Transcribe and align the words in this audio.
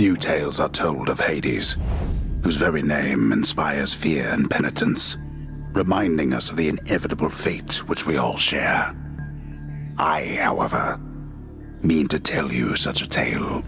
Few 0.00 0.16
tales 0.16 0.60
are 0.60 0.70
told 0.70 1.10
of 1.10 1.20
Hades, 1.20 1.76
whose 2.42 2.56
very 2.56 2.80
name 2.80 3.32
inspires 3.32 3.92
fear 3.92 4.28
and 4.28 4.48
penitence, 4.48 5.18
reminding 5.74 6.32
us 6.32 6.48
of 6.48 6.56
the 6.56 6.70
inevitable 6.70 7.28
fate 7.28 7.86
which 7.86 8.06
we 8.06 8.16
all 8.16 8.38
share. 8.38 8.96
I, 9.98 10.38
however, 10.40 10.98
mean 11.82 12.08
to 12.08 12.18
tell 12.18 12.50
you 12.50 12.76
such 12.76 13.02
a 13.02 13.06
tale. 13.06 13.62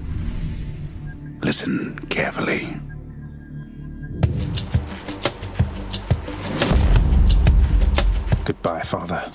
Listen 1.42 1.98
carefully. 2.08 2.80
Goodbye, 8.46 8.84
Father. 8.84 9.30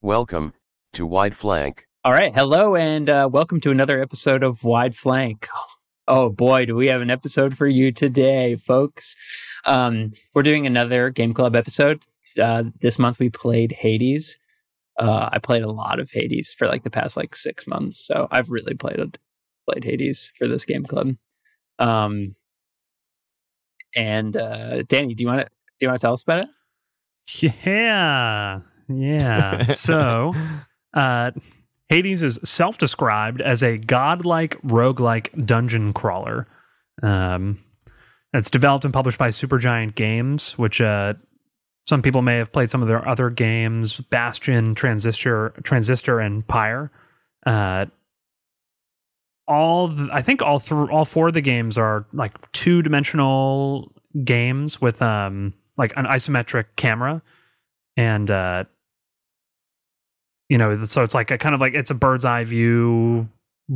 Welcome 0.00 0.54
to 0.92 1.06
Wide 1.06 1.36
Flank. 1.36 1.88
All 2.04 2.12
right. 2.12 2.32
Hello, 2.32 2.76
and 2.76 3.10
uh, 3.10 3.28
welcome 3.32 3.58
to 3.62 3.72
another 3.72 4.00
episode 4.00 4.44
of 4.44 4.62
Wide 4.62 4.94
Flank. 4.94 5.48
Oh 6.08 6.30
boy, 6.30 6.66
do 6.66 6.76
we 6.76 6.86
have 6.86 7.00
an 7.00 7.10
episode 7.10 7.56
for 7.56 7.66
you 7.66 7.90
today, 7.90 8.54
folks. 8.54 9.16
Um, 9.64 10.12
we're 10.34 10.44
doing 10.44 10.66
another 10.66 11.10
Game 11.10 11.32
Club 11.32 11.56
episode. 11.56 12.04
Uh, 12.40 12.64
this 12.80 12.98
month 12.98 13.18
we 13.18 13.28
played 13.28 13.72
Hades. 13.72 14.38
Uh, 14.98 15.28
I 15.32 15.38
played 15.38 15.62
a 15.62 15.70
lot 15.70 15.98
of 15.98 16.10
Hades 16.12 16.52
for 16.52 16.68
like 16.68 16.84
the 16.84 16.90
past 16.90 17.16
like 17.16 17.34
six 17.34 17.66
months, 17.66 18.06
so 18.06 18.28
I've 18.30 18.50
really 18.50 18.74
played 18.74 19.18
played 19.68 19.84
Hades 19.84 20.30
for 20.38 20.46
this 20.46 20.64
Game 20.64 20.84
Club. 20.84 21.16
Um, 21.78 22.36
and 23.94 24.36
uh, 24.36 24.82
Danny, 24.84 25.14
do 25.14 25.24
you 25.24 25.28
want 25.28 25.40
to 25.40 25.46
do 25.78 25.86
you 25.86 25.88
want 25.88 26.00
to 26.00 26.04
tell 26.06 26.14
us 26.14 26.22
about 26.22 26.44
it? 26.44 26.50
Yeah. 27.64 28.60
Yeah. 28.88 29.72
so, 29.72 30.32
uh, 30.94 31.32
Hades 31.88 32.22
is 32.22 32.38
self 32.44 32.78
described 32.78 33.40
as 33.40 33.62
a 33.62 33.78
godlike 33.78 34.60
roguelike 34.62 35.46
dungeon 35.46 35.92
crawler. 35.92 36.46
Um, 37.02 37.60
it's 38.32 38.50
developed 38.50 38.84
and 38.84 38.92
published 38.92 39.18
by 39.18 39.28
Supergiant 39.28 39.94
Games, 39.94 40.58
which 40.58 40.80
uh, 40.80 41.14
some 41.86 42.02
people 42.02 42.22
may 42.22 42.36
have 42.38 42.52
played 42.52 42.70
some 42.70 42.82
of 42.82 42.88
their 42.88 43.06
other 43.08 43.30
games 43.30 44.00
Bastion, 44.00 44.74
Transistor, 44.74 45.54
Transistor 45.62 46.18
and 46.18 46.46
Pyre. 46.46 46.90
Uh, 47.44 47.86
all 49.46 49.88
the, 49.88 50.08
I 50.12 50.22
think 50.22 50.42
all 50.42 50.58
through 50.58 50.90
all 50.90 51.04
four 51.04 51.28
of 51.28 51.34
the 51.34 51.40
games 51.40 51.78
are 51.78 52.06
like 52.12 52.50
two 52.52 52.82
dimensional 52.82 53.92
games 54.24 54.80
with 54.80 55.00
um 55.02 55.54
like 55.78 55.92
an 55.96 56.06
isometric 56.06 56.64
camera 56.76 57.22
and 57.96 58.30
uh 58.30 58.64
you 60.48 60.58
know 60.58 60.84
so 60.84 61.02
it's 61.02 61.14
like 61.14 61.30
a 61.30 61.38
kind 61.38 61.54
of 61.54 61.60
like 61.60 61.74
it's 61.74 61.90
a 61.90 61.94
bird's 61.94 62.24
eye 62.24 62.44
view 62.44 63.28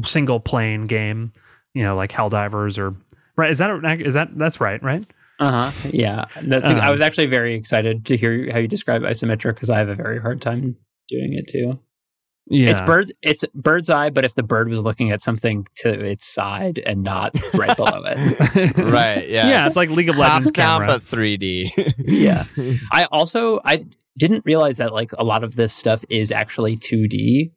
single 0.05 0.41
plane 0.41 0.87
game 0.87 1.33
you 1.75 1.83
know 1.83 1.97
like 1.97 2.13
helldivers 2.13 2.79
or 2.79 2.95
right 3.37 3.51
is 3.51 3.59
that 3.59 4.01
is 4.01 4.15
that 4.15 4.35
that's 4.37 4.61
right 4.61 4.83
right 4.83 5.05
uh-huh 5.39 5.89
yeah 5.93 6.27
that's 6.43 6.71
um, 6.71 6.81
i 6.81 6.91
was 6.91 7.01
actually 7.01 7.27
very 7.27 7.55
excited 7.55 8.05
to 8.05 8.17
hear 8.17 8.51
how 8.53 8.59
you 8.59 8.69
describe 8.69 9.03
isometric 9.03 9.55
because 9.55 9.71
i 9.71 9.79
have 9.79 9.89
a 9.89 9.95
very 9.95 10.21
hard 10.21 10.41
time 10.41 10.77
doing 11.09 11.33
it 11.33 11.47
too 11.48 11.79
yeah. 12.51 12.71
It's 12.71 12.81
bird 12.81 13.13
it's 13.23 13.45
bird's 13.55 13.89
eye, 13.89 14.11
but 14.11 14.25
if 14.25 14.35
the 14.35 14.43
bird 14.43 14.69
was 14.69 14.83
looking 14.83 15.13
at 15.13 15.21
something 15.21 15.69
to 15.77 15.89
its 15.89 16.27
side 16.27 16.81
and 16.85 17.05
not 17.05 17.33
right 17.55 17.77
below 17.77 18.03
it. 18.05 18.77
right. 18.77 19.21
Yeah. 19.31 19.48
Yeah, 19.48 19.67
it's 19.67 19.77
like 19.77 19.91
League 19.91 20.09
of 20.09 20.19
Legends 20.19 20.51
Top 20.51 20.81
camera. 20.81 20.89
down 20.89 20.98
but 20.98 21.03
3D. 21.03 21.95
yeah. 21.98 22.47
I 22.93 23.05
also 23.05 23.61
I 23.65 23.85
didn't 24.19 24.44
realize 24.44 24.78
that 24.78 24.92
like 24.92 25.12
a 25.19 25.25
lot 25.25 25.42
of 25.42 25.56
this 25.56 25.72
stuff 25.72 26.05
is 26.08 26.33
actually 26.33 26.77
2D. 26.77 27.53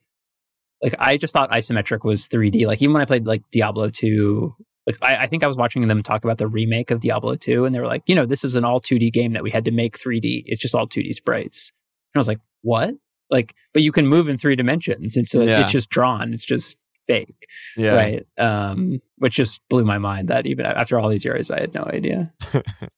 Like 0.82 0.96
I 1.00 1.18
just 1.18 1.34
thought 1.34 1.52
isometric 1.52 2.04
was 2.04 2.28
3D. 2.28 2.68
Like 2.68 2.82
even 2.82 2.94
when 2.94 3.02
I 3.02 3.06
played 3.06 3.26
like 3.26 3.44
Diablo 3.52 3.90
2, 3.90 4.56
like 4.86 4.98
I, 5.02 5.18
I 5.18 5.26
think 5.28 5.44
I 5.44 5.48
was 5.48 5.58
watching 5.58 5.88
them 5.88 6.04
talk 6.04 6.24
about 6.24 6.38
the 6.38 6.48
remake 6.48 6.92
of 6.92 7.00
Diablo 7.00 7.36
2 7.36 7.66
and 7.66 7.74
they 7.74 7.80
were 7.80 7.88
like, 7.88 8.04
you 8.06 8.16
know, 8.16 8.26
this 8.26 8.44
is 8.44 8.56
an 8.56 8.66
all 8.66 8.80
2D 8.80 9.12
game 9.14 9.32
that 9.32 9.44
we 9.44 9.52
had 9.52 9.66
to 9.66 9.72
make 9.72 9.98
3D. 9.98 10.44
It's 10.46 10.62
just 10.62 10.76
all 10.76 10.88
2D 10.88 11.14
sprites. 11.14 11.72
And 12.14 12.20
I 12.20 12.20
was 12.20 12.28
like, 12.28 12.40
what? 12.62 12.96
like 13.34 13.54
but 13.74 13.84
you 13.84 13.92
can 13.92 14.08
move 14.08 14.30
in 14.30 14.38
three 14.38 14.56
dimensions 14.56 15.18
it's 15.18 15.34
yeah. 15.34 15.60
it's 15.60 15.72
just 15.72 15.90
drawn 15.90 16.32
it's 16.32 16.46
just 16.46 16.78
fake 17.06 17.48
yeah. 17.76 17.94
right 17.94 18.28
um 18.38 19.02
which 19.18 19.36
just 19.36 19.60
blew 19.68 19.84
my 19.84 19.98
mind 19.98 20.30
that 20.30 20.46
even 20.46 20.66
after 20.66 20.98
all 20.98 21.10
these 21.10 21.26
years 21.26 21.52
i 21.52 21.60
had 21.60 21.74
no 21.74 21.84
idea 21.84 22.32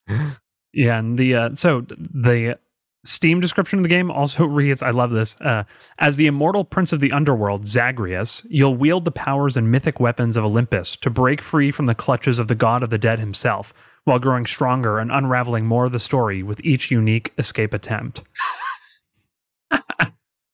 yeah 0.73 0.99
and 0.99 1.17
the 1.17 1.33
uh 1.33 1.55
so 1.55 1.81
the 1.81 2.59
steam 3.05 3.39
description 3.39 3.79
of 3.79 3.83
the 3.83 3.89
game 3.89 4.09
also 4.11 4.45
reads 4.59 4.81
i 4.81 4.89
love 4.89 5.11
this 5.11 5.39
uh, 5.41 5.63
as 5.99 6.17
the 6.17 6.27
immortal 6.27 6.63
prince 6.63 6.91
of 6.91 6.99
the 6.99 7.11
underworld 7.11 7.67
zagreus 7.67 8.45
you'll 8.49 8.75
wield 8.75 9.05
the 9.05 9.11
powers 9.11 9.55
and 9.55 9.71
mythic 9.71 9.99
weapons 9.99 10.35
of 10.35 10.43
olympus 10.43 10.95
to 10.95 11.09
break 11.09 11.41
free 11.41 11.71
from 11.71 11.85
the 11.85 11.95
clutches 11.95 12.39
of 12.39 12.47
the 12.47 12.55
god 12.55 12.83
of 12.83 12.89
the 12.89 12.97
dead 12.97 13.19
himself 13.19 13.73
while 14.03 14.19
growing 14.19 14.45
stronger 14.45 14.99
and 14.99 15.11
unraveling 15.11 15.65
more 15.65 15.85
of 15.85 15.91
the 15.91 15.99
story 15.99 16.43
with 16.43 16.63
each 16.63 16.91
unique 16.91 17.33
escape 17.37 17.73
attempt 17.73 18.23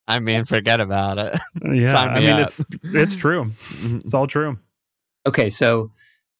I 0.08 0.18
mean, 0.18 0.44
forget 0.44 0.80
about 0.80 1.18
it. 1.18 1.40
Yeah, 1.72 1.96
I 1.96 2.18
mean, 2.18 2.30
up. 2.30 2.40
it's 2.48 2.64
it's 2.82 3.16
true. 3.16 3.50
It's 4.04 4.12
all 4.12 4.26
true. 4.26 4.58
Okay, 5.26 5.48
so, 5.48 5.90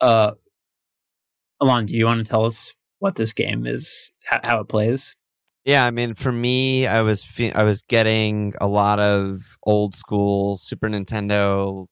uh, 0.00 0.32
Alon, 1.60 1.86
do 1.86 1.94
you 1.94 2.04
want 2.04 2.24
to 2.24 2.28
tell 2.28 2.44
us 2.44 2.74
what 2.98 3.14
this 3.14 3.32
game 3.32 3.66
is, 3.66 4.10
how, 4.26 4.40
how 4.42 4.60
it 4.60 4.68
plays? 4.68 5.16
Yeah, 5.64 5.84
I 5.86 5.90
mean, 5.92 6.14
for 6.14 6.32
me, 6.32 6.86
I 6.86 7.02
was 7.02 7.24
fe- 7.24 7.52
I 7.52 7.62
was 7.62 7.82
getting 7.82 8.52
a 8.60 8.66
lot 8.66 8.98
of 8.98 9.56
old 9.62 9.94
school 9.94 10.56
Super 10.56 10.88
Nintendo 10.88 11.86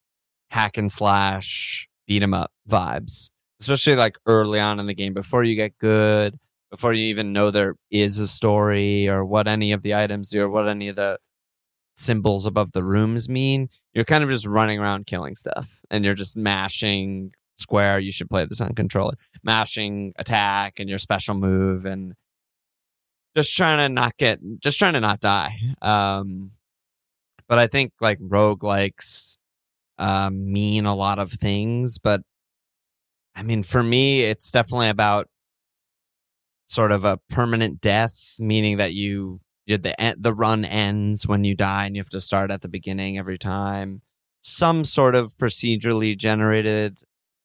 hack 0.50 0.76
and 0.78 0.90
slash 0.90 1.88
beat 2.08 2.22
'em 2.22 2.34
up 2.34 2.50
vibes, 2.68 3.30
especially 3.60 3.96
like 3.96 4.16
early 4.26 4.60
on 4.60 4.80
in 4.80 4.86
the 4.86 4.94
game 4.94 5.14
before 5.14 5.44
you 5.44 5.54
get 5.56 5.78
good, 5.78 6.36
before 6.70 6.92
you 6.94 7.04
even 7.06 7.32
know 7.32 7.50
there 7.52 7.76
is 7.90 8.18
a 8.18 8.26
story 8.28 9.08
or 9.08 9.24
what 9.24 9.48
any 9.48 9.72
of 9.72 9.82
the 9.82 9.94
items 9.94 10.30
do 10.30 10.42
or 10.42 10.48
what 10.50 10.68
any 10.68 10.88
of 10.88 10.96
the 10.96 11.18
symbols 11.96 12.46
above 12.46 12.72
the 12.72 12.84
rooms 12.84 13.28
mean. 13.28 13.68
You're 13.94 14.04
kind 14.04 14.24
of 14.24 14.30
just 14.30 14.46
running 14.46 14.78
around 14.78 15.06
killing 15.06 15.36
stuff 15.36 15.80
and 15.90 16.04
you're 16.04 16.14
just 16.14 16.36
mashing 16.36 17.32
square. 17.58 17.98
You 18.00 18.12
should 18.12 18.30
play 18.30 18.44
this 18.46 18.60
on 18.60 18.74
controller, 18.74 19.14
mashing 19.44 20.12
attack 20.18 20.80
and 20.80 20.88
your 20.88 20.98
special 20.98 21.34
move 21.34 21.84
and 21.86 22.14
just 23.36 23.54
trying 23.56 23.78
to 23.78 23.88
not 23.92 24.16
get, 24.16 24.40
just 24.60 24.78
trying 24.78 24.94
to 24.94 25.00
not 25.00 25.20
die. 25.20 25.54
Um, 25.82 26.52
but 27.48 27.58
I 27.58 27.66
think 27.66 27.92
like 28.00 28.18
rogue 28.20 28.62
likes 28.62 29.38
um, 29.98 30.52
mean 30.52 30.86
a 30.86 30.94
lot 30.94 31.18
of 31.18 31.32
things. 31.32 31.98
But 31.98 32.22
I 33.34 33.42
mean, 33.42 33.62
for 33.62 33.82
me, 33.82 34.22
it's 34.22 34.50
definitely 34.50 34.88
about 34.88 35.28
sort 36.66 36.92
of 36.92 37.04
a 37.04 37.18
permanent 37.28 37.80
death, 37.80 38.36
meaning 38.38 38.76
that 38.78 38.94
you 38.94 39.40
the 39.66 39.94
the 40.18 40.34
run 40.34 40.64
ends 40.64 41.26
when 41.26 41.44
you 41.44 41.54
die 41.54 41.86
and 41.86 41.94
you 41.94 42.00
have 42.00 42.08
to 42.10 42.20
start 42.20 42.50
at 42.50 42.62
the 42.62 42.68
beginning 42.68 43.18
every 43.18 43.38
time. 43.38 44.02
Some 44.42 44.84
sort 44.84 45.14
of 45.14 45.36
procedurally 45.36 46.16
generated 46.16 46.98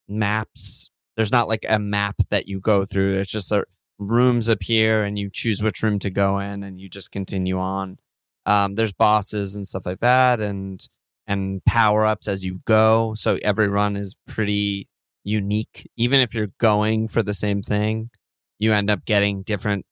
maps. 0.07 0.90
There's 1.18 1.31
not 1.31 1.47
like 1.47 1.66
a 1.68 1.79
map 1.79 2.16
that 2.29 2.47
you 2.47 2.59
go 2.59 2.85
through. 2.85 3.19
It's 3.19 3.31
just 3.31 3.51
a, 3.51 3.66
rooms 3.97 4.50
appear 4.50 5.03
and 5.03 5.17
you 5.17 5.29
choose 5.31 5.61
which 5.63 5.81
room 5.81 6.00
to 6.00 6.09
go 6.09 6.39
in 6.39 6.63
and 6.63 6.79
you 6.79 6.89
just 6.89 7.11
continue 7.11 7.57
on. 7.59 7.97
Um, 8.45 8.75
there's 8.75 8.94
bosses 8.94 9.56
and 9.56 9.67
stuff 9.67 9.85
like 9.85 10.00
that 10.01 10.39
and 10.39 10.85
and 11.28 11.63
power 11.66 12.06
ups 12.06 12.28
as 12.28 12.45
you 12.45 12.61
go. 12.66 13.16
So 13.16 13.39
every 13.41 13.67
run 13.67 13.95
is 13.95 14.16
pretty 14.28 14.88
unique. 15.23 15.89
Even 15.97 16.19
if 16.19 16.33
you're 16.35 16.51
going 16.59 17.07
for 17.07 17.23
the 17.23 17.33
same 17.33 17.63
thing, 17.63 18.11
you 18.59 18.73
end 18.73 18.89
up 18.89 19.06
getting 19.06 19.41
different 19.41 19.85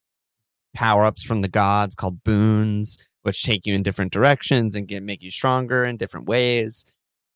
power 0.76 1.06
ups 1.06 1.24
from 1.24 1.42
the 1.42 1.48
gods 1.48 1.96
called 1.96 2.24
boons, 2.24 2.98
which 3.24 3.44
take 3.44 3.66
you 3.66 3.74
in 3.74 3.84
different 3.84 4.14
directions 4.14 4.76
and 4.76 4.88
get 4.88 5.04
make 5.04 5.24
you 5.24 5.32
stronger 5.32 5.86
in 5.86 5.98
different 5.98 6.28
ways. 6.28 6.86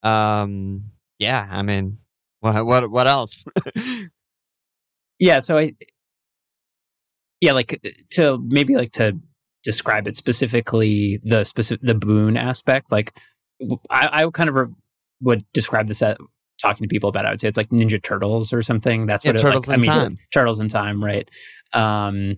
Um, 0.04 0.92
yeah, 1.20 1.48
I 1.50 1.64
mean, 1.64 1.98
what 2.40 2.66
what 2.66 2.92
what 2.92 3.08
else? 3.08 3.46
yeah, 5.20 5.40
so 5.40 5.58
I, 5.58 5.74
yeah, 7.42 7.52
like 7.54 7.82
to 8.12 8.38
maybe 8.48 8.76
like 8.76 8.92
to 8.94 9.20
describe 9.64 10.08
it 10.08 10.18
specifically, 10.18 11.20
the 11.24 11.44
specific 11.44 11.86
the 11.86 11.96
boon 11.96 12.38
aspect. 12.38 12.92
Like, 12.92 13.18
I, 13.90 14.24
I 14.24 14.30
kind 14.32 14.50
of 14.50 14.56
re- 14.56 14.74
would 15.22 15.46
describe 15.54 15.88
this 15.88 16.02
as 16.02 16.18
talking 16.62 16.84
to 16.84 16.88
people 16.88 17.10
about 17.10 17.26
it, 17.26 17.28
I 17.28 17.32
would 17.32 17.42
say 17.42 17.48
it's 17.48 17.58
like 17.58 17.70
Ninja 17.70 18.02
Turtles 18.02 18.52
or 18.52 18.62
something. 18.62 19.06
That's 19.06 19.26
yeah, 19.26 19.32
what 19.32 19.42
Turtles 19.42 19.68
it, 19.68 19.72
like, 19.72 19.86
in 19.86 19.90
I 19.90 19.98
mean, 19.98 20.04
Time. 20.10 20.18
Turtles 20.34 20.60
in 20.60 20.68
Time, 20.68 21.04
right? 21.04 21.30
Um, 21.74 22.38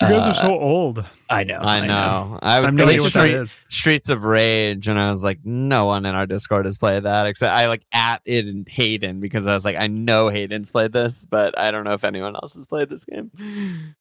you 0.00 0.08
guys 0.08 0.26
uh, 0.26 0.28
are 0.28 0.34
so 0.34 0.60
old. 0.60 1.04
I 1.28 1.42
know. 1.42 1.58
I 1.58 1.84
know. 1.84 2.38
I 2.40 2.60
was 2.60 2.68
I'm 2.68 2.76
thinking 2.76 3.06
Street. 3.08 3.58
Streets 3.68 4.10
of 4.10 4.24
Rage, 4.24 4.86
and 4.86 4.98
I 4.98 5.10
was 5.10 5.24
like, 5.24 5.40
no 5.44 5.86
one 5.86 6.06
in 6.06 6.14
our 6.14 6.26
Discord 6.26 6.66
has 6.66 6.78
played 6.78 7.02
that 7.02 7.26
except 7.26 7.52
I 7.52 7.66
like 7.66 7.82
at 7.92 8.22
it 8.24 8.46
and 8.46 8.68
Hayden 8.68 9.18
because 9.18 9.46
I 9.46 9.54
was 9.54 9.64
like, 9.64 9.76
I 9.76 9.88
know 9.88 10.28
Hayden's 10.28 10.70
played 10.70 10.92
this, 10.92 11.26
but 11.26 11.58
I 11.58 11.72
don't 11.72 11.84
know 11.84 11.94
if 11.94 12.04
anyone 12.04 12.36
else 12.36 12.54
has 12.54 12.66
played 12.66 12.90
this 12.90 13.04
game. 13.04 13.30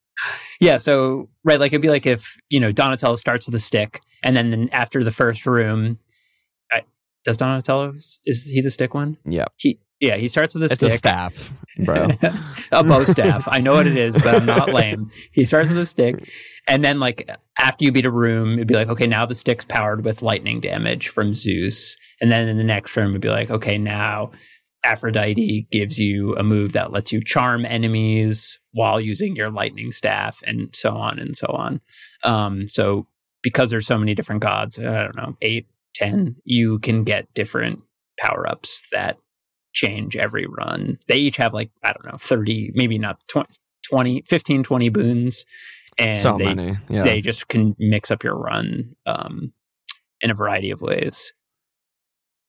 Yeah, 0.60 0.78
so 0.78 1.30
right, 1.44 1.60
like 1.60 1.74
it'd 1.74 1.82
be 1.84 1.92
like 1.92 2.08
if 2.08 2.38
you 2.50 2.60
know 2.60 2.72
Donatello 2.72 3.18
starts 3.18 3.46
with 3.46 3.54
a 3.54 3.60
stick, 3.60 4.02
and 4.24 4.36
then, 4.36 4.50
then 4.50 4.68
after 4.72 5.04
the 5.04 5.12
first 5.12 5.46
room, 5.46 6.00
I, 6.72 6.82
does 7.24 7.38
Donatello 7.38 7.94
is 8.26 8.50
he 8.52 8.60
the 8.62 8.72
stick 8.72 8.96
one? 8.96 9.18
Yeah. 9.26 9.46
He 9.58 9.78
Yeah, 10.00 10.18
he 10.18 10.28
starts 10.28 10.54
with 10.54 10.64
a 10.64 10.66
It's 10.66 10.76
stick. 10.76 10.90
a 10.92 10.98
staff, 10.98 11.54
bro. 11.84 12.10
a 12.72 12.84
bow 12.84 13.04
staff. 13.04 13.48
I 13.50 13.62
know 13.62 13.74
what 13.74 13.88
it 13.88 13.98
is, 13.98 14.16
but 14.16 14.28
I'm 14.36 14.46
not 14.46 14.72
lame. 14.74 15.10
He 15.32 15.44
starts 15.44 15.70
with 15.70 15.78
a 15.80 15.86
stick, 15.88 16.30
and 16.68 16.84
then 16.84 17.00
like 17.00 17.28
after 17.58 17.84
you 17.84 17.92
beat 17.92 18.06
a 18.06 18.12
room, 18.12 18.54
it'd 18.54 18.68
be 18.68 18.76
like, 18.76 18.90
okay, 18.90 19.08
now 19.08 19.26
the 19.26 19.34
stick's 19.34 19.66
powered 19.66 20.06
with 20.06 20.22
lightning 20.22 20.60
damage 20.60 21.08
from 21.08 21.34
Zeus, 21.34 21.96
and 22.22 22.32
then 22.32 22.48
in 22.48 22.58
the 22.58 22.64
next 22.64 22.96
room, 22.96 23.10
it'd 23.10 23.22
be 23.22 23.30
like, 23.30 23.50
okay, 23.50 23.80
now 23.80 24.30
Aphrodite 24.86 25.68
gives 25.72 25.98
you 25.98 26.36
a 26.36 26.44
move 26.44 26.74
that 26.74 26.92
lets 26.92 27.12
you 27.12 27.22
charm 27.24 27.66
enemies 27.66 28.60
while 28.74 29.02
using 29.02 29.36
your 29.36 29.50
lightning 29.50 29.92
staff, 29.92 30.42
and 30.46 30.70
so 30.76 30.92
on 30.96 31.18
and 31.18 31.36
so 31.36 31.48
on. 31.48 31.82
Um, 32.24 32.70
so 32.70 33.08
because 33.42 33.72
there's 33.72 33.88
so 33.88 33.98
many 33.98 34.14
different 34.14 34.42
gods, 34.44 34.78
I 34.78 34.84
don't 35.04 35.16
know, 35.16 35.38
eight, 35.42 35.66
ten, 35.96 36.36
you 36.44 36.78
can 36.80 37.02
get 37.02 37.34
different 37.34 37.80
power 38.20 38.48
ups 38.50 38.86
that 38.92 39.18
change 39.78 40.16
every 40.16 40.48
run. 40.48 40.98
They 41.08 41.18
each 41.18 41.38
have 41.38 41.54
like, 41.54 41.70
I 41.84 41.94
don't 41.94 42.06
know, 42.06 42.18
30, 42.18 42.72
maybe 42.74 42.98
not 42.98 43.22
20, 43.28 43.48
20 43.88 44.24
15, 44.28 44.64
20 44.64 44.90
boons. 44.90 45.46
And 46.00 46.18
so 46.18 46.38
they, 46.38 46.54
many. 46.54 46.78
Yeah. 46.90 47.04
they 47.04 47.22
just 47.22 47.48
can 47.48 47.76
mix 47.78 48.10
up 48.10 48.24
your 48.24 48.36
run 48.36 48.96
um, 49.06 49.54
in 50.22 50.32
a 50.32 50.34
variety 50.34 50.72
of 50.72 50.82
ways. 50.82 51.34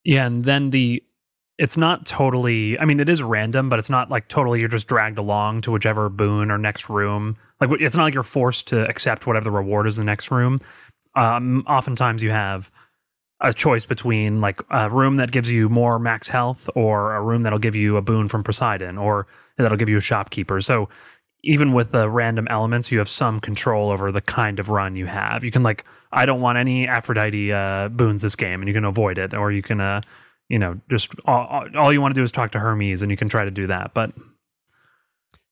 Yeah, 0.05 0.27
and 0.27 0.45
then 0.45 0.71
the 0.71 1.03
it's 1.59 1.77
not 1.77 2.07
totally 2.07 2.79
I 2.79 2.85
mean 2.85 3.01
it 3.01 3.09
is 3.09 3.23
random, 3.23 3.69
but 3.69 3.79
it's 3.79 3.91
not 3.91 4.11
like 4.11 4.29
totally 4.29 4.61
you're 4.61 4.69
just 4.69 4.87
dragged 4.87 5.19
along 5.19 5.63
to 5.63 5.71
whichever 5.71 6.09
boon 6.09 6.51
or 6.51 6.57
next 6.57 6.89
room. 6.89 7.37
Like 7.61 7.71
it's 7.81 7.97
not 7.97 8.05
like 8.05 8.15
you're 8.15 8.23
forced 8.23 8.69
to 8.69 8.89
accept 8.89 9.27
whatever 9.27 9.45
the 9.45 9.51
reward 9.51 9.87
is 9.87 9.99
in 9.99 10.03
the 10.07 10.11
next 10.11 10.31
room. 10.31 10.61
Um 11.15 11.65
oftentimes 11.67 12.23
you 12.23 12.31
have 12.31 12.71
a 13.41 13.53
choice 13.53 13.87
between 13.87 14.41
like 14.41 14.61
a 14.71 14.91
room 14.91 15.17
that 15.17 15.31
gives 15.31 15.51
you 15.51 15.69
more 15.69 15.99
max 15.99 16.29
health 16.29 16.69
or 16.75 17.15
a 17.15 17.23
room 17.23 17.43
that'll 17.43 17.59
give 17.59 17.77
you 17.77 17.97
a 17.97 18.03
boon 18.03 18.29
from 18.29 18.43
Poseidon 18.43 18.99
or 18.99 19.27
that'll 19.57 19.79
give 19.79 19.89
you 19.89 19.99
a 19.99 20.03
shopkeeper. 20.03 20.61
So 20.61 20.89
even 21.43 21.73
with 21.73 21.93
the 21.93 22.11
random 22.11 22.49
elements, 22.51 22.91
you 22.91 22.99
have 22.99 23.09
some 23.09 23.39
control 23.41 23.91
over 23.91 24.11
the 24.11 24.21
kind 24.21 24.59
of 24.59 24.71
run 24.71 24.97
you 24.97 25.07
have. 25.07 25.45
You 25.45 25.51
can 25.51 25.63
like, 25.63 25.85
I 26.11 26.27
don't 26.27 26.41
want 26.41 26.59
any 26.59 26.89
Aphrodite 26.89 27.53
uh, 27.53 27.89
boons 27.89 28.23
this 28.23 28.35
game, 28.35 28.61
and 28.61 28.69
you 28.69 28.75
can 28.75 28.85
avoid 28.85 29.19
it, 29.19 29.35
or 29.35 29.53
you 29.53 29.63
can, 29.63 29.81
uh, 29.81 30.01
you 30.49 30.59
know, 30.59 30.81
just 30.91 31.15
all, 31.27 31.67
all 31.77 31.93
you 31.93 32.01
want 32.01 32.15
to 32.15 32.21
do 32.21 32.25
is 32.25 32.33
talk 32.33 32.51
to 32.53 32.59
Hermes, 32.59 33.03
and 33.03 33.11
you 33.11 33.17
can 33.17 33.29
try 33.29 33.45
to 33.45 33.51
do 33.51 33.69
that. 33.69 33.95
But 33.95 34.13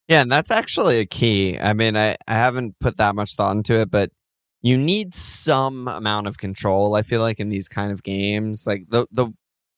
Yeah, 0.09 0.23
and 0.23 0.33
that's 0.33 0.51
actually 0.51 0.99
a 0.99 1.07
key. 1.07 1.59
I 1.59 1.73
mean, 1.73 1.97
I, 1.97 2.17
I 2.27 2.35
haven't 2.35 2.79
put 2.81 2.97
that 2.97 3.15
much 3.15 3.37
thought 3.37 3.57
into 3.57 3.81
it, 3.81 3.91
but 3.91 4.11
you 4.67 4.77
need 4.77 5.15
some 5.15 5.87
amount 5.87 6.27
of 6.27 6.39
control, 6.39 6.97
I 6.97 7.03
feel 7.03 7.21
like, 7.21 7.39
in 7.39 7.51
these 7.51 7.69
kind 7.69 7.93
of 7.93 8.03
games. 8.03 8.67
Like 8.67 8.87
the 8.89 9.07
the 9.13 9.29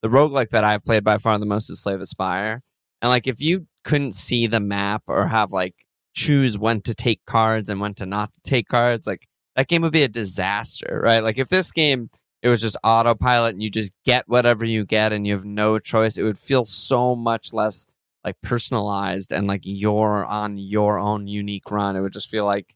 the 0.03 0.09
roguelike 0.09 0.51
that 0.51 0.65
I've 0.65 0.85
played 0.85 1.05
by 1.05 1.19
far 1.19 1.39
the 1.39 1.47
most 1.47 1.69
is 1.71 1.83
Slay 1.83 1.97
the 1.97 2.07
Spire. 2.07 2.63
And 3.03 3.11
like 3.11 3.27
if 3.27 3.41
you 3.41 3.67
couldn't 3.85 4.15
see 4.15 4.47
the 4.47 4.61
map 4.61 5.03
or 5.07 5.27
have 5.27 5.53
like 5.53 5.75
choose 6.15 6.59
when 6.59 6.81
to 6.83 6.95
take 6.95 7.21
cards 7.27 7.69
and 7.69 7.81
when 7.81 7.95
to 7.95 8.07
not 8.07 8.31
take 8.45 8.69
cards, 8.69 9.07
like 9.07 9.27
that 9.57 9.69
game 9.69 9.83
would 9.83 9.93
be 9.93 10.05
a 10.05 10.09
disaster, 10.09 11.01
right? 11.03 11.23
Like 11.23 11.39
if 11.39 11.49
this 11.49 11.71
game 11.73 12.11
it 12.43 12.49
was 12.49 12.61
just 12.61 12.77
autopilot 12.85 13.55
and 13.55 13.63
you 13.63 13.71
just 13.71 13.93
get 14.05 14.25
whatever 14.29 14.65
you 14.65 14.85
get 14.87 15.13
and 15.13 15.27
you 15.27 15.35
have 15.35 15.45
no 15.45 15.79
choice, 15.79 16.17
it 16.17 16.23
would 16.23 16.39
feel 16.39 16.65
so 16.65 17.17
much 17.17 17.53
less 17.53 17.85
like 18.25 18.37
personalized 18.43 19.33
and 19.33 19.47
like 19.49 19.63
you're 19.65 20.25
on 20.25 20.57
your 20.57 20.99
own 20.99 21.27
unique 21.27 21.71
run. 21.71 21.97
It 21.97 22.01
would 22.01 22.13
just 22.13 22.31
feel 22.31 22.45
like 22.47 22.75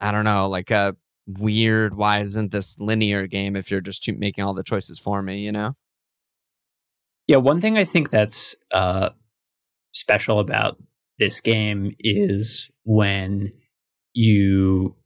I 0.00 0.10
don't 0.12 0.24
know, 0.24 0.48
like 0.48 0.70
a 0.70 0.96
weird. 1.26 1.94
Why 1.94 2.20
isn't 2.20 2.52
this 2.52 2.78
linear 2.78 3.26
game 3.26 3.56
if 3.56 3.70
you're 3.70 3.80
just 3.80 4.10
making 4.12 4.44
all 4.44 4.54
the 4.54 4.62
choices 4.62 4.98
for 4.98 5.22
me? 5.22 5.40
You 5.40 5.52
know? 5.52 5.74
Yeah, 7.26 7.36
one 7.36 7.60
thing 7.60 7.78
I 7.78 7.84
think 7.84 8.10
that's 8.10 8.56
uh, 8.72 9.10
special 9.92 10.40
about 10.40 10.76
this 11.18 11.40
game 11.40 11.92
is 12.00 12.70
when 12.84 13.52
you 14.12 14.96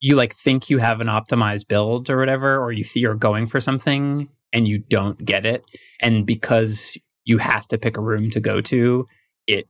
you 0.00 0.16
like 0.16 0.34
think 0.34 0.68
you 0.68 0.78
have 0.78 1.00
an 1.00 1.06
optimized 1.06 1.68
build 1.68 2.10
or 2.10 2.18
whatever, 2.18 2.58
or 2.58 2.72
you 2.72 2.84
you're 2.94 3.14
going 3.14 3.46
for 3.46 3.60
something 3.60 4.28
and 4.52 4.68
you 4.68 4.78
don't 4.78 5.24
get 5.24 5.46
it, 5.46 5.64
and 6.00 6.26
because 6.26 6.98
you 7.24 7.38
have 7.38 7.66
to 7.68 7.78
pick 7.78 7.96
a 7.96 8.02
room 8.02 8.30
to 8.30 8.40
go 8.40 8.60
to, 8.60 9.06
it 9.46 9.66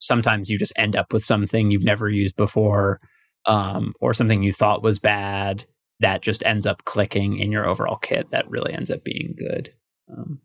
sometimes 0.00 0.50
you 0.50 0.58
just 0.58 0.72
end 0.76 0.96
up 0.96 1.12
with 1.12 1.22
something 1.22 1.70
you've 1.70 1.84
never 1.84 2.08
used 2.08 2.36
before, 2.36 3.00
um, 3.46 3.94
or 4.00 4.12
something 4.12 4.42
you 4.42 4.52
thought 4.52 4.82
was 4.82 4.98
bad 4.98 5.64
that 6.00 6.22
just 6.22 6.42
ends 6.44 6.66
up 6.66 6.84
clicking 6.84 7.38
in 7.38 7.52
your 7.52 7.66
overall 7.66 7.96
kit 7.96 8.30
that 8.30 8.48
really 8.48 8.72
ends 8.72 8.90
up 8.90 9.04
being 9.04 9.34
good. 9.38 9.72
Um, 10.10 10.40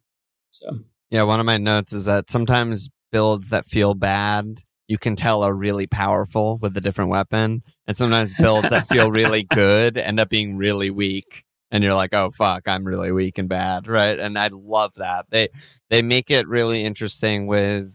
so 0.51 0.79
Yeah. 1.09 1.23
One 1.23 1.39
of 1.39 1.45
my 1.45 1.57
notes 1.57 1.91
is 1.93 2.05
that 2.05 2.29
sometimes 2.29 2.89
builds 3.11 3.49
that 3.49 3.65
feel 3.65 3.95
bad 3.95 4.61
you 4.89 4.97
can 4.97 5.15
tell 5.15 5.43
are 5.43 5.53
really 5.53 5.85
powerful 5.85 6.57
with 6.61 6.75
a 6.75 6.81
different 6.81 7.11
weapon, 7.11 7.61
and 7.87 7.95
sometimes 7.95 8.33
builds 8.33 8.71
that 8.71 8.87
feel 8.87 9.11
really 9.11 9.43
good 9.53 9.97
end 9.97 10.19
up 10.19 10.29
being 10.29 10.57
really 10.57 10.89
weak. 10.89 11.45
And 11.71 11.83
you're 11.83 11.93
like, 11.93 12.15
oh 12.15 12.31
fuck, 12.31 12.67
I'm 12.67 12.83
really 12.83 13.11
weak 13.11 13.37
and 13.37 13.47
bad, 13.47 13.87
right? 13.87 14.19
And 14.19 14.37
I 14.37 14.49
love 14.51 14.95
that 14.95 15.27
they 15.29 15.49
they 15.91 16.01
make 16.01 16.31
it 16.31 16.47
really 16.47 16.83
interesting 16.83 17.45
with, 17.45 17.93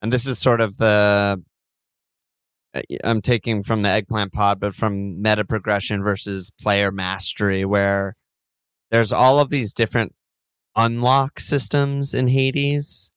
and 0.00 0.10
this 0.10 0.26
is 0.26 0.38
sort 0.38 0.62
of 0.62 0.78
the 0.78 1.44
Uh, 2.74 2.80
I'm 3.04 3.20
taking 3.20 3.62
from 3.62 3.82
the 3.82 3.88
eggplant 3.88 4.32
pod, 4.32 4.60
but 4.60 4.74
from 4.74 5.20
meta 5.20 5.44
progression 5.44 6.02
versus 6.02 6.50
player 6.60 6.90
mastery, 6.90 7.64
where 7.64 8.14
there's 8.90 9.12
all 9.12 9.38
of 9.38 9.50
these 9.50 9.74
different 9.74 10.14
unlock 10.76 11.40
systems 11.40 12.14
in 12.14 12.28
Hades 12.28 13.10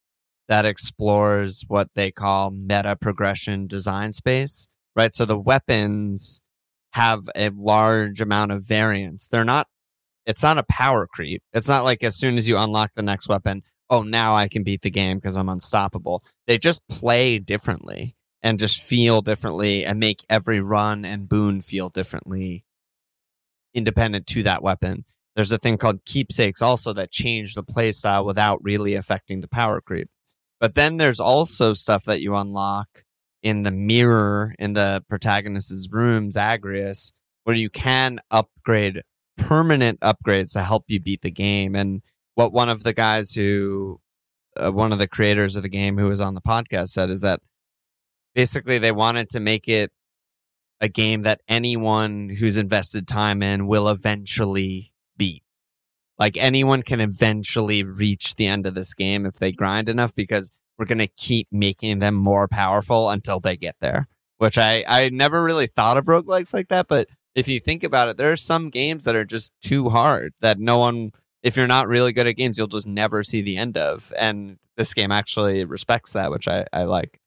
that 0.47 0.65
explores 0.65 1.63
what 1.67 1.89
they 1.95 2.11
call 2.11 2.51
meta 2.51 2.95
progression 2.95 3.67
design 3.67 4.11
space, 4.11 4.67
right? 4.95 5.13
So 5.15 5.25
the 5.25 5.39
weapons 5.39 6.41
have 6.93 7.29
a 7.35 7.49
large 7.49 8.21
amount 8.21 8.51
of 8.51 8.67
variance. 8.67 9.27
They're 9.27 9.45
not, 9.45 9.67
it's 10.25 10.43
not 10.43 10.57
a 10.57 10.65
power 10.69 11.07
creep. 11.07 11.41
It's 11.53 11.67
not 11.67 11.83
like 11.83 12.03
as 12.03 12.15
soon 12.15 12.37
as 12.37 12.47
you 12.47 12.57
unlock 12.57 12.91
the 12.95 13.03
next 13.03 13.27
weapon, 13.27 13.63
oh, 13.89 14.01
now 14.03 14.35
I 14.35 14.47
can 14.47 14.63
beat 14.63 14.81
the 14.81 14.91
game 14.91 15.17
because 15.17 15.35
I'm 15.35 15.49
unstoppable. 15.49 16.21
They 16.47 16.57
just 16.57 16.87
play 16.87 17.39
differently 17.39 18.15
and 18.43 18.59
just 18.59 18.81
feel 18.81 19.21
differently 19.21 19.85
and 19.85 19.99
make 19.99 20.23
every 20.29 20.59
run 20.59 21.05
and 21.05 21.29
boon 21.29 21.61
feel 21.61 21.89
differently 21.89 22.65
independent 23.73 24.27
to 24.27 24.43
that 24.43 24.61
weapon. 24.61 25.05
There's 25.35 25.51
a 25.51 25.57
thing 25.57 25.77
called 25.77 26.05
keepsakes 26.05 26.61
also 26.61 26.93
that 26.93 27.11
change 27.11 27.55
the 27.55 27.63
playstyle 27.63 28.25
without 28.25 28.63
really 28.63 28.93
affecting 28.93 29.41
the 29.41 29.47
power 29.47 29.81
creep. 29.81 30.09
But 30.59 30.75
then 30.75 30.97
there's 30.97 31.19
also 31.19 31.73
stuff 31.73 32.03
that 32.03 32.21
you 32.21 32.35
unlock 32.35 33.03
in 33.41 33.63
the 33.63 33.71
mirror 33.71 34.53
in 34.59 34.73
the 34.73 35.03
protagonist's 35.09 35.87
room, 35.91 36.29
Zagreus, 36.29 37.11
where 37.45 37.55
you 37.55 37.69
can 37.69 38.19
upgrade 38.29 39.01
permanent 39.37 39.99
upgrades 40.01 40.53
to 40.53 40.61
help 40.61 40.85
you 40.87 40.99
beat 40.99 41.21
the 41.21 41.31
game. 41.31 41.75
And 41.75 42.01
what 42.35 42.53
one 42.53 42.69
of 42.69 42.83
the 42.83 42.93
guys 42.93 43.33
who, 43.33 43.99
uh, 44.55 44.71
one 44.71 44.93
of 44.93 44.99
the 44.99 45.07
creators 45.07 45.55
of 45.55 45.63
the 45.63 45.69
game 45.69 45.97
who 45.97 46.09
was 46.09 46.21
on 46.21 46.35
the 46.35 46.41
podcast 46.41 46.89
said 46.89 47.09
is 47.09 47.21
that 47.21 47.41
basically 48.33 48.77
they 48.77 48.91
wanted 48.91 49.29
to 49.31 49.39
make 49.39 49.67
it 49.67 49.91
a 50.81 50.89
game 50.89 51.21
that 51.21 51.41
anyone 51.47 52.29
who's 52.29 52.57
invested 52.57 53.07
time 53.07 53.41
in 53.41 53.67
will 53.67 53.87
eventually 53.87 54.93
beat. 55.15 55.43
Like 56.19 56.37
anyone 56.37 56.83
can 56.83 56.99
eventually 56.99 57.83
reach 57.83 58.35
the 58.35 58.47
end 58.47 58.67
of 58.67 58.75
this 58.75 58.93
game 58.93 59.25
if 59.25 59.35
they 59.35 59.51
grind 59.51 59.89
enough 59.89 60.13
because 60.13 60.51
we're 60.77 60.85
going 60.85 60.97
to 60.99 61.07
keep 61.07 61.47
making 61.51 61.99
them 61.99 62.15
more 62.15 62.47
powerful 62.47 63.09
until 63.09 63.39
they 63.39 63.55
get 63.55 63.75
there. 63.79 64.07
Which 64.37 64.57
I, 64.57 64.83
I 64.87 65.09
never 65.09 65.43
really 65.43 65.67
thought 65.67 65.97
of 65.97 66.05
roguelikes 66.05 66.53
like 66.53 66.67
that. 66.67 66.87
But 66.87 67.07
if 67.33 67.47
you 67.47 67.59
think 67.59 67.83
about 67.83 68.09
it, 68.09 68.17
there 68.17 68.31
are 68.31 68.37
some 68.37 68.69
games 68.69 69.05
that 69.05 69.15
are 69.15 69.25
just 69.25 69.53
too 69.61 69.89
hard 69.89 70.33
that 70.41 70.59
no 70.59 70.77
one, 70.79 71.11
if 71.41 71.55
you're 71.55 71.67
not 71.67 71.87
really 71.87 72.11
good 72.11 72.27
at 72.27 72.33
games, 72.33 72.57
you'll 72.57 72.67
just 72.67 72.87
never 72.87 73.23
see 73.23 73.41
the 73.41 73.57
end 73.57 73.77
of. 73.77 74.11
And 74.19 74.57
this 74.75 74.93
game 74.93 75.11
actually 75.11 75.63
respects 75.63 76.13
that, 76.13 76.31
which 76.31 76.47
I, 76.47 76.65
I 76.73 76.83
like. 76.83 77.19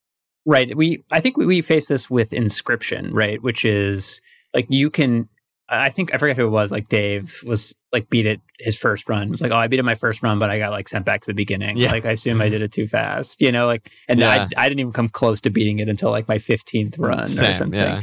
Right. 0.46 0.74
We 0.76 1.04
I 1.10 1.20
think 1.20 1.36
we, 1.36 1.44
we 1.44 1.60
face 1.60 1.88
this 1.88 2.08
with 2.08 2.30
Inscryption, 2.30 3.10
right? 3.12 3.42
Which 3.42 3.64
is 3.64 4.20
like 4.54 4.66
you 4.70 4.88
can 4.90 5.28
I 5.68 5.88
think 5.90 6.14
I 6.14 6.18
forget 6.18 6.36
who 6.36 6.46
it 6.46 6.50
was, 6.50 6.70
like 6.70 6.88
Dave 6.88 7.40
was 7.44 7.74
like 7.92 8.08
beat 8.08 8.24
it 8.26 8.40
his 8.60 8.78
first 8.78 9.08
run. 9.08 9.26
It 9.26 9.30
was 9.30 9.42
like, 9.42 9.50
oh, 9.50 9.56
I 9.56 9.66
beat 9.66 9.80
it 9.80 9.84
my 9.84 9.96
first 9.96 10.22
run, 10.22 10.38
but 10.38 10.48
I 10.48 10.60
got 10.60 10.70
like 10.70 10.88
sent 10.88 11.04
back 11.04 11.22
to 11.22 11.26
the 11.26 11.34
beginning. 11.34 11.76
Yeah. 11.76 11.90
Like 11.90 12.06
I 12.06 12.12
assume 12.12 12.40
I 12.40 12.48
did 12.48 12.62
it 12.62 12.70
too 12.70 12.86
fast. 12.86 13.42
You 13.42 13.50
know, 13.50 13.66
like 13.66 13.90
and 14.08 14.20
Yeah. 14.20 14.46
I 14.56 14.64
I 14.64 14.68
didn't 14.68 14.78
even 14.80 14.92
come 14.92 15.08
close 15.08 15.40
to 15.40 15.50
beating 15.50 15.80
it 15.80 15.88
until 15.88 16.10
like 16.10 16.28
my 16.28 16.38
fifteenth 16.38 16.96
run 16.98 17.24
or 17.24 17.26
something. 17.26 17.74
yeah. 17.74 18.00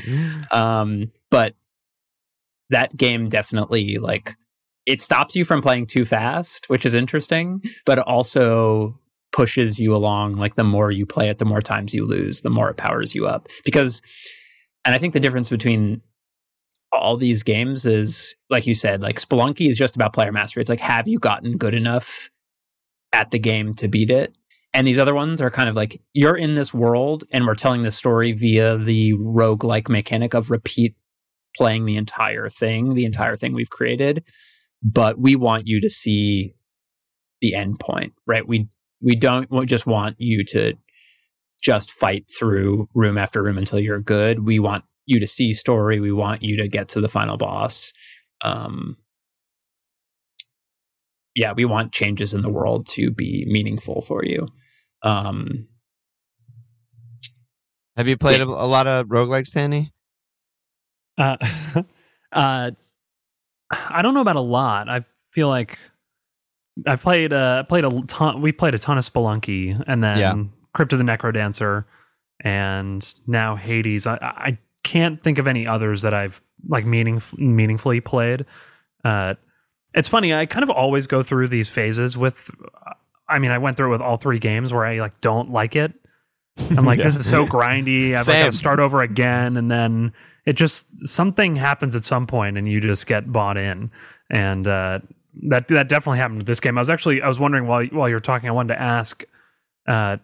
Um, 0.52 1.12
but 1.32 1.56
that 2.70 2.96
game 2.98 3.30
definitely 3.30 3.98
like 3.98 4.36
it 4.86 5.00
stops 5.00 5.34
you 5.34 5.46
from 5.46 5.62
playing 5.62 5.86
too 5.86 6.04
fast, 6.04 6.70
which 6.70 6.86
is 6.86 6.94
interesting, 6.94 7.64
but 7.86 8.00
also 8.00 9.00
pushes 9.34 9.80
you 9.80 9.96
along. 9.96 10.36
Like 10.38 10.56
the 10.56 10.64
more 10.64 10.92
you 10.92 11.06
play 11.06 11.30
it, 11.30 11.40
the 11.40 11.46
more 11.46 11.62
times 11.62 11.94
you 11.94 12.06
lose, 12.06 12.42
the 12.42 12.50
more 12.50 12.70
it 12.70 12.78
powers 12.78 13.14
you 13.14 13.26
up. 13.26 13.50
Because, 13.66 14.02
and 14.86 14.96
I 14.96 14.98
think 14.98 15.14
the 15.14 15.20
difference 15.20 15.50
between 15.50 16.02
all 16.92 17.18
these 17.18 17.44
games 17.44 17.86
is, 17.86 18.36
like 18.50 18.68
you 18.68 18.74
said, 18.74 19.02
like 19.02 19.20
Spelunky 19.20 19.68
is 19.68 19.78
just 19.78 19.96
about 19.96 20.14
player 20.14 20.32
mastery. 20.32 20.62
It's 20.62 20.70
like, 20.70 20.80
have 20.80 21.08
you 21.08 21.20
gotten 21.20 21.58
good 21.58 21.74
enough 21.74 22.30
at 23.14 23.32
the 23.32 23.40
game 23.40 23.74
to 23.76 23.88
beat 23.88 24.10
it. 24.10 24.36
And 24.74 24.88
these 24.88 24.98
other 24.98 25.14
ones 25.14 25.40
are 25.40 25.52
kind 25.52 25.70
of 25.70 25.76
like 25.76 26.02
you're 26.14 26.36
in 26.36 26.56
this 26.56 26.74
world 26.74 27.24
and 27.32 27.46
we're 27.46 27.54
telling 27.54 27.84
this 27.84 27.96
story 27.96 28.32
via 28.32 28.76
the 28.76 29.14
roguelike 29.14 29.88
mechanic 29.88 30.34
of 30.34 30.50
repeat 30.50 30.96
playing 31.56 31.86
the 31.86 31.96
entire 31.96 32.50
thing, 32.50 32.96
the 32.96 33.06
entire 33.06 33.38
thing 33.38 33.54
we've 33.54 33.70
created. 33.70 34.24
But 34.82 35.20
we 35.20 35.36
want 35.36 35.68
you 35.68 35.80
to 35.80 35.90
see 35.90 36.56
the 37.40 37.54
end 37.54 37.80
point, 37.80 38.14
right? 38.26 38.48
We 38.48 38.68
we 39.04 39.16
don't 39.16 39.68
just 39.68 39.86
want 39.86 40.16
you 40.18 40.44
to 40.46 40.74
just 41.62 41.92
fight 41.92 42.26
through 42.38 42.88
room 42.94 43.18
after 43.18 43.44
room 43.44 43.58
until 43.58 43.80
you're 43.80 44.02
good. 44.02 44.46
We 44.46 44.60
want 44.60 44.86
you 45.06 45.20
to 45.20 45.28
see 45.28 45.54
story. 45.54 46.00
We 46.00 46.12
want 46.12 46.42
you 46.42 46.58
to 46.58 46.68
get 46.68 46.88
to 46.90 47.02
the 47.02 47.08
final 47.08 47.38
boss. 47.38 47.94
Um, 48.42 48.98
yeah, 51.36 51.54
we 51.54 51.66
want 51.66 51.92
changes 51.92 52.34
in 52.34 52.42
the 52.42 52.52
world 52.52 52.86
to 52.88 53.12
be 53.12 53.46
meaningful 53.48 54.02
for 54.02 54.24
you. 54.24 54.48
Um, 55.02 55.68
Have 57.98 58.08
you 58.08 58.18
played 58.18 58.42
a, 58.42 58.46
a 58.46 58.68
lot 58.68 58.88
of 58.88 59.08
roguelikes, 59.08 59.54
Danny? 59.54 59.92
Uh, 61.18 61.38
uh, 62.32 62.72
I 63.72 64.02
don't 64.02 64.14
know 64.14 64.22
about 64.22 64.36
a 64.36 64.42
lot. 64.42 64.90
I 64.90 65.02
feel 65.32 65.48
like 65.50 65.78
I 66.88 66.96
played 66.96 67.32
uh 67.34 67.64
played 67.64 67.86
a 67.86 68.02
ton. 68.08 68.42
We 68.42 68.52
played 68.52 68.74
a 68.76 68.80
ton 68.80 68.98
of 68.98 69.04
Spelunky, 69.04 69.82
and 69.88 70.04
then 70.04 70.18
Yeah. 70.18 70.36
Crypt 70.74 70.92
of 70.94 71.00
the 71.00 71.06
Necrodancer, 71.06 71.86
and 72.40 73.14
now 73.28 73.56
Hades. 73.56 74.08
I, 74.08 74.16
I 74.22 74.58
can't 74.84 75.22
think 75.22 75.38
of 75.38 75.48
any 75.48 75.68
others 75.68 76.02
that 76.02 76.14
I've 76.14 76.42
like 76.68 76.86
meaning 76.86 77.22
meaningfully 77.38 78.02
played. 78.02 78.46
Uh, 79.04 79.36
it's 79.94 80.10
funny. 80.10 80.34
I 80.34 80.46
kind 80.48 80.64
of 80.64 80.70
always 80.72 81.06
go 81.08 81.22
through 81.24 81.50
these 81.50 81.70
phases 81.70 82.18
with. 82.18 82.50
I 83.30 83.40
mean, 83.40 83.52
I 83.52 83.58
went 83.60 83.78
through 83.78 83.88
it 83.90 83.92
with 83.92 84.02
all 84.02 84.18
three 84.18 84.40
games 84.40 84.74
where 84.74 84.84
I 84.86 85.00
like 85.00 85.22
don't 85.22 85.52
like 85.52 85.76
it. 85.76 85.94
I'm 86.72 86.86
like, 86.86 86.98
Yeah. 87.00 87.06
this 87.06 87.16
is 87.18 87.30
so 87.30 87.46
grindy. 87.48 88.16
I've 88.16 88.28
like, 88.28 88.38
got 88.40 88.46
to 88.52 88.58
start 88.58 88.80
over 88.80 89.02
again, 89.02 89.58
and 89.58 89.70
then 89.72 90.14
it 90.46 90.54
just 90.54 91.08
something 91.08 91.56
happens 91.56 91.96
at 91.96 92.04
some 92.04 92.26
point, 92.28 92.58
and 92.58 92.68
you 92.68 92.82
just 92.82 93.06
get 93.06 93.32
bought 93.32 93.58
in. 93.58 93.92
And 94.30 94.68
uh, 94.68 95.00
that 95.42 95.68
that 95.70 95.90
definitely 95.90 96.20
happened 96.20 96.40
with 96.40 96.48
this 96.48 96.60
game. 96.60 96.78
I 96.78 96.82
was 96.82 96.90
actually 96.90 97.22
I 97.22 97.28
was 97.28 97.40
wondering 97.40 97.68
while 97.68 97.86
while 97.88 98.08
you 98.08 98.16
were 98.16 98.22
talking, 98.22 98.50
I 98.50 98.52
wanted 98.52 98.76
to 98.76 98.82
ask, 98.82 99.24
uh, 99.88 100.18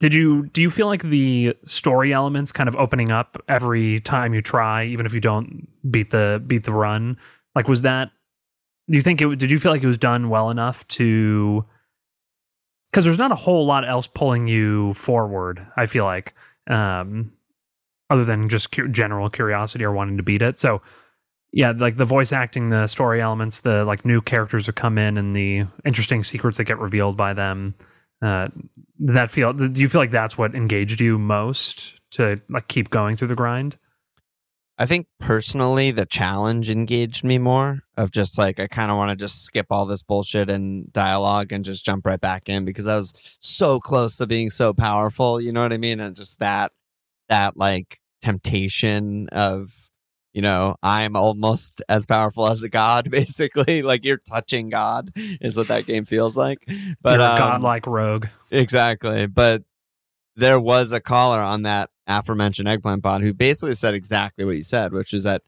did 0.00 0.14
you 0.14 0.46
do 0.48 0.60
you 0.60 0.70
feel 0.70 0.88
like 0.88 1.02
the 1.02 1.56
story 1.64 2.12
elements 2.12 2.50
kind 2.50 2.68
of 2.68 2.74
opening 2.74 3.12
up 3.12 3.42
every 3.48 4.00
time 4.00 4.34
you 4.34 4.42
try, 4.42 4.84
even 4.84 5.06
if 5.06 5.14
you 5.14 5.20
don't 5.20 5.68
beat 5.90 6.10
the 6.10 6.42
beat 6.44 6.64
the 6.64 6.72
run? 6.72 7.16
Like, 7.54 7.68
was 7.68 7.82
that? 7.82 8.10
Do 8.90 8.96
you 8.96 9.02
think 9.02 9.22
it? 9.22 9.38
Did 9.38 9.50
you 9.50 9.60
feel 9.60 9.70
like 9.70 9.82
it 9.82 9.86
was 9.86 9.98
done 9.98 10.28
well 10.28 10.50
enough 10.50 10.86
to? 10.88 11.64
Because 12.90 13.04
there's 13.04 13.18
not 13.18 13.32
a 13.32 13.36
whole 13.36 13.64
lot 13.64 13.88
else 13.88 14.06
pulling 14.08 14.48
you 14.48 14.92
forward. 14.94 15.66
I 15.76 15.86
feel 15.86 16.04
like, 16.04 16.34
um, 16.68 17.32
other 18.10 18.24
than 18.24 18.48
just 18.48 18.72
cu- 18.72 18.88
general 18.88 19.30
curiosity 19.30 19.84
or 19.84 19.92
wanting 19.92 20.16
to 20.18 20.22
beat 20.22 20.42
it. 20.42 20.58
So, 20.60 20.82
yeah, 21.52 21.72
like 21.76 21.96
the 21.96 22.06
voice 22.06 22.32
acting, 22.32 22.70
the 22.70 22.86
story 22.86 23.20
elements, 23.20 23.60
the 23.60 23.84
like 23.84 24.04
new 24.04 24.22
characters 24.22 24.66
that 24.66 24.74
come 24.74 24.96
in, 24.96 25.18
and 25.18 25.34
the 25.34 25.66
interesting 25.84 26.24
secrets 26.24 26.58
that 26.58 26.64
get 26.64 26.78
revealed 26.78 27.16
by 27.16 27.34
them. 27.34 27.74
Uh, 28.22 28.48
that 29.00 29.30
feel? 29.30 29.52
Do 29.52 29.80
you 29.80 29.88
feel 29.88 30.00
like 30.00 30.10
that's 30.10 30.38
what 30.38 30.54
engaged 30.54 31.00
you 31.00 31.18
most 31.18 32.00
to 32.12 32.38
like 32.48 32.68
keep 32.68 32.88
going 32.88 33.16
through 33.16 33.28
the 33.28 33.34
grind? 33.34 33.76
I 34.78 34.86
think 34.86 35.06
personally, 35.20 35.90
the 35.90 36.06
challenge 36.06 36.70
engaged 36.70 37.22
me 37.22 37.36
more. 37.36 37.80
Of 37.98 38.10
just 38.10 38.38
like 38.38 38.58
I 38.58 38.66
kind 38.66 38.90
of 38.90 38.96
want 38.96 39.10
to 39.10 39.16
just 39.16 39.42
skip 39.42 39.66
all 39.70 39.84
this 39.84 40.02
bullshit 40.02 40.48
and 40.48 40.90
dialogue 40.92 41.52
and 41.52 41.64
just 41.64 41.84
jump 41.84 42.06
right 42.06 42.20
back 42.20 42.48
in 42.48 42.64
because 42.64 42.86
I 42.86 42.96
was 42.96 43.12
so 43.40 43.78
close 43.78 44.16
to 44.16 44.26
being 44.26 44.48
so 44.48 44.72
powerful. 44.72 45.38
You 45.38 45.52
know 45.52 45.62
what 45.62 45.74
I 45.74 45.76
mean? 45.76 46.00
And 46.00 46.16
just 46.16 46.38
that 46.38 46.72
that 47.28 47.58
like 47.58 48.00
temptation 48.22 49.28
of 49.28 49.90
you 50.32 50.42
know 50.42 50.76
I'm 50.82 51.16
almost 51.16 51.82
as 51.88 52.06
powerful 52.06 52.46
as 52.46 52.62
a 52.62 52.68
god. 52.68 53.10
Basically, 53.10 53.82
like 53.82 54.04
you're 54.04 54.18
touching 54.18 54.68
God 54.68 55.12
is 55.16 55.56
what 55.56 55.68
that 55.68 55.86
game 55.86 56.04
feels 56.04 56.36
like. 56.36 56.64
But 57.00 57.18
You're 57.18 57.28
a 57.28 57.32
um, 57.32 57.38
godlike 57.38 57.86
rogue. 57.86 58.26
Exactly. 58.50 59.26
But 59.26 59.62
there 60.36 60.60
was 60.60 60.92
a 60.92 61.00
caller 61.00 61.40
on 61.40 61.62
that 61.62 61.90
aforementioned 62.06 62.68
eggplant 62.68 63.02
pod 63.02 63.22
who 63.22 63.32
basically 63.32 63.74
said 63.74 63.94
exactly 63.94 64.44
what 64.44 64.56
you 64.56 64.62
said, 64.62 64.92
which 64.92 65.12
is 65.12 65.24
that 65.24 65.42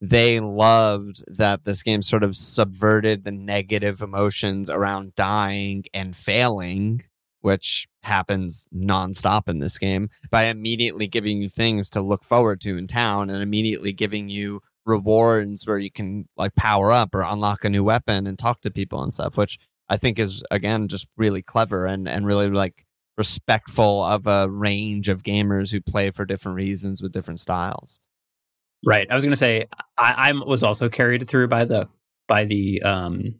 they 0.00 0.40
loved 0.40 1.22
that 1.28 1.64
this 1.64 1.82
game 1.82 2.02
sort 2.02 2.24
of 2.24 2.36
subverted 2.36 3.24
the 3.24 3.30
negative 3.30 4.02
emotions 4.02 4.68
around 4.68 5.14
dying 5.14 5.84
and 5.94 6.16
failing, 6.16 7.02
which 7.42 7.86
happens 8.02 8.64
nonstop 8.74 9.48
in 9.48 9.58
this 9.58 9.78
game, 9.78 10.08
by 10.30 10.44
immediately 10.44 11.06
giving 11.06 11.42
you 11.42 11.48
things 11.48 11.90
to 11.90 12.00
look 12.00 12.24
forward 12.24 12.60
to 12.62 12.76
in 12.76 12.86
town 12.86 13.30
and 13.30 13.42
immediately 13.42 13.92
giving 13.92 14.28
you 14.28 14.60
rewards 14.84 15.66
where 15.66 15.78
you 15.78 15.90
can 15.90 16.26
like 16.36 16.54
power 16.54 16.90
up 16.90 17.14
or 17.14 17.22
unlock 17.22 17.64
a 17.64 17.70
new 17.70 17.84
weapon 17.84 18.26
and 18.26 18.38
talk 18.38 18.60
to 18.62 18.70
people 18.70 19.02
and 19.02 19.12
stuff, 19.12 19.36
which 19.36 19.58
I 19.88 19.96
think 19.96 20.18
is 20.18 20.42
again 20.50 20.88
just 20.88 21.08
really 21.16 21.42
clever 21.42 21.86
and 21.86 22.08
and 22.08 22.26
really 22.26 22.48
like 22.48 22.84
respectful 23.18 24.02
of 24.02 24.26
a 24.26 24.48
range 24.48 25.08
of 25.08 25.22
gamers 25.22 25.70
who 25.70 25.80
play 25.80 26.10
for 26.10 26.24
different 26.24 26.56
reasons 26.56 27.02
with 27.02 27.12
different 27.12 27.40
styles. 27.40 28.00
Right. 28.84 29.06
I 29.10 29.14
was 29.14 29.24
to 29.24 29.36
say 29.36 29.66
I, 29.98 30.30
I 30.30 30.32
was 30.32 30.62
also 30.62 30.88
carried 30.88 31.28
through 31.28 31.48
by 31.48 31.64
the 31.64 31.88
by 32.26 32.44
the 32.44 32.82
um 32.82 33.36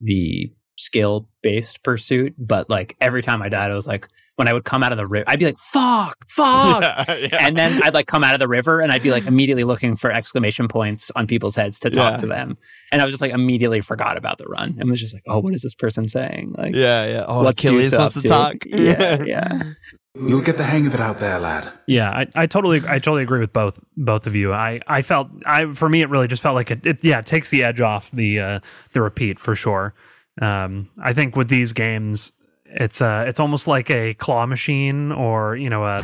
the 0.00 0.52
skill 0.78 1.28
based 1.42 1.82
pursuit, 1.82 2.34
but 2.38 2.70
like 2.70 2.96
every 3.00 3.22
time 3.22 3.42
I 3.42 3.48
died, 3.48 3.70
I 3.70 3.74
was 3.74 3.86
like 3.86 4.08
when 4.36 4.46
I 4.46 4.52
would 4.52 4.64
come 4.64 4.84
out 4.84 4.92
of 4.92 4.98
the 4.98 5.06
river, 5.06 5.24
I'd 5.28 5.40
be 5.40 5.44
like 5.46 5.58
"fuck, 5.58 6.16
fuck," 6.30 7.08
and 7.40 7.56
then 7.56 7.82
I'd 7.82 7.92
like 7.94 8.06
come 8.06 8.22
out 8.22 8.34
of 8.34 8.38
the 8.38 8.46
river 8.48 8.80
and 8.80 8.92
I'd 8.92 9.02
be 9.02 9.10
like 9.10 9.26
immediately 9.26 9.64
looking 9.64 9.96
for 9.96 10.10
exclamation 10.12 10.68
points 10.68 11.10
on 11.16 11.26
people's 11.26 11.56
heads 11.56 11.80
to 11.80 11.90
talk 11.90 12.12
Yeah. 12.12 12.16
to 12.18 12.26
them, 12.28 12.58
and 12.92 13.02
I 13.02 13.04
was 13.04 13.12
just 13.12 13.20
like 13.20 13.32
immediately 13.32 13.80
forgot 13.80 14.16
about 14.16 14.38
the 14.38 14.46
run 14.46 14.76
and 14.78 14.88
was 14.88 15.00
just 15.00 15.12
like, 15.14 15.24
oh, 15.26 15.40
what 15.40 15.54
is 15.54 15.62
this 15.62 15.74
person 15.74 16.06
saying? 16.08 16.54
Like, 16.56 16.74
yeah, 16.74 17.06
yeah. 17.06 17.24
Oh, 17.26 17.42
let's 17.42 17.62
Achilles 17.62 17.96
wants 17.98 18.14
to 18.14 18.20
dude. 18.22 18.28
talk. 18.30 18.54
Yeah, 18.68 19.22
yeah. 19.24 19.62
You'll 20.20 20.40
get 20.40 20.56
the 20.56 20.64
hang 20.64 20.84
of 20.86 20.94
it 20.94 21.00
out 21.00 21.18
there, 21.20 21.38
lad. 21.38 21.70
Yeah, 21.86 22.10
I, 22.10 22.26
I 22.34 22.46
totally 22.46 22.80
I 22.86 22.98
totally 22.98 23.22
agree 23.22 23.38
with 23.40 23.52
both 23.52 23.78
both 23.96 24.26
of 24.26 24.34
you. 24.34 24.52
I, 24.52 24.80
I 24.88 25.02
felt 25.02 25.28
I 25.46 25.66
for 25.72 25.88
me 25.88 26.02
it 26.02 26.10
really 26.10 26.26
just 26.26 26.42
felt 26.42 26.54
like 26.56 26.70
it, 26.72 26.84
it 26.86 27.04
yeah 27.04 27.18
it 27.20 27.26
takes 27.26 27.50
the 27.50 27.62
edge 27.62 27.80
off 27.80 28.10
the 28.12 28.40
uh, 28.40 28.60
the 28.94 29.02
repeat 29.02 29.38
for 29.38 29.54
sure. 29.54 29.94
Um, 30.40 30.88
I 31.02 31.12
think 31.12 31.36
with 31.36 31.48
these 31.48 31.72
games 31.72 32.32
it's 32.70 33.00
uh 33.00 33.24
it's 33.26 33.40
almost 33.40 33.66
like 33.66 33.90
a 33.90 34.12
claw 34.14 34.44
machine 34.44 35.10
or 35.10 35.56
you 35.56 35.70
know 35.70 35.84
a 35.86 36.00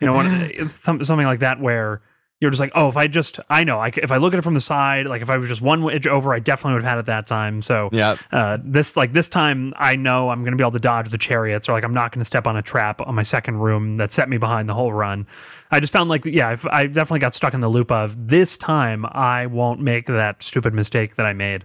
you 0.00 0.06
know 0.06 0.22
some, 0.66 1.02
something 1.02 1.26
like 1.26 1.40
that 1.40 1.58
where 1.58 2.02
you're 2.38 2.50
just 2.50 2.60
like 2.60 2.72
oh 2.74 2.88
if 2.88 2.98
I 2.98 3.06
just 3.06 3.40
I 3.48 3.64
know 3.64 3.78
I 3.78 3.92
if 3.96 4.12
I 4.12 4.18
look 4.18 4.34
at 4.34 4.38
it 4.38 4.42
from 4.42 4.52
the 4.52 4.60
side 4.60 5.06
like 5.06 5.22
if 5.22 5.30
I 5.30 5.38
was 5.38 5.48
just 5.48 5.62
one 5.62 5.90
edge 5.90 6.06
over 6.06 6.34
I 6.34 6.38
definitely 6.38 6.74
would 6.74 6.82
have 6.82 6.90
had 6.90 6.98
it 6.98 7.06
that 7.06 7.26
time. 7.26 7.62
So 7.62 7.88
Yeah. 7.92 8.16
uh, 8.30 8.58
this 8.62 8.94
like 8.94 9.12
this 9.14 9.30
time 9.30 9.72
I 9.76 9.96
know 9.96 10.28
I'm 10.28 10.40
going 10.42 10.52
to 10.52 10.56
be 10.58 10.62
able 10.62 10.72
to 10.72 10.80
dodge 10.80 11.08
the 11.08 11.18
chariots 11.18 11.68
or 11.68 11.72
like 11.72 11.84
I'm 11.84 11.94
not 11.94 12.12
going 12.12 12.20
to 12.20 12.26
step 12.26 12.46
on 12.46 12.56
a 12.58 12.62
trap 12.62 13.00
on 13.00 13.14
my 13.14 13.22
second 13.22 13.56
room 13.56 13.96
that 13.96 14.12
set 14.12 14.28
me 14.28 14.36
behind 14.36 14.68
the 14.68 14.74
whole 14.74 14.92
run. 14.92 15.26
I 15.70 15.80
just 15.80 15.94
found 15.94 16.10
like 16.10 16.26
yeah 16.26 16.48
I've, 16.48 16.66
I 16.66 16.88
definitely 16.88 17.20
got 17.20 17.32
stuck 17.34 17.54
in 17.54 17.60
the 17.60 17.68
loop 17.68 17.90
of 17.90 18.28
this 18.28 18.58
time 18.58 19.06
I 19.08 19.46
won't 19.46 19.80
make 19.80 20.06
that 20.06 20.42
stupid 20.42 20.74
mistake 20.74 21.14
that 21.16 21.24
I 21.24 21.32
made. 21.32 21.64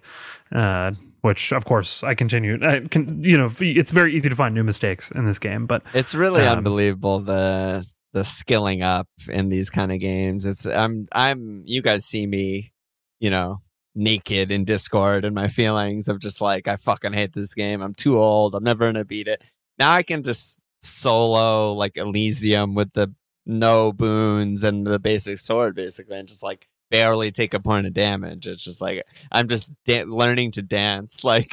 Uh, 0.54 0.92
which 1.22 1.52
of 1.52 1.66
course 1.66 2.04
I 2.04 2.14
continue. 2.16 2.58
I 2.66 2.82
can, 2.82 3.24
you 3.24 3.38
know, 3.38 3.50
it's 3.60 3.92
very 3.92 4.16
easy 4.16 4.30
to 4.30 4.36
find 4.36 4.54
new 4.56 4.64
mistakes 4.64 5.12
in 5.12 5.26
this 5.26 5.40
game, 5.40 5.66
but 5.66 5.84
It's 5.94 6.14
really 6.16 6.42
Um, 6.44 6.60
unbelievable 6.60 7.20
the 7.20 7.86
the 8.14 8.24
skilling 8.24 8.82
up 8.82 9.08
in 9.30 9.50
these 9.50 9.70
kind 9.70 9.92
of 9.92 10.00
games. 10.00 10.46
It's 10.46 10.66
I'm 10.66 11.08
I'm 11.12 11.64
you 11.66 11.82
guys 11.82 12.06
see 12.06 12.26
me, 12.28 12.72
you 13.20 13.30
know, 13.30 13.62
naked 13.96 14.52
in 14.52 14.64
Discord 14.64 15.26
and 15.26 15.34
my 15.36 15.48
feelings 15.48 16.08
of 16.08 16.20
just 16.20 16.42
like 16.42 16.68
I 16.68 16.76
fucking 16.78 17.14
hate 17.14 17.34
this 17.34 17.54
game. 17.54 17.82
I'm 17.82 17.94
too 17.94 18.20
old. 18.20 18.56
I'm 18.56 18.64
never 18.64 18.86
gonna 18.86 19.06
beat 19.06 19.28
it. 19.28 19.44
Now 19.78 19.92
I 19.92 20.04
can 20.04 20.24
just 20.24 20.60
solo 20.82 21.74
like 21.74 21.98
Elysium 21.98 22.74
with 22.76 22.94
the 22.94 23.14
no 23.46 23.92
boons 23.94 24.64
and 24.64 24.86
the 24.86 25.00
basic 25.00 25.40
sword 25.40 25.76
basically 25.76 26.18
and 26.18 26.28
just 26.28 26.44
like 26.44 26.68
barely 26.90 27.32
take 27.32 27.54
a 27.54 27.60
point 27.60 27.88
of 27.88 27.94
damage. 27.94 28.48
It's 28.48 28.64
just 28.64 28.82
like 28.82 29.04
I'm 29.32 29.48
just 29.48 29.70
da- 29.86 30.04
learning 30.04 30.52
to 30.52 30.62
dance. 30.62 31.24
Like 31.28 31.52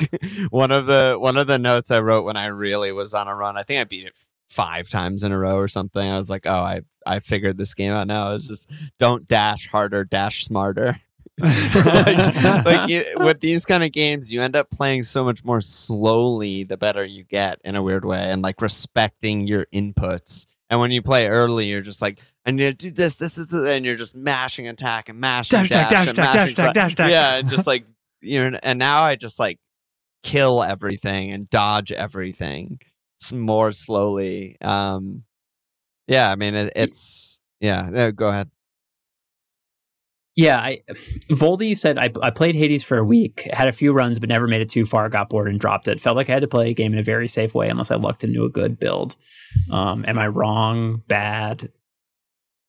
one 0.50 0.70
of 0.70 0.86
the 0.86 1.16
one 1.18 1.36
of 1.36 1.48
the 1.48 1.58
notes 1.58 1.90
I 1.90 1.98
wrote 1.98 2.24
when 2.24 2.36
I 2.36 2.46
really 2.46 2.92
was 2.92 3.12
on 3.12 3.26
a 3.26 3.34
run. 3.34 3.56
I 3.56 3.64
think 3.64 3.80
I 3.80 3.84
beat 3.84 4.06
it 4.06 4.14
five 4.48 4.88
times 4.88 5.24
in 5.24 5.32
a 5.32 5.38
row 5.38 5.56
or 5.56 5.66
something. 5.66 6.08
I 6.08 6.16
was 6.16 6.30
like, 6.30 6.46
oh, 6.46 6.50
I 6.52 6.82
I 7.04 7.18
figured 7.18 7.58
this 7.58 7.74
game 7.74 7.92
out 7.92 8.06
now. 8.06 8.34
It's 8.34 8.46
just 8.46 8.70
don't 8.98 9.26
dash 9.26 9.68
harder, 9.68 10.04
dash 10.04 10.44
smarter. 10.44 10.96
like, 11.40 12.64
like 12.64 12.88
you, 12.88 13.04
with 13.16 13.40
these 13.40 13.66
kind 13.66 13.82
of 13.82 13.90
games, 13.90 14.32
you 14.32 14.40
end 14.40 14.54
up 14.54 14.70
playing 14.70 15.02
so 15.02 15.24
much 15.24 15.44
more 15.44 15.60
slowly 15.60 16.62
the 16.62 16.76
better 16.76 17.04
you 17.04 17.24
get 17.24 17.58
in 17.64 17.74
a 17.74 17.82
weird 17.82 18.04
way, 18.04 18.30
and 18.30 18.42
like 18.42 18.62
respecting 18.62 19.46
your 19.46 19.66
inputs. 19.74 20.46
And 20.74 20.80
when 20.80 20.90
you 20.90 21.02
play 21.02 21.28
early, 21.28 21.66
you're 21.66 21.82
just 21.82 22.02
like, 22.02 22.18
I 22.44 22.50
need 22.50 22.64
to 22.64 22.88
do 22.88 22.90
this, 22.90 23.14
this 23.14 23.38
is, 23.38 23.54
and 23.54 23.84
you're 23.84 23.94
just 23.94 24.16
mashing 24.16 24.66
attack 24.66 25.08
and 25.08 25.20
mashing 25.20 25.56
Dash 25.56 25.70
attack, 25.70 25.88
dash 25.88 26.08
and 26.08 26.18
attack, 26.18 26.34
mashing 26.34 26.72
dash 26.72 26.94
dash. 26.96 27.10
Yeah, 27.12 27.36
and 27.36 27.48
just 27.48 27.68
like 27.68 27.86
you 28.20 28.50
know, 28.50 28.58
and 28.60 28.76
now 28.76 29.04
I 29.04 29.14
just 29.14 29.38
like 29.38 29.60
kill 30.24 30.64
everything 30.64 31.30
and 31.30 31.48
dodge 31.48 31.92
everything 31.92 32.80
more 33.32 33.70
slowly. 33.70 34.56
Um, 34.60 35.22
yeah, 36.08 36.28
I 36.28 36.34
mean, 36.34 36.56
it, 36.56 36.72
it's 36.74 37.38
yeah. 37.60 37.88
no, 37.88 38.10
go 38.10 38.30
ahead. 38.30 38.50
Yeah, 40.36 40.58
I 40.58 40.80
Voldy 41.30 41.76
said 41.78 41.96
I, 41.96 42.10
I 42.20 42.30
played 42.30 42.56
Hades 42.56 42.82
for 42.82 42.98
a 42.98 43.04
week, 43.04 43.48
had 43.52 43.68
a 43.68 43.72
few 43.72 43.92
runs, 43.92 44.18
but 44.18 44.28
never 44.28 44.48
made 44.48 44.62
it 44.62 44.68
too 44.68 44.84
far. 44.84 45.08
Got 45.08 45.28
bored 45.28 45.48
and 45.48 45.60
dropped 45.60 45.86
it. 45.86 46.00
Felt 46.00 46.16
like 46.16 46.28
I 46.28 46.32
had 46.32 46.42
to 46.42 46.48
play 46.48 46.70
a 46.70 46.74
game 46.74 46.92
in 46.92 46.98
a 46.98 47.04
very 47.04 47.28
safe 47.28 47.54
way 47.54 47.68
unless 47.68 47.92
I 47.92 47.96
lucked 47.96 48.24
into 48.24 48.44
a 48.44 48.48
good 48.48 48.78
build. 48.80 49.14
Um, 49.70 50.04
am 50.08 50.18
I 50.18 50.26
wrong? 50.26 51.02
Bad? 51.06 51.70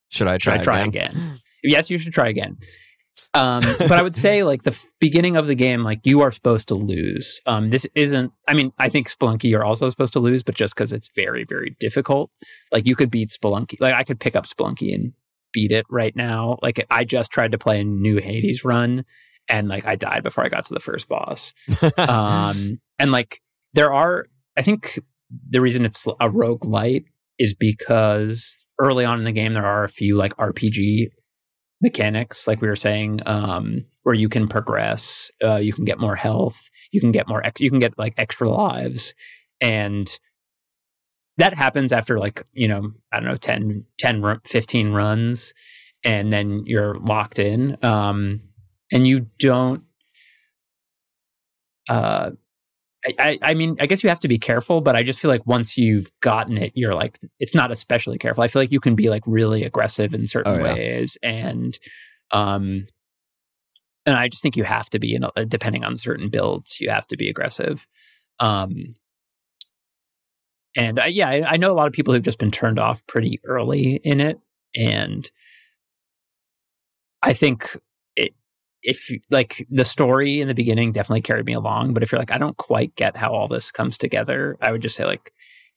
Should 0.10 0.28
I 0.28 0.38
Should 0.38 0.44
try, 0.44 0.60
I 0.60 0.64
try 0.64 0.80
again? 0.82 1.10
again? 1.12 1.40
Yes, 1.64 1.90
you 1.90 1.98
should 1.98 2.14
try 2.14 2.28
again. 2.28 2.58
Um, 3.34 3.64
but 3.80 3.94
I 3.94 4.02
would 4.02 4.16
say 4.16 4.44
like 4.44 4.64
the 4.64 4.72
f- 4.72 4.86
beginning 5.00 5.36
of 5.36 5.48
the 5.48 5.56
game, 5.56 5.84
like 5.84 6.06
you 6.06 6.22
are 6.22 6.32
supposed 6.32 6.68
to 6.70 6.76
lose. 6.76 7.42
Um, 7.46 7.70
this 7.70 7.86
isn't. 7.96 8.32
I 8.48 8.54
mean, 8.54 8.72
I 8.78 8.88
think 8.88 9.10
Spelunky 9.10 9.50
you're 9.50 9.66
also 9.66 9.90
supposed 9.90 10.14
to 10.14 10.20
lose, 10.20 10.42
but 10.44 10.56
just 10.56 10.76
because 10.76 10.94
it's 10.94 11.10
very 11.14 11.44
very 11.44 11.76
difficult. 11.80 12.32
Like 12.72 12.86
you 12.86 12.96
could 12.96 13.12
beat 13.12 13.30
Spelunky. 13.30 13.82
Like 13.82 13.94
I 13.94 14.04
could 14.04 14.20
pick 14.20 14.36
up 14.36 14.46
Spelunky 14.46 14.94
and 14.94 15.14
beat 15.56 15.72
it 15.72 15.86
right 15.90 16.16
now. 16.16 16.60
Like 16.62 16.86
I 16.92 17.06
just 17.06 17.32
tried 17.32 17.54
to 17.54 17.58
play 17.58 17.80
a 17.80 17.86
new 17.86 18.18
Hades 18.18 18.66
run, 18.66 19.06
and 19.48 19.70
like 19.70 19.88
I 19.88 19.96
died 19.96 20.22
before 20.22 20.44
I 20.44 20.50
got 20.50 20.66
to 20.66 20.74
the 20.74 20.82
first 20.82 21.08
boss. 21.08 21.54
um, 21.98 22.80
and 23.00 23.12
like 23.12 23.42
there 23.74 23.94
are, 23.94 24.28
I 24.58 24.62
think 24.62 25.00
the 25.50 25.62
reason 25.62 25.86
it's 25.86 26.06
a 26.20 26.30
rogue 26.30 26.66
light 26.66 27.06
is 27.40 27.56
because 27.56 28.66
early 28.80 29.06
on 29.06 29.18
in 29.18 29.24
the 29.24 29.32
game 29.32 29.54
there 29.54 29.66
are 29.66 29.86
a 29.86 29.90
few 29.90 30.18
like 30.18 30.36
RPG 30.36 31.08
mechanics, 31.82 32.48
like 32.48 32.62
we 32.62 32.68
were 32.68 32.76
saying, 32.76 33.22
um, 33.26 33.86
where 34.04 34.16
you 34.16 34.28
can 34.28 34.48
progress, 34.48 35.32
uh, 35.44 35.56
you 35.56 35.74
can 35.74 35.86
get 35.86 36.00
more 36.00 36.16
health, 36.16 36.70
you 36.92 37.00
can 37.00 37.12
get 37.12 37.28
more, 37.28 37.46
ex- 37.46 37.62
you 37.62 37.70
can 37.70 37.80
get 37.80 37.98
like 37.98 38.14
extra 38.18 38.50
lives, 38.50 39.14
and 39.62 40.20
that 41.38 41.54
happens 41.54 41.92
after 41.92 42.18
like 42.18 42.44
you 42.54 42.68
know 42.68 42.92
I 43.12 43.20
don't 43.20 43.30
know 43.30 43.38
10, 43.38 43.86
10 43.98 44.40
15 44.44 44.92
runs, 44.92 45.54
and 46.04 46.32
then 46.32 46.64
you're 46.66 46.96
locked 46.96 47.40
in, 47.40 47.78
um, 47.84 48.42
and 48.92 49.08
you 49.08 49.28
don't. 49.40 49.84
Uh, 51.88 52.32
I, 53.20 53.38
I, 53.44 53.54
mean, 53.54 53.76
I 53.80 53.86
guess 53.86 54.02
you 54.04 54.10
have 54.10 54.22
to 54.22 54.28
be 54.28 54.40
careful, 54.40 54.82
but 54.82 54.96
I 54.96 55.04
just 55.04 55.20
feel 55.20 55.30
like 55.30 55.46
once 55.46 55.78
you've 55.78 56.08
gotten 56.22 56.58
it, 56.58 56.72
you're 56.74 56.96
like, 56.96 57.20
it's 57.40 57.54
not 57.54 57.72
especially 57.72 58.18
careful. 58.18 58.44
I 58.44 58.48
feel 58.48 58.64
like 58.64 58.72
you 58.72 58.80
can 58.80 58.96
be 58.96 59.12
like 59.12 59.22
really 59.28 59.64
aggressive 59.64 60.16
in 60.16 60.26
certain 60.26 60.60
Oh, 60.60 60.66
yeah. 60.66 60.74
ways, 60.74 61.18
and 61.22 61.78
um, 62.32 62.88
and 64.06 64.16
I 64.16 64.28
just 64.28 64.42
think 64.44 64.56
you 64.56 64.64
have 64.64 64.90
to 64.92 65.00
be, 65.00 65.16
in 65.16 65.26
a, 65.36 65.46
depending 65.46 65.84
on 65.84 65.98
certain 65.98 66.30
builds, 66.30 66.80
you 66.80 66.90
have 66.90 67.08
to 67.08 67.18
be 67.18 67.30
aggressive. 67.30 67.88
Um, 68.40 68.96
and 70.76 71.00
I, 71.00 71.08
yeah, 71.08 71.30
I, 71.30 71.54
I 71.54 71.58
know 71.58 71.72
a 71.72 71.76
lot 71.76 71.88
of 71.88 71.94
people 71.94 72.14
who've 72.14 72.24
just 72.24 72.40
been 72.40 72.52
turned 72.52 72.80
off 72.80 73.06
pretty 73.08 73.40
early 73.46 74.00
in 74.04 74.20
it, 74.20 74.40
and 74.76 75.30
I 77.22 77.34
think 77.34 77.78
it, 78.16 78.34
if 78.84 79.10
like 79.32 79.66
the 79.70 79.86
story 79.86 80.42
in 80.42 80.48
the 80.48 80.54
beginning 80.54 80.92
definitely 80.92 81.22
carried 81.22 81.46
me 81.46 81.54
along, 81.54 81.94
but 81.94 82.04
if 82.04 82.12
you're 82.12 82.20
like, 82.20 82.32
I 82.32 82.38
don't 82.38 82.58
quite 82.58 82.96
get 82.96 83.18
how 83.18 83.32
all 83.32 83.48
this 83.48 83.72
comes 83.72 83.98
together, 83.98 84.58
I 84.62 84.72
would 84.72 84.82
just 84.82 84.96
say 84.96 85.06
like 85.06 85.32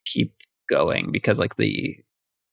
keep 0.04 0.32
going 0.68 1.10
because 1.10 1.38
like 1.38 1.56
the 1.56 1.96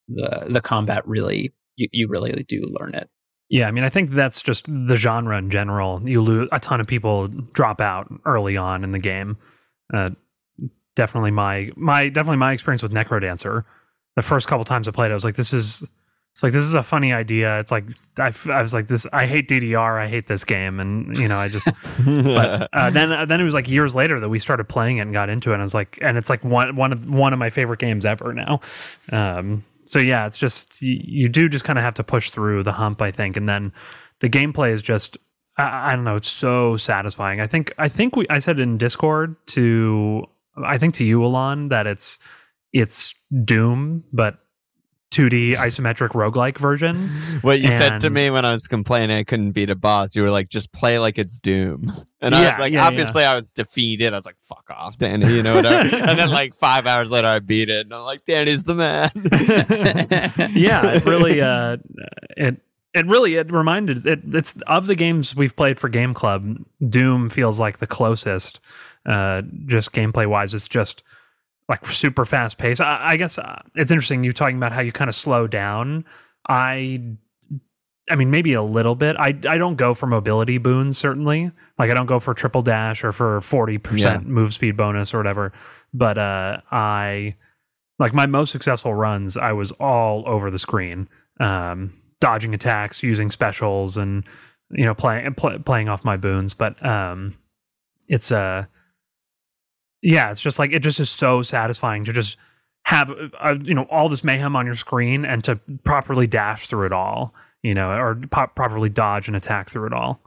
the 0.08 0.46
the 0.48 0.62
combat 0.62 1.06
really 1.08 1.54
you, 1.76 1.88
you 1.92 2.08
really 2.08 2.32
do 2.48 2.64
learn 2.80 2.96
it. 2.96 3.10
Yeah, 3.50 3.68
I 3.68 3.72
mean, 3.72 3.84
I 3.84 3.90
think 3.90 4.12
that's 4.12 4.42
just 4.42 4.66
the 4.68 4.96
genre 4.96 5.38
in 5.38 5.50
general. 5.50 6.02
You 6.04 6.22
lose 6.22 6.50
a 6.52 6.60
ton 6.60 6.82
of 6.82 6.88
people 6.88 7.28
drop 7.28 7.80
out 7.80 8.12
early 8.26 8.58
on 8.58 8.84
in 8.84 8.92
the 8.92 9.00
game. 9.00 9.38
Uh, 9.94 10.12
definitely 10.96 11.32
my 11.32 11.72
my 11.76 12.10
definitely 12.10 12.38
my 12.38 12.54
experience 12.54 12.84
with 12.84 12.92
Necrodancer. 12.92 13.64
The 14.16 14.22
first 14.22 14.48
couple 14.48 14.64
times 14.64 14.88
I 14.88 14.92
played, 14.92 15.08
it, 15.08 15.12
I 15.12 15.14
was 15.14 15.26
like, 15.26 15.36
"This 15.36 15.54
is 15.54 15.84
it's 16.32 16.44
like 16.44 16.52
this 16.52 16.64
is 16.64 16.74
a 16.74 16.84
funny 16.84 17.14
idea." 17.14 17.60
It's 17.60 17.72
like 17.72 17.86
I, 18.20 18.34
I 18.50 18.62
was 18.62 18.74
like, 18.74 18.88
"This 18.88 19.08
I 19.14 19.26
hate 19.26 19.48
DDR. 19.48 20.02
I 20.02 20.08
hate 20.08 20.28
this 20.28 20.44
game," 20.44 20.80
and 20.80 21.16
you 21.18 21.28
know, 21.28 21.38
I 21.38 21.48
just. 21.48 21.66
but 22.06 22.70
uh, 22.74 22.90
then 22.90 23.12
uh, 23.12 23.26
then 23.26 23.40
it 23.40 23.44
was 23.44 23.54
like 23.54 23.70
years 23.70 23.96
later 23.96 24.20
that 24.20 24.30
we 24.30 24.40
started 24.40 24.66
playing 24.66 24.98
it 24.98 25.02
and 25.02 25.14
got 25.14 25.30
into 25.30 25.52
it. 25.52 25.54
And 25.54 25.62
I 25.62 25.64
was 25.64 25.74
like, 25.74 25.98
and 26.02 26.18
it's 26.18 26.30
like 26.30 26.44
one 26.44 26.76
one 26.76 26.92
of 26.92 27.08
one 27.08 27.34
of 27.34 27.40
my 27.40 27.50
favorite 27.50 27.80
games 27.80 28.06
ever 28.06 28.34
now. 28.34 28.60
Um, 29.12 29.64
so 29.86 30.00
yeah, 30.00 30.26
it's 30.26 30.38
just 30.38 30.82
you, 30.82 31.00
you 31.04 31.30
do 31.30 31.48
just 31.48 31.64
kind 31.64 31.80
of 31.80 31.86
have 31.86 31.94
to 31.96 32.04
push 32.04 32.32
through 32.32 32.64
the 32.64 32.74
hump, 32.74 33.02
I 33.02 33.12
think, 33.12 33.38
and 33.38 33.48
then 33.48 33.72
the 34.20 34.30
gameplay 34.30 34.72
is 34.72 34.82
just 34.82 35.18
I, 35.58 35.92
I 35.92 35.96
don't 35.96 36.04
know, 36.04 36.16
it's 36.16 36.28
so 36.28 36.78
satisfying. 36.78 37.40
I 37.40 37.48
think 37.48 37.74
I 37.78 37.88
think 37.88 38.16
we 38.16 38.28
I 38.30 38.40
said 38.40 38.60
in 38.60 38.78
Discord 38.78 39.36
to 39.48 40.26
I 40.64 40.78
think 40.78 40.96
to 40.96 41.06
you, 41.06 41.24
Alon, 41.24 41.70
that 41.70 41.88
it's 41.88 42.20
it's 42.74 43.14
Doom, 43.46 44.04
but 44.12 44.40
2D 45.16 45.56
isometric 45.56 46.10
roguelike 46.10 46.58
version. 46.58 47.08
what 47.42 47.62
you 47.62 47.72
said 47.72 48.02
to 48.02 48.10
me 48.10 48.30
when 48.30 48.44
I 48.44 48.52
was 48.52 48.68
complaining 48.68 49.16
I 49.16 49.24
couldn't 49.24 49.52
beat 49.52 49.70
a 49.70 49.76
boss, 49.76 50.14
you 50.14 50.22
were 50.22 50.30
like, 50.30 50.50
just 50.50 50.74
play 50.74 51.00
like 51.00 51.18
it's 51.18 51.40
Doom. 51.40 51.92
And 52.26 52.34
I 52.34 52.50
was 52.50 52.60
like, 52.60 52.74
yeah, 52.74 52.88
obviously 52.88 53.24
I 53.24 53.36
was 53.36 53.52
defeated. 53.52 54.12
I 54.12 54.16
was 54.16 54.26
like, 54.26 54.38
fuck 54.42 54.66
off, 54.72 54.98
Danny, 54.98 55.32
you 55.32 55.44
know 55.44 55.58
whatever. 55.58 55.96
and 55.96 56.18
then 56.18 56.30
like 56.32 56.56
five 56.56 56.88
hours 56.88 57.12
later 57.12 57.28
I 57.28 57.38
beat 57.38 57.70
it 57.70 57.86
and 57.86 57.94
I'm 57.94 58.02
like, 58.02 58.26
Danny's 58.26 58.64
the 58.64 58.74
man. 58.74 59.12
yeah, 60.56 60.96
it 60.96 61.06
really 61.06 61.40
uh 61.40 61.78
it 62.36 62.60
it 62.96 63.06
really 63.06 63.36
it 63.36 63.52
reminded 63.52 64.04
it 64.08 64.22
it's 64.26 64.60
of 64.62 64.88
the 64.88 64.96
games 64.96 65.36
we've 65.36 65.56
played 65.56 65.80
for 65.80 65.88
Game 65.88 66.16
Club, 66.16 66.58
Doom 66.90 67.30
feels 67.30 67.60
like 67.60 67.78
the 67.78 67.86
closest 67.86 68.60
uh 69.06 69.42
just 69.66 69.92
gameplay 69.94 70.26
wise 70.28 70.54
it's 70.54 70.68
just 70.68 71.04
like 71.68 71.86
super 71.88 72.26
fast 72.26 72.58
pace. 72.60 72.80
I, 72.80 73.00
I 73.12 73.18
guess 73.18 73.38
uh, 73.40 73.60
it's 73.76 73.90
interesting 73.92 74.24
you 74.24 74.32
talking 74.34 74.58
about 74.58 74.72
how 74.72 74.82
you 74.82 74.92
kind 74.92 75.10
of 75.10 75.16
slow 75.16 75.48
down. 75.48 76.06
I 76.48 77.02
I 78.10 78.16
mean 78.16 78.30
maybe 78.30 78.54
a 78.54 78.62
little 78.62 78.94
bit. 78.96 79.16
I 79.18 79.30
I 79.50 79.58
don't 79.58 79.76
go 79.76 79.94
for 79.96 80.06
mobility 80.06 80.58
boons 80.60 80.98
certainly. 80.98 81.52
Like 81.80 81.90
I 81.90 81.94
don't 81.96 82.06
go 82.06 82.20
for 82.20 82.34
triple 82.36 82.62
dash 82.62 83.04
or 83.04 83.12
for 83.12 83.40
40% 83.40 83.98
Yeah. 84.00 84.20
move 84.20 84.54
speed 84.54 84.78
bonus 84.78 85.14
or 85.14 85.18
whatever. 85.18 85.54
But 85.94 86.18
uh 86.20 86.62
I 86.72 87.36
like 87.98 88.14
my 88.14 88.26
most 88.26 88.52
successful 88.52 88.94
runs 88.94 89.38
i 89.38 89.54
was 89.54 89.72
all 89.80 90.28
over 90.28 90.52
the 90.52 90.60
screen 90.60 91.08
um 91.40 91.94
dodging 92.20 92.54
attacks 92.54 93.02
using 93.02 93.32
specials 93.32 93.96
and 93.96 94.26
you 94.70 94.84
know 94.84 94.94
playing 94.94 95.34
pl- 95.36 95.60
playing 95.60 95.88
off 95.88 96.04
my 96.04 96.18
boons 96.18 96.54
but 96.54 96.86
um 96.86 97.36
it's 98.10 98.34
uh 98.34 98.66
yeah 100.02 100.32
it's 100.32 100.42
just 100.42 100.60
like 100.60 100.72
it 100.72 100.80
just 100.80 101.00
is 101.00 101.10
so 101.10 101.42
satisfying 101.42 102.04
to 102.06 102.14
just 102.14 102.38
have 102.86 103.12
uh, 103.40 103.56
you 103.64 103.74
know 103.74 103.84
all 103.90 104.10
this 104.10 104.24
mayhem 104.24 104.56
on 104.56 104.66
your 104.66 104.76
screen 104.76 105.26
and 105.26 105.44
to 105.44 105.56
properly 105.84 106.28
dash 106.28 106.68
through 106.68 106.86
it 106.86 106.92
all 106.92 107.34
you 107.64 107.74
know 107.74 107.90
or 107.92 108.16
po- 108.32 108.48
properly 108.56 108.90
dodge 108.90 109.28
and 109.28 109.36
attack 109.36 109.70
through 109.70 109.88
it 109.88 109.94
all 109.94 110.22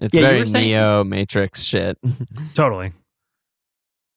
It's 0.00 0.14
Yeah, 0.14 0.22
very 0.22 0.46
saying- 0.46 0.68
Neo 0.68 1.04
Matrix 1.04 1.62
shit. 1.62 1.98
totally 2.54 2.92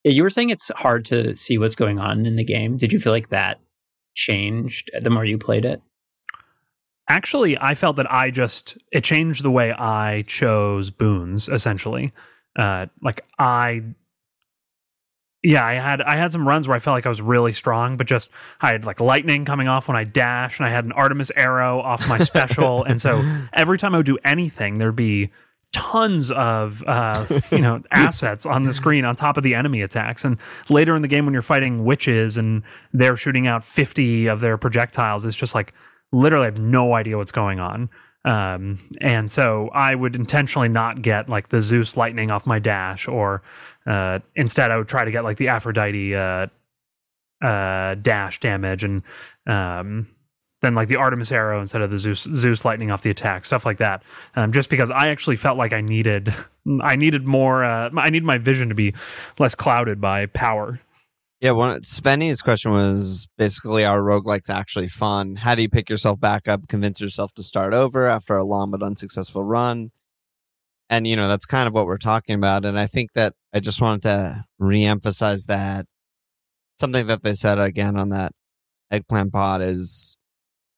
Yeah, 0.05 0.11
you 0.13 0.23
were 0.23 0.29
saying 0.29 0.49
it's 0.49 0.71
hard 0.77 1.03
to 1.05 1.35
see 1.35 1.57
what's 1.57 1.75
going 1.75 1.99
on 1.99 2.25
in 2.25 2.35
the 2.37 2.43
game. 2.45 2.77
Did 2.77 2.93
you 2.93 2.99
feel 2.99 3.11
like 3.13 3.29
that 3.29 3.59
changed 4.15 4.89
the 5.01 5.09
more 5.09 5.25
you 5.25 5.37
played 5.37 5.65
it? 5.65 5.81
actually 7.09 7.57
i 7.59 7.73
felt 7.75 7.97
that 7.97 8.09
i 8.11 8.31
just 8.31 8.77
it 8.93 9.03
changed 9.03 9.43
the 9.43 9.51
way 9.51 9.73
i 9.73 10.23
chose 10.25 10.89
boons 10.89 11.49
essentially 11.49 12.13
uh 12.57 12.85
like 13.01 13.19
i 13.39 13.83
yeah 15.43 15.65
i 15.65 15.73
had 15.73 16.01
i 16.01 16.15
had 16.15 16.31
some 16.31 16.47
runs 16.47 16.67
where 16.67 16.75
i 16.75 16.79
felt 16.79 16.95
like 16.95 17.05
i 17.05 17.09
was 17.09 17.21
really 17.21 17.51
strong 17.51 17.97
but 17.97 18.07
just 18.07 18.31
i 18.61 18.71
had 18.71 18.85
like 18.85 18.99
lightning 18.99 19.45
coming 19.45 19.67
off 19.67 19.87
when 19.87 19.97
i 19.97 20.03
dash 20.03 20.59
and 20.59 20.65
i 20.65 20.69
had 20.69 20.85
an 20.85 20.91
artemis 20.93 21.31
arrow 21.35 21.79
off 21.79 22.07
my 22.07 22.17
special 22.17 22.83
and 22.83 23.01
so 23.01 23.21
every 23.53 23.77
time 23.77 23.93
i 23.93 23.97
would 23.97 24.05
do 24.05 24.17
anything 24.23 24.79
there'd 24.79 24.95
be 24.95 25.29
tons 25.73 26.29
of 26.29 26.83
uh, 26.85 27.25
you 27.51 27.57
know 27.57 27.81
assets 27.91 28.45
on 28.45 28.63
the 28.63 28.71
screen 28.71 29.03
on 29.03 29.15
top 29.15 29.37
of 29.37 29.43
the 29.43 29.55
enemy 29.55 29.81
attacks 29.81 30.23
and 30.23 30.37
later 30.69 30.95
in 30.95 31.01
the 31.01 31.07
game 31.07 31.25
when 31.25 31.33
you're 31.33 31.41
fighting 31.41 31.83
witches 31.83 32.37
and 32.37 32.61
they're 32.93 33.17
shooting 33.17 33.47
out 33.47 33.63
50 33.63 34.27
of 34.27 34.39
their 34.39 34.55
projectiles 34.57 35.25
it's 35.25 35.35
just 35.35 35.55
like 35.55 35.73
literally 36.11 36.43
I 36.43 36.51
have 36.51 36.59
no 36.59 36.93
idea 36.93 37.17
what's 37.17 37.31
going 37.31 37.59
on 37.59 37.89
um, 38.25 38.79
and 39.01 39.29
so 39.29 39.69
I 39.69 39.95
would 39.95 40.15
intentionally 40.15 40.69
not 40.69 41.01
get 41.01 41.27
like 41.27 41.49
the 41.49 41.61
Zeus 41.61 41.97
lightning 41.97 42.31
off 42.31 42.47
my 42.47 42.59
dash, 42.59 43.07
or 43.07 43.41
uh, 43.85 44.19
instead 44.35 44.71
I 44.71 44.77
would 44.77 44.87
try 44.87 45.03
to 45.03 45.11
get 45.11 45.23
like 45.23 45.37
the 45.37 45.49
Aphrodite 45.49 46.15
uh, 46.15 46.47
uh, 47.41 47.95
dash 47.95 48.39
damage, 48.39 48.83
and 48.85 49.03
um, 49.45 50.07
then 50.61 50.73
like 50.73 50.87
the 50.87 50.95
Artemis 50.95 51.33
arrow 51.33 51.59
instead 51.59 51.81
of 51.81 51.91
the 51.91 51.97
Zeus 51.97 52.21
Zeus 52.21 52.63
lightning 52.63 52.91
off 52.91 53.01
the 53.01 53.09
attack, 53.09 53.43
stuff 53.43 53.65
like 53.65 53.77
that. 53.77 54.03
Um, 54.35 54.53
just 54.53 54.69
because 54.69 54.89
I 54.89 55.09
actually 55.09 55.35
felt 55.35 55.57
like 55.57 55.73
I 55.73 55.81
needed 55.81 56.33
I 56.81 56.95
needed 56.95 57.25
more 57.25 57.65
uh, 57.65 57.89
I 57.97 58.09
need 58.09 58.23
my 58.23 58.37
vision 58.37 58.69
to 58.69 58.75
be 58.75 58.95
less 59.37 59.53
clouded 59.53 59.99
by 59.99 60.27
power. 60.27 60.79
Yeah, 61.43 61.51
one 61.51 61.81
Svenny's 61.81 62.41
question 62.41 62.71
was 62.71 63.27
basically 63.37 63.83
are 63.83 63.99
roguelikes 63.99 64.49
actually 64.49 64.87
fun? 64.87 65.35
How 65.35 65.55
do 65.55 65.61
you 65.61 65.67
pick 65.67 65.89
yourself 65.89 66.17
back 66.17 66.47
up, 66.47 66.69
convince 66.69 67.01
yourself 67.01 67.33
to 67.33 67.43
start 67.43 67.73
over 67.73 68.07
after 68.07 68.37
a 68.37 68.45
long 68.45 68.71
but 68.71 68.81
unsuccessful 68.81 69.43
run? 69.43 69.91
and 70.89 71.07
you 71.07 71.15
know 71.15 71.27
that's 71.27 71.45
kind 71.45 71.67
of 71.67 71.73
what 71.73 71.85
we're 71.85 71.97
talking 71.97 72.35
about 72.35 72.65
and 72.65 72.79
i 72.79 72.85
think 72.85 73.13
that 73.13 73.33
i 73.53 73.59
just 73.59 73.81
wanted 73.81 74.01
to 74.03 74.43
reemphasize 74.61 75.45
that 75.47 75.85
something 76.77 77.07
that 77.07 77.23
they 77.23 77.33
said 77.33 77.59
again 77.59 77.97
on 77.97 78.09
that 78.09 78.31
eggplant 78.91 79.31
pod 79.31 79.61
is 79.61 80.17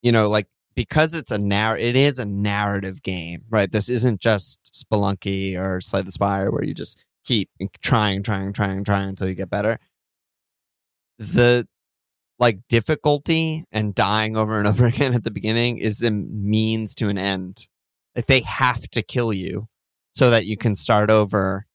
you 0.02 0.12
know 0.12 0.30
like 0.30 0.48
because 0.76 1.14
it's 1.14 1.32
a 1.32 1.38
narr 1.38 1.78
it 1.78 1.96
is 1.96 2.20
a 2.20 2.26
narrative 2.26 3.02
game 3.04 3.42
right 3.50 3.72
this 3.72 3.90
isn't 3.90 4.22
just 4.22 4.72
spelunky 4.74 5.60
or 5.60 5.82
slay 5.82 6.02
the 6.02 6.12
spire 6.12 6.52
where 6.52 6.64
you 6.64 6.74
just 6.74 7.04
keep 7.26 7.50
trying 7.82 8.24
trying 8.24 8.54
trying 8.54 8.84
trying 8.84 9.10
until 9.10 9.28
you 9.28 9.36
get 9.36 9.50
better 9.50 9.80
the 11.18 11.68
like 12.38 12.60
difficulty 12.68 13.64
and 13.72 13.96
dying 13.96 14.36
over 14.36 14.58
and 14.58 14.68
over 14.72 14.86
again 14.86 15.14
at 15.14 15.24
the 15.24 15.32
beginning 15.32 15.78
is 15.78 16.04
a 16.04 16.12
means 16.12 16.96
to 16.96 17.10
an 17.10 17.18
end. 17.18 17.68
Like 18.16 18.28
they 18.28 18.42
have 18.42 18.90
to 18.92 19.02
kill 19.02 19.34
you 19.34 19.68
so 20.14 20.30
that 20.30 20.46
you 20.46 20.58
can 20.58 20.76
start 20.76 21.10
over 21.10 21.66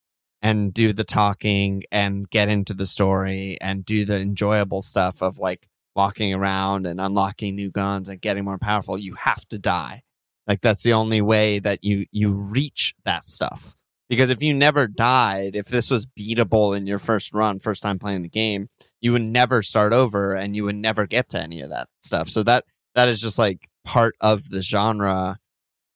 and 0.42 0.72
do 0.72 0.92
the 0.92 1.04
talking 1.04 1.82
and 1.92 2.28
get 2.30 2.48
into 2.48 2.72
the 2.72 2.86
story 2.86 3.58
and 3.60 3.84
do 3.84 4.06
the 4.06 4.18
enjoyable 4.18 4.80
stuff 4.80 5.22
of 5.22 5.38
like 5.38 5.68
walking 5.94 6.32
around 6.32 6.86
and 6.86 6.98
unlocking 7.00 7.54
new 7.54 7.70
guns 7.70 8.08
and 8.08 8.22
getting 8.22 8.44
more 8.44 8.58
powerful. 8.58 8.96
You 8.96 9.14
have 9.14 9.46
to 9.48 9.58
die. 9.58 10.02
Like 10.46 10.62
that's 10.62 10.82
the 10.82 10.94
only 10.94 11.20
way 11.20 11.58
that 11.58 11.84
you 11.84 12.06
you 12.10 12.32
reach 12.32 12.94
that 13.04 13.26
stuff 13.26 13.76
because 14.10 14.28
if 14.28 14.42
you 14.42 14.52
never 14.52 14.86
died 14.86 15.56
if 15.56 15.66
this 15.66 15.90
was 15.90 16.04
beatable 16.04 16.76
in 16.76 16.86
your 16.86 16.98
first 16.98 17.32
run 17.32 17.58
first 17.58 17.82
time 17.82 17.98
playing 17.98 18.20
the 18.20 18.28
game 18.28 18.68
you 19.00 19.12
would 19.12 19.22
never 19.22 19.62
start 19.62 19.92
over 19.92 20.34
and 20.34 20.54
you 20.54 20.64
would 20.64 20.76
never 20.76 21.06
get 21.06 21.28
to 21.30 21.40
any 21.40 21.60
of 21.60 21.70
that 21.70 21.88
stuff. 22.00 22.28
So 22.28 22.42
that 22.44 22.64
that 22.94 23.08
is 23.08 23.20
just 23.20 23.38
like 23.38 23.68
part 23.84 24.14
of 24.20 24.50
the 24.50 24.62
genre. 24.62 25.38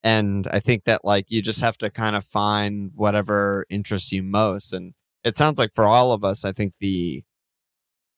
And 0.03 0.47
i 0.47 0.59
think 0.59 0.85
that 0.85 1.05
like 1.05 1.29
you 1.29 1.41
just 1.41 1.61
have 1.61 1.77
to 1.79 1.89
kind 1.89 2.15
of 2.15 2.25
find 2.25 2.91
whatever 2.95 3.65
interests 3.69 4.11
you 4.11 4.23
most. 4.23 4.73
And 4.73 4.93
it 5.23 5.35
sounds 5.35 5.57
like 5.59 5.73
for 5.73 5.85
all 5.85 6.11
of 6.11 6.23
us 6.23 6.45
i 6.45 6.51
think 6.51 6.73
the 6.79 7.23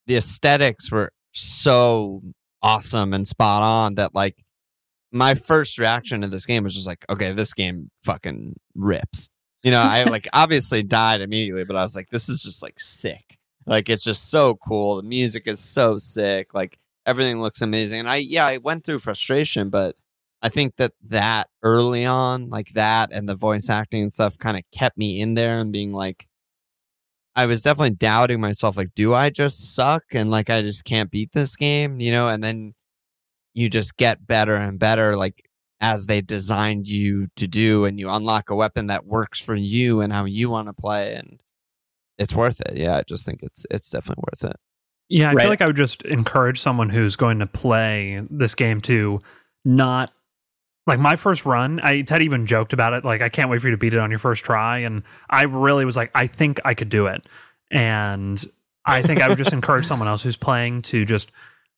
the 0.07 0.17
aesthetics 0.17 0.91
were 0.91 1.11
so 1.33 2.21
awesome 2.61 3.13
and 3.13 3.27
spot 3.27 3.63
on 3.63 3.95
that 3.95 4.13
like 4.15 4.43
my 5.11 5.33
first 5.35 5.77
reaction 5.77 6.21
to 6.21 6.27
this 6.27 6.45
game 6.45 6.63
was 6.63 6.75
just 6.75 6.87
like 6.87 7.05
okay 7.09 7.31
this 7.31 7.53
game 7.53 7.89
fucking 8.03 8.55
rips 8.75 9.29
you 9.63 9.71
know 9.71 9.81
i 9.81 10.03
like 10.03 10.27
obviously 10.33 10.83
died 10.83 11.21
immediately 11.21 11.63
but 11.63 11.75
i 11.75 11.81
was 11.81 11.95
like 11.95 12.09
this 12.09 12.29
is 12.29 12.41
just 12.43 12.63
like 12.63 12.79
sick 12.79 13.37
like 13.65 13.89
it's 13.89 14.03
just 14.03 14.29
so 14.29 14.55
cool 14.55 14.97
the 14.97 15.03
music 15.03 15.43
is 15.47 15.59
so 15.59 15.97
sick 15.97 16.53
like 16.53 16.77
everything 17.05 17.39
looks 17.39 17.61
amazing 17.61 17.99
and 17.99 18.09
i 18.09 18.15
yeah 18.17 18.45
i 18.45 18.57
went 18.57 18.83
through 18.83 18.99
frustration 18.99 19.69
but 19.69 19.95
I 20.41 20.49
think 20.49 20.75
that 20.75 20.93
that 21.09 21.49
early 21.63 22.05
on, 22.05 22.49
like 22.49 22.73
that 22.73 23.11
and 23.11 23.27
the 23.27 23.35
voice 23.35 23.69
acting 23.69 24.03
and 24.03 24.13
stuff 24.13 24.37
kind 24.37 24.57
of 24.57 24.63
kept 24.71 24.97
me 24.97 25.19
in 25.19 25.33
there 25.33 25.59
and 25.59 25.71
being 25.71 25.93
like, 25.93 26.27
I 27.35 27.45
was 27.45 27.61
definitely 27.63 27.91
doubting 27.91 28.39
myself. 28.41 28.77
Like, 28.77 28.93
do 28.95 29.13
I 29.13 29.29
just 29.29 29.75
suck? 29.75 30.03
And 30.11 30.31
like, 30.31 30.49
I 30.49 30.61
just 30.61 30.85
can't 30.85 31.11
beat 31.11 31.31
this 31.33 31.55
game, 31.55 31.99
you 31.99 32.11
know? 32.11 32.27
And 32.29 32.43
then 32.43 32.73
you 33.53 33.69
just 33.69 33.97
get 33.97 34.27
better 34.27 34.55
and 34.55 34.79
better, 34.79 35.15
like, 35.15 35.46
as 35.79 36.07
they 36.07 36.21
designed 36.21 36.87
you 36.87 37.27
to 37.35 37.47
do. 37.47 37.85
And 37.85 37.99
you 37.99 38.09
unlock 38.09 38.49
a 38.49 38.55
weapon 38.55 38.87
that 38.87 39.05
works 39.05 39.39
for 39.39 39.55
you 39.55 40.01
and 40.01 40.11
how 40.11 40.25
you 40.25 40.49
want 40.49 40.67
to 40.67 40.73
play. 40.73 41.13
And 41.15 41.41
it's 42.17 42.33
worth 42.35 42.59
it. 42.61 42.75
Yeah. 42.77 42.97
I 42.97 43.03
just 43.03 43.25
think 43.25 43.43
it's, 43.43 43.65
it's 43.69 43.89
definitely 43.91 44.23
worth 44.31 44.49
it. 44.49 44.57
Yeah. 45.09 45.29
I 45.29 45.33
Right. 45.33 45.43
feel 45.43 45.49
like 45.51 45.61
I 45.61 45.67
would 45.67 45.75
just 45.75 46.01
encourage 46.03 46.59
someone 46.59 46.89
who's 46.89 47.15
going 47.15 47.39
to 47.39 47.47
play 47.47 48.21
this 48.29 48.55
game 48.55 48.81
to 48.81 49.21
not 49.63 50.11
like 50.87 50.99
my 50.99 51.15
first 51.15 51.45
run. 51.45 51.79
I 51.81 52.01
Ted 52.01 52.21
even 52.21 52.45
joked 52.45 52.73
about 52.73 52.93
it. 52.93 53.03
Like, 53.05 53.21
I 53.21 53.29
can't 53.29 53.49
wait 53.49 53.61
for 53.61 53.67
you 53.67 53.71
to 53.71 53.77
beat 53.77 53.93
it 53.93 53.99
on 53.99 54.09
your 54.09 54.19
first 54.19 54.43
try. 54.45 54.79
And 54.79 55.03
I 55.29 55.43
really 55.43 55.85
was 55.85 55.95
like, 55.97 56.11
I 56.15 56.27
think 56.27 56.59
I 56.65 56.73
could 56.73 56.89
do 56.89 57.07
it. 57.07 57.27
And 57.69 58.43
I 58.85 59.01
think 59.01 59.21
I 59.21 59.27
would 59.27 59.37
just 59.37 59.53
encourage 59.53 59.85
someone 59.85 60.07
else 60.07 60.23
who's 60.23 60.37
playing 60.37 60.81
to 60.83 61.03
just 61.05 61.31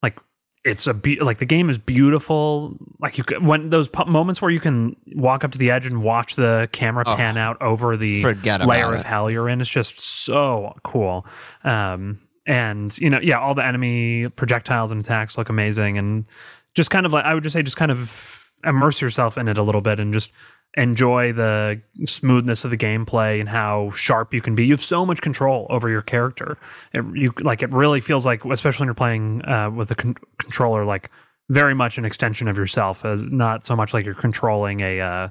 like 0.03 0.19
it's 0.65 0.87
a 0.87 0.93
be- 0.93 1.19
like 1.19 1.37
the 1.37 1.45
game 1.45 1.69
is 1.69 1.77
beautiful. 1.77 2.77
Like 2.99 3.17
you 3.17 3.23
could, 3.23 3.45
when 3.45 3.69
those 3.69 3.89
moments 4.07 4.41
where 4.41 4.51
you 4.51 4.59
can 4.59 4.95
walk 5.15 5.43
up 5.43 5.51
to 5.53 5.57
the 5.57 5.71
edge 5.71 5.85
and 5.85 6.03
watch 6.03 6.35
the 6.35 6.67
camera 6.71 7.03
Oh, 7.07 7.15
pan 7.15 7.37
out 7.37 7.61
over 7.61 7.95
the 7.95 8.23
layer 8.67 8.93
of 8.93 8.99
it. 8.99 9.05
hell 9.05 9.29
you're 9.31 9.47
in 9.49 9.61
is 9.61 9.69
just 9.69 9.99
so 9.99 10.73
cool. 10.83 11.25
Um, 11.63 12.19
and 12.45 12.97
you 12.97 13.09
know, 13.09 13.19
yeah, 13.21 13.39
all 13.39 13.53
the 13.55 13.65
enemy 13.65 14.27
projectiles 14.29 14.91
and 14.91 14.99
attacks 14.99 15.37
look 15.37 15.49
amazing, 15.49 15.97
and 15.97 16.25
just 16.73 16.89
kind 16.89 17.05
of 17.05 17.13
like 17.13 17.23
I 17.25 17.33
would 17.33 17.43
just 17.43 17.53
say, 17.53 17.61
just 17.63 17.77
kind 17.77 17.91
of 17.91 18.51
immerse 18.65 19.01
yourself 19.01 19.37
in 19.37 19.47
it 19.47 19.57
a 19.57 19.63
little 19.63 19.81
bit 19.81 19.99
and 19.99 20.11
just 20.13 20.33
enjoy 20.77 21.33
the 21.33 21.81
smoothness 22.05 22.63
of 22.63 22.71
the 22.71 22.77
gameplay 22.77 23.39
and 23.39 23.49
how 23.49 23.89
sharp 23.91 24.33
you 24.33 24.41
can 24.41 24.55
be. 24.55 24.65
You 24.65 24.73
have 24.73 24.81
so 24.81 25.05
much 25.05 25.21
control 25.21 25.65
over 25.69 25.89
your 25.89 26.01
character. 26.01 26.57
It, 26.93 27.03
you 27.15 27.33
like 27.41 27.63
it 27.63 27.71
really 27.73 27.99
feels 28.01 28.25
like, 28.25 28.45
especially 28.45 28.83
when 28.83 28.87
you're 28.87 28.93
playing 28.95 29.43
uh, 29.45 29.71
with 29.71 29.89
a 29.91 29.95
con- 29.95 30.15
controller, 30.37 30.85
like 30.85 31.09
very 31.49 31.73
much 31.73 31.97
an 31.97 32.05
extension 32.05 32.47
of 32.47 32.57
yourself, 32.57 33.03
as 33.03 33.29
not 33.31 33.65
so 33.65 33.75
much 33.75 33.93
like 33.93 34.05
you're 34.05 34.13
controlling 34.13 34.81
a 34.81 35.01
uh, 35.01 35.29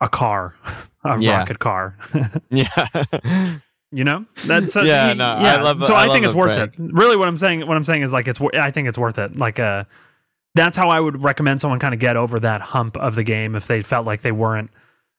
a 0.00 0.08
car, 0.08 0.54
a 1.04 1.18
Yeah. 1.18 1.38
rocket 1.38 1.58
car. 1.58 1.96
Yeah. 2.50 2.68
You 3.94 4.04
know, 4.04 4.24
that's 4.46 4.74
uh, 4.74 4.80
Yeah, 4.82 5.08
y- 5.08 5.12
no, 5.14 5.24
I 5.26 5.60
love- 5.60 5.84
So 5.84 5.92
I 5.94 6.06
I, 6.06 6.08
think 6.08 6.24
it's 6.24 6.34
worth 6.34 6.56
it. 6.56 6.72
Really, 6.78 7.14
what 7.16 7.28
I'm 7.28 7.36
saying, 7.36 7.66
what 7.66 7.76
I'm 7.76 7.84
saying 7.84 8.00
is 8.02 8.12
like 8.12 8.26
it's. 8.26 8.40
I 8.40 8.70
think 8.70 8.88
it's 8.88 8.96
worth 8.96 9.18
it. 9.18 9.36
Like, 9.36 9.58
uh, 9.58 9.84
that's 10.54 10.76
how 10.76 10.88
I 10.88 11.00
would 11.00 11.22
recommend 11.22 11.60
someone 11.60 11.78
kind 11.78 11.94
of 11.94 12.00
get 12.00 12.16
over 12.16 12.40
that 12.40 12.60
hump 12.60 12.96
of 12.96 13.14
the 13.14 13.24
game 13.24 13.54
if 13.54 13.66
they 13.66 13.82
felt 13.82 14.06
like 14.06 14.22
they 14.22 14.32
weren't, 14.32 14.70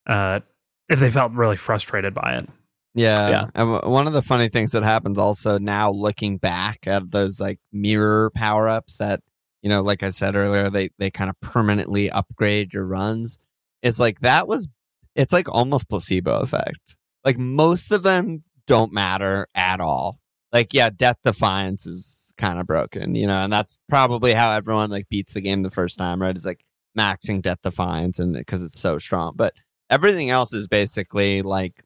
uh, 0.07 0.41
if 0.89 0.99
they 0.99 1.09
felt 1.09 1.31
really 1.33 1.57
frustrated 1.57 2.13
by 2.13 2.35
it. 2.35 2.49
Yeah. 2.93 3.29
Yeah. 3.29 3.43
And 3.55 3.73
w- 3.73 3.91
one 3.91 4.05
of 4.05 4.13
the 4.13 4.21
funny 4.21 4.49
things 4.49 4.71
that 4.73 4.83
happens 4.83 5.17
also 5.17 5.57
now 5.57 5.89
looking 5.89 6.37
back 6.37 6.85
at 6.85 7.09
those 7.09 7.39
like 7.39 7.59
mirror 7.71 8.31
power 8.35 8.69
ups 8.69 8.97
that, 8.97 9.21
you 9.63 9.69
know, 9.69 9.81
like 9.81 10.03
I 10.03 10.11
said 10.11 10.35
earlier, 10.35 10.69
they, 10.69 10.89
they 10.99 11.09
kind 11.09 11.29
of 11.29 11.39
permanently 11.41 12.11
upgrade 12.11 12.73
your 12.73 12.85
runs. 12.85 13.39
It's 13.81 13.99
like 13.99 14.19
that 14.19 14.47
was, 14.47 14.67
it's 15.15 15.33
like 15.33 15.51
almost 15.51 15.89
placebo 15.89 16.41
effect. 16.41 16.95
Like 17.25 17.37
most 17.37 17.91
of 17.91 18.03
them 18.03 18.43
don't 18.67 18.93
matter 18.93 19.47
at 19.55 19.79
all. 19.79 20.19
Like, 20.53 20.73
yeah, 20.73 20.91
Death 20.91 21.17
Defiance 21.23 21.87
is 21.87 22.31
kind 22.37 22.59
of 22.59 22.67
broken, 22.67 23.15
you 23.15 23.25
know, 23.25 23.33
and 23.33 23.51
that's 23.51 23.79
probably 23.89 24.33
how 24.33 24.51
everyone 24.51 24.91
like 24.91 25.09
beats 25.09 25.33
the 25.33 25.41
game 25.41 25.63
the 25.63 25.71
first 25.71 25.97
time, 25.97 26.21
right? 26.21 26.35
Is 26.35 26.45
like 26.45 26.63
maxing 26.97 27.41
Death 27.41 27.63
Defiance 27.63 28.19
and 28.19 28.33
because 28.33 28.61
it's 28.61 28.79
so 28.79 28.99
strong. 28.99 29.33
But 29.35 29.55
everything 29.89 30.29
else 30.29 30.53
is 30.53 30.67
basically 30.67 31.41
like 31.41 31.83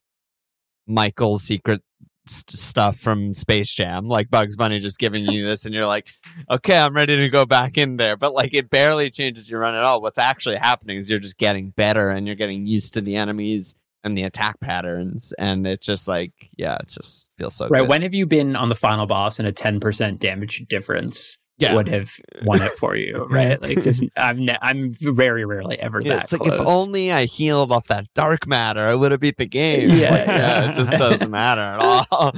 Michael's 0.86 1.44
secret 1.44 1.82
st- 2.28 2.52
stuff 2.52 2.98
from 2.98 3.34
Space 3.34 3.74
Jam, 3.74 4.08
like 4.08 4.30
Bugs 4.30 4.56
Bunny 4.56 4.80
just 4.80 5.00
giving 5.00 5.26
you 5.26 5.46
this, 5.46 5.66
and 5.66 5.74
you're 5.74 5.86
like, 5.86 6.10
okay, 6.50 6.78
I'm 6.78 6.96
ready 6.96 7.16
to 7.18 7.30
go 7.30 7.46
back 7.46 7.78
in 7.78 7.98
there. 7.98 8.18
But 8.18 8.34
like, 8.34 8.54
it 8.54 8.70
barely 8.70 9.10
changes 9.10 9.50
your 9.50 9.62
run 9.62 9.76
at 9.76 9.84
all. 9.84 10.02
What's 10.02 10.20
actually 10.20 10.58
happening 10.58 10.98
is 10.98 11.10
you're 11.10 11.20
just 11.20 11.38
getting 11.38 11.70
better 11.70 12.10
and 12.10 12.28
you're 12.28 12.36
getting 12.36 12.68
used 12.68 12.94
to 12.96 13.02
the 13.02 13.16
enemies 13.16 13.76
and 14.08 14.18
the 14.18 14.24
attack 14.24 14.60
patterns, 14.60 15.34
and 15.38 15.68
it's 15.68 15.86
just 15.86 16.08
like, 16.08 16.32
yeah, 16.58 16.78
it 16.82 16.88
just 16.90 17.30
feels 17.38 17.56
so 17.56 17.68
Right. 17.68 17.82
good. 17.82 17.90
When 17.90 18.02
have 18.02 18.14
you 18.16 18.26
been 18.26 18.56
on 18.56 18.70
the 18.70 18.76
final 18.76 19.06
boss 19.06 19.38
and 19.38 19.48
a 19.48 19.52
10% 19.52 20.18
damage 20.20 20.66
difference 20.68 21.38
Yeah. 21.60 21.76
would 21.76 21.88
have 21.88 22.12
won 22.44 22.62
it 22.64 22.72
for 22.72 22.96
you? 22.96 23.28
Right. 23.30 23.62
Like, 23.62 23.86
I'm, 24.16 24.40
ne- 24.40 24.58
I'm 24.62 24.92
very 24.94 25.46
rarely 25.46 25.80
ever 25.80 26.02
Yeah, 26.04 26.16
that 26.16 26.24
it's 26.24 26.34
like 26.34 26.48
if 26.52 26.60
only 26.66 27.12
I 27.12 27.26
healed 27.26 27.72
off 27.72 27.88
that 27.88 28.06
dark 28.16 28.48
matter, 28.48 28.82
I 28.82 28.96
would 28.96 29.12
have 29.12 29.22
beat 29.22 29.38
the 29.38 29.46
game. 29.48 29.90
Yeah. 29.92 30.10
like, 30.12 30.28
yeah, 30.28 30.70
it 30.70 30.74
just 30.74 30.92
doesn't 30.98 31.30
matter 31.30 31.62
at 31.62 31.80
all. 32.12 32.34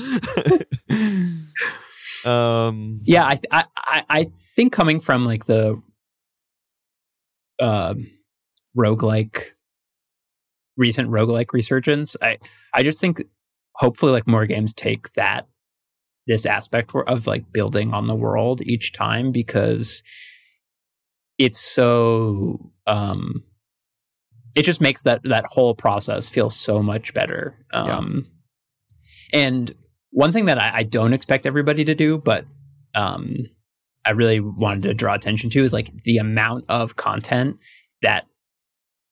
um, 2.26 3.00
yeah 3.04 3.24
I, 3.26 3.40
I 3.52 3.64
I- 3.78 4.06
I 4.10 4.24
think 4.56 4.74
coming 4.74 5.00
from 5.00 5.24
like 5.26 5.46
the 5.46 5.82
um 7.60 8.10
roguelike 8.78 9.52
recent 10.80 11.10
roguelike 11.10 11.54
resurgence 11.54 12.16
i 12.22 12.38
i 12.74 12.82
just 12.82 13.00
think 13.00 13.22
hopefully 13.76 14.12
like 14.12 14.28
more 14.28 14.46
games 14.46 14.74
take 14.74 15.14
that 15.14 15.48
this 16.26 16.46
aspect 16.46 16.92
of 17.08 17.28
like 17.28 17.52
building 17.54 17.94
on 17.94 18.08
the 18.08 18.16
world 18.16 18.62
each 18.64 18.94
time 18.94 19.32
because 19.32 20.02
it's 21.38 21.60
so 21.60 22.72
um 22.88 23.44
it 24.56 24.64
just 24.64 24.82
makes 24.82 25.04
that 25.04 25.22
that 25.24 25.46
whole 25.46 25.76
process 25.76 26.28
feel 26.28 26.50
so 26.50 26.82
much 26.82 27.14
better 27.14 27.56
um 27.72 28.26
and 29.32 29.76
one 30.12 30.32
thing 30.32 30.46
that 30.46 30.58
I, 30.58 30.78
I 30.78 30.84
don't 30.84 31.14
expect 31.14 31.46
everybody 31.46 31.86
to 31.86 31.96
do, 31.96 32.18
but 32.18 32.46
um, 32.96 33.46
I 34.06 34.12
really 34.12 34.40
wanted 34.40 34.84
to 34.84 34.94
draw 34.94 35.14
attention 35.14 35.50
to 35.52 35.64
is 35.64 35.74
like 35.74 35.92
the 36.04 36.18
amount 36.18 36.66
of 36.70 36.96
content 36.96 37.58
that 38.02 38.26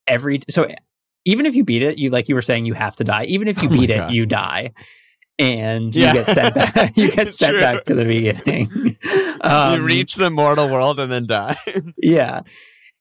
every 0.08 0.40
so 0.50 0.68
even 1.28 1.46
if 1.46 1.54
you 1.56 1.64
beat 1.64 1.82
it, 1.84 2.00
you 2.00 2.10
like 2.10 2.28
you 2.30 2.36
were 2.36 2.42
saying 2.42 2.66
you 2.66 2.74
have 2.74 2.96
to 2.96 3.04
die. 3.04 3.26
Even 3.26 3.48
if 3.48 3.62
you 3.62 3.70
Oh 3.70 3.74
beat 3.74 3.90
it, 3.92 3.98
God. 3.98 4.12
you 4.14 4.26
die. 4.26 4.72
And 5.40 5.96
Yeah. 5.96 6.08
you 6.08 6.14
get 6.24 6.26
sent 6.28 6.56
back. 6.56 6.92
You 6.98 7.12
get 7.12 7.34
sent 7.34 7.52
True. 7.52 7.60
back 7.62 7.84
to 7.84 7.94
the 7.94 8.06
beginning. 8.06 8.98
Um, 9.42 9.80
you 9.80 9.86
reach 9.86 10.16
the 10.16 10.32
mortal 10.32 10.68
world 10.68 11.00
and 11.00 11.12
then 11.12 11.28
die. 11.28 11.56
yeah. 12.02 12.42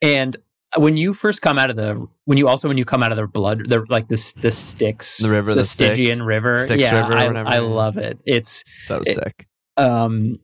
And 0.02 0.36
when 0.76 0.98
you 0.98 1.14
first 1.14 1.40
come 1.40 1.58
out 1.58 1.70
of 1.70 1.76
the 1.76 2.06
when 2.26 2.36
you 2.36 2.46
also 2.46 2.68
when 2.68 2.76
you 2.76 2.84
come 2.84 3.02
out 3.02 3.10
of 3.10 3.16
the 3.16 3.26
blood 3.26 3.66
the 3.70 3.86
like 3.88 4.08
this 4.08 4.32
the 4.34 4.50
Styx 4.50 5.16
The 5.18 5.30
river, 5.30 5.52
the, 5.52 5.60
the 5.62 5.64
Stygian 5.64 6.16
Styx- 6.16 6.20
river 6.26 6.56
Styx 6.58 6.82
yeah 6.82 7.08
River 7.08 7.38
I, 7.48 7.54
I 7.56 7.58
love 7.60 7.96
it 7.96 8.18
it's 8.26 8.62
So 8.66 9.00
It- 9.06 9.14
sick. 9.14 9.46
um 9.78 10.38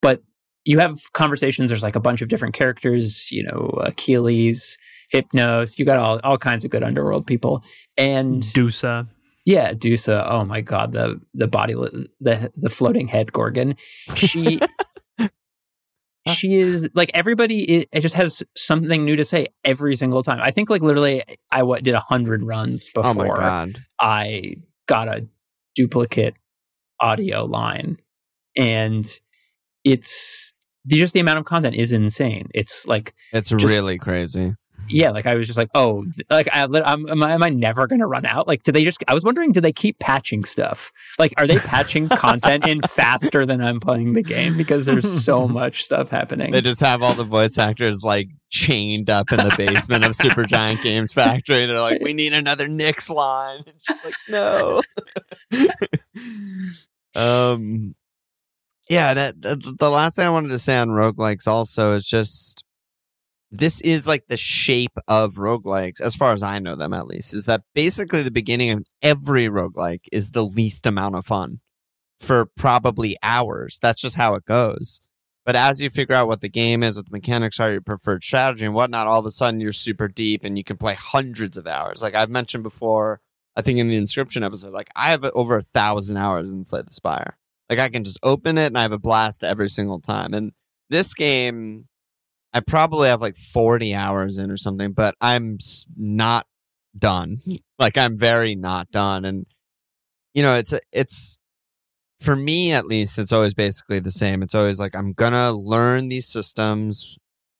but 0.00 0.22
you 0.64 0.78
have 0.78 0.96
conversations 1.14 1.70
there's 1.70 1.82
like 1.82 1.96
a 1.96 2.00
bunch 2.00 2.22
of 2.22 2.28
different 2.28 2.54
characters 2.54 3.32
you 3.32 3.42
know 3.42 3.70
Achilles 3.82 4.78
Hypnos 5.12 5.78
you 5.78 5.84
got 5.84 5.98
all 5.98 6.20
all 6.24 6.38
kinds 6.38 6.64
of 6.64 6.70
good 6.70 6.82
underworld 6.82 7.26
people 7.26 7.64
and 7.96 8.42
Dusa. 8.42 9.08
yeah 9.44 9.72
Dusa 9.72 10.24
oh 10.28 10.44
my 10.44 10.60
god 10.60 10.92
the 10.92 11.20
the 11.34 11.46
body 11.48 11.74
the 11.74 12.52
the 12.56 12.68
floating 12.68 13.08
head 13.08 13.32
gorgon 13.32 13.74
she 14.14 14.60
she 16.28 16.54
is 16.54 16.88
like 16.94 17.10
everybody 17.14 17.62
it, 17.64 17.88
it 17.92 18.00
just 18.00 18.14
has 18.14 18.42
something 18.56 19.04
new 19.04 19.16
to 19.16 19.24
say 19.24 19.46
every 19.64 19.96
single 19.96 20.22
time 20.22 20.38
i 20.40 20.50
think 20.50 20.68
like 20.70 20.82
literally 20.82 21.22
i 21.50 21.62
what 21.62 21.82
did 21.82 21.94
a 21.94 22.00
hundred 22.00 22.42
runs 22.42 22.88
before 22.94 23.10
Oh 23.10 23.14
my 23.14 23.28
god. 23.28 23.78
i 24.00 24.54
got 24.86 25.08
a 25.08 25.26
duplicate 25.74 26.34
audio 27.00 27.44
line 27.46 27.96
and 28.56 29.06
it's 29.82 30.52
just 30.86 31.14
the 31.14 31.20
amount 31.20 31.38
of 31.38 31.44
content 31.46 31.74
is 31.74 31.90
insane 31.92 32.48
it's 32.54 32.86
like 32.86 33.14
It's 33.32 33.48
Just- 33.50 33.64
really 33.64 33.96
crazy. 33.98 34.54
Yeah 34.90 35.10
like 35.10 35.26
i 35.26 35.34
was 35.34 35.46
just 35.46 35.58
like 35.58 35.70
oh 35.74 36.04
like 36.28 36.48
I, 36.52 36.64
I'm, 36.64 37.08
am, 37.08 37.22
I, 37.22 37.32
am 37.32 37.42
I 37.42 37.50
never 37.50 37.86
gonna 37.86 38.06
run 38.06 38.26
out 38.26 38.46
like 38.46 38.62
do 38.62 38.72
they 38.72 38.84
just 38.84 39.02
i 39.08 39.14
was 39.14 39.24
wondering 39.24 39.52
do 39.52 39.60
they 39.60 39.72
keep 39.72 39.98
patching 39.98 40.44
stuff 40.44 40.92
like 41.18 41.32
are 41.36 41.46
they 41.46 41.58
patching 41.58 42.08
content 42.10 42.66
in 42.66 42.80
faster 42.82 43.46
than 43.46 43.62
i'm 43.62 43.80
playing 43.80 44.12
the 44.12 44.22
game 44.22 44.56
because 44.56 44.86
there's 44.86 45.24
so 45.24 45.48
much 45.60 45.82
stuff 45.82 46.10
happening 46.10 46.52
They 46.52 46.60
just 46.60 46.80
have 46.80 47.02
all 47.02 47.14
the 47.14 47.24
voice 47.24 47.58
actors 47.58 48.02
like 48.02 48.28
chained 48.50 49.08
up 49.08 49.32
in 49.32 49.38
the 49.38 49.54
basement 49.56 50.04
of 50.04 50.12
Supergiant 50.12 50.82
Games 50.82 51.12
Factory. 51.12 51.66
They're 51.66 51.80
like, 51.80 52.02
"We 52.02 52.12
need 52.12 52.32
another 52.32 52.66
Nyx 52.66 53.08
line." 53.08 53.62
Like, 54.04 54.14
"No." 54.28 54.82
um, 57.16 57.94
yeah. 58.88 59.14
That, 59.14 59.40
that 59.42 59.76
the 59.78 59.90
last 59.90 60.16
thing 60.16 60.26
I 60.26 60.30
wanted 60.30 60.48
to 60.50 60.58
say 60.58 60.76
on 60.76 60.88
roguelikes 60.88 61.46
also 61.46 61.94
is 61.94 62.06
just 62.06 62.64
this 63.50 63.80
is 63.80 64.06
like 64.06 64.26
the 64.28 64.36
shape 64.36 64.96
of 65.08 65.34
roguelikes, 65.34 66.00
as 66.00 66.14
far 66.14 66.32
as 66.32 66.42
I 66.42 66.58
know 66.58 66.76
them 66.76 66.92
at 66.92 67.06
least, 67.06 67.34
is 67.34 67.46
that 67.46 67.62
basically 67.74 68.22
the 68.22 68.30
beginning 68.30 68.70
of 68.70 68.86
every 69.02 69.48
roguelike 69.48 70.04
is 70.12 70.32
the 70.32 70.44
least 70.44 70.86
amount 70.86 71.16
of 71.16 71.26
fun 71.26 71.60
for 72.20 72.46
probably 72.56 73.16
hours. 73.22 73.78
That's 73.82 74.00
just 74.00 74.16
how 74.16 74.34
it 74.34 74.44
goes. 74.44 75.00
But 75.44 75.56
as 75.56 75.80
you 75.80 75.90
figure 75.90 76.14
out 76.14 76.28
what 76.28 76.42
the 76.42 76.48
game 76.48 76.82
is, 76.82 76.96
what 76.96 77.06
the 77.06 77.12
mechanics 77.12 77.58
are, 77.58 77.72
your 77.72 77.80
preferred 77.80 78.22
strategy 78.22 78.64
and 78.64 78.74
whatnot, 78.74 79.06
all 79.06 79.18
of 79.18 79.26
a 79.26 79.30
sudden 79.30 79.58
you're 79.58 79.72
super 79.72 80.06
deep 80.06 80.44
and 80.44 80.56
you 80.56 80.62
can 80.62 80.76
play 80.76 80.94
hundreds 80.94 81.56
of 81.56 81.66
hours. 81.66 82.02
Like 82.02 82.14
I've 82.14 82.30
mentioned 82.30 82.62
before, 82.62 83.20
I 83.56 83.62
think 83.62 83.78
in 83.78 83.88
the 83.88 84.00
Inscryption 84.00 84.44
episode, 84.44 84.72
like 84.72 84.90
I 84.94 85.10
have 85.10 85.24
over 85.24 85.56
a 85.56 85.62
thousand 85.62 86.18
hours 86.18 86.52
in 86.52 86.62
Slay 86.62 86.82
the 86.82 86.92
Spire. 86.92 87.36
Like 87.68 87.78
I 87.78 87.88
can 87.88 88.04
just 88.04 88.20
open 88.22 88.58
it 88.58 88.66
and 88.66 88.78
I 88.78 88.82
have 88.82 88.92
a 88.92 88.98
blast 88.98 89.42
every 89.42 89.68
single 89.68 90.00
time. 90.00 90.34
And 90.34 90.52
this 90.88 91.14
game, 91.14 91.88
I 92.52 92.60
probably 92.60 93.08
have 93.08 93.20
like 93.20 93.36
40 93.36 93.94
hours 93.94 94.38
in 94.38 94.50
or 94.50 94.56
something, 94.56 94.92
but 94.92 95.14
I'm 95.20 95.58
not 95.96 96.46
done. 96.98 97.36
Like 97.78 97.96
I'm 97.96 98.18
very 98.18 98.54
not 98.54 98.90
done. 98.90 99.24
And, 99.24 99.46
you 100.34 100.42
know, 100.42 100.56
it's, 100.56 100.74
it's, 100.92 101.38
for 102.20 102.36
me 102.36 102.72
at 102.72 102.86
least, 102.86 103.18
it's 103.18 103.32
always 103.32 103.54
basically 103.54 103.98
the 103.98 104.10
same. 104.10 104.42
It's 104.42 104.54
always 104.54 104.78
like 104.78 104.94
I'm 104.94 105.12
gonna 105.12 105.52
learn 105.52 106.08
these 106.08 106.26
systems, 106.28 107.16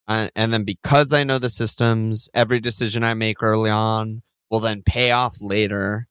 uh, 0.07 0.29
and 0.37 0.53
then 0.53 0.65
because 0.65 1.13
I 1.13 1.25
know 1.25 1.39
the 1.39 1.49
systems, 1.49 2.29
every 2.35 2.61
decision 2.61 3.03
I 3.03 3.15
make 3.15 3.43
early 3.43 3.71
on 3.71 4.23
will 4.51 4.61
then 4.61 4.83
pay 4.85 5.13
off 5.13 5.37
later, 5.41 6.09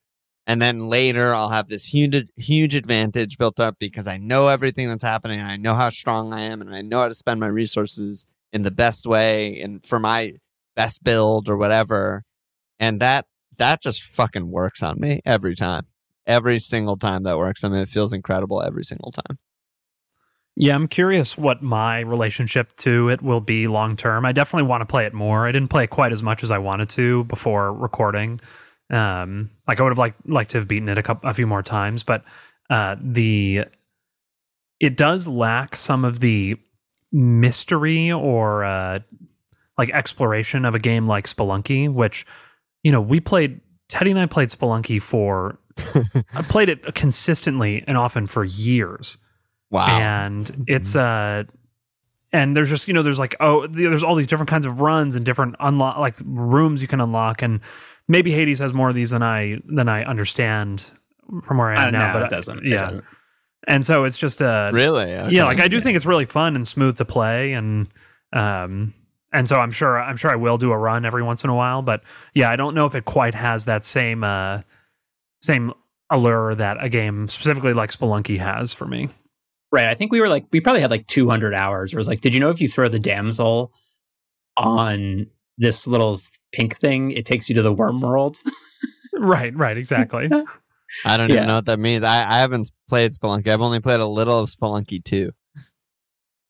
and 0.48 0.62
then 0.62 0.90
later 0.90 1.34
I'll 1.34 1.50
have 1.50 1.68
this 1.68 1.94
huge 1.94 2.28
huge 2.38 2.76
advantage 2.76 3.38
built 3.38 3.60
up 3.60 3.78
because 3.80 4.08
I 4.08 4.18
know 4.18 4.48
everything 4.48 4.88
that's 4.90 5.04
happening, 5.04 5.40
and 5.40 5.50
I 5.50 5.58
know 5.58 5.76
how 5.76 5.92
strong 5.92 6.34
I 6.34 6.42
am, 6.42 6.62
and 6.62 6.74
I 6.74 6.82
know 6.82 7.02
how 7.02 7.08
to 7.08 7.14
spend 7.14 7.40
my 7.40 7.48
resources 7.48 8.26
in 8.52 8.64
the 8.64 8.72
best 8.72 9.06
way 9.06 9.60
and 9.62 9.86
for 9.86 10.00
my 10.00 10.34
best 10.76 11.04
build 11.04 11.50
or 11.50 11.58
whatever, 11.58 12.24
and 12.80 13.00
that 13.00 13.26
that 13.58 13.82
just 13.82 14.04
fucking 14.04 14.50
works 14.50 14.82
on 14.82 15.00
me 15.00 15.22
every 15.26 15.56
time 15.56 15.84
every 16.30 16.60
single 16.60 16.96
time 16.96 17.24
that 17.24 17.38
works. 17.38 17.64
I 17.64 17.70
mean, 17.70 17.80
it 17.80 17.90
feels 17.90 18.14
incredible 18.14 18.62
every 18.62 18.84
single 18.84 19.12
time. 19.12 19.40
Yeah, 20.56 20.76
I'm 20.76 20.88
curious 20.88 21.38
what 21.38 21.64
my 21.64 22.02
relationship 22.02 22.76
to 22.78 23.10
it 23.10 23.22
will 23.22 23.42
be 23.42 23.68
long 23.68 23.98
term. 23.98 24.26
I 24.26 24.32
definitely 24.32 24.68
want 24.68 24.82
to 24.82 24.86
play 24.86 25.06
it 25.06 25.14
more. 25.14 25.48
I 25.48 25.52
didn't 25.52 25.70
play 25.70 25.86
it 25.86 25.90
quite 25.90 26.12
as 26.12 26.22
much 26.22 26.44
as 26.44 26.52
I 26.52 26.58
wanted 26.60 26.90
to 26.92 27.24
before 27.26 27.74
recording. 27.74 28.40
Um, 28.90 29.52
like 29.68 29.80
I 29.80 29.84
would 29.84 29.92
have 29.92 29.98
liked 29.98 30.30
liked 30.30 30.52
to 30.52 30.60
have 30.60 30.68
beaten 30.68 30.90
it 30.90 30.98
a 30.98 31.04
couple, 31.04 31.30
a 31.30 31.34
few 31.34 31.48
more 31.48 31.64
times, 31.64 32.04
but 32.04 32.24
uh, 32.70 32.98
the 33.02 33.66
it 34.80 34.98
does 34.98 35.28
lack 35.28 35.76
some 35.76 36.04
of 36.04 36.20
the 36.20 36.58
mystery 37.12 38.12
or 38.12 38.64
uh, 38.64 39.00
like 39.78 39.90
exploration 39.92 40.66
of 40.66 40.76
a 40.76 40.80
game 40.80 41.08
like 41.08 41.26
Spelunky, 41.26 41.92
which 41.92 42.26
you 42.84 42.92
know 42.92 43.02
we 43.02 43.20
played. 43.20 43.62
Teddy 43.88 44.12
and 44.12 44.20
I 44.20 44.28
played 44.28 44.50
Spelunky 44.50 45.02
for. 45.02 45.58
I 46.34 46.42
played 46.42 46.68
it 46.70 46.94
consistently 46.94 47.84
and 47.88 47.98
often 47.98 48.28
for 48.28 48.44
years 48.44 49.18
Wow. 49.72 49.88
and 50.00 50.66
it's 50.68 50.94
uh 50.94 51.46
and 52.34 52.58
there's 52.58 52.70
just 52.70 52.90
you 52.90 52.94
know 52.94 53.02
there's 53.02 53.18
like 53.18 53.34
oh 53.40 53.66
there's 53.68 54.04
all 54.04 54.16
these 54.16 54.28
different 54.28 54.50
kinds 54.50 54.66
of 54.66 54.82
runs 54.82 55.16
and 55.16 55.26
different 55.26 55.56
unlock 55.62 55.98
like 55.98 56.16
rooms 56.26 56.82
you 56.82 56.90
can 56.90 57.00
unlock 57.00 57.42
and 57.42 57.62
maybe 58.10 58.32
Hades 58.32 58.60
has 58.60 58.74
more 58.74 58.90
of 58.90 58.96
these 58.96 59.12
than 59.12 59.24
I 59.24 59.62
than 59.68 59.88
I 59.88 60.04
understand 60.04 60.92
from 61.44 61.60
where 61.60 61.70
I 61.70 61.76
am 61.86 61.94
don't 61.94 62.02
now 62.02 62.08
know, 62.12 62.20
but 62.20 62.24
it 62.26 62.30
doesn't 62.36 62.58
it 62.60 62.66
yeah 62.66 62.82
doesn't. 62.82 63.06
And 63.68 63.86
so 63.86 64.04
it's 64.04 64.18
just 64.18 64.42
a 64.42 64.72
really? 64.74 65.14
Okay. 65.14 65.36
yeah 65.36 65.46
like 65.46 65.60
I 65.60 65.68
do 65.68 65.80
think 65.80 65.96
it's 65.96 66.06
really 66.06 66.26
fun 66.26 66.56
and 66.56 66.68
smooth 66.68 66.98
to 66.98 67.06
play 67.06 67.54
and 67.54 67.88
um 68.34 68.94
and 69.32 69.48
so 69.48 69.60
I'm 69.60 69.72
sure 69.72 70.00
I'm 70.00 70.18
sure 70.18 70.32
I 70.32 70.36
will 70.36 70.58
do 70.58 70.72
a 70.72 70.78
run 70.78 71.06
every 71.06 71.24
once 71.24 71.44
in 71.44 71.50
a 71.50 71.56
while 71.56 71.82
but 71.82 72.04
yeah 72.34 72.50
I 72.50 72.56
don't 72.56 72.76
know 72.76 72.86
if 72.86 72.96
it 72.96 73.06
quite 73.06 73.36
has 73.36 73.66
that 73.66 73.86
same 73.86 74.24
uh 74.24 74.62
same 75.42 75.74
allure 76.10 76.56
that 76.56 76.84
a 76.84 76.90
game 76.90 77.28
specifically 77.28 77.74
like 77.74 77.92
Spelunky 77.92 78.40
has 78.40 78.74
for 78.74 78.86
me 78.88 79.10
Right. 79.72 79.88
I 79.88 79.94
think 79.94 80.12
we 80.12 80.20
were 80.20 80.30
like, 80.30 80.46
we 80.52 80.62
probably 80.62 80.82
had 80.82 80.90
like 80.90 81.06
200 81.08 81.54
hours. 81.54 81.94
Where 81.94 82.00
it 82.00 82.02
was 82.02 82.08
like, 82.08 82.22
did 82.22 82.34
you 82.34 82.40
know 82.40 82.50
if 82.50 82.60
you 82.60 82.68
throw 82.68 82.88
the 82.88 83.00
damsel 83.00 83.72
on 84.58 85.28
this 85.58 85.86
little 85.86 86.18
pink 86.54 86.76
thing, 86.76 87.12
it 87.12 87.26
takes 87.26 87.50
you 87.50 87.56
to 87.56 87.62
the 87.62 87.74
worm 87.74 88.02
world? 88.02 88.38
right 89.20 89.56
right 89.56 89.78
exactly 89.78 90.30
I 91.06 91.18
don't 91.18 91.30
Yeah. 91.30 91.36
even 91.38 91.48
know 91.48 91.56
what 91.56 91.66
that 91.66 91.80
means. 91.80 92.04
I, 92.04 92.18
I 92.18 92.40
haven't 92.40 92.72
played 92.88 93.12
Spelunky. 93.12 93.48
I've 93.48 93.62
only 93.62 93.80
played 93.80 94.00
a 94.00 94.06
little 94.06 94.40
of 94.40 94.50
Spelunky 94.50 95.04
2. 95.04 95.32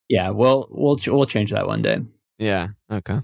yeah. 0.08 0.30
We'll, 0.32 0.68
we'll, 0.72 0.96
ch- 0.96 1.10
we'll 1.10 1.26
change 1.26 1.52
that 1.52 1.68
one 1.68 1.82
day. 1.82 2.00
Yeah. 2.38 2.70
Okay. 2.92 3.20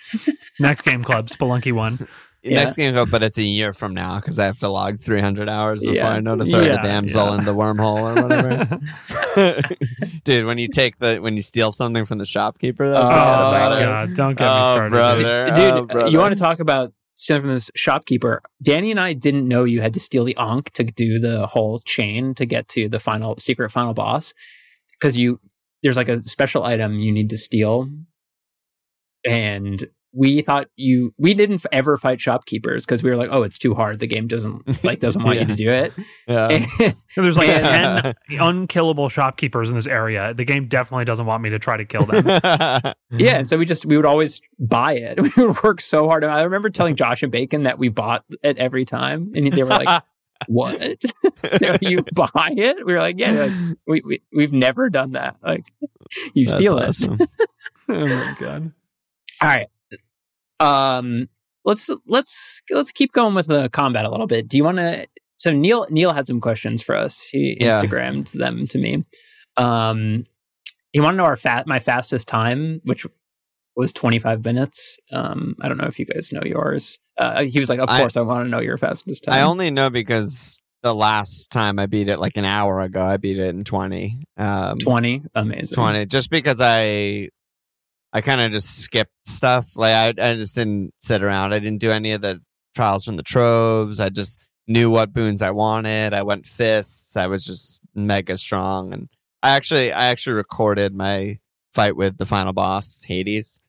Next 0.60 0.82
game 0.82 1.04
club, 1.04 1.28
Spelunky 1.28 1.72
one. 1.72 2.06
Yeah. 2.44 2.62
Next 2.62 2.76
game, 2.76 2.94
club, 2.94 3.10
but 3.10 3.24
it's 3.24 3.36
a 3.36 3.42
year 3.42 3.72
from 3.72 3.94
now 3.94 4.20
because 4.20 4.38
I 4.38 4.44
have 4.46 4.60
to 4.60 4.68
log 4.68 5.00
300 5.00 5.48
hours 5.48 5.80
before 5.82 5.96
Yeah. 5.96 6.08
I 6.08 6.20
know 6.20 6.36
to 6.36 6.44
throw 6.44 6.60
Yeah, 6.60 6.76
the 6.76 6.82
damsel 6.82 7.26
yeah. 7.26 7.34
in 7.38 7.44
the 7.44 7.52
wormhole 7.52 8.16
or 8.16 8.22
whatever. 8.22 9.62
Dude, 10.24 10.46
when 10.46 10.56
you 10.56 10.68
take 10.68 10.98
the 10.98 11.16
when 11.18 11.34
you 11.34 11.42
steal 11.42 11.72
something 11.72 12.06
from 12.06 12.18
the 12.18 12.24
shopkeeper, 12.24 12.88
though, 12.88 12.96
Oh, 12.96 13.08
forget 13.08 13.18
oh 13.18 13.48
about 13.48 13.70
my 13.72 13.80
it. 13.80 13.86
god! 13.86 14.08
Don't 14.16 14.34
get 14.38 14.44
me 14.44 14.50
Oh, 14.50 14.62
started, 14.72 14.90
brother. 14.92 15.46
dude. 15.46 15.54
Dude, 15.56 15.64
Oh, 15.72 15.82
brother. 15.86 16.10
you 16.10 16.18
want 16.18 16.36
to 16.38 16.40
talk 16.42 16.60
about 16.60 16.92
stealing 17.18 17.42
from 17.42 17.50
this 17.50 17.70
shopkeeper? 17.74 18.42
Danny 18.62 18.90
and 18.90 19.00
I 19.00 19.12
didn't 19.12 19.48
know 19.48 19.64
you 19.64 19.80
had 19.80 19.94
to 19.94 20.00
steal 20.00 20.24
the 20.24 20.36
Ankh 20.38 20.70
to 20.72 20.84
do 20.84 21.18
the 21.18 21.46
whole 21.46 21.80
chain 21.80 22.34
to 22.34 22.46
get 22.46 22.68
to 22.68 22.88
the 22.88 23.00
final 23.00 23.36
secret 23.38 23.70
final 23.70 23.92
boss 23.92 24.32
because 24.92 25.18
you 25.18 25.40
there's 25.82 25.96
like 25.96 26.08
a 26.08 26.22
special 26.22 26.64
item 26.64 26.98
you 26.98 27.12
need 27.12 27.30
to 27.30 27.36
steal, 27.36 27.90
and 29.26 29.84
we 30.12 30.40
thought 30.40 30.68
you 30.76 31.12
we 31.18 31.34
didn't 31.34 31.64
ever 31.70 31.96
fight 31.96 32.20
shopkeepers 32.20 32.84
because 32.86 33.02
we 33.02 33.10
were 33.10 33.16
like, 33.16 33.28
oh, 33.30 33.42
it's 33.42 33.58
too 33.58 33.74
hard. 33.74 33.98
The 33.98 34.06
game 34.06 34.26
doesn't 34.26 34.82
like 34.84 35.00
doesn't 35.00 35.22
want 35.22 35.38
you 35.40 35.46
to 35.54 35.54
do 35.54 35.70
it. 35.70 35.92
Yeah. 36.28 36.64
There's 37.16 37.36
like 37.38 37.48
Yeah. 37.48 38.00
ten 38.00 38.14
unkillable 38.40 39.08
shopkeepers 39.08 39.70
in 39.70 39.76
this 39.76 39.86
area. 39.86 40.32
The 40.34 40.44
game 40.44 40.66
definitely 40.66 41.04
doesn't 41.04 41.26
want 41.26 41.42
me 41.42 41.50
to 41.50 41.58
try 41.58 41.76
to 41.76 41.84
kill 41.84 42.04
them. 42.04 42.26
Yeah, 43.10 43.38
and 43.38 43.48
so 43.48 43.56
we 43.58 43.64
just 43.64 43.86
we 43.86 43.96
would 43.96 44.06
always 44.06 44.40
buy 44.58 44.94
it. 44.94 45.20
We 45.20 45.30
would 45.46 45.62
work 45.62 45.80
so 45.80 46.06
hard. 46.08 46.24
I 46.24 46.42
remember 46.42 46.70
telling 46.70 46.96
Josh 46.96 47.22
and 47.22 47.32
Bacon 47.32 47.62
that 47.64 47.78
we 47.78 47.88
bought 47.88 48.24
it 48.42 48.58
every 48.58 48.84
time, 48.84 49.32
and 49.34 49.46
they 49.52 49.62
were 49.62 49.68
like, 49.70 50.02
"What? 50.46 51.02
you 51.82 52.04
buy 52.14 52.50
it?" 52.56 52.84
We 52.84 52.92
were 52.92 52.98
like, 53.00 53.18
"Yeah." 53.18 53.44
Like, 53.44 53.76
we, 53.86 54.02
we 54.04 54.22
we've 54.34 54.52
never 54.52 54.88
done 54.90 55.12
that. 55.12 55.36
Like, 55.42 55.64
you 56.34 56.44
That's 56.44 56.56
steal 56.56 56.78
it. 56.78 56.88
awesome. 56.88 57.18
oh 57.88 58.06
my 58.06 58.34
god! 58.38 58.72
All 59.42 59.48
right. 59.48 59.68
Um. 60.60 61.28
Let's 61.64 61.90
let's 62.06 62.62
let's 62.70 62.92
keep 62.92 63.12
going 63.12 63.34
with 63.34 63.48
the 63.48 63.68
combat 63.68 64.06
a 64.06 64.10
little 64.10 64.26
bit. 64.26 64.48
Do 64.48 64.56
you 64.56 64.64
want 64.64 64.78
to? 64.78 65.06
So 65.36 65.52
Neil 65.52 65.86
Neil 65.90 66.12
had 66.14 66.26
some 66.26 66.40
questions 66.40 66.82
for 66.82 66.94
us. 66.94 67.26
He 67.30 67.58
Yeah. 67.60 67.78
Instagrammed 67.80 68.32
them 68.32 68.66
to 68.68 68.78
me. 68.78 69.04
Um. 69.56 70.24
He 70.92 71.00
wanted 71.00 71.12
to 71.12 71.18
know 71.18 71.24
our 71.24 71.36
fat 71.36 71.66
my 71.66 71.78
fastest 71.78 72.26
time, 72.28 72.80
which 72.84 73.06
was 73.76 73.92
25 73.92 74.44
minutes. 74.44 74.98
Um, 75.12 75.54
I 75.60 75.68
don't 75.68 75.76
know 75.76 75.86
if 75.86 75.98
you 75.98 76.06
guys 76.06 76.32
know 76.32 76.40
yours. 76.44 76.98
Uh, 77.18 77.42
he 77.44 77.60
was 77.60 77.68
like, 77.68 77.78
"Of 77.78 77.90
I- 77.90 77.98
course, 78.00 78.16
I, 78.16 78.22
want 78.22 78.46
to 78.46 78.50
know 78.50 78.60
your 78.60 78.78
fastest 78.78 79.24
time." 79.24 79.34
I 79.34 79.42
only 79.42 79.70
know 79.70 79.90
because 79.90 80.58
the 80.82 80.94
last 80.94 81.50
time 81.50 81.78
I 81.78 81.86
beat 81.86 82.08
it, 82.08 82.18
like 82.18 82.36
an 82.36 82.44
hour 82.46 82.80
ago, 82.80 83.02
I 83.04 83.18
beat 83.18 83.38
it 83.38 83.54
in 83.54 83.64
twenty. 83.64 84.22
Um, 84.38 84.78
20, 84.78 85.24
amazing. 85.34 85.74
20 85.76 86.06
just 86.06 86.30
because 86.30 86.60
i 86.60 87.28
i 88.12 88.20
kind 88.20 88.40
of 88.40 88.50
just 88.50 88.78
skipped 88.78 89.12
stuff 89.26 89.76
like 89.76 89.92
I, 89.94 90.30
I 90.30 90.34
just 90.36 90.54
didn't 90.54 90.94
sit 90.98 91.22
around 91.22 91.52
i 91.52 91.58
didn't 91.58 91.80
do 91.80 91.90
any 91.90 92.12
of 92.12 92.22
the 92.22 92.40
trials 92.74 93.04
from 93.04 93.16
the 93.16 93.22
troves 93.22 94.00
i 94.00 94.08
just 94.08 94.40
knew 94.66 94.90
what 94.90 95.12
boons 95.12 95.42
i 95.42 95.50
wanted 95.50 96.14
i 96.14 96.22
went 96.22 96.46
fists 96.46 97.16
i 97.16 97.26
was 97.26 97.44
just 97.44 97.80
mega 97.94 98.36
strong 98.38 98.92
and 98.92 99.08
i 99.42 99.50
actually 99.50 99.92
i 99.92 100.06
actually 100.06 100.34
recorded 100.34 100.94
my 100.94 101.38
fight 101.74 101.96
with 101.96 102.18
the 102.18 102.26
final 102.26 102.52
boss 102.52 103.04
hades 103.06 103.60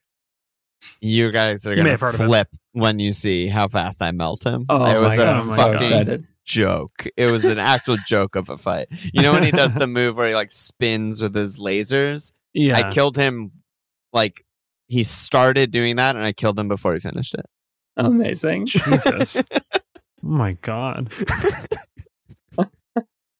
you 1.01 1.31
guys 1.31 1.65
are 1.65 1.75
gonna 1.75 1.89
have 1.91 1.99
heard 1.99 2.15
of 2.15 2.21
it. 2.21 2.25
flip 2.25 2.47
when 2.73 2.99
you 2.99 3.11
see 3.11 3.47
how 3.47 3.67
fast 3.67 4.01
i 4.01 4.11
melt 4.11 4.45
him 4.45 4.65
Oh 4.69 4.85
it 4.85 4.99
was 4.99 5.17
my 5.17 5.23
a 5.23 5.25
god, 5.25 5.47
oh 5.47 5.51
so 5.51 5.77
fucking 5.77 6.27
joke. 6.49 7.07
It 7.15 7.27
was 7.27 7.45
an 7.45 7.59
actual 7.59 7.97
joke 8.07 8.35
of 8.35 8.49
a 8.49 8.57
fight. 8.57 8.87
You 9.13 9.21
know 9.21 9.33
when 9.33 9.43
he 9.43 9.51
does 9.51 9.75
the 9.75 9.87
move 9.87 10.17
where 10.17 10.27
he 10.27 10.33
like 10.33 10.51
spins 10.51 11.21
with 11.21 11.35
his 11.35 11.59
lasers? 11.59 12.33
Yeah. 12.53 12.77
I 12.77 12.91
killed 12.91 13.15
him 13.15 13.51
like 14.13 14.43
he 14.87 15.03
started 15.03 15.71
doing 15.71 15.97
that 15.97 16.15
and 16.15 16.25
I 16.25 16.31
killed 16.33 16.59
him 16.59 16.67
before 16.67 16.93
he 16.93 16.99
finished 16.99 17.33
it. 17.35 17.45
Amazing. 17.97 18.65
Jesus. 18.67 19.43
oh 19.53 19.69
my 20.21 20.53
god. 20.61 21.11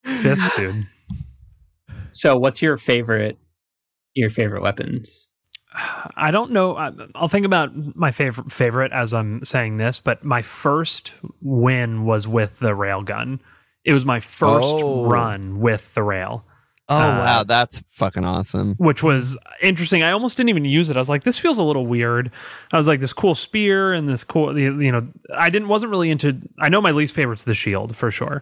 Fist, 0.06 0.52
dude. 0.56 0.86
So, 2.12 2.38
what's 2.38 2.62
your 2.62 2.78
favorite? 2.78 3.38
Your 4.16 4.30
favorite 4.30 4.62
weapons? 4.62 5.28
I 6.18 6.32
don't 6.32 6.52
know. 6.52 6.76
I- 6.76 6.92
I'll 7.14 7.28
think 7.28 7.46
about 7.46 7.72
my 7.96 8.10
favorite 8.12 8.52
favorite 8.52 8.92
as 8.92 9.14
I'm 9.14 9.44
saying 9.44 9.78
this, 9.78 10.00
but 10.00 10.24
my 10.24 10.42
first 10.42 11.14
win 11.42 12.06
was 12.06 12.28
with 12.28 12.60
the 12.60 12.72
railgun. 12.72 13.40
It 13.86 13.94
was 13.94 14.06
my 14.06 14.20
first 14.20 14.78
Oh. 14.82 15.06
run 15.08 15.60
with 15.60 15.94
the 15.94 16.04
rail, 16.04 16.44
Oh 16.92 16.96
Uh, 16.98 17.18
wow, 17.18 17.44
that's 17.44 17.84
fucking 17.88 18.26
awesome. 18.26 18.74
which 18.78 19.04
was 19.04 19.38
interesting. 19.62 20.02
I 20.04 20.12
almost 20.12 20.38
didn't 20.38 20.50
even 20.50 20.66
use 20.66 20.90
it. 20.90 20.98
I 20.98 21.00
was 21.00 21.10
like, 21.10 21.24
this 21.24 21.38
feels 21.38 21.60
a 21.60 21.64
little 21.64 21.86
weird. 21.86 22.32
I 22.74 22.78
was 22.78 22.88
like, 22.88 23.00
this 23.00 23.14
cool 23.14 23.36
spear 23.36 23.94
and 23.94 24.10
this 24.10 24.24
cool, 24.24 24.58
you 24.58 24.92
know, 24.92 25.08
I 25.36 25.50
didn't 25.50 25.68
wasn't 25.68 25.92
really 25.92 26.10
into. 26.10 26.42
I 26.60 26.70
know 26.70 26.82
my 26.82 26.92
least 26.92 27.14
favorite's 27.16 27.44
the 27.44 27.54
shield 27.54 27.96
for 27.96 28.10
sure. 28.12 28.42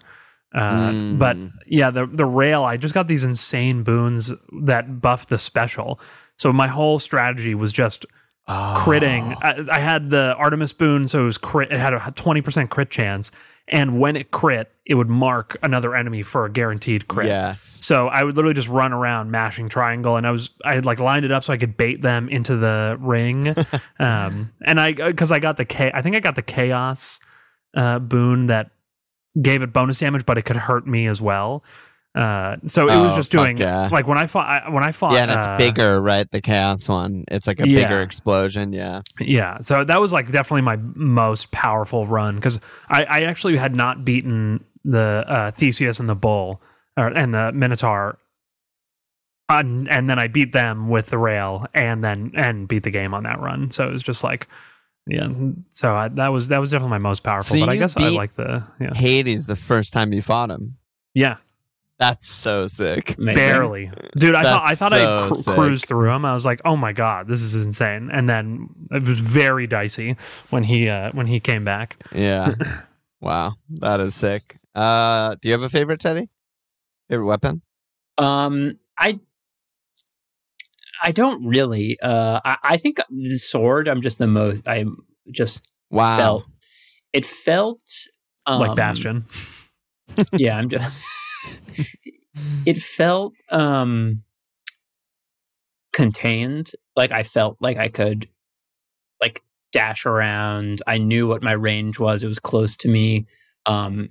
Uh, 0.55 0.91
Mm. 0.91 1.19
But 1.19 1.35
yeah, 1.65 1.89
the 1.91 2.05
the 2.07 2.25
rail. 2.25 2.63
I 2.63 2.77
just 2.77 2.93
got 2.93 3.07
these 3.07 3.25
insane 3.25 3.83
boons 3.83 4.31
that 4.63 5.01
buffed 5.01 5.27
the 5.27 5.37
special. 5.37 5.99
So 6.37 6.53
my 6.53 6.67
whole 6.67 6.99
strategy 6.99 7.53
was 7.53 7.73
just 7.73 8.05
critting. 8.47 9.35
I, 9.43 9.75
I 9.75 9.79
had 9.79 10.09
the 10.09 10.33
Artemis 10.37 10.71
boon, 10.71 11.09
so 11.09 11.21
it 11.23 11.25
was 11.25 11.37
crit. 11.37 11.71
It 11.71 11.79
had 11.79 11.93
a 11.93 12.11
twenty 12.15 12.41
percent 12.41 12.69
crit 12.69 12.89
chance, 12.89 13.31
and 13.67 13.99
when 13.99 14.15
it 14.15 14.31
crit, 14.31 14.71
it 14.85 14.95
would 14.95 15.09
mark 15.09 15.57
another 15.61 15.95
enemy 15.95 16.23
for 16.23 16.45
a 16.45 16.49
guaranteed 16.49 17.07
crit. 17.07 17.27
Yes. 17.27 17.79
So 17.83 18.07
I 18.07 18.23
would 18.23 18.35
literally 18.35 18.53
just 18.53 18.69
run 18.69 18.93
around 18.93 19.29
mashing 19.31 19.67
triangle, 19.67 20.15
and 20.15 20.25
I 20.25 20.31
was 20.31 20.51
I 20.63 20.75
had 20.75 20.85
like 20.85 20.99
lined 20.99 21.25
it 21.25 21.31
up 21.31 21.43
so 21.43 21.53
I 21.53 21.57
could 21.57 21.75
bait 21.75 22.01
them 22.01 22.29
into 22.29 22.55
the 22.55 22.97
ring, 22.99 23.49
um, 23.99 24.51
and 24.65 24.79
I 24.79 24.93
because 24.93 25.31
I 25.31 25.39
got 25.39 25.57
the 25.57 25.65
K, 25.65 25.91
I 25.93 26.01
think 26.01 26.15
I 26.15 26.19
got 26.19 26.35
the 26.35 26.41
chaos 26.41 27.19
uh, 27.75 27.99
boon 27.99 28.47
that 28.47 28.71
gave 29.41 29.61
it 29.61 29.73
bonus 29.73 29.99
damage, 29.99 30.25
but 30.25 30.37
it 30.37 30.43
could 30.43 30.55
hurt 30.55 30.87
me 30.87 31.07
as 31.07 31.21
well. 31.21 31.63
Uh, 32.15 32.55
so 32.65 32.83
it 32.89 32.99
was 32.99 33.13
Oh, 33.13 33.15
just 33.15 33.31
doing 33.31 33.57
yeah. 33.57 33.89
like 33.91 34.07
when 34.07 34.17
I 34.17 34.25
fought 34.25 34.47
I, 34.47 34.69
when 34.69 34.83
I 34.83 34.91
fought 34.91 35.13
Yeah, 35.13 35.23
and 35.23 35.31
it's 35.31 35.47
uh, 35.47 35.57
bigger, 35.57 36.01
right? 36.01 36.29
The 36.31 36.41
chaos 36.41 36.89
one. 36.89 37.25
It's 37.29 37.45
like 37.45 37.59
a 37.59 37.67
Yeah. 37.69 37.83
bigger 37.83 38.01
explosion. 38.01 38.73
Yeah. 38.73 39.01
Yeah, 39.19 39.59
so 39.61 39.83
that 39.83 39.99
was 40.01 40.11
like 40.11 40.31
definitely 40.31 40.63
my 40.63 40.77
most 40.95 41.51
powerful 41.51 42.07
run 42.07 42.35
because 42.35 42.59
I, 42.89 43.03
I 43.03 43.21
actually 43.23 43.57
had 43.57 43.75
not 43.75 44.03
beaten 44.03 44.63
the 44.83 45.23
uh, 45.27 45.51
Theseus 45.51 45.99
and 45.99 46.09
the 46.09 46.15
Bull 46.15 46.59
or, 46.95 47.07
and 47.07 47.33
the 47.35 47.51
Minotaur, 47.51 48.17
and, 49.49 49.87
and 49.87 50.09
then 50.09 50.17
I 50.17 50.27
beat 50.27 50.51
them 50.53 50.89
with 50.89 51.07
the 51.07 51.17
rail 51.17 51.67
and 51.73 52.03
then 52.03 52.31
and 52.35 52.67
beat 52.67 52.83
the 52.83 52.91
game 52.91 53.13
on 53.13 53.23
that 53.23 53.39
run. 53.39 53.69
So 53.71 53.87
it 53.87 53.91
was 53.91 54.01
just 54.03 54.23
like, 54.23 54.47
yeah. 55.05 55.29
So 55.69 55.95
I, 55.95 56.07
that 56.07 56.29
was 56.29 56.47
that 56.47 56.57
was 56.57 56.71
definitely 56.71 56.91
my 56.91 56.97
most 56.97 57.23
powerful. 57.23 57.55
So 57.55 57.59
but 57.59 57.69
I 57.69 57.77
guess 57.77 57.95
I 57.95 58.09
like 58.09 58.35
the 58.35 58.63
yeah 58.81 58.93
Hades 58.95 59.45
the 59.45 59.55
first 59.55 59.93
time 59.93 60.13
you 60.13 60.21
fought 60.23 60.49
him. 60.49 60.77
yeah 61.13 61.35
That's 61.99 62.27
so 62.27 62.67
sick. 62.67 63.17
Amazing. 63.17 63.35
barely, 63.43 63.91
dude. 64.17 64.35
I 64.35 64.43
thought 64.43 64.63
I 64.63 64.67
That's 64.69 64.79
thought 64.79 64.93
I 64.93 64.99
so 65.03 65.27
cru- 65.29 65.37
sick. 65.41 65.55
cruised 65.55 65.85
through 65.87 66.11
him. 66.13 66.25
I 66.25 66.33
was 66.35 66.45
like, 66.45 66.61
oh 66.63 66.75
my 66.77 66.93
god, 66.93 67.27
this 67.27 67.41
is 67.41 67.65
insane. 67.65 68.09
And 68.11 68.29
then 68.29 68.69
it 68.91 69.07
was 69.07 69.19
very 69.19 69.65
dicey 69.65 70.15
when 70.51 70.63
he 70.63 70.87
uh, 70.89 71.11
when 71.13 71.25
he 71.27 71.39
came 71.39 71.63
back. 71.63 71.97
Yeah. 72.13 72.53
wow. 73.21 73.53
That 73.69 73.99
is 73.99 74.13
sick. 74.13 74.57
Uh 74.75 75.35
do 75.41 75.49
you 75.49 75.53
have 75.53 75.63
a 75.63 75.69
favorite, 75.69 75.99
Teddy? 75.99 76.29
Favorite 77.09 77.25
weapon? 77.25 77.61
Um, 78.19 78.77
I 78.99 79.19
I 81.03 81.11
don't 81.11 81.45
really. 81.45 81.97
Uh, 82.01 82.39
I, 82.43 82.57
I 82.63 82.77
think 82.77 82.97
the 83.09 83.37
sword. 83.37 83.87
I'm 83.87 84.01
just 84.01 84.17
the 84.19 84.27
most. 84.27 84.67
I 84.67 84.85
just 85.31 85.61
Wow. 85.91 86.17
felt 86.17 86.43
it 87.13 87.25
felt 87.25 87.81
um, 88.45 88.59
like 88.59 88.75
Bastion. 88.75 89.25
Yeah, 90.33 90.57
I'm 90.57 90.69
just. 90.69 91.03
it 92.65 92.77
felt 92.77 93.33
um 93.51 94.23
contained. 95.93 96.71
Like 96.95 97.11
I 97.11 97.23
felt 97.23 97.57
like 97.59 97.77
I 97.77 97.87
could 97.87 98.27
like 99.21 99.41
dash 99.71 100.05
around. 100.05 100.81
I 100.87 100.97
knew 100.97 101.27
what 101.27 101.43
my 101.43 101.53
range 101.53 101.99
was. 101.99 102.23
It 102.23 102.27
was 102.27 102.39
close 102.39 102.77
to 102.77 102.87
me. 102.87 103.25
Um, 103.65 104.09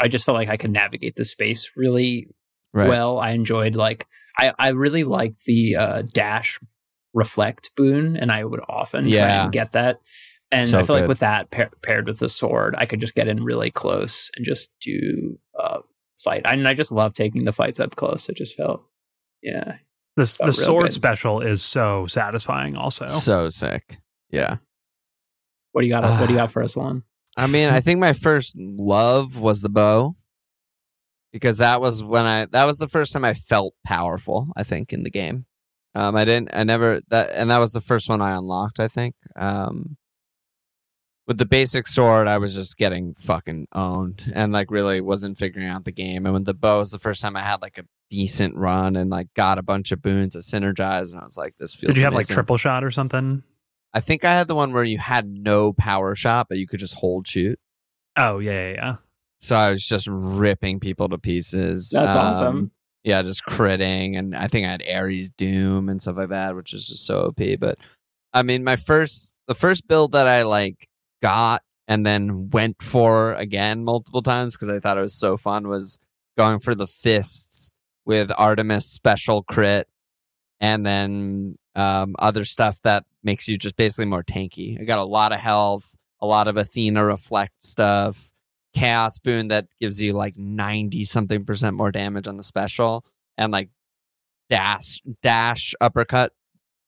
I 0.00 0.08
just 0.08 0.26
felt 0.26 0.36
like 0.36 0.48
I 0.48 0.56
could 0.56 0.72
navigate 0.72 1.16
the 1.16 1.24
space 1.24 1.70
really 1.76 2.28
Right. 2.72 2.88
well. 2.88 3.20
I 3.20 3.30
enjoyed 3.30 3.76
like 3.76 4.06
I 4.36 4.52
I 4.58 4.68
really 4.70 5.04
liked 5.04 5.44
the 5.44 5.76
uh, 5.76 6.02
dash 6.02 6.58
reflect 7.12 7.70
boon, 7.76 8.16
and 8.16 8.32
I 8.32 8.42
would 8.42 8.60
often 8.68 9.04
try 9.08 9.30
and 9.44 9.52
get 9.52 9.70
that. 9.72 10.00
And 10.50 10.66
So 10.66 10.78
I 10.78 10.82
feel 10.82 10.96
good. 10.96 11.00
like 11.02 11.08
with 11.08 11.18
that 11.20 11.50
pair, 11.52 11.70
paired 11.82 12.08
with 12.08 12.18
the 12.18 12.28
sword, 12.28 12.74
I 12.76 12.86
could 12.86 12.98
just 13.00 13.14
get 13.14 13.28
in 13.28 13.44
really 13.44 13.70
close 13.70 14.30
and 14.36 14.44
just 14.44 14.70
do 14.80 15.38
uh, 15.56 15.80
fight. 16.24 16.40
And 16.44 16.66
I 16.66 16.74
just 16.74 16.90
love 16.90 17.14
taking 17.14 17.44
the 17.44 17.52
fights 17.52 17.78
up 17.78 17.94
close. 17.96 18.28
It 18.28 18.36
just 18.36 18.56
felt, 18.56 18.82
yeah. 19.42 19.76
The, 20.16 20.26
Felt 20.26 20.46
the 20.46 20.52
sword 20.52 20.84
good. 20.86 20.92
special 20.94 21.40
is 21.40 21.62
so 21.62 22.06
satisfying. 22.06 22.76
Also, 22.76 23.06
So 23.06 23.48
sick. 23.50 23.98
Yeah. 24.30 24.56
What 25.72 25.80
do 25.82 25.86
you 25.88 25.92
got? 25.92 26.04
what 26.20 26.26
do 26.26 26.32
you 26.32 26.38
got 26.38 26.50
for 26.52 26.62
us, 26.62 26.76
Alon? 26.76 27.02
I 27.36 27.48
mean, 27.48 27.68
I 27.68 27.80
think 27.80 27.98
my 27.98 28.12
first 28.12 28.54
love 28.56 29.40
was 29.40 29.60
the 29.60 29.68
bow 29.68 30.14
because 31.32 31.58
that 31.58 31.80
was 31.80 32.02
when 32.04 32.26
I 32.26 32.44
that 32.46 32.64
was 32.64 32.78
the 32.78 32.86
first 32.88 33.12
time 33.12 33.24
I 33.24 33.34
felt 33.34 33.74
powerful, 33.84 34.52
I 34.56 34.62
think, 34.62 34.92
in 34.92 35.02
the 35.02 35.10
game. 35.10 35.46
Um 35.96 36.14
I 36.14 36.24
didn't 36.24 36.50
I 36.54 36.62
never 36.62 37.00
that 37.08 37.30
and 37.34 37.50
that 37.50 37.58
was 37.58 37.72
the 37.72 37.80
first 37.80 38.08
one 38.08 38.22
I 38.22 38.36
unlocked, 38.36 38.78
I 38.78 38.86
think. 38.86 39.16
Um 39.34 39.96
with 41.26 41.38
the 41.38 41.46
basic 41.46 41.86
sword, 41.86 42.28
I 42.28 42.38
was 42.38 42.54
just 42.54 42.76
getting 42.76 43.14
fucking 43.14 43.68
owned 43.72 44.30
and 44.34 44.52
like 44.52 44.70
really 44.70 45.00
wasn't 45.00 45.38
figuring 45.38 45.68
out 45.68 45.84
the 45.84 45.92
game. 45.92 46.26
And 46.26 46.34
with 46.34 46.44
the 46.44 46.54
bow 46.54 46.78
was 46.80 46.90
the 46.90 46.98
first 46.98 47.22
time 47.22 47.36
I 47.36 47.40
had 47.42 47.62
like 47.62 47.78
a 47.78 47.84
decent 48.10 48.54
run 48.56 48.94
and 48.96 49.10
like 49.10 49.32
got 49.34 49.58
a 49.58 49.62
bunch 49.62 49.90
of 49.92 50.02
boons 50.02 50.34
to 50.34 50.40
synergize 50.40 51.12
and 51.12 51.20
I 51.20 51.24
was 51.24 51.36
like, 51.36 51.54
this 51.58 51.74
feels 51.74 51.88
did 51.88 51.96
you 51.96 52.04
have 52.04 52.14
like 52.14 52.26
triple 52.28 52.56
shot 52.56 52.84
or 52.84 52.90
something? 52.90 53.42
I 53.94 54.00
think 54.00 54.24
I 54.24 54.34
had 54.34 54.48
the 54.48 54.54
one 54.54 54.72
where 54.72 54.84
you 54.84 54.98
had 54.98 55.26
no 55.26 55.72
power 55.72 56.14
shot, 56.14 56.48
but 56.48 56.58
you 56.58 56.66
could 56.66 56.80
just 56.80 56.96
hold 56.96 57.26
shoot. 57.26 57.58
Oh 58.16 58.38
yeah, 58.38 58.68
yeah, 58.68 58.74
yeah. 58.74 58.96
So 59.40 59.56
I 59.56 59.70
was 59.70 59.86
just 59.86 60.08
ripping 60.10 60.80
people 60.80 61.08
to 61.08 61.18
pieces. 61.18 61.90
That's 61.92 62.14
Um, 62.14 62.20
awesome. 62.26 62.70
Yeah, 63.02 63.20
just 63.22 63.44
critting, 63.44 64.18
and 64.18 64.34
I 64.34 64.48
think 64.48 64.66
I 64.66 64.70
had 64.70 64.82
Ares 64.88 65.30
Doom 65.30 65.90
and 65.90 66.00
stuff 66.00 66.16
like 66.16 66.30
that, 66.30 66.56
which 66.56 66.72
is 66.72 66.88
just 66.88 67.04
so 67.06 67.26
OP. 67.26 67.60
But 67.60 67.76
I 68.32 68.42
mean, 68.42 68.64
my 68.64 68.76
first, 68.76 69.34
the 69.46 69.54
first 69.54 69.86
build 69.86 70.12
that 70.12 70.26
I 70.26 70.42
like 70.42 70.88
got 71.24 71.62
and 71.88 72.04
then 72.04 72.50
went 72.50 72.82
for 72.82 73.32
again 73.32 73.82
multiple 73.82 74.20
times 74.20 74.54
because 74.54 74.68
I 74.68 74.78
thought 74.78 74.98
it 74.98 75.02
was 75.02 75.18
so 75.18 75.38
fun 75.38 75.68
was 75.68 75.98
going 76.36 76.58
for 76.58 76.74
the 76.74 76.86
fists 76.86 77.70
with 78.04 78.30
Artemis 78.36 78.86
special 78.86 79.42
crit, 79.42 79.88
and 80.60 80.84
then 80.84 81.56
um, 81.74 82.14
other 82.18 82.44
stuff 82.44 82.80
that 82.82 83.04
makes 83.22 83.48
you 83.48 83.56
just 83.56 83.76
basically 83.76 84.04
more 84.04 84.22
tanky. 84.22 84.78
I 84.78 84.84
got 84.84 84.98
a 84.98 85.04
lot 85.04 85.32
of 85.32 85.40
health, 85.40 85.96
a 86.20 86.26
lot 86.26 86.46
of 86.46 86.58
Athena 86.58 87.04
reflect 87.04 87.64
stuff 87.64 88.30
chaos 88.74 89.18
boon 89.18 89.48
that 89.48 89.66
gives 89.80 90.00
you 90.00 90.12
like 90.12 90.36
90 90.36 91.04
something 91.04 91.44
percent 91.44 91.76
more 91.76 91.92
damage 91.92 92.26
on 92.26 92.36
the 92.36 92.42
special 92.42 93.04
and 93.38 93.52
like 93.52 93.70
dash 94.50 95.00
dash 95.22 95.74
uppercut 95.80 96.32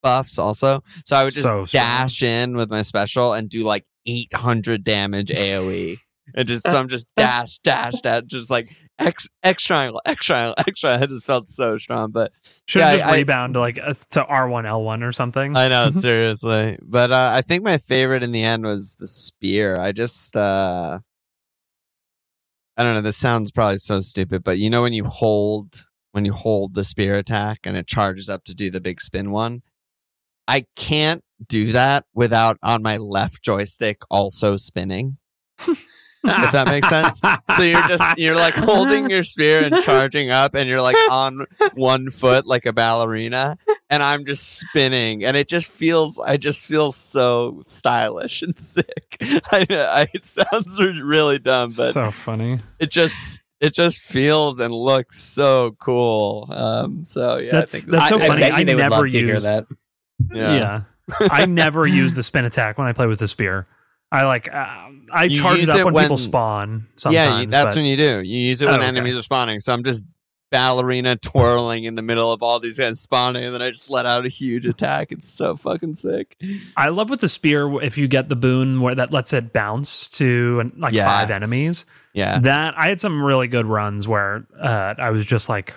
buffs 0.07 0.39
also 0.39 0.83
so 1.05 1.17
i 1.17 1.23
would 1.25 1.33
just 1.33 1.47
So 1.47 1.65
dash 1.79 2.23
in 2.23 2.57
with 2.57 2.71
my 2.71 2.83
special 2.83 3.33
and 3.33 3.49
do 3.49 3.65
like 3.65 3.85
800 4.07 4.85
damage 4.85 5.31
aoe 5.31 5.97
And 6.35 6.47
just 6.49 6.65
so 6.65 6.77
I'm 6.79 6.89
just 6.89 7.07
dash, 7.17 7.59
dash, 7.59 8.01
dash, 8.03 8.25
just 8.27 8.51
like 8.51 8.67
X 8.99 9.29
X 9.45 9.65
triangle, 9.65 10.01
X 10.05 10.27
triangle, 10.27 10.55
X 10.59 10.81
triangle. 10.81 11.05
I 11.05 11.07
just 11.07 11.25
felt 11.25 11.47
so 11.47 11.79
strong. 11.79 12.11
But 12.11 12.33
Should 12.67 12.81
Yeah, 12.81 12.89
have 12.91 12.99
just 12.99 13.09
I- 13.11 13.17
rebound 13.19 13.55
to 13.55 13.61
like 13.61 13.79
uh, 13.79 13.95
to 14.11 14.25
R 14.25 14.49
one 14.49 14.67
L 14.67 14.83
one 14.83 15.03
or 15.05 15.13
something. 15.13 15.57
I 15.57 15.69
know, 15.69 15.91
seriously. 16.07 16.79
But 16.83 17.13
uh, 17.13 17.31
I 17.39 17.43
think 17.43 17.63
my 17.63 17.79
favorite 17.79 18.25
in 18.25 18.33
the 18.33 18.43
end 18.43 18.65
was 18.65 18.97
the 18.99 19.07
spear. 19.07 19.77
I 19.79 19.93
just 19.93 20.35
uh 20.35 20.99
I 22.77 22.83
don't 22.83 22.95
know, 22.95 23.01
this 23.03 23.17
sounds 23.17 23.53
probably 23.53 23.79
so 23.79 24.01
stupid, 24.01 24.43
but 24.45 24.59
you 24.59 24.69
know 24.69 24.83
when 24.83 24.93
you 24.93 25.05
hold 25.05 25.87
when 26.13 26.25
you 26.25 26.33
hold 26.33 26.75
the 26.75 26.85
spear 26.85 27.15
attack 27.17 27.61
and 27.65 27.77
it 27.77 27.87
charges 27.87 28.29
up 28.29 28.43
to 28.45 28.55
do 28.55 28.71
the 28.71 28.81
big 28.81 29.01
spin 29.01 29.31
one? 29.31 29.63
I 30.49 30.65
can't 30.77 31.23
do 31.47 31.73
that 31.73 32.05
without 32.15 32.59
on 32.63 32.83
my 32.83 32.97
left 32.97 33.43
joystick 33.43 34.03
also 34.11 34.57
spinning. 34.57 35.19
if 36.29 36.51
that 36.53 36.67
makes 36.67 36.89
sense. 36.89 37.21
So 37.57 37.63
you're 37.63 37.87
just 37.87 38.03
you're 38.19 38.35
like 38.35 38.55
holding 38.55 39.09
your 39.11 39.23
spear 39.23 39.63
and 39.63 39.83
charging 39.85 40.31
up 40.31 40.55
and 40.55 40.69
you're 40.69 40.83
like 40.83 40.97
on 41.11 41.47
one 41.75 42.11
foot 42.11 42.47
like 42.47 42.67
a 42.67 42.73
ballerina 42.73 43.57
and 43.91 44.03
I'm 44.03 44.25
just 44.25 44.59
spinning 44.59 45.25
and 45.25 45.37
it 45.37 45.49
just 45.49 45.69
feels 45.69 46.19
I 46.19 46.37
just 46.37 46.67
feel 46.67 46.91
so 46.91 47.63
stylish 47.65 48.43
and 48.43 48.59
sick. 48.59 49.17
I, 49.23 49.67
I 49.71 50.07
it 50.15 50.27
sounds 50.27 50.81
really 50.81 51.39
dumb 51.39 51.69
but 51.77 51.93
so 51.93 52.11
funny. 52.11 52.59
it 52.81 52.91
just 52.91 53.41
it 53.61 53.73
just 53.73 54.03
feels 54.03 54.59
and 54.59 54.75
looks 54.75 55.21
so 55.21 55.77
cool. 55.79 56.49
Um 56.51 57.05
so 57.05 57.37
yeah, 57.39 57.53
That's- 57.53 57.75
I 57.75 57.79
think 57.79 57.91
that's 57.93 58.09
so 58.09 58.19
I, 58.19 58.25
I 58.25 58.27
funny. 58.27 58.41
bet 58.41 58.49
you 58.51 58.55
I 58.57 58.59
would 58.59 58.67
never 58.67 58.91
love 58.97 59.09
to 59.11 59.19
hear 59.19 59.35
use- 59.35 59.45
that. 59.45 59.67
Yeah. 60.33 60.83
I 61.21 61.47
never 61.47 61.87
use 61.87 62.15
the 62.15 62.23
spin 62.23 62.45
attack 62.45 62.79
when 62.79 62.87
I 62.87 62.93
play 62.93 63.07
with 63.07 63.19
the 63.21 63.29
spear. 63.29 63.67
I 64.11 64.25
like 64.25 64.53
uh, 64.53 64.89
I 65.13 65.25
You 65.25 65.37
charge 65.41 65.61
it 65.63 65.69
up 65.69 65.79
it 65.79 65.85
when, 65.93 66.05
people 66.05 66.17
spawn. 66.19 66.87
Sometimes, 66.97 67.47
yeah, 67.47 67.51
that's 67.51 67.75
but- 67.75 67.81
when 67.81 67.85
you 67.87 67.97
do. 67.97 68.23
You 68.23 68.39
use 68.39 68.63
it 68.63 68.67
when 68.67 68.75
Oh, 68.75 68.79
okay. 68.79 68.87
enemies 68.87 69.17
are 69.17 69.23
spawning. 69.23 69.61
So 69.61 69.73
I'm 69.73 69.85
just 69.85 70.05
ballerina 70.53 71.17
twirling 71.17 71.85
in 71.85 71.97
the 71.97 72.03
middle 72.03 72.33
of 72.33 72.41
all 72.43 72.61
these 72.61 72.79
guys 72.79 73.01
spawning, 73.01 73.45
and 73.45 73.53
then 73.55 73.63
I 73.63 73.71
just 73.73 73.91
let 73.91 74.07
out 74.07 74.25
a 74.25 74.29
huge 74.29 74.65
attack. 74.65 75.11
It's 75.13 75.29
so 75.29 75.57
fucking 75.57 75.95
sick. 75.95 76.37
I 76.77 76.89
love 76.89 77.11
with 77.11 77.21
the 77.21 77.29
spear 77.29 77.83
if 77.83 77.99
you 77.99 78.07
get 78.09 78.29
the 78.29 78.37
boon 78.37 78.81
where 78.81 78.95
that 78.95 79.13
lets 79.13 79.33
it 79.33 79.53
bounce 79.53 80.07
to 80.11 80.71
like 80.77 80.95
five 80.95 81.31
enemies. 81.33 81.85
Yeah, 82.15 82.39
That 82.39 82.79
I 82.79 82.89
had 82.89 83.01
some 83.01 83.23
really 83.23 83.49
good 83.49 83.67
runs 83.67 84.09
where 84.09 84.47
uh, 84.59 84.95
I 84.97 85.11
was 85.11 85.27
just 85.27 85.49
like, 85.51 85.75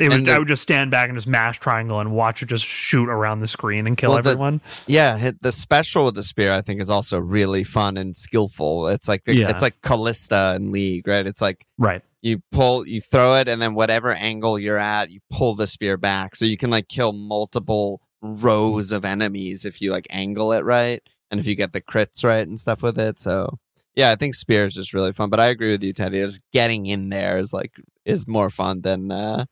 it 0.00 0.08
was, 0.10 0.22
the- 0.22 0.32
I 0.32 0.38
would 0.38 0.48
just 0.48 0.62
stand 0.62 0.90
back 0.90 1.08
and 1.08 1.16
just 1.16 1.26
mash 1.28 1.58
triangle 1.58 2.00
and 2.00 2.12
watch 2.12 2.42
it 2.42 2.46
just 2.46 2.64
shoot 2.64 3.08
around 3.08 3.40
the 3.40 3.46
screen 3.46 3.86
and 3.86 3.96
kill 3.96 4.10
Well, 4.12 4.22
the- 4.22 4.30
everyone. 4.30 4.60
yeah. 4.86 5.32
The 5.40 5.52
special 5.52 6.04
with 6.06 6.14
the 6.14 6.22
spear, 6.22 6.52
I 6.52 6.60
think, 6.60 6.80
is 6.80 6.90
also 6.90 7.18
really 7.18 7.64
fun 7.64 7.96
and 7.96 8.16
skillful. 8.16 8.88
It's 8.88 9.08
like 9.08 9.24
the, 9.24 9.34
Yeah. 9.34 9.50
it's 9.50 9.62
like 9.62 9.80
Kalista 9.82 10.54
and 10.56 10.72
League, 10.72 11.06
right? 11.08 11.26
It's 11.26 11.42
like 11.42 11.66
right. 11.78 12.02
you 12.22 12.42
pull, 12.52 12.86
you 12.86 13.00
throw 13.00 13.36
it, 13.36 13.48
and 13.48 13.60
then 13.60 13.74
whatever 13.74 14.12
angle 14.12 14.58
you're 14.58 14.78
at, 14.78 15.10
you 15.10 15.20
pull 15.30 15.54
the 15.54 15.66
spear 15.66 15.96
back, 15.96 16.36
so 16.36 16.44
you 16.44 16.56
can 16.56 16.70
like 16.70 16.88
kill 16.88 17.12
multiple 17.12 18.00
rows 18.20 18.90
of 18.92 19.04
enemies 19.04 19.64
if 19.64 19.80
you 19.80 19.90
like 19.92 20.06
angle 20.10 20.52
it 20.52 20.64
right, 20.64 21.02
and 21.30 21.38
if 21.38 21.46
you 21.46 21.54
get 21.54 21.72
the 21.72 21.80
crits 21.80 22.24
right 22.24 22.46
and 22.48 22.58
stuff 22.58 22.82
with 22.82 22.98
it. 22.98 23.20
So 23.20 23.58
yeah, 23.94 24.10
I 24.10 24.16
think 24.16 24.34
spear 24.34 24.64
is 24.64 24.74
just 24.74 24.92
really 24.94 25.12
fun. 25.12 25.30
But 25.30 25.40
I 25.40 25.46
agree 25.46 25.70
with 25.70 25.82
you, 25.82 25.92
Teddy. 25.92 26.18
Just 26.20 26.40
getting 26.52 26.86
in 26.86 27.08
there 27.08 27.38
is 27.38 27.52
like 27.52 27.72
is 28.04 28.26
more 28.26 28.48
fun 28.50 28.80
than 28.82 29.10
uh 29.10 29.44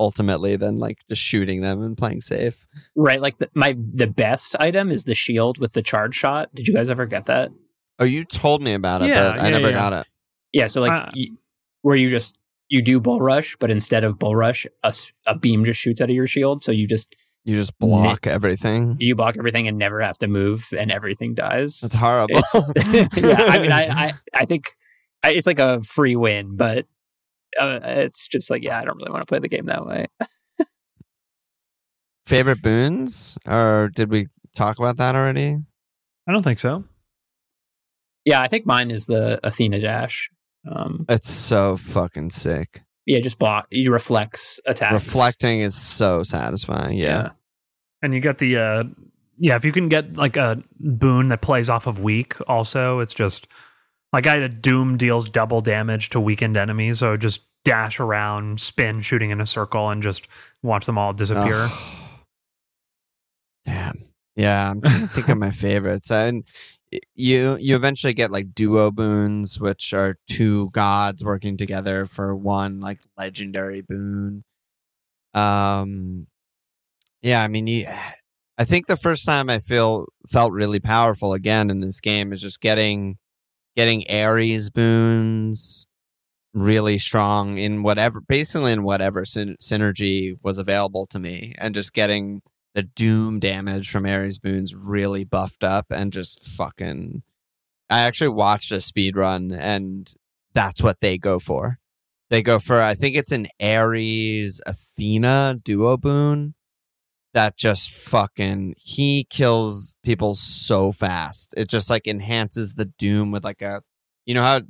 ultimately 0.00 0.56
than 0.56 0.78
like 0.80 0.98
just 1.08 1.22
shooting 1.22 1.60
them 1.60 1.80
and 1.82 1.96
playing 1.96 2.22
safe. 2.22 2.66
Right, 2.96 3.20
like 3.20 3.38
the, 3.38 3.48
my 3.54 3.76
the 3.94 4.06
best 4.08 4.56
item 4.58 4.90
is 4.90 5.04
the 5.04 5.14
shield 5.14 5.58
with 5.58 5.74
the 5.74 5.82
charge 5.82 6.14
shot. 6.16 6.52
Did 6.54 6.66
you 6.66 6.74
guys 6.74 6.90
ever 6.90 7.06
get 7.06 7.26
that? 7.26 7.50
Oh, 8.00 8.04
you 8.04 8.24
told 8.24 8.62
me 8.62 8.72
about 8.72 9.02
it, 9.02 9.08
Yeah, 9.10 9.32
but 9.32 9.40
I 9.42 9.50
never 9.50 9.68
yeah. 9.68 9.74
got 9.74 9.92
it. 9.92 10.08
Yeah, 10.52 10.66
so 10.66 10.80
like 10.80 10.92
Uh, 11.00 11.10
y- 11.14 11.28
where 11.82 11.94
you 11.96 12.08
just 12.08 12.36
you 12.68 12.82
do 12.82 12.98
bull 13.00 13.20
rush, 13.20 13.56
but 13.60 13.70
instead 13.70 14.02
of 14.04 14.18
bull 14.18 14.34
rush, 14.34 14.64
a, 14.82 14.86
s- 14.88 15.10
a 15.26 15.36
beam 15.38 15.64
just 15.64 15.78
shoots 15.80 16.00
out 16.00 16.08
of 16.08 16.14
your 16.16 16.26
shield, 16.26 16.62
so 16.62 16.72
you 16.72 16.86
just 16.86 17.14
You 17.44 17.56
just 17.56 17.78
block 17.78 18.26
everything. 18.26 18.96
you 19.00 19.14
block 19.14 19.36
everything 19.38 19.68
and 19.68 19.76
never 19.76 20.00
have 20.00 20.16
to 20.18 20.28
move, 20.28 20.72
and 20.76 20.90
everything 20.90 21.34
dies. 21.34 21.80
That's 21.80 21.94
horrible. 21.96 22.40
It's, 22.54 22.54
yeah, 23.16 23.36
I 23.38 23.58
mean, 23.60 23.72
I, 23.72 23.86
I, 24.06 24.12
I 24.34 24.44
think 24.46 24.74
it's 25.24 25.46
like 25.46 25.58
a 25.58 25.82
free 25.82 26.16
win, 26.16 26.56
but 26.56 26.86
uh, 27.58 27.80
it's 27.82 28.28
just 28.28 28.50
like, 28.50 28.62
yeah, 28.62 28.78
I 28.80 28.84
don't 28.84 29.00
really 29.00 29.12
want 29.12 29.22
to 29.22 29.26
play 29.26 29.38
the 29.38 29.48
game 29.48 29.66
that 29.66 29.86
way. 29.86 30.06
Favorite 32.26 32.62
boons, 32.62 33.36
or 33.46 33.90
did 33.92 34.10
we 34.10 34.28
talk 34.54 34.78
about 34.78 34.98
that 34.98 35.16
already? 35.16 35.58
I 36.28 36.32
don't 36.32 36.42
think 36.44 36.58
so. 36.60 36.84
Yeah, 38.24 38.40
I 38.40 38.46
think 38.46 38.66
mine 38.66 38.90
is 38.90 39.06
the 39.06 39.40
Athena 39.42 39.80
dash. 39.80 40.30
Um, 40.70 41.06
It's 41.08 41.28
so 41.30 41.76
fucking 41.76 42.30
sick. 42.30 42.82
yeah, 43.06 43.18
just 43.20 43.38
block. 43.38 43.66
You 43.70 43.90
reflects 43.92 44.60
attacks. 44.66 44.92
Reflecting 44.92 45.60
is 45.60 45.74
so 45.74 46.22
satisfying. 46.22 46.98
Yeah. 46.98 47.30
And 48.02 48.14
you 48.14 48.20
get 48.20 48.38
the 48.38 48.56
uh 48.58 48.84
yeah, 49.38 49.56
if 49.56 49.64
you 49.64 49.72
can 49.72 49.88
get 49.88 50.16
like 50.16 50.36
a 50.36 50.62
boon 50.78 51.28
that 51.30 51.40
plays 51.40 51.70
off 51.70 51.86
of 51.86 51.98
weak 51.98 52.34
also, 52.46 53.00
it's 53.00 53.14
just 53.14 53.46
like 54.12 54.26
I 54.26 54.34
had 54.34 54.42
a 54.42 54.48
doom 54.48 54.96
deals 54.96 55.30
double 55.30 55.60
damage 55.60 56.10
to 56.10 56.20
weakened 56.20 56.56
enemies, 56.56 56.98
so 56.98 57.16
just 57.16 57.46
dash 57.64 58.00
around, 58.00 58.60
spin, 58.60 59.00
shooting 59.00 59.30
in 59.30 59.40
a 59.40 59.46
circle, 59.46 59.90
and 59.90 60.02
just 60.02 60.26
watch 60.62 60.86
them 60.86 60.98
all 60.98 61.12
disappear. 61.12 61.68
Ugh. 61.70 61.96
Damn. 63.64 64.04
Yeah, 64.36 64.70
I'm 64.70 64.80
trying 64.80 65.00
to 65.00 65.06
think 65.06 65.28
of 65.28 65.38
my 65.38 65.50
favorites. 65.50 66.10
And 66.10 66.44
you 67.14 67.56
you 67.60 67.76
eventually 67.76 68.14
get 68.14 68.32
like 68.32 68.54
duo 68.54 68.90
boons, 68.90 69.60
which 69.60 69.92
are 69.92 70.16
two 70.28 70.70
gods 70.70 71.24
working 71.24 71.56
together 71.56 72.06
for 72.06 72.34
one 72.34 72.80
like 72.80 72.98
legendary 73.16 73.82
boon. 73.82 74.44
Um 75.34 76.26
yeah, 77.22 77.42
I 77.42 77.48
mean 77.48 77.66
you 77.66 77.86
I 78.58 78.64
think 78.64 78.86
the 78.86 78.96
first 78.96 79.24
time 79.24 79.48
I 79.48 79.58
feel 79.58 80.06
felt 80.28 80.52
really 80.52 80.80
powerful 80.80 81.32
again 81.32 81.70
in 81.70 81.80
this 81.80 82.00
game 82.00 82.32
is 82.32 82.40
just 82.42 82.60
getting 82.60 83.18
getting 83.76 84.04
Ares 84.10 84.70
boons 84.70 85.86
really 86.52 86.98
strong 86.98 87.58
in 87.58 87.82
whatever 87.82 88.20
basically 88.20 88.72
in 88.72 88.82
whatever 88.82 89.24
syn- 89.24 89.56
synergy 89.62 90.34
was 90.42 90.58
available 90.58 91.06
to 91.06 91.18
me 91.18 91.54
and 91.58 91.74
just 91.74 91.92
getting 91.92 92.42
the 92.74 92.82
doom 92.82 93.38
damage 93.38 93.88
from 93.88 94.06
Ares 94.06 94.38
boons 94.38 94.74
really 94.74 95.24
buffed 95.24 95.62
up 95.62 95.86
and 95.90 96.12
just 96.12 96.44
fucking 96.44 97.22
I 97.88 98.00
actually 98.00 98.28
watched 98.28 98.72
a 98.72 98.80
speed 98.80 99.16
run 99.16 99.52
and 99.52 100.12
that's 100.54 100.82
what 100.82 101.00
they 101.00 101.18
go 101.18 101.38
for. 101.38 101.78
They 102.30 102.42
go 102.42 102.58
for 102.58 102.80
I 102.80 102.94
think 102.94 103.16
it's 103.16 103.32
an 103.32 103.46
Ares 103.60 104.60
Athena 104.66 105.60
duo 105.62 105.96
boon 105.96 106.54
that 107.34 107.56
just 107.56 107.90
fucking 107.90 108.74
he 108.78 109.24
kills 109.30 109.96
people 110.02 110.34
so 110.34 110.92
fast. 110.92 111.54
It 111.56 111.68
just 111.68 111.88
like 111.90 112.06
enhances 112.06 112.74
the 112.74 112.86
doom 112.86 113.30
with 113.30 113.44
like 113.44 113.62
a 113.62 113.82
you 114.26 114.34
know 114.34 114.42
how 114.42 114.60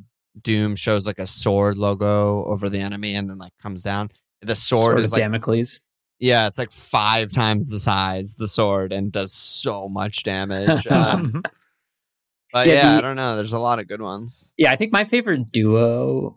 Doom 0.40 0.76
shows 0.76 1.06
like 1.08 1.18
a 1.18 1.26
sword 1.26 1.76
logo 1.76 2.44
over 2.44 2.68
the 2.68 2.78
enemy 2.78 3.14
and 3.16 3.28
then 3.28 3.36
like 3.38 3.52
comes 3.60 3.82
down. 3.82 4.10
The 4.42 4.54
sword, 4.54 4.92
Sword 4.92 5.00
is 5.00 5.12
like 5.12 5.20
Damocles. 5.20 5.80
yeah, 6.20 6.46
it's 6.46 6.56
like 6.58 6.70
five 6.70 7.32
times 7.32 7.68
the 7.68 7.80
size 7.80 8.36
the 8.36 8.46
sword 8.46 8.92
and 8.92 9.10
does 9.10 9.32
so 9.32 9.88
much 9.88 10.22
damage. 10.22 10.86
Um, 10.86 11.42
but 12.52 12.66
Yeah, 12.68 12.74
yeah, 12.74 12.92
the- 12.92 12.98
I 12.98 13.00
don't 13.00 13.16
know. 13.16 13.36
There's 13.36 13.52
a 13.52 13.58
lot 13.58 13.80
of 13.80 13.88
good 13.88 14.00
ones. 14.00 14.48
Yeah, 14.56 14.70
I 14.72 14.76
think 14.76 14.92
my 14.92 15.04
favorite 15.04 15.50
duo, 15.50 16.36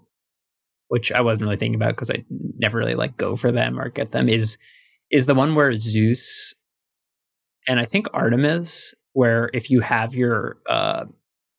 which 0.87 1.11
I 1.11 1.21
wasn't 1.21 1.43
really 1.43 1.57
thinking 1.57 1.75
about 1.75 1.89
because 1.95 2.09
I 2.09 2.25
never 2.57 2.79
really 2.79 2.95
like 2.95 3.15
go 3.15 3.35
for 3.35 3.51
them 3.51 3.79
or 3.79 3.89
get 3.89 4.11
them, 4.11 4.27
is 4.27 4.57
is 5.13 5.27
the 5.27 5.35
one 5.35 5.53
where 5.55 5.73
Zeus 5.75 6.55
and 7.67 7.79
I 7.79 7.85
think 7.85 8.07
Artemis, 8.13 8.93
where 9.13 9.49
if 9.53 9.69
you 9.69 9.79
have 9.81 10.15
your 10.15 10.57
uh 10.67 11.05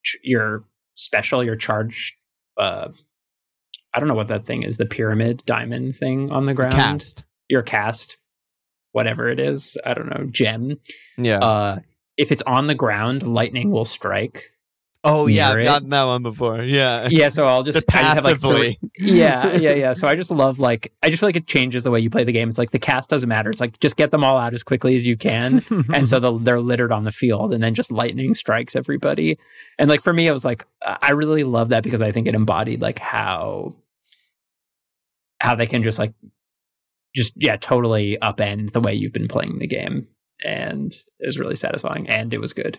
ch- 0.02 0.18
your 0.22 0.64
special, 0.94 1.42
your 1.42 1.56
charge, 1.56 2.16
uh, 2.58 2.88
I 3.92 3.98
don't 4.00 4.08
know 4.08 4.14
what 4.14 4.28
that 4.28 4.44
thing 4.44 4.64
is, 4.64 4.76
the 4.76 4.86
pyramid 4.86 5.42
diamond 5.46 5.96
thing 5.96 6.30
on 6.30 6.46
the 6.46 6.54
ground, 6.54 6.72
Cast. 6.74 7.24
your 7.48 7.62
cast, 7.62 8.18
whatever 8.92 9.28
it 9.28 9.40
is, 9.40 9.78
I 9.86 9.94
don't 9.94 10.08
know, 10.08 10.26
gem. 10.30 10.78
Yeah. 11.16 11.38
Uh, 11.38 11.78
if 12.16 12.30
it's 12.30 12.42
on 12.42 12.66
the 12.66 12.74
ground, 12.74 13.22
lightning 13.22 13.70
will 13.70 13.84
strike. 13.84 14.50
Oh 15.04 15.26
yeah, 15.28 15.50
I've 15.50 15.58
it. 15.58 15.64
gotten 15.64 15.90
that 15.90 16.04
one 16.04 16.22
before. 16.22 16.62
Yeah. 16.62 17.06
Yeah, 17.10 17.28
so 17.28 17.46
I'll 17.46 17.62
just, 17.62 17.76
Just 17.86 17.94
I 17.96 18.02
just 18.02 18.14
have 18.16 18.24
like 18.24 18.38
three, 18.40 18.76
passively. 18.76 18.78
yeah, 18.98 19.52
yeah, 19.56 19.74
yeah. 19.74 19.92
So 19.94 20.08
I 20.08 20.16
just 20.16 20.30
love 20.30 20.58
like 20.58 20.92
I 21.02 21.10
just 21.10 21.20
feel 21.20 21.28
like 21.28 21.36
it 21.36 21.46
changes 21.46 21.84
the 21.84 21.90
way 21.90 22.00
you 22.00 22.10
play 22.10 22.24
the 22.24 22.32
game. 22.32 22.48
It's 22.48 22.58
like 22.58 22.70
the 22.72 22.78
cast 22.78 23.10
doesn't 23.10 23.28
matter. 23.28 23.50
It's 23.50 23.60
like 23.60 23.78
just 23.80 23.96
get 23.96 24.10
them 24.10 24.24
all 24.24 24.36
out 24.38 24.52
as 24.54 24.62
quickly 24.62 24.96
as 24.96 25.06
you 25.06 25.16
can, 25.16 25.62
and 25.94 26.08
so 26.08 26.18
they'll- 26.18 26.38
they're 26.38 26.60
littered 26.60 26.90
on 26.92 27.04
the 27.04 27.12
field, 27.12 27.52
and 27.52 27.62
then 27.62 27.74
just 27.74 27.92
lightning 27.92 28.34
strikes 28.34 28.74
everybody. 28.74 29.38
And 29.78 29.88
like 29.88 30.00
for 30.00 30.12
me, 30.12 30.26
it 30.26 30.32
was 30.32 30.44
like 30.44 30.64
I 31.02 31.10
really 31.12 31.44
love 31.44 31.68
that 31.68 31.82
because 31.84 32.02
I 32.02 32.10
think 32.10 32.26
it 32.26 32.34
embodied 32.34 32.80
like 32.80 32.98
how 32.98 33.74
how 35.40 35.54
they 35.54 35.66
can 35.66 35.82
just 35.82 35.98
like 35.98 36.12
just 37.14 37.34
yeah 37.36 37.56
totally 37.56 38.16
upend 38.22 38.72
the 38.72 38.80
way 38.80 38.94
you've 38.94 39.12
been 39.12 39.28
playing 39.28 39.58
the 39.58 39.66
game, 39.66 40.08
and 40.44 40.92
it 41.20 41.26
was 41.26 41.38
really 41.38 41.56
satisfying, 41.56 42.08
and 42.08 42.32
it 42.34 42.40
was 42.40 42.52
good. 42.52 42.78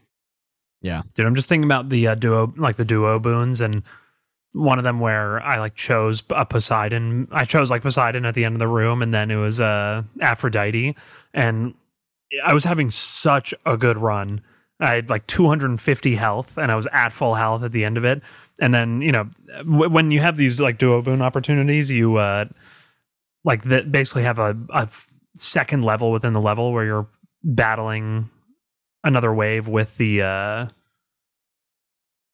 Yeah, 0.82 1.02
dude, 1.16 1.26
I'm 1.26 1.36
just 1.36 1.50
thinking 1.50 1.66
about 1.66 1.90
the 1.90 2.08
uh, 2.08 2.16
duo, 2.16 2.54
like 2.58 2.76
the 2.76 2.86
duo 2.86 3.20
boons, 3.20 3.62
and 3.62 3.84
one 4.54 4.78
of 4.78 4.84
them 4.84 5.00
where 5.00 5.42
I 5.42 5.60
like 5.60 5.76
chose 5.76 6.24
a 6.30 6.46
Poseidon. 6.46 7.28
I 7.32 7.46
chose 7.46 7.70
like 7.70 7.82
Poseidon 7.82 8.26
at 8.26 8.34
the 8.36 8.46
end 8.46 8.56
of 8.56 8.60
the 8.60 8.68
room, 8.68 9.02
and 9.02 9.14
then 9.14 9.32
it 9.32 9.36
was 9.36 9.60
uh, 9.60 10.04
Aphrodite, 10.22 10.96
and 11.34 11.74
I 12.44 12.54
was 12.54 12.64
having 12.64 12.92
such 12.92 13.54
a 13.66 13.78
good 13.78 13.98
run. 13.98 14.42
I 14.80 14.96
had 14.96 15.10
like 15.10 15.26
250 15.28 16.16
health, 16.16 16.58
and 16.58 16.72
I 16.72 16.76
was 16.76 16.88
at 16.92 17.12
full 17.12 17.36
health 17.36 17.64
at 17.64 17.72
the 17.72 17.86
end 17.86 17.98
of 17.98 18.06
it. 18.06 18.22
And 18.60 18.74
then 18.74 19.02
you 19.02 19.12
know 19.12 19.30
w- 19.58 19.90
when 19.90 20.12
you 20.12 20.20
have 20.20 20.38
these 20.38 20.60
like 20.60 20.78
duo 20.78 21.02
boon 21.02 21.22
opportunities, 21.22 21.92
you 21.92 22.16
uh, 22.18 22.46
like 23.44 23.64
that 23.64 23.92
basically 23.92 24.24
have 24.24 24.40
a 24.40 24.88
second 25.36 25.84
level 25.84 26.12
within 26.12 26.34
the 26.34 26.42
level 26.42 26.72
where 26.72 26.86
you're 26.86 27.08
battling 27.44 28.30
another 29.06 29.34
wave 29.34 29.70
with 29.70 29.96
the 29.98 30.22
uh 30.22 30.68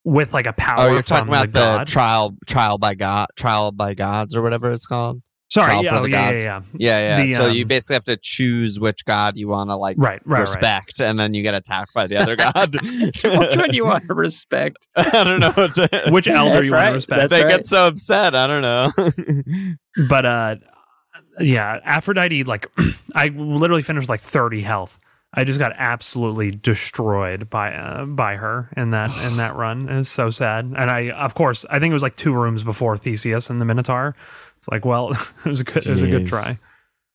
with 0.03 0.33
like 0.33 0.47
a 0.47 0.53
power 0.53 0.79
Oh, 0.79 0.91
you're 0.93 1.03
from 1.03 1.27
talking 1.27 1.29
about 1.29 1.51
the 1.51 1.77
the, 1.79 1.85
trial 1.85 2.35
trial 2.47 2.77
by 2.79 2.95
god 2.95 3.27
trial 3.35 3.71
by 3.71 3.93
gods 3.93 4.35
or 4.35 4.41
whatever 4.41 4.71
it's 4.71 4.85
called. 4.87 5.21
Sorry, 5.51 5.81
yeah, 5.83 5.99
oh, 5.99 6.05
yeah, 6.05 6.31
yeah, 6.31 6.37
yeah. 6.37 6.61
Yeah, 6.73 6.99
yeah. 7.17 7.25
The, 7.25 7.33
so 7.33 7.47
you 7.47 7.63
um, 7.63 7.67
basically 7.67 7.95
have 7.95 8.05
to 8.05 8.15
choose 8.15 8.79
which 8.79 9.03
god 9.03 9.37
you 9.37 9.49
want 9.49 9.69
to 9.69 9.75
like 9.75 9.97
Right, 9.99 10.21
right, 10.25 10.37
right. 10.37 10.41
respect, 10.41 11.01
and 11.01 11.19
then 11.19 11.33
you 11.33 11.43
get 11.43 11.53
attacked 11.53 11.93
by 11.93 12.07
the 12.07 12.15
other 12.15 12.35
god. 12.37 12.73
Which 12.81 13.21
one 13.25 13.69
do 13.69 13.75
you 13.75 13.83
want 13.83 14.05
to 14.07 14.13
respect? 14.15 14.87
I 14.95 15.23
don't 15.25 15.41
know. 15.41 15.51
To, 15.51 16.03
Which 16.09 16.29
elder 16.29 16.53
That's 16.55 16.67
you 16.69 16.73
want 16.73 16.87
to 16.87 16.93
respect? 16.93 17.19
that's 17.19 17.29
they 17.31 17.43
right. 17.43 17.49
get 17.57 17.65
so 17.65 17.87
upset. 17.87 18.33
I 18.33 18.47
don't 18.47 18.61
know. 18.61 18.91
but 20.07 20.25
uh 20.25 20.55
yeah 21.39 21.79
aphrodite 21.83 22.43
like 22.43 22.69
i 23.15 23.29
literally 23.29 23.81
finished 23.81 24.09
like 24.09 24.19
30 24.19 24.61
health 24.61 24.99
i 25.33 25.43
just 25.43 25.59
got 25.59 25.71
absolutely 25.77 26.51
destroyed 26.51 27.49
by 27.49 27.73
uh, 27.73 28.05
by 28.05 28.35
her 28.35 28.69
in 28.75 28.91
that 28.91 29.09
in 29.25 29.37
that 29.37 29.55
run 29.55 29.87
it 29.89 29.95
was 29.97 30.09
so 30.09 30.29
sad 30.29 30.65
and 30.65 30.89
i 30.91 31.09
of 31.11 31.33
course 31.33 31.65
i 31.69 31.79
think 31.79 31.91
it 31.91 31.93
was 31.93 32.03
like 32.03 32.15
two 32.15 32.33
rooms 32.33 32.63
before 32.63 32.97
theseus 32.97 33.49
and 33.49 33.61
the 33.61 33.65
minotaur 33.65 34.15
it's 34.57 34.67
like 34.69 34.85
well 34.85 35.11
it 35.45 35.45
was 35.45 35.59
a 35.61 35.63
good 35.63 35.85
it 35.85 35.91
was 35.91 36.01
a 36.01 36.07
good 36.07 36.27
try 36.27 36.57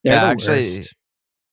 They're 0.04 0.14
Yeah, 0.14 0.24
actually- 0.26 0.56
worst. 0.58 0.94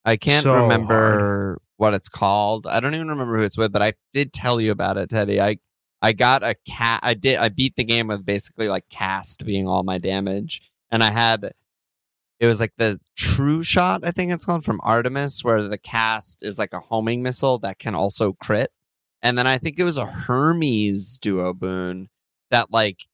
I 0.05 0.17
can't 0.17 0.43
So 0.43 0.53
remember 0.63 1.61
what 1.77 1.93
it's 1.93 2.09
called. 2.09 2.67
I 2.67 2.81
don't 2.81 2.93
even 2.93 3.07
remember 3.07 3.37
who 3.37 3.43
it's 3.43 3.57
with, 3.57 3.71
but 3.71 3.81
I 3.81 3.93
did 4.11 4.33
tell 4.33 4.59
you 4.59 4.71
about 4.71 4.97
it, 4.97 5.09
Teddy. 5.09 5.39
I 5.39 5.59
I 6.01 6.11
got 6.11 6.43
a 6.43 6.55
cat. 6.67 6.99
I 7.03 7.13
did. 7.13 7.37
I 7.37 7.47
beat 7.47 7.77
the 7.77 7.85
game 7.85 8.07
with 8.07 8.25
basically 8.25 8.67
like 8.67 8.83
cast 8.89 9.45
being 9.45 9.65
all 9.65 9.81
my 9.83 9.97
damage, 9.99 10.61
and 10.91 11.01
I 11.01 11.09
had. 11.11 11.53
It 12.43 12.47
was 12.47 12.59
like 12.59 12.73
the 12.77 12.99
true 13.15 13.63
shot, 13.63 14.01
I 14.03 14.11
think 14.11 14.33
it's 14.33 14.43
called 14.43 14.65
from 14.65 14.81
Artemis, 14.83 15.45
where 15.45 15.63
the 15.63 15.77
cast 15.77 16.43
is 16.43 16.59
like 16.59 16.73
a 16.73 16.81
homing 16.81 17.23
missile 17.23 17.57
that 17.59 17.79
can 17.79 17.95
also 17.95 18.33
crit. 18.33 18.67
And 19.21 19.37
then 19.37 19.47
I 19.47 19.57
think 19.57 19.79
it 19.79 19.85
was 19.85 19.95
a 19.95 20.05
Hermes 20.05 21.19
duo 21.19 21.53
boon 21.53 22.09
that 22.51 22.69
like 22.69 23.05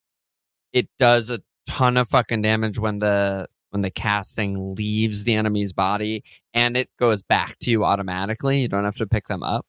it 0.74 0.90
does 0.98 1.30
a 1.30 1.42
ton 1.68 1.96
of 1.96 2.10
fucking 2.10 2.42
damage 2.42 2.80
when 2.80 2.98
the 2.98 3.46
when 3.70 3.84
the 3.84 3.92
cast 3.92 4.36
thing 4.36 4.74
leaves 4.74 5.26
the 5.26 5.36
enemy's 5.36 5.74
body 5.74 6.24
and 6.56 6.76
it 6.76 6.90
goes 7.00 7.22
back 7.22 7.60
to 7.60 7.70
you 7.70 7.86
automatically. 7.86 8.62
You 8.62 8.68
don't 8.68 8.84
have 8.84 8.98
to 8.98 9.06
pick 9.06 9.28
them 9.28 9.44
up. 9.44 9.64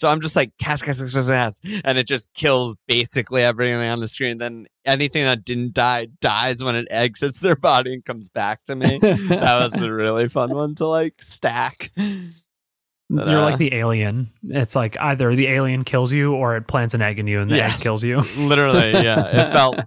So 0.00 0.08
I'm 0.08 0.22
just 0.22 0.34
like 0.34 0.56
cast, 0.56 0.82
cast, 0.82 1.00
cast, 1.00 1.14
cast, 1.14 1.28
cast, 1.28 1.66
and 1.84 1.98
it 1.98 2.06
just 2.06 2.32
kills 2.32 2.74
basically 2.88 3.42
everything 3.42 3.76
on 3.76 4.00
the 4.00 4.08
screen. 4.08 4.38
Then 4.38 4.66
anything 4.86 5.24
that 5.24 5.44
didn't 5.44 5.74
die 5.74 6.08
dies 6.22 6.64
when 6.64 6.74
it 6.74 6.88
exits 6.90 7.40
their 7.40 7.54
body 7.54 7.92
and 7.92 8.02
comes 8.02 8.30
back 8.30 8.64
to 8.64 8.74
me. 8.74 8.98
that 8.98 9.60
was 9.60 9.78
a 9.82 9.92
really 9.92 10.30
fun 10.30 10.54
one 10.54 10.74
to 10.76 10.86
like 10.86 11.22
stack. 11.22 11.92
But, 11.96 13.28
you're 13.28 13.40
uh, 13.40 13.42
like 13.42 13.58
the 13.58 13.74
alien 13.74 14.30
it's 14.44 14.76
like 14.76 14.96
either 15.00 15.34
the 15.34 15.48
alien 15.48 15.82
kills 15.82 16.12
you 16.12 16.32
or 16.32 16.56
it 16.56 16.68
plants 16.68 16.94
an 16.94 17.02
egg 17.02 17.18
in 17.18 17.26
you 17.26 17.40
and 17.40 17.50
the 17.50 17.60
egg 17.60 17.80
kills 17.80 18.04
you 18.04 18.22
Literally, 18.38 18.92
yeah. 18.92 19.48
It 19.48 19.52
felt, 19.52 19.80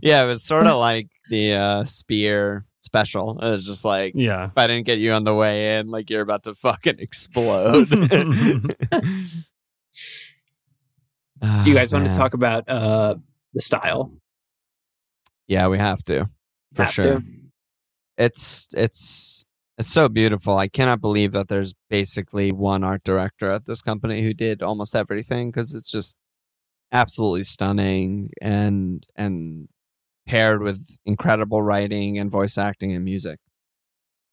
yeah, 0.00 0.24
it 0.24 0.26
was 0.28 0.44
sort 0.44 0.66
of 0.66 0.76
like 0.78 1.08
the 1.28 1.54
uh, 1.54 1.84
spear 1.84 2.66
special. 2.82 3.40
It 3.40 3.48
was 3.48 3.66
just 3.66 3.84
like, 3.84 4.12
yeah 4.14 4.44
if 4.44 4.58
I 4.58 4.68
didn't 4.68 4.86
get 4.86 4.98
you 5.00 5.10
on 5.12 5.24
the 5.24 5.34
way 5.34 5.78
in, 5.78 5.88
like 5.88 6.08
you're 6.08 6.20
about 6.20 6.44
to 6.44 6.54
fucking 6.54 7.00
explode. 7.00 7.88
Do 11.40 11.70
you 11.70 11.74
guys 11.74 11.92
want 11.92 12.06
to 12.06 12.10
Ah, 12.10 12.14
talk 12.14 12.34
about 12.34 12.68
uh, 12.68 13.16
the 13.52 13.60
style? 13.60 14.12
Yeah, 15.48 15.68
we 15.68 15.78
have 15.78 16.02
to. 16.04 16.26
For 16.74 16.84
Have 16.84 16.92
sure. 16.92 17.04
to? 17.20 17.22
It's 18.18 18.68
it's 18.72 19.44
it's 19.78 19.88
so 19.88 20.08
beautiful. 20.08 20.56
I 20.56 20.68
cannot 20.68 21.00
believe 21.00 21.32
that 21.32 21.48
there's 21.48 21.74
basically 21.90 22.50
one 22.52 22.82
art 22.82 23.04
director 23.04 23.50
at 23.50 23.66
this 23.66 23.82
company 23.82 24.22
who 24.22 24.32
did 24.32 24.62
almost 24.62 24.96
everything 24.96 25.50
because 25.50 25.74
it's 25.74 25.90
just 25.90 26.16
absolutely 26.92 27.44
stunning 27.44 28.30
and 28.40 29.04
and 29.14 29.68
paired 30.26 30.62
with 30.62 30.96
incredible 31.04 31.62
writing 31.62 32.18
and 32.18 32.30
voice 32.30 32.56
acting 32.58 32.92
and 32.94 33.04
music. 33.04 33.38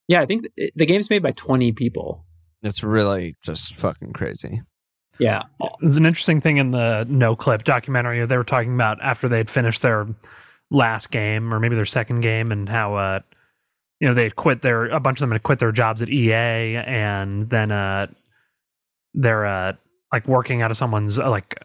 Yeah, 0.07 0.21
I 0.21 0.25
think 0.25 0.47
th- 0.57 0.71
the 0.75 0.85
game's 0.85 1.09
made 1.09 1.21
by 1.23 1.31
20 1.31 1.71
people. 1.73 2.25
It's 2.61 2.81
really 2.83 3.35
just 3.43 3.75
fucking 3.75 4.13
crazy. 4.13 4.61
Yeah. 5.19 5.43
There's 5.79 5.97
an 5.97 6.05
interesting 6.05 6.41
thing 6.41 6.57
in 6.57 6.71
the 6.71 7.05
Noclip 7.09 7.63
documentary 7.63 8.25
they 8.25 8.37
were 8.37 8.43
talking 8.43 8.73
about 8.73 9.01
after 9.01 9.27
they'd 9.27 9.49
finished 9.49 9.81
their 9.81 10.07
last 10.71 11.11
game 11.11 11.53
or 11.53 11.59
maybe 11.59 11.75
their 11.75 11.85
second 11.85 12.21
game 12.21 12.51
and 12.51 12.67
how 12.67 12.95
uh 12.95 13.19
you 13.99 14.07
know 14.07 14.13
they 14.13 14.23
had 14.23 14.35
quit 14.35 14.61
their 14.61 14.85
a 14.85 14.99
bunch 14.99 15.17
of 15.17 15.21
them 15.21 15.31
had 15.31 15.43
quit 15.43 15.59
their 15.59 15.71
jobs 15.71 16.01
at 16.01 16.09
EA 16.09 16.77
and 16.77 17.49
then 17.49 17.71
uh 17.71 18.07
they're 19.13 19.45
uh 19.45 19.73
like 20.11 20.27
working 20.27 20.61
out 20.63 20.71
of 20.71 20.77
someone's 20.77 21.19
uh, 21.19 21.29
like 21.29 21.63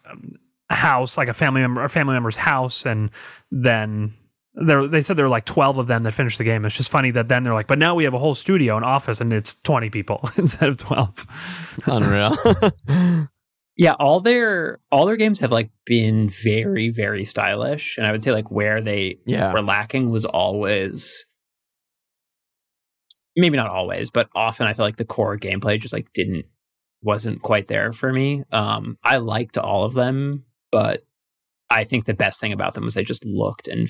house 0.68 1.16
like 1.16 1.28
a 1.28 1.34
family 1.34 1.62
member 1.62 1.82
a 1.82 1.88
family 1.88 2.12
member's 2.12 2.36
house 2.36 2.84
and 2.84 3.10
then 3.50 4.12
there 4.54 4.86
they 4.86 5.00
said 5.00 5.16
there 5.16 5.24
were 5.24 5.30
like 5.30 5.46
12 5.46 5.78
of 5.78 5.86
them 5.86 6.02
that 6.02 6.12
finished 6.12 6.36
the 6.36 6.44
game 6.44 6.66
it's 6.66 6.76
just 6.76 6.90
funny 6.90 7.10
that 7.10 7.28
then 7.28 7.42
they're 7.42 7.54
like 7.54 7.66
but 7.66 7.78
now 7.78 7.94
we 7.94 8.04
have 8.04 8.12
a 8.12 8.18
whole 8.18 8.34
studio 8.34 8.76
and 8.76 8.84
office 8.84 9.22
and 9.22 9.32
it's 9.32 9.58
20 9.62 9.88
people 9.88 10.20
instead 10.36 10.68
of 10.68 10.76
12 10.76 11.26
Unreal. 11.86 12.36
Yeah, 13.78 13.92
all 13.92 14.18
their 14.18 14.80
all 14.90 15.06
their 15.06 15.16
games 15.16 15.38
have 15.38 15.52
like 15.52 15.70
been 15.86 16.28
very 16.28 16.90
very 16.90 17.24
stylish 17.24 17.96
and 17.96 18.06
I 18.06 18.12
would 18.12 18.24
say 18.24 18.32
like 18.32 18.50
where 18.50 18.80
they 18.80 19.20
yeah. 19.24 19.52
were 19.52 19.62
lacking 19.62 20.10
was 20.10 20.24
always 20.24 21.24
maybe 23.36 23.56
not 23.56 23.70
always, 23.70 24.10
but 24.10 24.28
often 24.34 24.66
I 24.66 24.72
feel 24.72 24.84
like 24.84 24.96
the 24.96 25.04
core 25.04 25.38
gameplay 25.38 25.80
just 25.80 25.94
like 25.94 26.12
didn't 26.12 26.46
wasn't 27.02 27.40
quite 27.40 27.68
there 27.68 27.92
for 27.92 28.12
me. 28.12 28.42
Um 28.50 28.98
I 29.04 29.18
liked 29.18 29.56
all 29.56 29.84
of 29.84 29.94
them, 29.94 30.44
but 30.72 31.04
I 31.70 31.84
think 31.84 32.04
the 32.04 32.14
best 32.14 32.40
thing 32.40 32.52
about 32.52 32.74
them 32.74 32.82
was 32.84 32.94
they 32.94 33.04
just 33.04 33.24
looked 33.24 33.68
and 33.68 33.88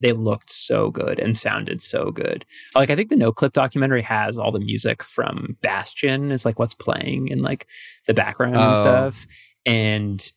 they 0.00 0.12
looked 0.12 0.50
so 0.50 0.90
good 0.90 1.18
and 1.18 1.36
sounded 1.36 1.80
so 1.80 2.10
good. 2.10 2.44
Like 2.74 2.90
I 2.90 2.94
think 2.96 3.08
the 3.08 3.16
Noclip 3.16 3.52
documentary 3.52 4.02
has 4.02 4.38
all 4.38 4.52
the 4.52 4.60
music 4.60 5.02
from 5.02 5.56
Bastion 5.62 6.30
is 6.30 6.44
like 6.44 6.58
what's 6.58 6.74
playing 6.74 7.28
in 7.28 7.42
like 7.42 7.66
the 8.06 8.14
background 8.14 8.54
and 8.56 8.62
Oh. 8.62 8.74
stuff. 8.74 9.26
And 9.66 10.30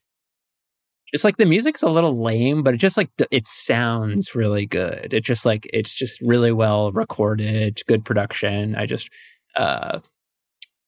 it's 1.14 1.24
like 1.24 1.38
the 1.38 1.45
music's 1.45 1.84
a 1.84 1.89
little 1.89 2.22
lame, 2.24 2.64
but 2.64 2.74
it 2.74 2.78
just 2.78 2.97
like 2.97 3.09
it 3.32 3.45
sounds 3.45 4.34
really 4.34 4.66
good. 4.66 5.14
It 5.14 5.24
just 5.24 5.45
like 5.45 5.68
it's 5.74 5.93
just 5.93 6.22
really 6.22 6.51
well 6.53 6.91
recorded, 6.91 7.82
good 7.88 8.05
production. 8.05 8.76
I 8.76 8.86
just 8.86 9.09
uh 9.55 9.99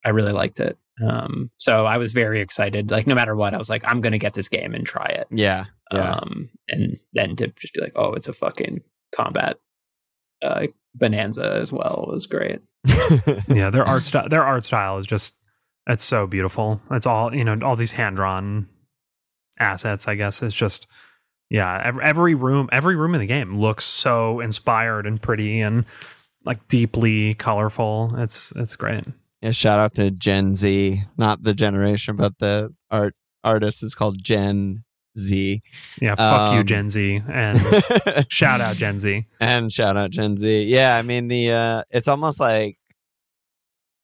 I 0.06 0.10
really 0.10 0.32
liked 0.32 0.60
it. 0.60 0.78
Um 1.02 1.50
so 1.58 1.86
I 1.86 1.98
was 1.98 2.14
very 2.14 2.42
excited. 2.42 2.92
Like 2.92 3.08
no 3.08 3.16
matter 3.16 3.36
what, 3.36 3.54
I 3.54 3.58
was 3.58 3.70
like 3.70 3.84
I'm 3.86 4.02
going 4.02 4.12
to 4.12 4.20
get 4.20 4.34
this 4.34 4.50
game 4.50 4.74
and 4.74 4.86
try 4.86 5.06
it. 5.06 5.28
Yeah. 5.32 5.66
Yeah. 5.92 6.12
Um 6.12 6.50
and 6.70 6.98
then 7.14 7.36
to 7.38 7.48
just 7.48 7.74
be 7.74 7.82
like, 7.82 7.94
"Oh, 7.96 8.14
it's 8.14 8.28
a 8.28 8.34
fucking 8.34 8.82
combat 9.16 9.58
uh 10.44 10.68
bonanza 10.96 11.56
as 11.56 11.72
well." 11.72 12.06
was 12.12 12.28
great. 12.28 12.60
yeah, 13.48 13.70
their 13.70 13.86
art 13.86 14.06
style 14.06 14.30
their 14.30 14.44
art 14.44 14.66
style 14.66 14.98
is 14.98 15.08
just 15.08 15.36
it's 15.88 16.04
so 16.04 16.28
beautiful. 16.28 16.82
It's 16.92 17.06
all 17.06 17.34
you 17.34 17.44
know, 17.44 17.58
all 17.64 17.76
these 17.76 17.94
hand 17.94 18.16
drawn 18.16 18.68
assets. 19.60 20.08
I 20.08 20.16
guess 20.16 20.42
it's 20.42 20.56
just 20.56 20.88
yeah. 21.50 21.82
Every, 21.84 22.04
every 22.04 22.36
room, 22.36 22.70
every 22.72 22.96
room 22.96 23.14
in 23.14 23.22
the 23.22 23.28
game 23.28 23.56
looks 23.56 23.84
so 23.86 24.40
inspired 24.40 25.06
and 25.06 25.22
pretty 25.22 25.62
and 25.62 25.86
like 26.46 26.68
deeply 26.68 27.34
colorful. 27.36 28.14
It's 28.18 28.52
it's 28.56 28.76
great. 28.76 29.06
Yeah, 29.44 29.52
shout 29.52 29.78
out 29.78 29.94
to 29.96 30.10
Jen 30.10 30.56
Zee, 30.56 31.02
not 31.18 31.44
the 31.44 31.54
generation, 31.54 32.16
but 32.16 32.40
the 32.40 32.74
art 32.90 33.14
artist 33.44 33.84
is 33.84 33.94
called 33.94 34.24
Jen 34.24 34.86
Zee. 35.20 35.62
Yeah, 36.02 36.16
fuck 36.16 36.54
you, 36.54 36.60
Um, 36.62 36.66
Jen 36.66 36.90
Zee, 36.90 37.22
and 37.30 37.60
shout 38.30 38.62
out 38.62 38.78
Jen 38.78 39.00
Zee. 39.00 39.26
and 39.42 39.72
shout 39.72 39.98
out 39.98 40.12
Jen 40.12 40.38
Zee. 40.38 40.64
Yeah, 40.64 40.96
I 40.98 41.02
mean 41.02 41.28
the 41.28 41.52
uh 41.52 41.84
it's 41.92 42.08
almost 42.08 42.40
like 42.40 42.78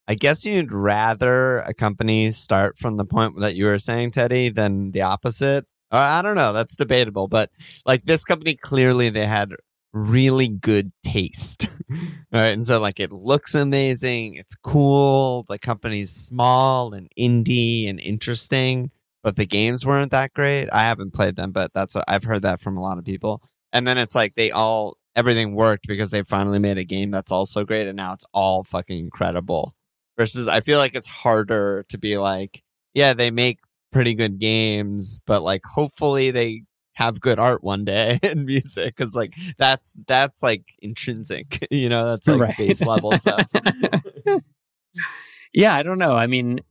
I 0.09 0.15
guess 0.15 0.43
you'd 0.45 0.71
rather 0.73 1.59
a 1.59 1.73
company 1.73 2.31
start 2.31 2.77
from 2.77 2.97
the 2.97 3.05
point 3.05 3.37
that 3.37 3.55
you 3.55 3.65
were 3.65 3.77
saying, 3.77 4.11
Teddy, 4.11 4.49
than 4.49 4.91
the 4.91 5.03
opposite. 5.03 5.65
Or 5.91 5.99
I 5.99 6.21
don't 6.21 6.35
know, 6.35 6.51
that's 6.51 6.75
debatable, 6.75 7.27
but 7.27 7.49
like 7.85 8.03
this 8.05 8.23
company 8.25 8.55
clearly 8.55 9.09
they 9.09 9.25
had 9.25 9.51
really 9.93 10.47
good 10.47 10.91
taste. 11.03 11.67
right? 12.31 12.47
And 12.49 12.65
so 12.65 12.79
like 12.79 12.99
it 12.99 13.11
looks 13.11 13.55
amazing, 13.55 14.35
it's 14.35 14.55
cool, 14.55 15.45
the 15.49 15.59
company's 15.59 16.11
small 16.11 16.93
and 16.93 17.09
indie 17.19 17.89
and 17.89 17.99
interesting, 17.99 18.91
but 19.23 19.35
the 19.35 19.45
games 19.45 19.85
weren't 19.85 20.11
that 20.11 20.33
great. 20.33 20.69
I 20.71 20.81
haven't 20.83 21.13
played 21.13 21.35
them, 21.35 21.51
but 21.51 21.73
that's 21.73 21.95
I've 22.07 22.23
heard 22.23 22.43
that 22.43 22.61
from 22.61 22.77
a 22.77 22.81
lot 22.81 22.97
of 22.97 23.05
people. 23.05 23.41
and 23.73 23.85
then 23.87 23.97
it's 23.97 24.15
like 24.15 24.35
they 24.35 24.51
all 24.51 24.97
everything 25.15 25.53
worked 25.55 25.87
because 25.87 26.11
they 26.11 26.23
finally 26.23 26.59
made 26.59 26.77
a 26.77 26.83
game 26.85 27.11
that's 27.11 27.31
also 27.31 27.63
great, 27.65 27.87
and 27.87 27.97
now 27.97 28.13
it's 28.13 28.25
all 28.33 28.63
fucking 28.63 28.97
incredible. 28.99 29.75
Versus, 30.17 30.47
I 30.47 30.59
feel 30.61 30.79
like 30.79 30.95
it's 30.95 31.07
harder 31.07 31.85
to 31.89 31.97
be 31.97 32.17
like, 32.17 32.61
yeah, 32.93 33.13
they 33.13 33.31
make 33.31 33.59
pretty 33.91 34.13
good 34.15 34.39
games, 34.39 35.21
but 35.25 35.41
like 35.43 35.61
hopefully 35.65 36.31
they 36.31 36.63
have 36.99 37.19
good 37.21 37.39
art 37.39 37.63
one 37.63 37.85
day 37.85 38.19
and 38.23 38.45
music 38.45 38.95
because 38.95 39.15
like 39.15 39.33
that's 39.57 39.97
that's 40.07 40.43
like 40.43 40.63
intrinsic, 40.81 41.65
you 41.71 41.89
know, 41.89 42.09
that's 42.11 42.27
like 42.27 42.37
Right. 42.39 42.57
base 42.57 42.85
level 42.85 43.15
stuff. 43.15 43.51
yeah, 45.53 45.75
I 45.75 45.83
don't 45.83 45.97
know. 45.97 46.13
I 46.13 46.27
mean, 46.27 46.61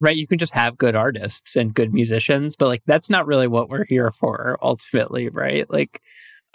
right, 0.00 0.16
you 0.16 0.26
can 0.26 0.38
just 0.38 0.54
have 0.54 0.78
good 0.78 0.94
artists 0.94 1.56
and 1.56 1.74
good 1.74 1.92
musicians, 1.92 2.56
but 2.56 2.68
like 2.68 2.82
that's 2.86 3.10
not 3.10 3.26
really 3.26 3.48
what 3.48 3.68
we're 3.68 3.84
here 3.86 4.10
for 4.10 4.58
ultimately, 4.62 5.28
right? 5.28 5.68
Like 5.70 6.00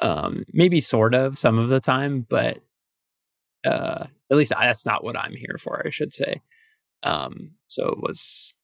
um 0.02 0.46
maybe 0.54 0.80
sort 0.80 1.14
of 1.16 1.38
some 1.38 1.58
of 1.60 1.70
the 1.70 1.80
time, 1.80 2.26
but 2.30 2.60
uh 3.66 4.08
at 4.32 4.38
least 4.38 4.54
I, 4.56 4.68
that's 4.68 4.86
not 4.86 5.04
what 5.04 5.18
I'm 5.18 5.36
here 5.36 5.58
for, 5.60 5.84
I 5.86 5.90
should 5.90 6.14
say. 6.14 6.42
Um 7.04 7.52
so 7.68 7.88
it 7.90 8.00
was 8.02 8.56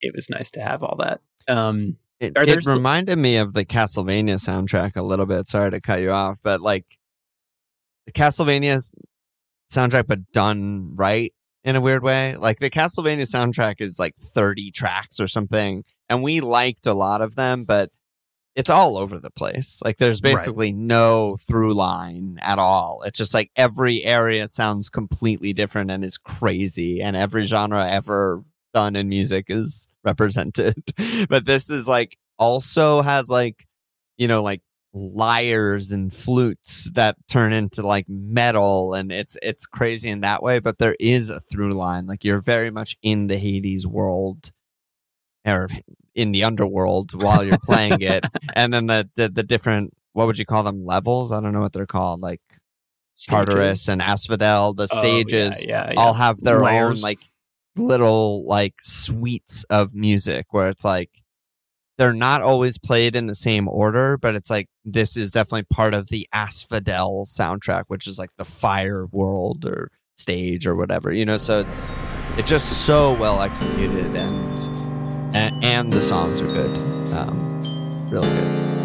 it 0.00 0.14
was 0.14 0.30
nice 0.30 0.50
to 0.52 0.62
have 0.62 0.82
all 0.82 0.96
that. 0.98 1.20
Um 1.50 1.96
It, 2.20 2.36
Are 2.36 2.42
it 2.42 2.46
there 2.46 2.58
s- 2.58 2.66
reminded 2.66 3.18
me 3.18 3.36
of 3.36 3.52
the 3.54 3.64
Castlevania 3.64 4.36
soundtrack 4.36 4.96
a 4.96 5.02
little 5.02 5.26
bit. 5.26 5.46
Sorry 5.48 5.70
to 5.70 5.80
cut 5.80 6.00
you 6.00 6.10
off, 6.10 6.38
but 6.42 6.60
like 6.60 6.84
the 8.06 8.12
Castlevania 8.12 8.80
soundtrack, 9.72 10.06
but 10.06 10.30
done 10.32 10.94
right 10.96 11.32
in 11.64 11.76
a 11.76 11.80
weird 11.80 12.02
way. 12.02 12.36
Like 12.36 12.58
the 12.58 12.70
Castlevania 12.70 13.22
soundtrack 13.22 13.80
is 13.80 13.98
like 13.98 14.16
30 14.16 14.70
tracks 14.70 15.18
or 15.20 15.26
something, 15.28 15.84
and 16.08 16.22
we 16.22 16.40
liked 16.40 16.86
a 16.86 16.94
lot 16.94 17.22
of 17.22 17.36
them, 17.36 17.64
but 17.64 17.90
it's 18.56 18.68
all 18.70 18.96
over 18.98 19.18
the 19.18 19.30
place. 19.30 19.80
Like 19.84 19.96
there's 19.98 20.20
Right. 20.22 20.34
basically 20.34 20.72
no 20.72 21.36
through 21.36 21.72
line 21.74 22.38
at 22.42 22.58
all. 22.58 23.02
It's 23.06 23.16
just 23.18 23.32
like 23.32 23.50
every 23.56 24.04
area 24.04 24.48
sounds 24.48 24.88
completely 24.90 25.52
different 25.52 25.90
and 25.90 26.04
is 26.04 26.18
crazy, 26.18 27.00
and 27.00 27.16
every 27.16 27.44
genre 27.46 27.88
ever 27.88 28.42
done 28.72 28.96
in 28.96 29.08
music 29.08 29.46
is 29.48 29.88
represented. 30.04 30.76
but 31.28 31.46
this 31.46 31.70
is 31.70 31.88
like 31.88 32.16
also 32.38 33.02
has 33.02 33.28
like, 33.28 33.66
you 34.18 34.28
know, 34.28 34.42
like 34.42 34.62
lyres 34.92 35.92
and 35.92 36.12
flutes 36.12 36.90
that 36.94 37.16
turn 37.28 37.52
into 37.52 37.80
like 37.86 38.06
metal 38.08 38.92
and 38.92 39.12
it's 39.12 39.38
it's 39.40 39.64
crazy 39.64 40.10
in 40.10 40.20
that 40.22 40.42
way 40.42 40.58
but 40.58 40.78
there 40.78 40.96
is 40.98 41.30
a 41.30 41.38
through 41.38 41.72
line 41.74 42.06
like 42.08 42.24
you're 42.24 42.40
very 42.40 42.72
much 42.72 42.96
in 43.00 43.28
the 43.28 43.38
hades 43.38 43.86
world 43.86 44.50
or 45.46 45.68
in 46.16 46.32
the 46.32 46.42
underworld 46.42 47.22
while 47.22 47.44
you're 47.44 47.56
playing 47.64 48.00
it 48.00 48.24
and 48.56 48.74
then 48.74 48.86
the, 48.86 49.08
the 49.14 49.28
the 49.28 49.44
different 49.44 49.94
what 50.12 50.26
would 50.26 50.38
you 50.40 50.44
call 50.44 50.64
them 50.64 50.84
levels 50.84 51.30
i 51.30 51.40
don't 51.40 51.52
know 51.52 51.60
what 51.60 51.72
they're 51.72 51.86
called 51.86 52.20
like 52.20 52.40
tartarus 53.28 53.82
stages. 53.82 53.88
and 53.92 54.02
asphodel 54.02 54.74
the 54.74 54.88
Oh, 54.90 54.96
yeah, 54.96 55.00
stages 55.00 55.64
yeah, 55.66 55.90
yeah. 55.92 56.00
all 56.00 56.14
have 56.14 56.38
their 56.40 56.58
Layers. 56.58 56.98
own 56.98 57.02
like 57.02 57.20
little 57.76 58.44
like 58.46 58.74
suites 58.82 59.64
of 59.70 59.94
music 59.94 60.46
where 60.50 60.68
it's 60.68 60.84
like 60.84 61.10
they're 61.98 62.12
not 62.14 62.40
always 62.40 62.78
played 62.78 63.14
in 63.14 63.26
the 63.26 63.34
same 63.34 63.68
order, 63.68 64.16
but 64.16 64.34
it's 64.34 64.48
like 64.48 64.68
this 64.86 65.18
is 65.18 65.30
definitely 65.30 65.64
part 65.64 65.92
of 65.92 66.08
the 66.08 66.26
Asphodel 66.32 67.26
soundtrack, 67.26 67.84
which 67.88 68.06
is 68.06 68.18
like 68.18 68.30
the 68.38 68.44
fire 68.44 69.06
world 69.06 69.66
or 69.66 69.90
stage 70.16 70.66
or 70.66 70.74
whatever, 70.74 71.12
you 71.12 71.26
know. 71.26 71.36
So 71.36 71.60
it's 71.60 71.88
it's 72.38 72.48
just 72.48 72.86
so 72.86 73.12
well 73.14 73.42
executed 73.42 74.16
and 74.16 74.76
and, 75.36 75.64
and 75.64 75.92
the 75.92 76.02
songs 76.02 76.40
are 76.40 76.46
good, 76.46 76.78
um, 77.12 78.08
really 78.10 78.28
good. 78.28 78.79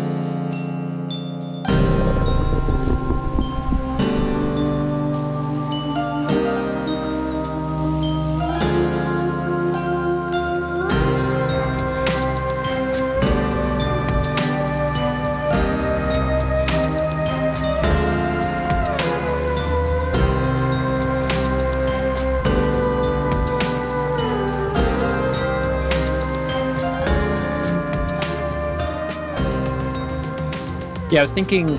Yeah, 31.15 31.21
I 31.21 31.23
was 31.23 31.31
thinking 31.31 31.69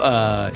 uh 0.00 0.52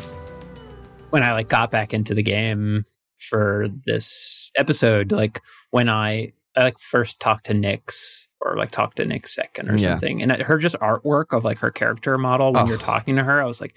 when 1.10 1.24
I 1.24 1.32
like 1.32 1.48
got 1.48 1.72
back 1.72 1.92
into 1.92 2.14
the 2.14 2.22
game 2.22 2.84
for 3.28 3.66
this 3.86 4.52
episode, 4.56 5.10
like 5.10 5.40
when 5.72 5.88
I 5.88 6.32
I 6.56 6.62
like 6.62 6.78
first 6.78 7.18
talked 7.18 7.46
to 7.46 7.54
Nyx 7.54 8.26
or 8.40 8.56
like 8.56 8.70
talked 8.70 8.98
to 8.98 9.04
Nyx 9.04 9.28
second 9.30 9.68
or 9.68 9.76
Yeah. 9.76 9.90
something. 9.90 10.22
And 10.22 10.30
her 10.30 10.58
just 10.58 10.76
artwork 10.76 11.36
of 11.36 11.42
like 11.44 11.58
her 11.58 11.72
character 11.72 12.16
model 12.18 12.52
when 12.52 12.62
Oh. 12.66 12.68
you're 12.68 12.78
talking 12.78 13.16
to 13.16 13.24
her, 13.24 13.42
I 13.42 13.46
was 13.46 13.60
like 13.60 13.76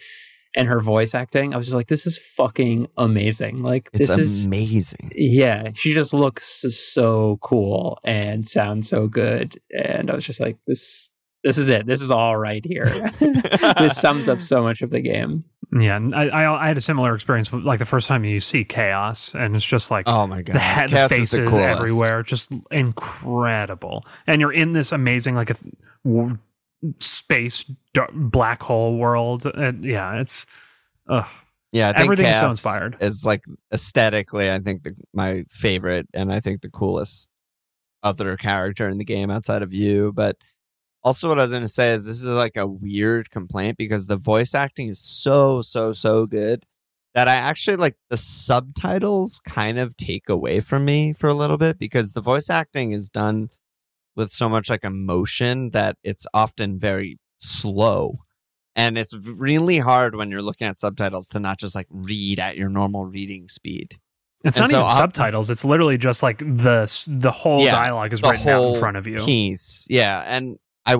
and 0.55 0.67
her 0.67 0.79
voice 0.79 1.15
acting, 1.15 1.55
I 1.55 1.57
was 1.57 1.65
just 1.65 1.75
like, 1.75 1.87
this 1.87 2.05
is 2.05 2.19
fucking 2.37 2.87
amazing. 2.95 3.63
Like 3.63 3.89
It's 3.91 4.07
this 4.09 4.19
is 4.19 4.45
amazing. 4.45 5.11
yeah, 5.15 5.71
she 5.73 5.95
just 5.95 6.13
looks 6.13 6.63
so 6.69 7.39
cool 7.41 7.97
and 8.03 8.47
sounds 8.47 8.87
so 8.87 9.07
good. 9.07 9.55
And 9.71 10.11
I 10.11 10.15
was 10.15 10.27
just 10.27 10.39
like, 10.39 10.57
this 10.67 11.09
this 11.43 11.57
is 11.57 11.69
it. 11.69 11.85
This 11.85 12.01
is 12.01 12.11
all 12.11 12.37
right 12.37 12.63
here. 12.65 12.85
this 13.19 13.97
sums 13.97 14.27
up 14.27 14.41
so 14.41 14.63
much 14.63 14.81
of 14.81 14.89
the 14.89 15.01
game. 15.01 15.43
Yeah, 15.71 15.99
I, 16.13 16.29
I 16.29 16.63
I 16.65 16.67
had 16.67 16.77
a 16.77 16.81
similar 16.81 17.15
experience 17.15 17.51
like 17.51 17.79
the 17.79 17.85
first 17.85 18.07
time 18.07 18.23
you 18.23 18.39
see 18.39 18.63
chaos, 18.63 19.33
and 19.33 19.55
it's 19.55 19.65
just 19.65 19.89
like 19.89 20.07
Oh 20.07 20.27
my 20.27 20.41
god, 20.41 20.55
the, 20.55 20.59
head, 20.59 20.89
the 20.89 21.09
faces 21.09 21.49
coolest. 21.49 21.57
everywhere, 21.79 22.21
just 22.21 22.51
incredible. 22.69 24.05
And 24.27 24.39
you're 24.39 24.53
in 24.53 24.73
this 24.73 24.91
amazing 24.91 25.35
like 25.35 25.49
a 25.49 25.55
w- 26.05 26.37
space 26.99 27.63
dark, 27.93 28.11
black 28.13 28.61
hole 28.61 28.97
world. 28.97 29.45
And 29.45 29.83
yeah, 29.83 30.19
it's 30.19 30.45
ugh. 31.07 31.27
Yeah, 31.71 31.89
I 31.89 31.93
think 31.93 32.03
Everything 32.03 32.25
is 32.27 32.39
so 32.39 32.49
inspired. 32.49 32.97
Is 32.99 33.25
like 33.25 33.45
aesthetically, 33.73 34.51
I 34.51 34.59
think 34.59 34.83
the, 34.83 34.95
my 35.11 35.43
favorite, 35.49 36.07
and 36.13 36.31
I 36.31 36.39
think 36.39 36.61
the 36.61 36.69
coolest 36.69 37.29
other 38.03 38.37
character 38.37 38.87
in 38.89 38.99
the 38.99 39.05
game 39.05 39.31
outside 39.31 39.63
of 39.63 39.73
you. 39.73 40.11
But 40.13 40.37
also, 41.03 41.27
what 41.29 41.39
I 41.39 41.43
was 41.43 41.51
going 41.51 41.63
to 41.63 41.67
say 41.67 41.93
is 41.93 42.05
this 42.05 42.21
is 42.21 42.29
like 42.29 42.55
a 42.57 42.65
weird 42.67 43.29
complaint 43.29 43.77
because 43.77 44.07
the 44.07 44.17
voice 44.17 44.55
acting 44.55 44.89
is 44.89 44.99
so 44.99 45.61
so 45.61 45.91
so 45.91 46.25
good 46.25 46.65
that 47.13 47.27
I 47.27 47.35
actually 47.35 47.75
like 47.77 47.95
the 48.09 48.17
subtitles 48.17 49.39
kind 49.45 49.77
of 49.79 49.95
take 49.97 50.29
away 50.29 50.59
from 50.61 50.85
me 50.85 51.13
for 51.13 51.27
a 51.27 51.33
little 51.33 51.57
bit 51.57 51.77
because 51.77 52.13
the 52.13 52.21
voice 52.21 52.49
acting 52.49 52.91
is 52.91 53.09
done 53.09 53.49
with 54.15 54.31
so 54.31 54.47
much 54.47 54.69
like 54.69 54.83
emotion 54.83 55.71
that 55.71 55.97
it's 56.03 56.25
often 56.33 56.79
very 56.79 57.17
slow 57.39 58.19
and 58.75 58.97
it's 58.97 59.13
really 59.13 59.77
hard 59.79 60.15
when 60.15 60.31
you're 60.31 60.41
looking 60.41 60.65
at 60.67 60.77
subtitles 60.79 61.27
to 61.29 61.39
not 61.39 61.59
just 61.59 61.75
like 61.75 61.87
read 61.91 62.39
at 62.39 62.57
your 62.57 62.69
normal 62.69 63.05
reading 63.05 63.47
speed. 63.49 63.97
It's 64.43 64.57
And 64.57 64.63
not 64.63 64.69
so 64.71 64.77
even 64.77 64.89
I'll- 64.89 64.95
subtitles. 64.97 65.49
It's 65.49 65.63
literally 65.63 65.97
just 65.97 66.23
like 66.23 66.39
the 66.39 67.05
the 67.07 67.31
whole 67.31 67.63
Yeah, 67.63 67.71
dialogue 67.71 68.11
is 68.13 68.21
written 68.23 68.47
out 68.49 68.73
in 68.73 68.79
front 68.79 68.97
of 68.97 69.05
you. 69.07 69.19
Piece. 69.23 69.85
Yeah, 69.89 70.23
and 70.27 70.57
I 70.85 70.97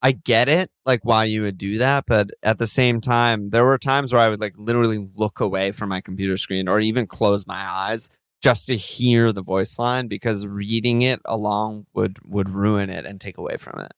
I 0.00 0.12
get 0.12 0.48
it 0.48 0.70
like 0.86 1.04
why 1.04 1.24
you 1.24 1.42
would 1.42 1.58
do 1.58 1.78
that, 1.78 2.04
but 2.06 2.30
at 2.42 2.58
the 2.58 2.66
same 2.66 3.00
time 3.00 3.50
there 3.50 3.64
were 3.64 3.78
times 3.78 4.12
where 4.12 4.22
I 4.22 4.28
would 4.28 4.40
like 4.40 4.54
literally 4.56 5.08
look 5.14 5.40
away 5.40 5.72
from 5.72 5.88
my 5.88 6.00
computer 6.00 6.36
screen 6.36 6.68
or 6.68 6.80
even 6.80 7.06
close 7.06 7.46
my 7.46 7.64
eyes 7.68 8.08
just 8.40 8.66
to 8.68 8.76
hear 8.76 9.32
the 9.32 9.42
voice 9.42 9.78
line 9.78 10.06
because 10.06 10.46
reading 10.46 11.02
it 11.02 11.20
along 11.24 11.86
would 11.94 12.18
would 12.24 12.48
ruin 12.48 12.90
it 12.90 13.04
and 13.04 13.20
take 13.20 13.38
away 13.38 13.56
from 13.56 13.80
it. 13.80 13.92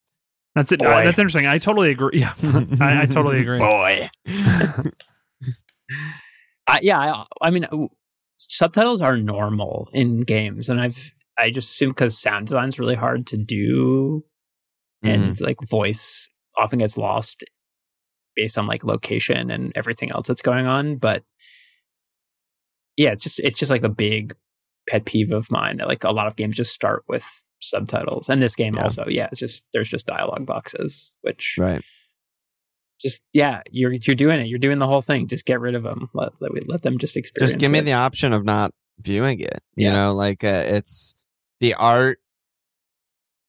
That's 0.54 0.72
it. 0.72 0.80
Boy. 0.80 0.86
Uh, 0.86 1.04
that's 1.04 1.18
interesting. 1.18 1.46
I 1.46 1.58
totally 1.58 1.90
agree. 1.90 2.10
Yeah, 2.20 2.32
I, 2.80 3.02
I 3.02 3.06
totally 3.06 3.40
agree. 3.40 3.58
Boy. 3.58 4.08
I, 6.66 6.80
yeah, 6.82 6.98
I, 6.98 7.24
I 7.40 7.50
mean, 7.50 7.64
uh, 7.64 7.86
subtitles 8.36 9.00
are 9.00 9.16
normal 9.16 9.88
in 9.92 10.22
games, 10.22 10.68
and 10.68 10.80
I've 10.80 11.14
I 11.38 11.50
just 11.50 11.70
assume 11.70 11.90
because 11.90 12.18
sound 12.18 12.46
design's 12.46 12.78
really 12.78 12.94
hard 12.94 13.26
to 13.28 13.36
do, 13.36 14.24
and 15.02 15.32
Mhm. 15.34 15.40
like 15.42 15.56
voice 15.68 16.28
often 16.58 16.78
gets 16.78 16.96
lost 16.96 17.44
based 18.36 18.58
on 18.58 18.66
like 18.66 18.84
location 18.84 19.50
and 19.50 19.72
everything 19.74 20.10
else 20.12 20.26
that's 20.28 20.42
going 20.42 20.66
on. 20.66 20.96
But 20.96 21.24
yeah, 22.96 23.12
it's 23.12 23.22
just 23.22 23.40
it's 23.40 23.58
just 23.58 23.70
like 23.70 23.82
a 23.84 23.88
big 23.88 24.34
pet 24.88 25.04
peeve 25.04 25.32
of 25.32 25.50
mine 25.50 25.76
that 25.78 25.88
like 25.88 26.04
a 26.04 26.10
lot 26.10 26.26
of 26.26 26.36
games 26.36 26.56
just 26.56 26.72
start 26.72 27.04
with 27.08 27.42
subtitles, 27.60 28.28
and 28.28 28.42
this 28.42 28.56
game 28.56 28.74
Yeah. 28.74 28.82
also, 28.84 29.06
yeah, 29.08 29.28
it's 29.30 29.38
just 29.40 29.64
there's 29.72 29.88
just 29.88 30.06
dialogue 30.06 30.46
boxes, 30.46 31.12
which 31.22 31.56
Right. 31.58 31.82
just 33.00 33.22
yeah, 33.32 33.62
you're 33.70 33.92
you're 33.92 34.16
doing 34.16 34.40
it, 34.40 34.48
you're 34.48 34.58
doing 34.58 34.78
the 34.78 34.86
whole 34.86 35.02
thing. 35.02 35.28
Just 35.28 35.46
get 35.46 35.60
rid 35.60 35.74
of 35.74 35.82
them. 35.82 36.08
Let 36.14 36.28
let, 36.40 36.68
let 36.68 36.82
them 36.82 36.98
just 36.98 37.16
experience. 37.16 37.52
just 37.52 37.60
give 37.60 37.70
me 37.70 37.78
it. 37.80 37.84
the 37.84 37.92
option 37.94 38.32
of 38.32 38.44
not 38.44 38.72
viewing 38.98 39.40
it 39.40 39.60
you 39.76 39.86
Yeah. 39.86 39.92
know 39.94 40.14
like 40.14 40.44
uh, 40.44 40.62
it's 40.66 41.14
the 41.60 41.72
art 41.74 42.20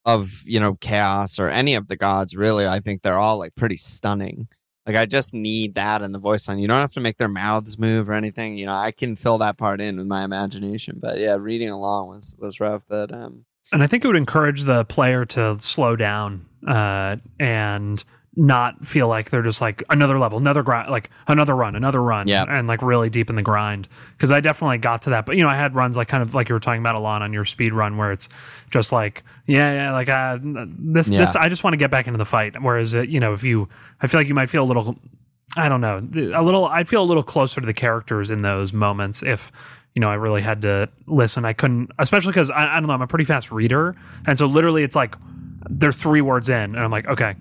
of 0.06 0.44
you 0.46 0.60
know 0.60 0.76
chaos 0.76 1.38
or 1.40 1.48
any 1.48 1.76
of 1.76 1.88
the 1.88 1.96
gods 1.96 2.36
really 2.36 2.68
i 2.68 2.80
think 2.80 3.02
they're 3.02 3.20
all 3.20 3.38
like 3.38 3.54
pretty 3.56 3.78
stunning. 3.78 4.48
Like 4.88 4.96
i 4.96 5.06
just 5.06 5.34
need 5.34 5.76
that 5.76 6.02
in 6.02 6.12
the 6.12 6.20
voice 6.20 6.48
line 6.48 6.58
you 6.58 6.68
don't 6.68 6.80
have 6.80 6.94
to 6.94 7.00
make 7.00 7.18
their 7.18 7.28
mouths 7.30 7.78
move 7.78 8.10
or 8.10 8.14
anything 8.14 8.58
you 8.58 8.66
know 8.66 8.76
i 8.76 8.92
can 8.92 9.16
fill 9.16 9.38
that 9.38 9.58
part 9.58 9.80
in 9.80 9.98
with 9.98 10.08
my 10.08 10.24
imagination 10.24 10.98
but 11.00 11.20
yeah 11.20 11.36
reading 11.36 11.70
along 11.70 12.08
was 12.08 12.34
was 12.40 12.60
rough 12.60 12.84
but 12.88 13.14
um 13.14 13.46
And 13.72 13.84
I 13.84 13.88
think 13.88 14.04
it 14.04 14.08
would 14.08 14.18
encourage 14.18 14.64
the 14.64 14.84
player 14.86 15.24
to 15.26 15.58
slow 15.60 15.96
down 15.96 16.48
uh, 16.68 17.18
and 17.40 18.04
not 18.36 18.86
feel 18.88 19.10
like 19.10 19.30
they're 19.30 19.42
just 19.42 19.60
like 19.60 19.84
another 19.90 20.18
level, 20.18 20.38
another 20.38 20.64
grind, 20.64 20.90
like 20.90 21.10
another 21.28 21.54
run, 21.54 21.76
another 21.76 22.02
run, 22.02 22.28
Yeah. 22.30 22.46
and 22.48 22.66
like 22.66 22.82
really 22.82 23.10
deep 23.10 23.30
in 23.30 23.36
the 23.36 23.42
grind. 23.42 23.90
Because 24.14 24.32
I 24.32 24.40
definitely 24.40 24.78
got 24.78 25.02
to 25.04 25.10
that, 25.10 25.26
but 25.26 25.36
you 25.36 25.44
know, 25.44 25.50
I 25.50 25.56
had 25.58 25.76
runs 25.76 25.98
like 25.98 26.08
kind 26.08 26.24
of 26.24 26.34
like 26.34 26.48
you 26.48 26.56
were 26.56 26.60
talking 26.62 26.80
about 26.82 26.96
Alon 26.96 27.22
on 27.24 27.34
your 27.34 27.44
speed 27.44 27.74
run, 27.74 27.98
where 27.98 28.12
it's 28.14 28.30
just 28.70 28.94
like, 28.94 29.24
yeah, 29.48 29.74
yeah, 29.74 29.92
like 29.92 30.08
uh, 30.08 30.38
this, 30.42 31.10
this. 31.10 31.36
I 31.36 31.50
just 31.50 31.64
want 31.66 31.74
to 31.74 31.78
get 31.78 31.92
back 31.92 32.08
into 32.08 32.18
the 32.18 32.26
fight. 32.26 32.62
Whereas, 32.62 32.94
it, 32.94 33.10
you 33.10 33.20
know, 33.20 33.34
if 33.34 33.44
you, 33.44 33.68
I 34.00 34.08
feel 34.08 34.20
like 34.22 34.30
you 34.30 34.34
might 34.34 34.50
feel 34.50 34.64
a 34.64 34.70
little, 34.72 34.98
I 35.58 35.68
don't 35.68 35.82
know, 35.82 35.98
a 36.34 36.42
little. 36.42 36.66
I'd 36.68 36.88
feel 36.88 37.04
a 37.04 37.10
little 37.10 37.24
closer 37.24 37.60
to 37.60 37.68
the 37.68 37.74
characters 37.74 38.30
in 38.30 38.44
those 38.44 38.72
moments 38.72 39.24
if 39.24 39.52
you 39.94 40.00
know, 40.00 40.10
I 40.10 40.14
really 40.14 40.42
had 40.42 40.62
to 40.62 40.88
listen. 41.06 41.44
I 41.44 41.52
couldn't, 41.52 41.92
especially 42.00 42.32
because 42.32 42.50
I, 42.50 42.78
I 42.78 42.80
don't 42.80 42.88
know, 42.88 42.94
I'm 42.94 43.02
a 43.02 43.08
pretty 43.08 43.26
fast 43.26 43.52
reader. 43.52 43.94
And 44.26 44.38
so 44.38 44.46
literally 44.46 44.84
it's 44.84 44.96
like 44.96 45.16
they're 45.70 45.92
three 45.92 46.22
words 46.22 46.48
in, 46.48 46.56
and 46.76 46.80
I'm 46.80 46.92
like, 46.92 47.08
okay, 47.08 47.36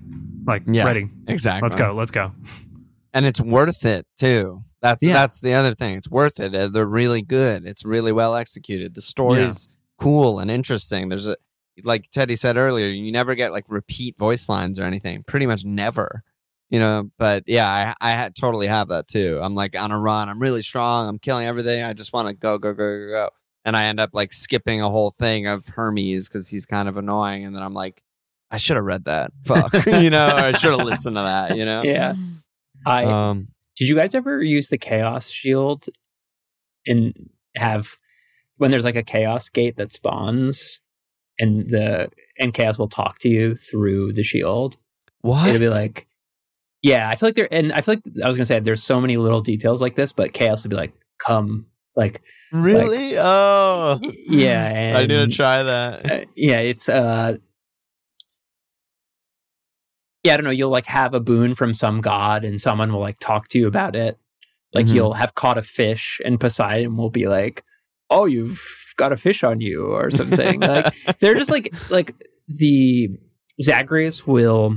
like, 0.51 0.63
Yeah, 0.67 0.85
ready. 0.85 1.09
exactly 1.29 1.67
Let's 1.67 1.77
go. 1.77 1.93
Let's 1.95 2.11
go. 2.11 2.33
and 3.15 3.25
it's 3.27 3.41
worth 3.41 3.85
it 3.85 4.07
too. 4.19 4.63
That's 4.83 5.03
Yeah. 5.03 5.15
that's 5.15 5.41
the 5.41 5.55
other 5.55 5.75
thing. 5.75 5.97
It's 5.97 6.09
worth 6.11 6.41
it. 6.41 6.55
Uh, 6.55 6.69
They're 6.69 6.87
really 6.87 7.23
good. 7.23 7.67
It's 7.67 7.85
really 7.85 8.13
well 8.13 8.35
executed. 8.35 8.95
The 8.95 9.01
story's 9.01 9.69
cool 9.99 10.39
and 10.39 10.51
interesting. 10.51 11.09
There's 11.09 11.27
a 11.27 11.37
like 11.85 12.11
Teddy 12.11 12.37
said 12.37 12.57
earlier, 12.57 12.89
you 12.89 13.11
never 13.13 13.35
get 13.35 13.53
like 13.53 13.65
repeat 13.69 14.19
voice 14.19 14.49
lines 14.49 14.79
or 14.79 14.85
anything. 14.85 15.23
Pretty 15.27 15.47
much 15.47 15.65
never. 15.65 16.23
You 16.69 16.79
know, 16.79 17.11
but 17.19 17.45
yeah, 17.47 17.67
I 18.01 18.11
I 18.11 18.13
had, 18.13 18.35
totally 18.37 18.69
have 18.69 18.89
that 18.89 19.09
too. 19.09 19.41
I'm 19.43 19.55
like 19.55 19.81
on 19.81 19.91
a 19.91 19.99
run. 19.99 20.29
I'm 20.29 20.39
really 20.39 20.63
strong. 20.63 21.09
I'm 21.09 21.19
killing 21.19 21.47
everything. 21.47 21.83
I 21.83 21.93
just 21.95 22.13
want 22.13 22.29
to 22.29 22.35
go 22.35 22.59
go 22.59 22.73
go 22.75 22.99
go 22.99 23.09
go. 23.09 23.31
And 23.65 23.77
I 23.77 23.85
end 23.87 23.99
up 24.01 24.11
like 24.15 24.33
skipping 24.33 24.81
a 24.81 24.89
whole 24.89 25.11
thing 25.11 25.47
of 25.47 25.67
Hermes 25.69 26.29
because 26.29 26.49
he's 26.49 26.65
kind 26.67 26.89
of 26.89 26.97
annoying. 26.97 27.45
And 27.45 27.55
then 27.55 27.63
I'm 27.63 27.75
like, 27.75 28.03
I 28.51 28.57
should 28.57 28.77
have 28.77 28.85
read 28.85 29.05
that. 29.05 29.33
Fuck, 29.47 29.73
you 29.87 30.11
know, 30.11 30.27
I 30.27 30.53
should 30.53 30.73
have 30.73 30.85
listened 30.87 31.17
to 31.17 31.23
that. 31.23 31.57
You 31.57 31.65
know. 31.65 31.83
Yeah. 31.85 32.15
I 32.87 33.05
Um, 33.05 33.49
did 33.77 33.89
you 33.89 33.95
guys 33.97 34.15
ever 34.15 34.43
use 34.43 34.69
the 34.69 34.79
chaos 34.79 35.31
shield 35.31 35.87
and 36.87 37.13
have 37.57 37.99
when 38.59 38.71
there's 38.71 38.85
like 38.85 38.97
a 38.97 39.03
chaos 39.03 39.49
gate 39.49 39.77
that 39.77 39.93
spawns 39.93 40.81
and 41.39 41.71
the 41.71 42.11
and 42.39 42.55
chaos 42.55 42.79
will 42.79 42.89
talk 42.89 43.19
to 43.21 43.29
you 43.29 43.55
through 43.55 44.13
the 44.13 44.23
shield? 44.23 44.77
what? 45.21 45.49
It'll 45.49 45.61
be 45.61 45.69
like 45.69 46.07
yeah, 46.83 47.11
I 47.11 47.15
feel 47.17 47.29
like 47.29 47.37
there 47.37 47.49
and 47.53 47.73
I 47.73 47.83
feel 47.83 47.97
like 47.97 48.25
I 48.25 48.27
was 48.27 48.37
gonna 48.37 48.47
say 48.47 48.59
there's 48.61 48.83
so 48.83 49.01
many 49.01 49.17
little 49.19 49.43
details 49.43 49.83
like 49.83 49.95
this, 49.97 50.13
but 50.13 50.33
chaos 50.33 50.65
would 50.65 50.71
be 50.71 50.77
like, 50.77 50.95
come 51.19 51.67
like 51.95 52.23
Really? 52.53 53.15
oh. 53.19 54.01
yeah, 54.27 54.65
and 54.67 54.97
I 54.97 55.01
need 55.03 55.31
to 55.31 55.37
try 55.37 55.63
that. 55.63 56.11
uh, 56.11 56.25
yeah, 56.35 56.61
it's 56.61 56.89
uh 56.89 57.37
yeah, 60.25 60.35
I 60.35 60.37
don't 60.37 60.45
know, 60.45 60.51
you'll 60.51 60.71
like 60.71 60.87
have 60.87 61.15
a 61.15 61.21
boon 61.21 61.55
from 61.55 61.75
some 61.75 62.01
god 62.01 62.45
and 62.45 62.61
someone 62.61 62.93
will 62.93 63.01
like 63.01 63.19
talk 63.21 63.49
to 63.49 63.59
you 63.59 63.67
about 63.67 63.97
it. 63.97 64.19
Like 64.75 64.87
Mhm. 64.87 64.95
you'll 64.95 65.13
have 65.15 65.35
caught 65.35 65.59
a 65.59 65.63
fish 65.63 66.21
and 66.25 66.39
Poseidon 66.39 66.97
will 66.97 67.11
be 67.11 67.27
like, 67.27 67.65
"Oh, 68.09 68.25
you've 68.27 68.63
got 68.97 69.13
a 69.13 69.17
fish 69.17 69.43
on 69.43 69.61
you" 69.61 69.87
or 69.87 70.11
something. 70.11 70.61
like 70.61 70.95
they're 71.21 71.35
just 71.35 71.51
like 71.51 71.73
like 71.91 72.15
the 72.49 73.09
Zagreus 73.63 74.27
will 74.27 74.77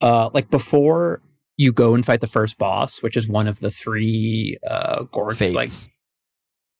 uh 0.00 0.30
like 0.32 0.50
before 0.50 1.22
you 1.56 1.72
go 1.72 1.94
and 1.94 2.04
fight 2.04 2.20
the 2.20 2.26
first 2.26 2.58
boss, 2.58 3.02
which 3.02 3.16
is 3.16 3.28
one 3.28 3.46
of 3.48 3.60
the 3.60 3.70
three 3.70 4.58
uh 4.68 5.04
gorge 5.10 5.38
Fates. 5.38 5.54
like 5.54 5.70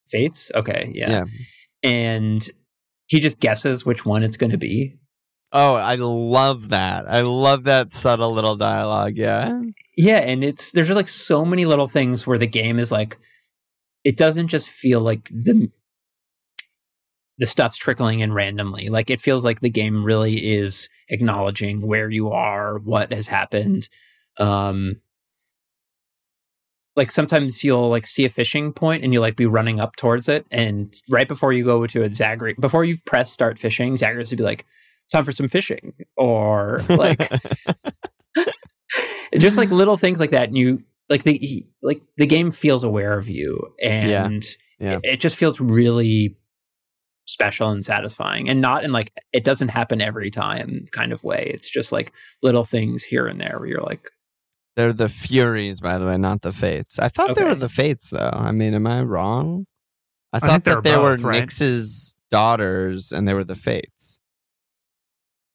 fates. 0.09 0.51
Okay, 0.55 0.91
yeah. 0.95 1.11
Yeah. 1.11 1.25
And 1.83 2.49
he 3.07 3.19
just 3.21 3.41
guesses 3.41 3.85
which 3.85 4.07
one 4.07 4.23
it's 4.23 4.37
going 4.37 4.53
to 4.53 4.59
be. 4.59 4.97
Oh, 5.53 5.75
I 5.75 5.97
love 5.97 6.71
that. 6.71 7.09
I 7.09 7.21
love 7.21 7.65
that 7.65 7.93
subtle 7.93 8.33
little 8.33 8.57
dialogue. 8.57 9.17
Yeah. 9.17 9.61
Yeah, 9.97 10.19
and 10.19 10.43
it's 10.43 10.73
there's 10.73 10.89
just 10.89 10.97
like 10.97 11.09
so 11.09 11.45
many 11.45 11.67
little 11.67 11.89
things 11.89 12.27
where 12.27 12.39
the 12.39 12.47
game 12.47 12.79
is 12.79 12.91
like 12.91 13.19
it 14.05 14.17
doesn't 14.17 14.49
just 14.49 14.69
feel 14.69 15.01
like 15.01 15.25
the 15.25 15.71
the 17.39 17.47
stuff's 17.47 17.77
trickling 17.77 18.21
in 18.21 18.33
randomly. 18.33 18.89
Like 18.89 19.11
it 19.11 19.21
feels 19.21 19.45
like 19.45 19.61
the 19.61 19.71
game 19.71 20.05
really 20.05 20.53
is 20.53 20.89
acknowledging 21.09 21.87
where 21.87 22.09
you 22.09 22.31
are, 22.31 22.79
what 22.79 23.13
has 23.13 23.29
happened. 23.29 23.89
Um 24.39 25.01
like 26.95 27.11
sometimes 27.11 27.65
you'll 27.65 27.89
like 27.89 28.07
see 28.07 28.25
a 28.25 28.29
fishing 28.29 28.73
point 28.73 29.03
and 29.03 29.13
you'll 29.13 29.23
like 29.23 29.37
be 29.37 29.47
running 29.47 29.81
up 29.81 29.97
towards 29.97 30.29
it 30.29 30.47
and 30.51 30.95
right 31.11 31.27
before 31.27 31.53
you 31.53 31.65
go 31.65 31.87
to 31.87 32.03
a 32.03 32.13
Zagreus 32.13 32.59
before 32.61 32.85
you've 32.85 33.05
pressed 33.05 33.33
start 33.33 33.59
fishing, 33.59 33.97
Zagreus 33.97 34.31
would 34.31 34.39
be 34.39 34.45
like, 34.45 34.67
time 35.13 35.25
for 35.25 35.33
some 35.33 35.49
fishing. 35.49 35.95
Or 36.17 36.81
like 36.89 37.31
just 39.39 39.57
like 39.57 39.71
little 39.71 39.97
things 39.97 40.21
like 40.21 40.31
that 40.31 40.49
and 40.49 40.59
you 40.59 40.83
like 41.09 41.23
the 41.23 41.67
like 41.83 42.03
the 42.17 42.27
game 42.27 42.51
feels 42.51 42.85
aware 42.85 43.19
of 43.19 43.29
you 43.29 43.75
and 43.83 44.45
Yeah. 44.79 44.97
It, 44.97 45.01
it 45.05 45.21
just 45.21 45.37
feels 45.37 45.61
really 45.61 46.37
special 47.27 47.71
and 47.71 47.85
satisfying 47.85 48.49
and 48.49 48.61
not 48.61 48.85
in 48.85 48.93
like 48.93 49.13
it 49.33 49.45
doesn't 49.45 49.69
happen 49.69 50.01
every 50.01 50.31
time 50.31 50.87
kind 50.91 51.13
of 51.13 51.25
way 51.25 51.51
it's 51.55 51.71
just 51.71 51.93
like 51.93 52.13
little 52.43 52.65
things 52.65 53.05
here 53.05 53.27
and 53.27 53.41
there 53.41 53.59
where 53.59 53.69
you're 53.69 53.81
like 53.81 54.11
They're 54.77 54.93
the 54.93 55.09
Furies, 55.09 55.81
by 55.81 55.99
the 55.99 56.07
way, 56.07 56.17
not 56.19 56.43
the 56.43 56.53
Fates. 56.53 56.99
I 56.99 57.09
thought 57.09 57.35
they 57.35 57.45
were 57.45 57.55
the 57.55 57.69
Fates, 57.69 58.11
though. 58.11 58.31
I 58.33 58.53
mean, 58.53 58.75
am 58.75 58.87
I 58.87 59.03
wrong? 59.03 59.67
I 60.33 60.41
think 60.41 60.51
thought 60.51 60.65
that 60.65 60.77
were 60.77 60.83
they 60.83 60.97
were 60.97 61.17
both, 61.17 61.25
right? 61.25 61.43
Nyx's 61.43 62.17
daughters 62.31 63.13
and 63.13 63.29
they 63.29 63.35
were 63.35 63.45
the 63.45 63.55
Fates. 63.55 64.19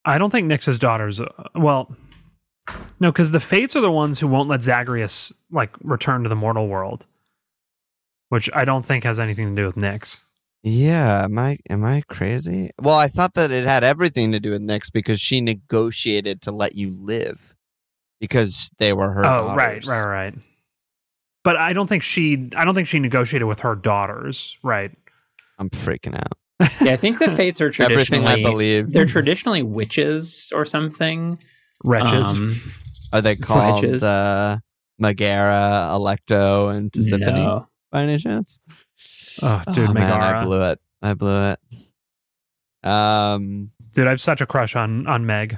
I 0.08 0.18
don't 0.18 0.30
think 0.32 0.50
Nyx's 0.50 0.80
daughters. 0.80 1.20
uh, 1.22 1.28
Well, 1.54 1.96
no, 3.00 3.12
because 3.12 3.32
the 3.32 3.40
Fates 3.40 3.76
are 3.76 3.82
the 3.82 3.92
ones 3.92 4.20
who 4.20 4.28
won't 4.28 4.50
let 4.50 4.62
Zagreus 4.62 5.32
like 5.52 5.72
return 5.82 6.24
to 6.24 6.30
the 6.30 6.36
mortal 6.36 6.68
world, 6.68 7.06
which 8.30 8.50
I 8.56 8.66
don't 8.66 8.86
think 8.86 9.04
has 9.04 9.20
anything 9.20 9.56
to 9.56 9.62
do 9.62 9.66
with 9.68 9.76
Nyx. 9.76 10.22
Yeah, 10.64 11.24
am 11.26 11.38
I 11.38 11.58
am 11.70 11.86
I 11.86 12.02
crazy? 12.10 12.72
Well, 12.82 12.96
I 12.98 13.08
thought 13.08 13.36
that 13.36 13.52
it 13.52 13.66
had 13.66 13.84
everything 13.84 14.32
to 14.32 14.40
do 14.40 14.52
with 14.52 14.62
Nyx 14.62 14.92
because 14.92 15.22
she 15.22 15.40
negotiated 15.40 16.42
to 16.42 16.52
let 16.52 16.76
you 16.76 16.90
live 16.92 17.56
because 18.20 18.70
they 18.80 18.92
were 18.92 19.12
her. 19.12 19.26
oh, 19.26 19.56
right, 19.56 19.86
right, 19.86 20.06
right. 20.06 20.34
But 21.44 21.56
I 21.56 21.72
don't 21.72 21.88
think 21.88 22.04
she. 22.04 22.50
I 22.58 22.66
don't 22.66 22.76
think 22.76 22.88
she 22.88 23.00
negotiated 23.00 23.48
with 23.48 23.60
her 23.62 23.76
daughters. 23.76 24.58
Right. 24.64 24.92
I'm 25.60 25.70
freaking 25.70 26.16
out. 26.16 26.38
Yeah 26.82 26.94
i 26.94 26.96
think 26.96 27.20
the 27.20 27.30
fates 27.30 27.62
are 27.62 27.68
Everything 27.80 28.26
I 28.26 28.34
traditionally 28.36 28.42
believe. 28.42 28.92
they're 28.92 29.06
traditionally 29.06 29.64
witches 29.64 30.52
or 30.56 30.66
something 30.66 31.40
Wretches. 31.84 32.28
Um, 32.28 32.56
Are 33.14 33.22
they 33.22 33.36
called 33.36 33.84
Witches. 33.84 34.04
uh, 34.04 34.58
Megara, 34.98 35.90
Alecto, 35.92 36.76
and 36.76 36.92
Tisiphone 36.92 37.34
no. 37.34 37.68
by 37.92 38.04
any 38.04 38.18
chance? 38.18 38.60
oh, 39.44 39.62
dude, 39.72 39.90
oh, 39.90 39.94
man, 39.94 40.12
I 40.12 40.44
blew 40.44 40.62
it. 40.72 40.80
I 41.02 41.14
blew 41.14 41.52
it. 41.52 41.60
Um, 42.84 43.72
Dude, 43.94 44.08
I 44.08 44.12
have 44.12 44.22
such 44.22 44.42
a 44.42 44.46
crush 44.46 44.76
on 44.76 45.06
on 45.08 45.26
Meg. 45.26 45.58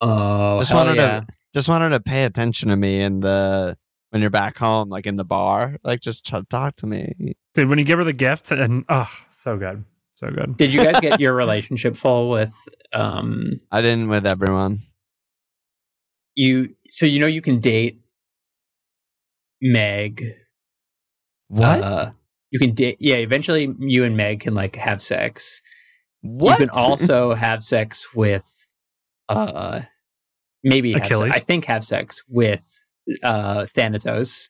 oh 0.00 0.58
just 0.60 0.70
hell 0.70 0.84
wanted 0.84 0.96
yeah. 0.96 1.20
to 1.20 1.26
just 1.54 1.68
wanted 1.68 1.90
to 1.90 2.00
pay 2.00 2.24
attention 2.24 2.68
to 2.68 2.76
me 2.76 3.00
in 3.00 3.20
the 3.20 3.76
when 4.10 4.20
you're 4.20 4.30
back 4.30 4.58
home, 4.58 4.88
like 4.88 5.06
in 5.06 5.16
the 5.16 5.24
bar, 5.24 5.76
like 5.82 6.00
just 6.00 6.24
ch- 6.24 6.48
talk 6.48 6.76
to 6.76 6.86
me. 6.86 7.34
Dude, 7.58 7.68
when 7.68 7.80
you 7.80 7.84
give 7.84 7.98
her 7.98 8.04
the 8.04 8.12
gift, 8.12 8.52
and 8.52 8.84
oh, 8.88 9.10
so 9.30 9.56
good, 9.56 9.84
so 10.14 10.30
good. 10.30 10.56
did 10.56 10.72
you 10.72 10.80
guys 10.80 11.00
get 11.00 11.18
your 11.18 11.34
relationship 11.44 11.96
full 11.96 12.30
with 12.30 12.54
um 12.92 13.58
I 13.72 13.82
didn't 13.82 14.06
with 14.08 14.28
everyone. 14.28 14.78
you 16.36 16.76
so 16.88 17.04
you 17.04 17.18
know 17.18 17.26
you 17.26 17.42
can 17.42 17.58
date 17.58 17.98
meg 19.60 20.22
What? 21.48 21.82
Uh, 21.82 22.10
you 22.52 22.60
can 22.60 22.74
date. 22.76 22.98
Yeah, 23.00 23.16
eventually 23.16 23.74
you 23.80 24.04
and 24.04 24.16
Meg 24.16 24.38
can 24.38 24.54
like 24.54 24.76
have 24.76 25.02
sex. 25.02 25.60
what? 26.20 26.60
You 26.60 26.68
can 26.68 26.70
also 26.70 27.34
have 27.46 27.64
sex 27.64 28.14
with, 28.14 28.68
uh, 29.28 29.80
maybe 30.62 30.92
have 30.92 31.06
se- 31.06 31.30
I 31.32 31.40
think 31.40 31.64
have 31.64 31.82
sex 31.82 32.22
with 32.28 32.64
uh 33.24 33.66
Thanatos 33.66 34.48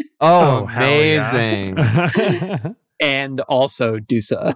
oh, 0.20 0.66
hell 0.66 0.90
yeah. 1.02 1.30
amazing! 1.30 2.76
and 3.00 3.40
also 3.42 3.98
Dusa. 3.98 4.54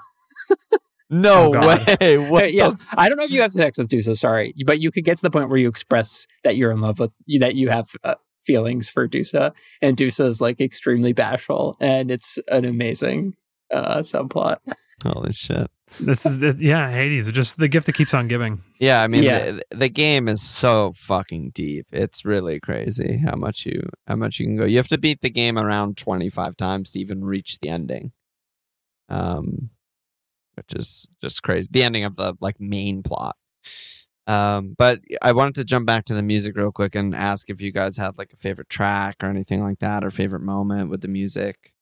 No 1.11 1.55
Oh, 1.55 1.66
way! 2.01 2.18
What? 2.18 2.53
yeah, 2.53 2.68
the 2.70 2.74
f- 2.74 2.95
I 2.97 3.09
don't 3.09 3.18
know 3.18 3.24
if 3.24 3.30
you 3.30 3.42
have 3.42 3.53
sex 3.53 3.78
with 3.78 3.88
Dusa. 3.88 4.16
Sorry, 4.16 4.55
but 4.66 4.80
you 4.80 4.90
could 4.90 5.05
get 5.05 5.16
to 5.18 5.22
the 5.22 5.30
point 5.30 5.49
where 5.49 5.59
you 5.59 5.68
express 5.68 6.26
that 6.42 6.57
you're 6.57 6.70
in 6.70 6.80
love 6.80 6.99
with 6.99 7.12
that 7.38 7.55
you 7.55 7.68
have 7.68 7.88
uh, 8.03 8.14
feelings 8.40 8.88
for 8.88 9.07
Dusa, 9.07 9.55
and 9.82 9.97
Dusa 9.97 10.28
is 10.28 10.40
like 10.40 10.61
extremely 10.61 11.12
bashful, 11.12 11.76
and 11.78 12.11
it's 12.11 12.38
an 12.49 12.64
amazing 12.64 13.34
uh 13.72 13.99
subplot. 13.99 14.57
Holy 15.05 15.32
shit! 15.32 15.70
This 16.01 16.26
is 16.26 16.42
it- 16.42 16.61
yeah, 16.61 16.90
Hades, 16.90 17.30
just 17.32 17.57
the 17.59 17.68
gift 17.68 17.86
that 17.86 17.95
keeps 17.95 18.14
on 18.14 18.28
giving. 18.28 18.61
Yeah, 18.80 19.03
I 19.03 19.09
mean 19.09 19.22
Yeah. 19.24 19.53
The, 19.53 19.62
the 19.70 19.88
game 19.88 20.28
is 20.28 20.42
so 20.42 20.92
fucking 20.97 21.51
deep. 21.51 21.86
It's 21.92 22.24
really 22.24 22.61
crazy 22.61 23.18
how 23.24 23.36
much 23.36 23.64
you 23.66 23.88
how 24.07 24.16
much 24.16 24.38
you 24.40 24.47
can 24.47 24.57
go. 24.57 24.64
You 24.64 24.76
have 24.78 24.88
to 24.88 24.99
beat 24.99 25.20
the 25.20 25.30
game 25.30 25.59
around 25.59 25.97
25 25.97 26.57
times 26.57 26.92
to 26.92 27.01
even 27.01 27.24
reach 27.24 27.61
the 27.61 27.68
ending. 27.68 28.12
Um 29.09 29.70
which 30.57 30.72
is 30.74 31.09
just 31.20 31.42
crazy. 31.42 31.68
The 31.70 31.82
ending 31.82 32.05
of 32.05 32.16
the 32.16 32.34
like 32.40 32.61
main 32.61 33.03
plot. 33.03 33.36
Um 34.26 34.74
but 34.78 35.01
I 35.22 35.32
wanted 35.32 35.55
to 35.57 35.64
jump 35.64 35.86
back 35.86 36.05
to 36.07 36.14
the 36.14 36.22
music 36.22 36.57
real 36.57 36.72
quick 36.72 36.95
and 36.95 37.14
ask 37.14 37.51
if 37.51 37.61
you 37.61 37.72
guys 37.72 37.97
had 37.99 38.16
like 38.18 38.32
a 38.32 38.36
favorite 38.36 38.68
track 38.68 39.16
or 39.22 39.26
anything 39.28 39.62
like 39.62 39.80
that 39.80 40.03
or 40.05 40.11
favorite 40.11 40.42
moment 40.42 40.90
with 40.90 41.03
the 41.03 41.09
music. 41.09 41.72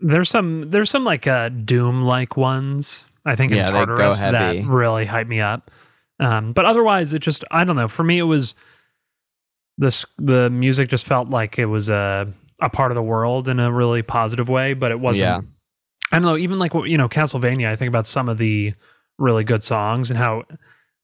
There's 0.00 0.30
some 0.30 0.70
there's 0.70 0.90
some 0.90 1.04
like 1.04 1.26
uh 1.26 1.48
Doom 1.50 2.02
like 2.02 2.36
ones. 2.36 3.04
I 3.24 3.36
think 3.36 3.52
Yeah, 3.52 3.68
in 3.68 3.72
Tartarus 3.72 4.20
that 4.20 4.64
really 4.64 5.04
hype 5.04 5.26
me 5.26 5.40
up. 5.40 5.70
Um, 6.18 6.52
but 6.52 6.64
otherwise, 6.64 7.12
it 7.12 7.20
just 7.20 7.44
I 7.50 7.64
don't 7.64 7.76
know. 7.76 7.88
For 7.88 8.04
me, 8.04 8.18
it 8.18 8.24
was 8.24 8.54
this 9.78 10.04
the 10.18 10.50
music 10.50 10.88
just 10.88 11.06
felt 11.06 11.28
like 11.28 11.58
it 11.58 11.66
was 11.66 11.88
a 11.88 12.32
a 12.60 12.70
part 12.70 12.90
of 12.90 12.96
the 12.96 13.02
world 13.02 13.48
in 13.48 13.58
a 13.58 13.72
really 13.72 14.02
positive 14.02 14.48
way, 14.48 14.74
but 14.74 14.90
it 14.90 15.00
wasn't. 15.00 15.44
Yeah. 15.44 15.48
I 16.12 16.16
don't 16.16 16.22
know. 16.22 16.36
Even 16.36 16.58
like 16.58 16.74
what 16.74 16.88
you 16.90 16.98
know, 16.98 17.08
Castlevania. 17.08 17.68
I 17.68 17.76
think 17.76 17.88
about 17.88 18.06
some 18.06 18.28
of 18.28 18.38
the 18.38 18.74
really 19.18 19.44
good 19.44 19.62
songs 19.62 20.10
and 20.10 20.18
how. 20.18 20.44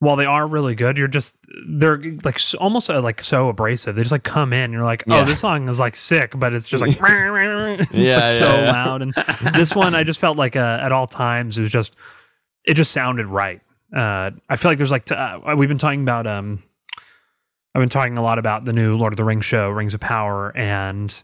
While 0.00 0.14
they 0.14 0.26
are 0.26 0.46
really 0.46 0.76
good, 0.76 0.96
you're 0.96 1.08
just 1.08 1.36
they're 1.68 1.98
like 2.22 2.36
s 2.36 2.54
almost 2.54 2.88
uh, 2.88 3.00
like 3.02 3.20
so 3.20 3.48
abrasive. 3.48 3.96
They 3.96 4.02
just 4.02 4.12
like 4.12 4.22
come 4.22 4.52
in. 4.52 4.70
You're 4.72 4.84
like, 4.84 5.02
oh, 5.08 5.16
Yeah. 5.18 5.24
this 5.24 5.40
song 5.40 5.68
is 5.68 5.80
like 5.80 5.96
sick, 5.96 6.34
but 6.38 6.52
it's 6.54 6.68
just 6.68 6.80
like 6.86 6.90
it's 7.00 7.92
Yeah, 7.92 8.16
like 8.16 8.28
so 8.38 8.46
yeah, 8.48 8.62
yeah. 8.64 8.72
loud. 8.72 9.02
And 9.02 9.12
this 9.54 9.74
one, 9.74 9.96
I 9.96 10.04
just 10.04 10.20
felt 10.20 10.36
like 10.36 10.54
uh, 10.54 10.78
at 10.80 10.92
all 10.92 11.06
times 11.08 11.58
it 11.58 11.62
was 11.62 11.72
just 11.72 11.96
it 12.64 12.74
just 12.74 12.92
sounded 12.92 13.26
right. 13.26 13.60
Uh, 13.94 14.30
I 14.48 14.54
feel 14.56 14.70
like 14.70 14.78
there's 14.78 14.90
like 14.92 15.04
t- 15.06 15.14
uh, 15.16 15.56
we've 15.56 15.68
been 15.68 15.78
talking 15.78 16.02
about 16.02 16.26
um, 16.28 16.62
I've 17.74 17.80
been 17.80 17.88
talking 17.88 18.16
a 18.18 18.22
lot 18.22 18.38
about 18.38 18.64
the 18.66 18.72
new 18.72 18.96
Lord 18.96 19.12
of 19.12 19.16
the 19.16 19.24
Rings 19.24 19.44
show, 19.46 19.68
Rings 19.68 19.94
of 19.94 20.00
Power, 20.00 20.56
and 20.56 21.22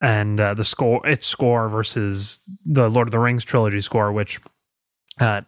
and 0.00 0.38
uh, 0.38 0.54
the 0.54 0.64
score, 0.64 1.04
its 1.04 1.26
score 1.26 1.68
versus 1.68 2.40
the 2.64 2.88
Lord 2.88 3.08
of 3.08 3.12
the 3.12 3.18
Rings 3.18 3.44
trilogy 3.44 3.80
score, 3.80 4.12
which 4.12 4.38
uh, 5.20 5.40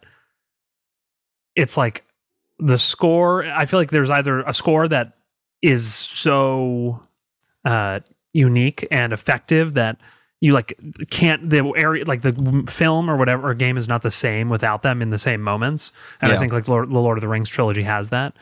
it's 1.54 1.76
like 1.76 2.04
the 2.60 2.78
score. 2.78 3.44
I 3.44 3.66
feel 3.66 3.80
like 3.80 3.90
there's 3.90 4.10
either 4.10 4.40
a 4.40 4.54
score 4.54 4.88
that 4.88 5.14
is 5.62 5.92
so 5.92 7.02
uh, 7.64 8.00
unique 8.32 8.86
and 8.90 9.12
effective 9.12 9.74
that 9.74 10.00
you 10.40 10.54
like 10.54 10.78
can't 11.10 11.50
the 11.50 11.72
area 11.76 12.04
like 12.04 12.22
the 12.22 12.64
film 12.68 13.10
or 13.10 13.16
whatever 13.16 13.50
or 13.50 13.54
game 13.54 13.76
is 13.76 13.88
not 13.88 14.00
the 14.00 14.10
same 14.10 14.48
without 14.48 14.82
them 14.82 15.02
in 15.02 15.10
the 15.10 15.18
same 15.18 15.42
moments. 15.42 15.92
And 16.20 16.32
i 16.32 16.38
think 16.38 16.52
like 16.52 16.66
Lord, 16.66 16.88
the 16.88 16.98
lord 16.98 17.18
of 17.18 17.22
the 17.22 17.28
rings 17.28 17.50
trilogy 17.50 17.82
has 17.82 18.08
that. 18.08 18.34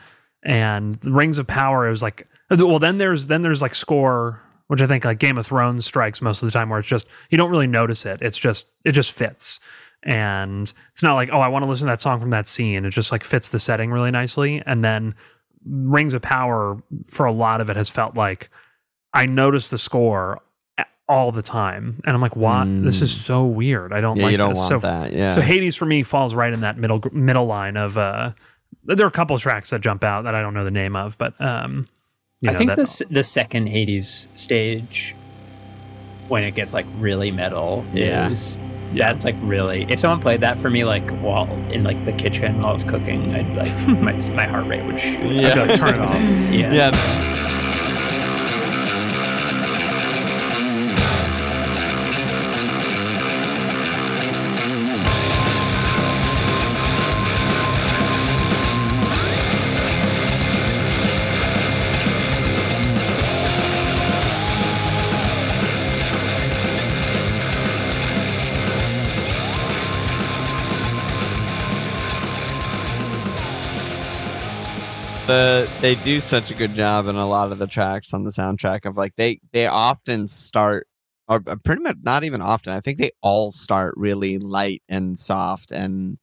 And 0.44 1.04
rings 1.04 1.38
of 1.40 1.48
power 1.48 1.88
is 1.88 2.00
like 2.00 2.28
well 2.50 2.78
then 2.78 2.98
there's 2.98 3.26
then 3.26 3.42
there's 3.42 3.60
like 3.60 3.74
score 3.74 4.40
which 4.68 4.80
i 4.80 4.86
think 4.86 5.04
like 5.04 5.18
game 5.18 5.36
of 5.38 5.46
thrones 5.46 5.84
strikes 5.84 6.22
most 6.22 6.40
of 6.40 6.46
the 6.46 6.52
time 6.52 6.68
where 6.68 6.78
it's 6.78 6.88
just 6.88 7.08
you 7.30 7.36
don't 7.36 7.50
really 7.50 7.66
notice 7.66 8.06
it. 8.06 8.22
It's 8.22 8.38
just 8.38 8.70
it 8.84 8.92
just 8.92 9.10
fits 9.10 9.58
and 10.04 10.72
it's 10.92 11.02
not 11.02 11.14
like 11.14 11.28
oh 11.32 11.40
i 11.40 11.48
want 11.48 11.64
to 11.64 11.68
listen 11.68 11.86
to 11.86 11.90
that 11.92 12.00
song 12.00 12.20
from 12.20 12.30
that 12.30 12.46
scene 12.46 12.84
it 12.84 12.90
just 12.90 13.10
like 13.12 13.24
fits 13.24 13.48
the 13.48 13.58
setting 13.58 13.90
really 13.90 14.10
nicely 14.10 14.62
and 14.64 14.84
then 14.84 15.14
rings 15.66 16.14
of 16.14 16.22
power 16.22 16.76
for 17.04 17.26
a 17.26 17.32
lot 17.32 17.60
of 17.60 17.68
it 17.68 17.76
has 17.76 17.90
felt 17.90 18.16
like 18.16 18.48
i 19.12 19.26
notice 19.26 19.68
the 19.68 19.78
score 19.78 20.40
all 21.08 21.32
the 21.32 21.42
time 21.42 22.00
and 22.06 22.14
i'm 22.14 22.20
like 22.22 22.36
what 22.36 22.64
this 22.84 23.00
is 23.02 23.12
so 23.14 23.44
weird 23.46 23.92
i 23.92 24.00
don't 24.00 24.16
Mm. 24.16 24.20
Yeah, 24.20 24.24
like 24.24 24.32
you 24.32 24.38
don't 24.38 24.48
this. 24.50 24.58
want 24.58 24.68
so, 24.68 24.78
that. 24.80 25.12
Yeah. 25.12 25.32
so 25.32 25.40
hades 25.40 25.74
for 25.74 25.86
me 25.86 26.02
falls 26.02 26.34
right 26.34 26.52
in 26.52 26.60
that 26.60 26.76
middle 26.78 27.02
middle 27.12 27.46
line 27.46 27.76
of 27.76 27.98
uh 27.98 28.32
there 28.84 29.04
are 29.04 29.08
a 29.08 29.12
couple 29.12 29.36
tracks 29.38 29.70
that 29.70 29.80
jump 29.80 30.04
out 30.04 30.22
that 30.22 30.34
i 30.34 30.40
don't 30.40 30.54
know 30.54 30.64
the 30.64 30.70
name 30.70 30.94
of 30.94 31.18
but 31.18 31.38
um 31.40 31.88
you 32.40 32.50
I 32.50 32.52
know, 32.52 32.58
think 32.58 32.70
that- 32.70 32.76
this 32.76 33.02
the 33.10 33.24
second 33.24 33.68
Hades 33.68 34.28
stage, 34.34 35.16
when 36.28 36.44
it 36.44 36.52
gets 36.54 36.74
like 36.74 36.86
really 36.98 37.30
metal, 37.30 37.84
Yeah. 37.92 38.28
is 38.30 38.58
that's 38.92 39.24
like 39.24 39.36
really. 39.40 39.84
If 39.88 39.98
someone 39.98 40.20
played 40.20 40.40
that 40.40 40.56
for 40.58 40.70
me, 40.70 40.84
like 40.84 41.10
while 41.18 41.46
in 41.70 41.84
like 41.84 42.04
the 42.04 42.12
kitchen 42.12 42.58
while 42.58 42.68
I 42.68 42.72
was 42.72 42.84
cooking, 42.84 43.34
I'd 43.34 43.56
like 43.56 43.88
my 44.00 44.12
my 44.34 44.46
heart 44.46 44.66
rate 44.66 44.84
would 44.86 44.98
shoot. 44.98 45.20
Yeah. 45.22 45.48
I'd 45.62 45.68
like, 45.68 45.80
turn 45.80 45.94
it 45.96 46.00
off. 46.00 46.14
Yeah. 46.52 46.72
yeah. 46.72 47.57
The 75.28 75.70
they 75.82 75.94
do 75.96 76.20
such 76.20 76.50
a 76.50 76.54
good 76.54 76.74
job 76.74 77.06
in 77.06 77.14
a 77.14 77.28
lot 77.28 77.52
of 77.52 77.58
the 77.58 77.66
tracks 77.66 78.14
on 78.14 78.24
the 78.24 78.30
soundtrack 78.30 78.86
of 78.86 78.96
like 78.96 79.14
they 79.16 79.38
they 79.52 79.66
often 79.66 80.26
start 80.26 80.88
or 81.28 81.42
uh, 81.46 81.54
pretty 81.62 81.82
much 81.82 81.96
not 82.02 82.24
even 82.24 82.40
often 82.40 82.72
i 82.72 82.80
think 82.80 82.96
they 82.96 83.10
all 83.22 83.52
start 83.52 83.92
really 83.98 84.38
light 84.38 84.82
and 84.88 85.18
soft 85.18 85.70
and 85.70 86.16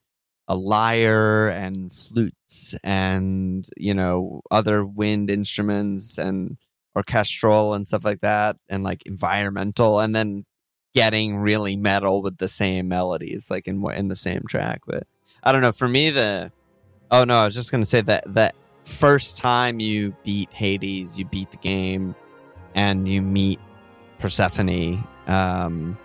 a 0.47 0.56
lyre 0.56 1.49
and 1.49 1.93
flutes 1.93 2.76
and 2.84 3.68
you 3.78 3.93
know 3.93 4.41
other 4.49 4.84
wind 4.84 5.30
instruments 5.30 6.18
and 6.18 6.58
orchestral 6.97 7.76
and 7.76 7.88
stuff 7.88 8.03
like 8.03 8.22
that 8.22 8.56
and 8.70 8.84
like 8.84 9.03
environmental 9.06 9.99
and 9.99 10.16
then 10.16 10.45
getting 10.95 11.38
really 11.38 11.76
metal 11.76 12.24
with 12.24 12.38
the 12.38 12.47
same 12.47 12.88
melodies 12.88 13.51
like 13.51 13.68
in 13.68 13.86
in 13.91 14.08
the 14.08 14.16
same 14.16 14.41
track 14.49 14.82
but 14.88 15.03
i 15.43 15.51
don't 15.51 15.62
know 15.62 15.72
for 15.72 15.88
me 15.88 16.10
the 16.10 16.51
oh 17.12 17.24
no 17.24 17.38
i 17.38 17.45
was 17.45 17.53
just 17.53 17.70
gonna 17.70 17.86
say 17.86 18.01
that 18.01 18.24
that 18.34 18.56
first 18.86 19.38
time 19.38 19.79
you 19.79 20.15
beat 20.23 20.51
Hades, 20.53 21.19
you 21.19 21.25
beat 21.25 21.51
the 21.51 21.57
game, 21.57 22.15
and 22.73 23.07
you 23.07 23.21
meet 23.21 23.59
Persephone. 24.19 25.03
Um, 25.27 25.97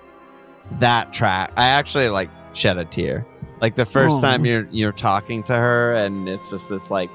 that 0.79 1.13
track, 1.13 1.53
I 1.57 1.69
actually 1.69 2.09
like 2.09 2.31
shed 2.53 2.79
a 2.79 2.85
tear. 2.85 3.27
Like 3.61 3.75
the 3.75 3.85
first 3.85 4.17
Aw. 4.17 4.21
time 4.23 4.45
you're 4.47 4.67
you're 4.71 4.93
talking 4.93 5.43
to 5.45 5.55
her, 5.55 5.95
and 5.95 6.29
it's 6.29 6.51
just 6.51 6.71
this 6.71 6.91
like, 6.91 7.11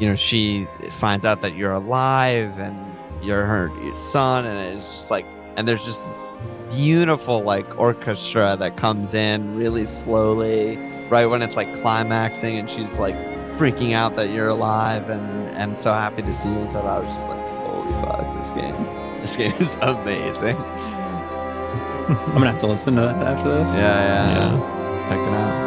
you 0.00 0.08
know, 0.08 0.14
she 0.14 0.66
finds 0.90 1.26
out 1.26 1.42
that 1.42 1.54
you're 1.54 1.72
alive 1.72 2.58
and 2.58 2.76
you're 3.22 3.44
her 3.44 3.70
son, 3.98 4.46
and 4.46 4.78
it's 4.78 4.94
just 4.94 5.10
like, 5.10 5.26
and 5.56 5.68
there's 5.68 5.84
just 5.84 6.30
this 6.30 6.32
beautiful 6.76 7.42
like 7.42 7.78
orchestra 7.78 8.56
that 8.58 8.76
comes 8.76 9.12
in 9.12 9.56
really 9.56 9.84
slowly, 9.84 10.78
right 11.10 11.26
when 11.26 11.42
it's 11.42 11.56
like 11.56 11.72
climaxing, 11.76 12.58
and 12.58 12.70
she's 12.70 12.98
like 12.98 13.14
freaking 13.56 13.92
out 13.92 14.16
that 14.16 14.30
you're 14.30 14.48
alive 14.48 15.08
and 15.08 15.48
and 15.56 15.80
so 15.80 15.92
happy 15.92 16.22
to 16.22 16.32
see 16.32 16.52
you. 16.52 16.66
So 16.66 16.80
I 16.80 16.98
was 16.98 17.12
just 17.12 17.30
like, 17.30 17.48
holy 17.48 17.92
fuck, 18.02 18.36
this 18.36 18.50
game, 18.50 18.74
this 19.20 19.36
game 19.36 19.54
is 19.54 19.76
amazing. 19.82 20.56
I'm 22.08 22.34
gonna 22.34 22.46
have 22.50 22.58
to 22.60 22.66
listen 22.66 22.94
to 22.94 23.00
that 23.00 23.16
after 23.16 23.58
this. 23.58 23.74
Yeah, 23.74 23.82
yeah, 23.82 24.56
yeah. 24.56 25.08
Check 25.08 25.18
it 25.18 25.34
out. 25.34 25.65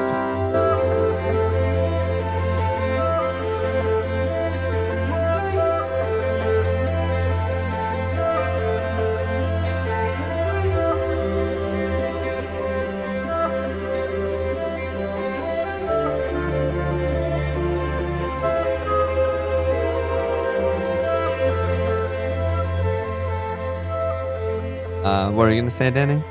What 25.50 25.54
are 25.54 25.56
you 25.56 25.62
gonna 25.64 25.72
say, 25.72 25.90
Danny? 25.90 26.22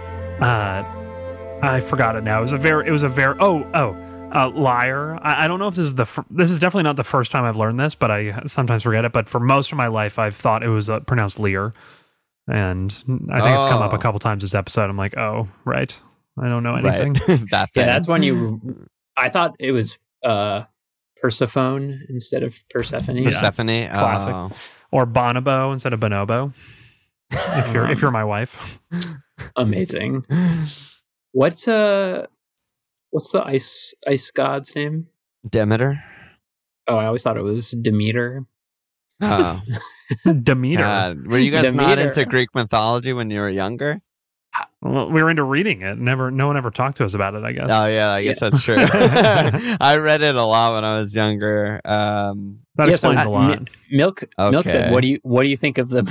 uh 0.41 0.85
i 1.61 1.81
forgot 1.81 2.15
it 2.15 2.23
now 2.23 2.39
it 2.39 2.43
was 2.43 2.53
a 2.53 2.57
very 2.57 2.87
it 2.87 2.93
was 2.93 3.03
a 3.03 3.09
very 3.09 3.35
oh 3.41 3.69
oh 3.75 3.97
uh, 4.33 4.49
lyre 4.51 5.19
I, 5.21 5.47
I 5.47 5.49
don't 5.49 5.59
know 5.59 5.67
if 5.67 5.75
this 5.75 5.87
is 5.87 5.97
the 5.97 6.05
fir- 6.05 6.25
this 6.31 6.49
is 6.53 6.61
definitely 6.61 6.85
not 6.85 6.95
the 6.95 7.03
first 7.03 7.33
time 7.33 7.43
i've 7.43 7.57
learned 7.57 7.81
this 7.81 7.97
but 7.97 8.13
i 8.13 8.41
sometimes 8.47 8.85
forget 8.85 9.05
it 9.05 9.11
but 9.11 9.29
for 9.29 9.41
most 9.41 9.73
of 9.73 9.77
my 9.77 9.89
life 9.89 10.21
i've 10.21 10.37
thought 10.37 10.63
it 10.63 10.69
was 10.69 10.89
uh, 10.89 11.01
pronounced 11.01 11.41
lear 11.41 11.73
and 12.47 12.93
i 13.33 13.41
think 13.41 13.57
it's 13.57 13.65
come 13.65 13.83
up 13.83 13.93
a 13.93 13.97
Oh. 13.97 13.99
couple 13.99 14.21
times 14.21 14.43
this 14.43 14.55
episode 14.55 14.89
i'm 14.89 14.97
like 14.97 15.17
oh 15.19 15.49
right 15.65 16.01
i 16.41 16.49
don't 16.49 16.63
know 16.63 16.77
anything 16.77 17.15
Right, 17.29 17.51
that 17.51 17.71
Yeah, 17.75 17.87
that's 17.87 18.07
when 18.07 18.23
you. 18.23 18.87
I 19.17 19.31
thought 19.31 19.57
it 19.59 19.73
was 19.73 19.99
uh 20.25 20.63
Persephone 21.21 22.03
instead 22.09 22.45
of 22.45 22.55
Persephone. 22.71 23.17
Yeah. 23.17 23.25
Persephone. 23.31 23.67
Classic. 23.89 24.33
Oh. 24.33 24.53
or 24.93 25.05
bonobo 25.05 25.73
instead 25.73 25.93
of 25.93 25.99
bonobo 25.99 26.53
if 27.31 27.73
you're 27.75 27.91
if 27.91 28.01
you're 28.03 28.11
my 28.11 28.25
wife 28.25 28.81
Amazing. 29.57 30.25
What's 31.33 31.69
uh 31.69 32.27
what's 33.11 33.31
the 33.33 33.43
ice 33.47 33.95
ice 34.07 34.31
god's 34.31 34.75
name? 34.75 35.07
Demeter. 35.49 36.03
Oh, 36.87 36.97
I 36.97 37.07
always 37.07 37.23
thought 37.23 37.37
it 37.37 37.43
was 37.43 37.71
Demeter. 37.71 38.47
Oh, 39.21 39.63
Demeter. 40.43 40.83
God. 40.83 41.27
Were 41.27 41.39
you 41.39 41.51
guys 41.51 41.75
not 41.75 41.99
into 41.99 42.25
Greek 42.25 42.49
mythology 42.55 43.13
when 43.13 43.31
you 43.31 43.41
were 43.41 43.49
younger? 43.49 44.01
Well, 44.81 45.11
we 45.11 45.23
were 45.23 45.31
into 45.31 45.45
reading 45.45 45.83
it. 45.83 45.99
Never, 45.99 46.31
no 46.31 46.47
one 46.47 46.57
ever 46.57 46.71
talked 46.71 46.97
to 46.99 47.05
us 47.05 47.15
about 47.15 47.35
it. 47.35 47.45
I 47.45 47.53
guess. 47.53 47.69
Oh 47.71 47.87
yeah, 47.87 48.11
I 48.11 48.23
guess 48.25 48.41
Yeah. 48.41 48.49
that's 48.49 48.63
true. 48.63 48.77
I 49.81 49.97
read 49.99 50.23
it 50.23 50.35
a 50.35 50.43
lot 50.43 50.75
when 50.75 50.85
I 50.85 50.99
was 50.99 51.15
younger. 51.15 51.81
Um, 51.85 52.61
that 52.77 52.89
Yeah, 52.89 52.95
so 52.97 53.11
explains 53.11 53.19
I- 53.21 53.25
a 53.25 53.31
lot. 53.31 53.69
Milk 53.91 54.25
Milk 54.39 54.69
said, 54.69 54.93
"What 54.93 55.03
do 55.03 55.09
you 55.09 55.19
what 55.23 55.43
do 55.43 55.49
you 55.49 55.57
think 55.57 55.79
of 55.79 55.91
the 55.91 56.03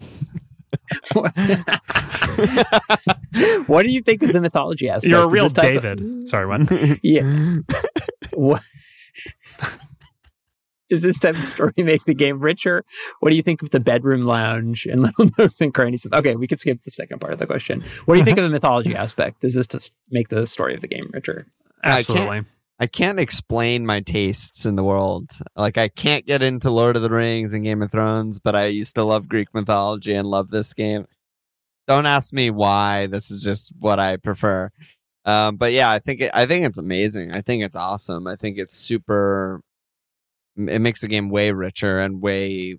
What 3.66 3.82
do 3.82 3.90
you 3.90 4.02
think 4.02 4.22
of 4.22 4.32
the 4.32 4.40
mythology 4.40 4.88
aspect? 4.88 5.10
You're 5.10 5.24
a 5.24 5.28
real 5.28 5.44
this 5.44 5.52
type 5.52 5.76
of- 5.76 5.82
David. 5.82 6.28
Sorry, 6.28 6.46
one. 6.46 6.68
yeah. 7.02 7.58
What 8.32 8.62
does 10.88 11.02
this 11.02 11.18
type 11.18 11.34
of 11.34 11.40
story 11.44 11.72
make 11.78 12.04
the 12.04 12.14
game 12.14 12.38
richer? 12.38 12.84
What 13.20 13.30
do 13.30 13.36
you 13.36 13.42
think 13.42 13.62
of 13.62 13.70
the 13.70 13.80
bedroom 13.80 14.20
lounge 14.22 14.86
and 14.86 15.02
little 15.18 15.26
nooks 15.38 15.60
and 15.60 15.74
crannies? 15.74 16.06
Okay, 16.12 16.36
we 16.36 16.46
could 16.46 16.60
skip 16.60 16.82
the 16.84 16.90
second 16.90 17.20
part 17.20 17.32
of 17.32 17.38
the 17.40 17.46
question. 17.46 17.82
What 18.04 18.14
do 18.14 18.18
you 18.20 18.24
think 18.24 18.38
of 18.38 18.44
the 18.44 18.50
mythology 18.50 18.94
aspect? 18.94 19.40
Does 19.40 19.54
this 19.54 19.66
just 19.66 19.94
make 20.10 20.28
the 20.28 20.46
story 20.46 20.74
of 20.74 20.80
the 20.80 20.88
game 20.88 21.10
richer? 21.12 21.44
I 21.82 22.02
can't- 22.02 22.20
Absolutely. 22.20 22.42
I 22.78 22.86
can't 22.86 23.18
explain 23.18 23.86
my 23.86 24.00
tastes 24.00 24.66
in 24.66 24.76
the 24.76 24.84
world. 24.84 25.30
Like 25.54 25.78
I 25.78 25.88
can't 25.88 26.26
get 26.26 26.42
into 26.42 26.70
Lord 26.70 26.96
of 26.96 27.02
the 27.02 27.10
Rings 27.10 27.54
and 27.54 27.64
Game 27.64 27.82
of 27.82 27.90
Thrones, 27.90 28.38
but 28.38 28.54
I 28.54 28.66
used 28.66 28.94
to 28.96 29.04
love 29.04 29.28
Greek 29.28 29.48
mythology 29.54 30.12
and 30.12 30.28
love 30.28 30.50
this 30.50 30.74
game. 30.74 31.06
Don't 31.86 32.06
ask 32.06 32.32
me 32.34 32.50
why. 32.50 33.06
This 33.06 33.30
is 33.30 33.42
just 33.42 33.72
what 33.78 33.98
I 33.98 34.16
prefer. 34.18 34.70
Um, 35.24 35.56
but 35.56 35.72
yeah, 35.72 35.90
I 35.90 35.98
think 35.98 36.20
it, 36.20 36.30
I 36.34 36.46
think 36.46 36.66
it's 36.66 36.78
amazing. 36.78 37.32
I 37.32 37.40
think 37.40 37.62
it's 37.62 37.76
awesome. 37.76 38.26
I 38.26 38.36
think 38.36 38.58
it's 38.58 38.74
super. 38.74 39.62
It 40.56 40.80
makes 40.80 41.00
the 41.00 41.08
game 41.08 41.30
way 41.30 41.52
richer 41.52 41.98
and 41.98 42.20
way. 42.20 42.78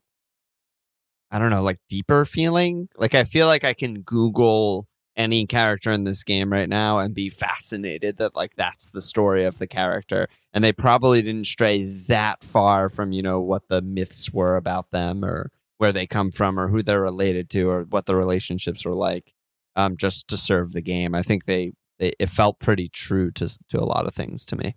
I 1.32 1.40
don't 1.40 1.50
know, 1.50 1.64
like 1.64 1.80
deeper 1.90 2.24
feeling. 2.24 2.88
Like 2.98 3.16
I 3.16 3.24
feel 3.24 3.48
like 3.48 3.64
I 3.64 3.74
can 3.74 4.02
Google 4.02 4.88
any 5.18 5.46
character 5.46 5.92
in 5.92 6.04
this 6.04 6.24
game 6.24 6.52
right 6.52 6.70
now 6.70 7.00
and 7.00 7.14
be 7.14 7.30
fascinated 7.30 8.18
that 8.18 8.36
like 8.36 8.56
that's 8.56 8.92
the 8.92 9.02
story 9.02 9.44
of 9.44 9.58
the 9.58 9.68
character. 9.68 10.28
And 10.54 10.64
they 10.64 10.72
probably 10.72 11.22
didn't 11.22 11.48
stray 11.48 11.84
that 12.08 12.44
far 12.44 12.88
from 12.88 13.12
you 13.12 13.22
know 13.22 13.42
what 13.42 13.68
the 13.68 13.82
myths 13.82 14.32
were 14.32 14.56
about 14.56 14.92
them 14.92 15.26
or 15.26 15.52
where 15.78 15.92
they 15.92 16.08
come 16.08 16.32
from 16.32 16.60
or 16.60 16.70
who 16.70 16.82
they're 16.82 17.02
related 17.02 17.50
to 17.52 17.70
or 17.70 17.84
what 17.84 18.06
the 18.06 18.16
relationships 18.16 18.86
were 18.86 18.96
like 18.96 19.34
um, 19.76 19.96
just 19.96 20.28
to 20.28 20.38
serve 20.38 20.74
the 20.74 20.82
game. 20.82 21.16
I 21.16 21.22
think 21.22 21.46
they, 21.46 21.74
they 22.00 22.14
it 22.20 22.30
felt 22.30 22.60
pretty 22.60 22.90
true 22.90 23.32
to 23.32 23.48
to 23.70 23.80
a 23.80 23.86
lot 23.86 24.08
of 24.08 24.14
things 24.14 24.46
to 24.48 24.56
me. 24.56 24.76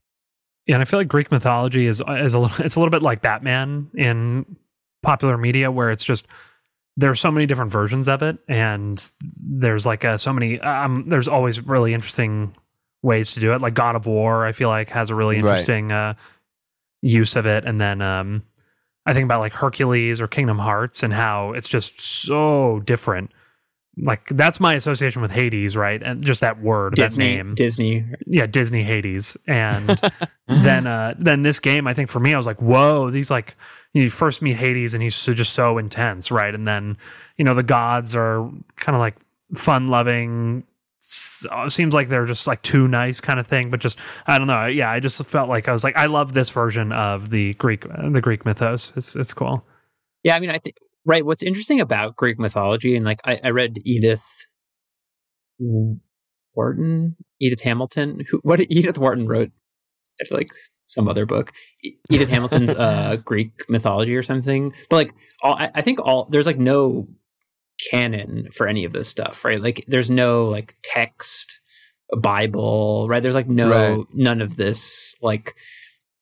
Yeah, 0.67 0.77
and 0.77 0.83
I 0.83 0.85
feel 0.85 1.01
like 1.01 1.09
Greek 1.09 1.31
mythology 1.31 1.87
is 1.87 2.01
is 2.07 2.35
a 2.35 2.39
little, 2.39 2.51
it's 2.65 2.77
a 2.77 2.81
little 2.81 2.91
bit 2.91 3.03
like 3.03 3.23
Batman 3.23 3.91
in 3.95 4.57
popular 5.03 5.37
media, 5.37 5.71
where 5.71 5.91
it's 5.91 6.05
just 6.05 6.29
there's 6.97 7.21
so 7.21 7.31
many 7.31 7.47
different 7.47 7.71
versions 7.71 8.09
of 8.09 8.23
it, 8.23 8.39
and 8.49 9.03
there's 9.41 9.87
like 9.87 10.05
uh, 10.05 10.17
so 10.17 10.33
many. 10.33 10.61
Um, 10.61 11.09
there's 11.09 11.29
always 11.29 11.65
really 11.67 11.95
interesting 11.95 12.55
ways 13.03 13.33
to 13.35 13.41
do 13.41 13.55
it. 13.55 13.61
Like 13.61 13.75
God 13.75 13.97
of 13.97 14.07
War, 14.07 14.45
I 14.45 14.53
feel 14.53 14.69
like 14.69 14.91
has 14.91 15.11
a 15.11 15.15
really 15.15 15.37
Right. 15.37 15.45
interesting 15.45 15.93
uh, 15.93 16.15
use 17.03 17.37
of 17.37 17.47
it, 17.47 17.65
and 17.65 17.81
then 17.81 18.03
um, 18.03 18.43
I 19.07 19.15
think 19.15 19.25
about 19.25 19.41
like 19.41 19.53
Hercules 19.55 20.21
or 20.21 20.27
Kingdom 20.29 20.59
Hearts 20.59 21.03
and 21.03 21.13
how 21.13 21.53
it's 21.53 21.69
just 21.69 22.01
so 22.01 22.81
different. 22.81 23.33
Like 23.97 24.29
that's 24.29 24.61
my 24.61 24.75
association 24.75 25.21
with 25.21 25.31
Hades, 25.33 25.77
right? 25.77 26.03
And 26.03 26.23
just 26.23 26.41
that 26.43 26.61
word, 26.61 26.95
Disney, 26.95 27.37
that 27.37 27.45
name 27.45 27.55
Disney. 27.55 28.05
yeah 28.27 28.47
disney 28.47 28.83
hades 28.85 29.37
and 29.47 30.01
then 30.49 30.87
uh 30.87 31.15
then 31.19 31.43
this 31.43 31.59
game 31.59 31.87
i 31.87 31.93
think 31.93 32.09
for 32.09 32.21
me 32.21 32.33
i 32.33 32.37
was 32.37 32.47
like 32.47 32.63
whoa 32.63 33.11
these 33.11 33.31
like 33.31 33.57
you 33.93 34.11
first 34.11 34.43
meet 34.43 34.57
hades 34.57 34.95
and 34.95 35.03
he's 35.03 35.25
just 35.25 35.53
so 35.53 35.79
intense 35.79 36.31
right 36.31 36.55
and 36.55 36.67
then 36.67 36.97
you 37.37 37.45
know 37.45 37.55
the 37.55 37.63
gods 37.63 38.15
are 38.15 38.49
kind 38.77 38.97
of 38.97 39.01
like 39.01 39.17
fun 39.55 39.89
loving 39.89 40.65
uh, 41.51 41.69
seems 41.69 41.95
like 41.95 42.09
they're 42.09 42.27
just 42.27 42.47
like 42.47 42.61
too 42.63 42.87
nice 42.87 43.21
kind 43.21 43.41
of 43.41 43.47
thing 43.47 43.71
but 43.71 43.81
just 43.81 43.99
i 44.27 44.39
don't 44.39 44.47
know 44.47 44.67
yeah 44.67 44.91
i 44.91 45.01
just 45.01 45.25
felt 45.25 45.49
like 45.49 45.67
i 45.69 45.73
was 45.73 45.83
like 45.83 45.97
i 45.97 46.07
love 46.07 46.35
this 46.35 46.51
version 46.51 46.93
of 46.93 47.31
the 47.31 47.55
greek 47.55 47.85
uh, 47.91 48.09
the 48.11 48.21
greek 48.21 48.45
mythos 48.45 48.93
it's 48.97 49.17
it's 49.17 49.33
cool 49.33 49.65
Yeah, 50.23 50.37
I 50.37 50.41
mean, 50.41 50.51
I 50.51 50.59
think 50.59 50.77
right. 51.07 51.25
What's 51.25 51.43
interesting 51.43 51.81
about 51.81 52.17
Greek 52.17 52.39
mythology, 52.39 52.95
and 52.95 53.05
like 53.07 53.21
I, 53.25 53.39
I 53.43 53.51
read 53.51 53.79
Edith 53.85 54.47
Wharton, 56.55 57.17
Edith 57.41 57.63
Hamilton. 57.63 58.21
Who? 58.29 58.39
What 58.43 58.61
Edith 58.71 58.99
Wharton 58.99 59.27
wrote? 59.27 59.51
I 60.21 60.25
feel 60.25 60.39
like 60.39 60.51
some 60.83 61.09
other 61.09 61.27
book. 61.27 61.53
Edith 62.11 62.29
Hamilton's 62.29 62.73
uh, 62.73 63.17
Greek 63.25 63.53
mythology 63.69 64.17
or 64.17 64.23
something. 64.23 64.73
But 64.89 64.97
like, 64.97 65.15
all, 65.43 65.55
I, 65.55 65.71
I 65.75 65.81
think 65.81 66.01
all 66.01 66.25
there's 66.31 66.47
like 66.47 66.59
no 66.59 67.09
canon 67.91 68.49
for 68.53 68.67
any 68.69 68.85
of 68.85 68.93
this 68.93 69.09
stuff, 69.09 69.45
right? 69.45 69.61
Like, 69.61 69.85
there's 69.89 70.11
no 70.11 70.47
like 70.47 70.75
text, 70.83 71.61
Bible, 72.17 73.09
right? 73.09 73.23
There's 73.23 73.35
like 73.35 73.49
no 73.49 73.71
Right. 73.71 74.05
none 74.13 74.41
of 74.41 74.57
this 74.57 75.15
like 75.23 75.55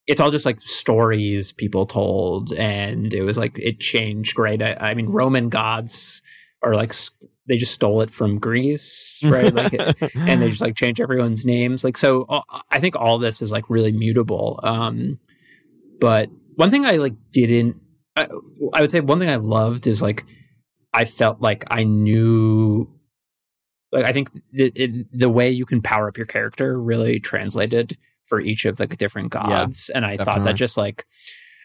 it's 0.07 0.21
all 0.23 0.31
just 0.31 0.47
like 0.47 0.59
stories 0.59 1.53
people 1.53 1.85
told 1.85 2.53
and 2.55 3.13
it 3.13 3.23
was 3.23 3.37
like 3.37 3.59
it 3.59 3.79
changed 3.79 4.39
right 4.39 4.63
i, 4.63 4.75
I 4.81 4.95
mean 4.95 5.07
roman 5.11 5.51
gods 5.51 6.23
are 6.63 6.75
like 6.75 6.95
they 7.49 7.57
just 7.57 7.73
stole 7.73 8.01
it 8.01 8.11
from 8.11 8.39
greece 8.39 9.23
right? 9.25 9.53
Like 9.53 9.73
and 10.15 10.43
they 10.43 10.51
just 10.51 10.63
like 10.63 10.77
change 10.77 11.01
everyone's 11.01 11.45
names. 11.45 11.85
Like 11.85 11.97
so 11.97 12.23
uh, 12.29 12.43
i 12.71 12.79
think 12.79 12.97
all 12.97 13.19
this 13.19 13.43
is 13.43 13.51
like 13.51 13.69
really 13.69 13.93
mutable. 13.93 14.61
Um 14.63 15.19
but 16.01 16.31
one 16.59 16.71
thing 16.71 16.85
i 16.85 16.97
like 16.97 17.15
didn't 17.33 17.77
I, 18.17 18.27
I 18.75 18.81
would 18.81 18.91
say 18.91 19.01
one 19.01 19.19
thing 19.19 19.29
i 19.29 19.37
loved 19.37 19.87
is 19.87 20.03
like 20.03 20.25
i 20.93 21.05
felt 21.05 21.41
like 21.41 21.65
i 21.71 21.85
knew 21.85 22.93
like 23.93 24.05
i 24.05 24.13
think 24.13 24.31
the, 24.53 24.73
it, 24.75 25.07
the 25.13 25.31
way 25.31 25.51
you 25.51 25.65
can 25.65 25.81
power 25.81 26.09
up 26.09 26.17
your 26.17 26.27
character 26.27 26.79
really 26.81 27.21
translated 27.21 27.97
for 28.27 28.41
each 28.41 28.67
of 28.67 28.77
the 28.77 28.87
different 28.87 29.31
gods. 29.31 29.91
And 29.95 30.05
i 30.05 30.17
thought 30.17 30.43
that 30.45 30.57
just 30.57 30.77
like 30.77 31.07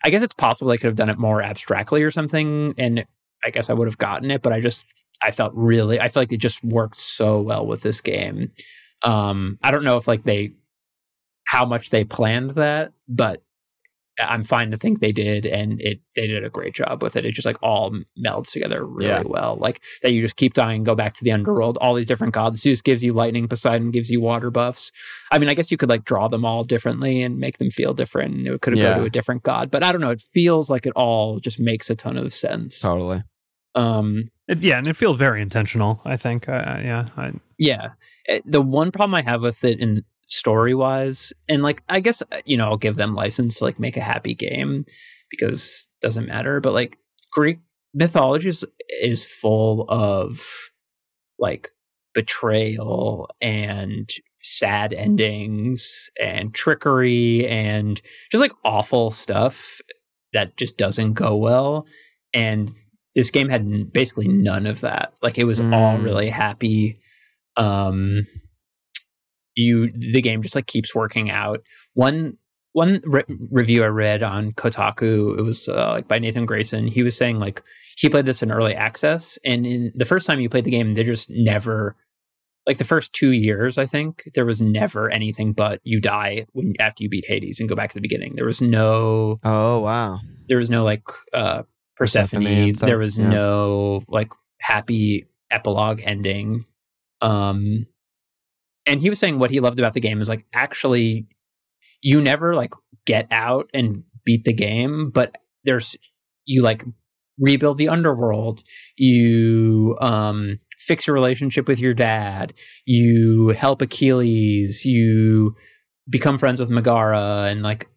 i 0.04 0.10
guess 0.10 0.22
it's 0.22 0.34
possible 0.34 0.70
they 0.70 0.78
could 0.78 0.88
have 0.88 0.96
done 0.96 1.10
it 1.10 1.18
more 1.18 1.42
abstractly 1.42 2.04
or 2.04 2.12
something 2.12 2.74
and 2.78 3.06
i 3.44 3.50
guess 3.50 3.70
i 3.70 3.74
would 3.74 3.88
have 3.88 3.98
gotten 3.98 4.32
it 4.32 4.42
but 4.42 4.54
i 4.54 4.60
just 4.60 4.86
i 5.24 5.32
felt 5.32 5.54
really 5.56 6.00
i 6.00 6.08
feel 6.08 6.22
like 6.22 6.32
it 6.32 6.38
just 6.38 6.64
worked 6.64 6.98
so 6.98 7.42
well 7.42 7.66
with 7.66 7.82
this 7.82 8.02
game. 8.02 8.52
Um 9.04 9.58
i 9.64 9.72
don't 9.72 9.84
know 9.84 9.98
if 9.98 10.08
like 10.08 10.24
they 10.24 10.54
how 11.46 11.66
much 11.66 11.90
they 11.90 12.04
planned 12.04 12.52
that 12.52 12.94
but 13.08 13.42
i'm 14.20 14.44
fine 14.44 14.70
to 14.70 14.78
think 14.78 15.00
they 15.00 15.12
did 15.12 15.44
and 15.46 15.82
it 15.82 16.00
they 16.16 16.28
did 16.28 16.44
a 16.44 16.50
great 16.50 16.76
job 16.76 17.02
with 17.02 17.16
it. 17.16 17.26
It 17.26 17.32
just 17.34 17.48
like 17.48 17.58
all 17.64 17.92
melds 18.24 18.52
together 18.52 18.86
really 18.86 19.10
Yeah. 19.10 19.24
well. 19.26 19.58
Like 19.60 19.82
that 20.04 20.12
you 20.12 20.22
just 20.22 20.36
keep 20.36 20.54
dying 20.54 20.84
go 20.84 20.94
back 20.94 21.14
to 21.16 21.24
the 21.24 21.32
underworld 21.32 21.78
all 21.80 21.96
these 21.96 22.06
different 22.06 22.34
gods. 22.36 22.62
Zeus 22.62 22.84
gives 22.84 23.04
you 23.04 23.12
lightning 23.12 23.48
poseidon 23.48 23.90
gives 23.90 24.12
you 24.12 24.22
water 24.22 24.52
buffs. 24.52 24.92
I 25.32 25.40
mean 25.40 25.50
i 25.50 25.56
guess 25.56 25.72
you 25.72 25.78
could 25.78 25.90
like 25.90 26.06
draw 26.06 26.28
them 26.28 26.46
all 26.46 26.64
differently 26.64 27.24
and 27.24 27.40
make 27.40 27.58
them 27.58 27.72
feel 27.72 27.94
different 27.96 28.36
and 28.36 28.48
it 28.48 28.62
could 28.62 28.78
Yeah. 28.78 28.94
go 28.94 29.00
to 29.00 29.06
a 29.06 29.10
different 29.10 29.42
god 29.42 29.72
but 29.72 29.82
i 29.84 29.92
don't 29.92 30.02
know 30.02 30.12
it 30.12 30.22
feels 30.22 30.70
like 30.70 30.86
it 30.86 30.94
all 30.96 31.40
just 31.40 31.60
makes 31.60 31.90
a 31.90 31.96
ton 31.96 32.16
of 32.16 32.34
sense. 32.36 32.82
Totally. 32.82 33.24
Um 33.74 34.30
It- 34.48 34.62
yeah 34.62 34.78
and 34.78 34.88
it 34.88 34.96
feels 34.96 35.18
very 35.18 35.42
intentional 35.42 36.02
i 36.06 36.18
think 36.18 36.48
uh, 36.50 36.80
yeah 36.84 37.10
I, 37.18 37.34
Yeah. 37.58 37.92
Eh, 38.28 38.42
The 38.46 38.62
one 38.62 38.92
problem 38.92 39.16
I 39.16 39.22
have 39.22 39.42
with 39.42 39.64
it 39.64 39.80
in 39.80 40.04
story 40.28 40.74
wise, 40.74 41.32
and 41.48 41.62
like, 41.64 41.84
I 41.90 42.00
guess, 42.00 42.22
uh, 42.24 42.42
you 42.46 42.58
know, 42.58 42.66
I'll 42.66 42.78
give 42.78 42.96
them 42.96 43.14
license 43.14 43.60
to 43.60 43.66
like 43.66 43.80
make 43.80 43.96
a 43.98 44.02
happy 44.02 44.34
game 44.34 44.86
because 45.30 45.88
it 46.02 46.06
doesn't 46.06 46.28
matter. 46.28 46.60
But 46.60 46.74
like, 46.74 46.98
Greek 47.32 47.60
mythology 47.94 48.50
is, 48.50 48.66
is 49.02 49.26
full 49.26 49.86
of 49.90 50.42
like 51.40 51.70
betrayal 52.14 53.30
and 53.42 54.10
sad 54.42 54.92
endings 54.94 56.10
and 56.20 56.54
trickery 56.54 57.48
and 57.48 58.02
just 58.32 58.42
like 58.42 58.54
awful 58.66 59.12
stuff 59.12 59.80
that 60.34 60.58
just 60.58 60.78
doesn't 60.78 61.14
go 61.14 61.38
well. 61.38 61.86
And 62.34 62.72
this 63.16 63.30
game 63.32 63.50
had 63.50 63.94
basically 63.94 64.28
none 64.28 64.66
of 64.66 64.82
that. 64.82 65.14
Like, 65.22 65.38
it 65.38 65.44
was 65.44 65.60
all 65.60 65.98
Mm. 65.98 66.04
really 66.04 66.30
happy. 66.30 67.00
Um 67.56 68.26
you 69.56 69.92
the 69.92 70.22
game 70.22 70.42
just 70.42 70.56
like 70.56 70.68
keeps 70.68 70.96
working 70.96 71.30
out. 71.30 71.62
One 71.94 72.38
one 72.72 73.00
re- 73.06 73.24
review 73.52 73.84
i 73.84 73.88
read 73.88 74.24
on 74.24 74.52
kotaku 74.52 75.38
it 75.38 75.44
was 75.44 75.70
uh, 75.70 75.92
like 75.92 76.08
by 76.08 76.18
nathan 76.18 76.48
grayson. 76.48 76.88
He 76.88 77.04
was 77.04 77.16
saying 77.16 77.38
like 77.38 77.62
he 77.98 78.10
played 78.10 78.26
this 78.26 78.42
in 78.42 78.52
early 78.52 78.74
access 78.74 79.38
and 79.46 79.68
in 79.68 79.92
the 79.94 80.06
first 80.06 80.26
time 80.26 80.40
you 80.40 80.50
played 80.50 80.64
the 80.64 80.72
game 80.72 80.90
they 80.92 81.04
just 81.04 81.30
never 81.30 81.96
like 82.66 82.80
the 82.80 82.84
first 82.84 83.14
two 83.14 83.30
years 83.30 83.78
i 83.78 83.86
think 83.86 84.24
there 84.34 84.46
was 84.46 84.60
never 84.60 85.08
anything 85.12 85.54
but 85.54 85.82
you 85.84 86.02
die 86.02 86.48
when 86.54 86.74
after 86.80 87.04
you 87.04 87.10
beat 87.10 87.26
hades 87.28 87.60
and 87.60 87.70
go 87.70 87.76
back 87.76 87.90
to 87.90 87.96
the 87.96 88.02
beginning. 88.02 88.34
There 88.36 88.48
was 88.48 88.60
no 88.62 89.40
oh 89.44 89.80
wow. 89.82 90.20
there 90.48 90.58
was 90.58 90.72
no 90.72 90.84
like 90.84 91.04
uh 91.32 91.62
Persephone. 91.96 92.44
Persephone 92.44 92.88
there 92.88 92.98
was 92.98 93.18
yeah. 93.18 93.30
no 93.30 94.04
like 94.08 94.32
happy 94.60 95.28
epilogue 95.52 96.02
ending. 96.04 96.66
Um 97.22 97.88
and 98.86 99.00
he 99.00 99.10
was 99.10 99.20
saying 99.20 99.40
what 99.40 99.52
he 99.52 99.60
loved 99.60 99.80
about 99.80 99.94
the 99.94 100.00
game 100.00 100.22
is 100.22 100.30
like 100.30 100.46
actually 100.54 101.28
you 102.02 102.22
never 102.22 102.54
like 102.54 102.74
get 103.06 103.28
out 103.32 103.70
and 103.74 104.04
beat 104.26 104.44
the 104.44 104.54
game, 104.54 105.10
but 105.12 105.36
there's 105.64 105.96
you 106.46 106.62
like 106.62 106.84
rebuild 107.40 107.78
the 107.78 107.90
underworld, 107.90 108.64
you 108.98 109.98
um 110.02 110.60
fix 110.78 111.08
your 111.08 111.14
relationship 111.14 111.68
with 111.68 111.80
your 111.80 111.94
dad, 111.94 112.54
you 112.86 113.50
help 113.50 113.82
Achilles, 113.82 114.86
you 114.86 115.56
become 116.10 116.38
friends 116.38 116.60
with 116.60 116.70
Megara 116.70 117.48
and 117.50 117.64
like 117.64 117.88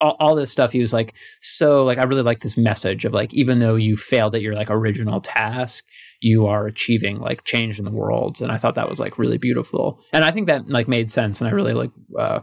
all, 0.00 0.16
all 0.18 0.34
this 0.34 0.50
stuff. 0.50 0.72
He 0.72 0.80
was 0.80 0.92
like, 0.92 1.14
so 1.40 1.84
like 1.84 1.98
I 1.98 2.04
really 2.04 2.22
like 2.22 2.40
this 2.40 2.56
message 2.56 3.04
of 3.04 3.12
like 3.12 3.32
even 3.34 3.58
though 3.58 3.74
you 3.74 3.96
failed 3.96 4.34
at 4.34 4.42
your 4.42 4.54
like 4.54 4.70
original 4.70 5.20
task, 5.20 5.84
you 6.20 6.46
are 6.46 6.66
achieving 6.66 7.16
like 7.16 7.44
change 7.44 7.78
in 7.78 7.84
the 7.84 7.90
world. 7.90 8.40
And 8.40 8.50
I 8.50 8.56
thought 8.56 8.74
that 8.76 8.88
was 8.88 9.00
like 9.00 9.18
really 9.18 9.38
beautiful. 9.38 10.00
And 10.12 10.24
I 10.24 10.30
think 10.30 10.46
that 10.46 10.68
like 10.68 10.88
made 10.88 11.10
sense. 11.10 11.40
And 11.40 11.48
I 11.48 11.52
really 11.52 11.74
like 11.74 11.90
uh 12.18 12.40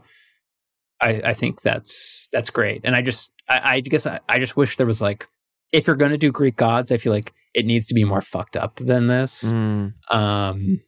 I, 1.01 1.21
I 1.25 1.33
think 1.33 1.61
that's 1.61 2.27
that's 2.31 2.49
great. 2.49 2.81
And 2.83 2.95
I 2.95 3.01
just 3.01 3.31
I, 3.49 3.75
I 3.75 3.79
guess 3.81 4.05
I, 4.07 4.19
I 4.27 4.39
just 4.39 4.57
wish 4.57 4.77
there 4.77 4.87
was 4.87 5.01
like 5.01 5.27
if 5.71 5.87
you're 5.87 5.95
gonna 5.95 6.17
do 6.17 6.31
Greek 6.31 6.55
gods, 6.55 6.91
I 6.91 6.97
feel 6.97 7.13
like 7.13 7.33
it 7.53 7.65
needs 7.65 7.87
to 7.87 7.93
be 7.93 8.03
more 8.03 8.21
fucked 8.21 8.57
up 8.57 8.75
than 8.77 9.07
this. 9.07 9.43
Mm. 9.43 9.93
Um 10.13 10.81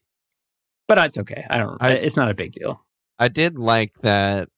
but 0.88 0.98
it's 1.00 1.18
okay. 1.18 1.46
I 1.50 1.58
don't 1.58 1.78
I- 1.82 1.94
it's 1.94 2.18
not 2.18 2.30
a 2.30 2.34
big 2.36 2.54
deal. 2.54 2.86
I 3.18 3.28
did 3.28 3.60
like 3.60 3.94
that. 4.02 4.50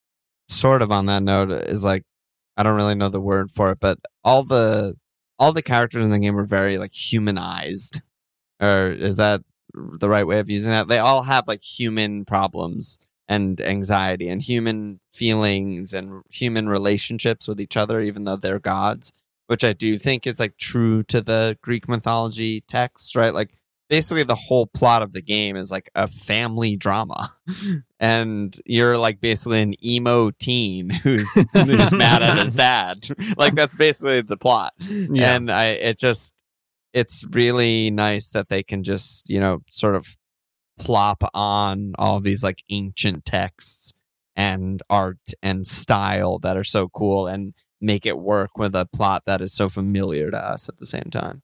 Sort 0.51 0.81
of 0.81 0.91
on 0.91 1.05
that 1.05 1.23
note 1.23 1.49
is 1.49 1.85
like 1.85 2.03
I 2.57 2.63
don't 2.63 2.75
really 2.75 2.95
know 2.95 3.09
the 3.09 3.21
word 3.21 3.49
for 3.51 3.71
it, 3.71 3.79
but 3.79 3.99
all 4.23 4.43
the 4.43 4.95
all 5.39 5.51
the 5.51 5.63
characters 5.63 6.03
in 6.03 6.09
the 6.09 6.19
game 6.19 6.37
are 6.37 6.45
very 6.45 6.77
like 6.77 6.93
humanized. 6.93 8.01
Or 8.61 8.91
is 8.91 9.17
that 9.17 9.41
the 9.73 10.09
right 10.09 10.27
way 10.27 10.39
of 10.39 10.49
using 10.49 10.71
that? 10.71 10.87
They 10.87 10.99
all 10.99 11.23
have 11.23 11.47
like 11.47 11.63
human 11.63 12.25
problems 12.25 12.99
and 13.27 13.61
anxiety 13.61 14.27
and 14.27 14.41
human 14.41 14.99
feelings 15.11 15.93
and 15.93 16.21
human 16.29 16.67
relationships 16.67 17.47
with 17.47 17.61
each 17.61 17.77
other, 17.77 18.01
even 18.01 18.25
though 18.25 18.35
they're 18.35 18.59
gods, 18.59 19.13
which 19.47 19.63
I 19.63 19.73
do 19.73 19.97
think 19.97 20.27
is 20.27 20.39
like 20.39 20.57
true 20.57 21.01
to 21.03 21.21
the 21.21 21.57
Greek 21.61 21.87
mythology 21.87 22.61
text, 22.67 23.15
right? 23.15 23.33
Like 23.33 23.55
basically 23.89 24.23
the 24.23 24.35
whole 24.35 24.67
plot 24.67 25.01
of 25.01 25.13
the 25.13 25.21
game 25.21 25.55
is 25.55 25.71
like 25.71 25.89
a 25.95 26.07
family 26.07 26.75
drama. 26.75 27.35
And 28.01 28.53
you're 28.65 28.97
like 28.97 29.21
basically 29.21 29.61
an 29.61 29.73
emo 29.85 30.31
teen 30.31 30.89
who's 31.03 31.31
who's 31.53 31.93
mad 31.93 32.23
at 32.23 32.37
his 32.37 32.55
dad. 32.55 33.07
Like 33.37 33.55
that's 33.55 33.75
basically 33.75 34.21
the 34.21 34.37
plot. 34.37 34.73
Yeah. 34.79 35.35
And 35.35 35.51
I 35.51 35.67
it 35.67 35.97
just 35.97 36.33
it's 36.93 37.23
really 37.29 37.91
nice 37.91 38.31
that 38.31 38.49
they 38.49 38.63
can 38.63 38.83
just, 38.83 39.29
you 39.29 39.39
know, 39.39 39.59
sort 39.69 39.95
of 39.95 40.17
plop 40.79 41.23
on 41.33 41.93
all 41.97 42.19
these 42.19 42.43
like 42.43 42.63
ancient 42.69 43.25
texts 43.25 43.93
and 44.35 44.81
art 44.89 45.33
and 45.41 45.65
style 45.67 46.39
that 46.39 46.57
are 46.57 46.63
so 46.63 46.89
cool 46.89 47.27
and 47.27 47.53
make 47.79 48.05
it 48.05 48.17
work 48.17 48.57
with 48.57 48.75
a 48.75 48.87
plot 48.93 49.23
that 49.25 49.41
is 49.41 49.53
so 49.53 49.69
familiar 49.69 50.31
to 50.31 50.37
us 50.37 50.67
at 50.67 50.77
the 50.77 50.85
same 50.85 51.09
time. 51.11 51.41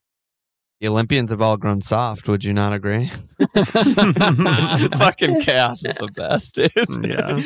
The 0.80 0.88
Olympians 0.88 1.32
have 1.32 1.42
all 1.42 1.58
grown 1.58 1.82
soft, 1.82 2.28
would 2.28 2.44
you 2.44 2.54
not 2.54 2.72
agree? 2.74 3.10
Fucking 3.56 5.42
chaos 5.42 5.84
is 5.84 5.96
the 5.96 6.10
best, 6.16 6.56
dude. 6.56 7.06
Yeah. 7.06 7.42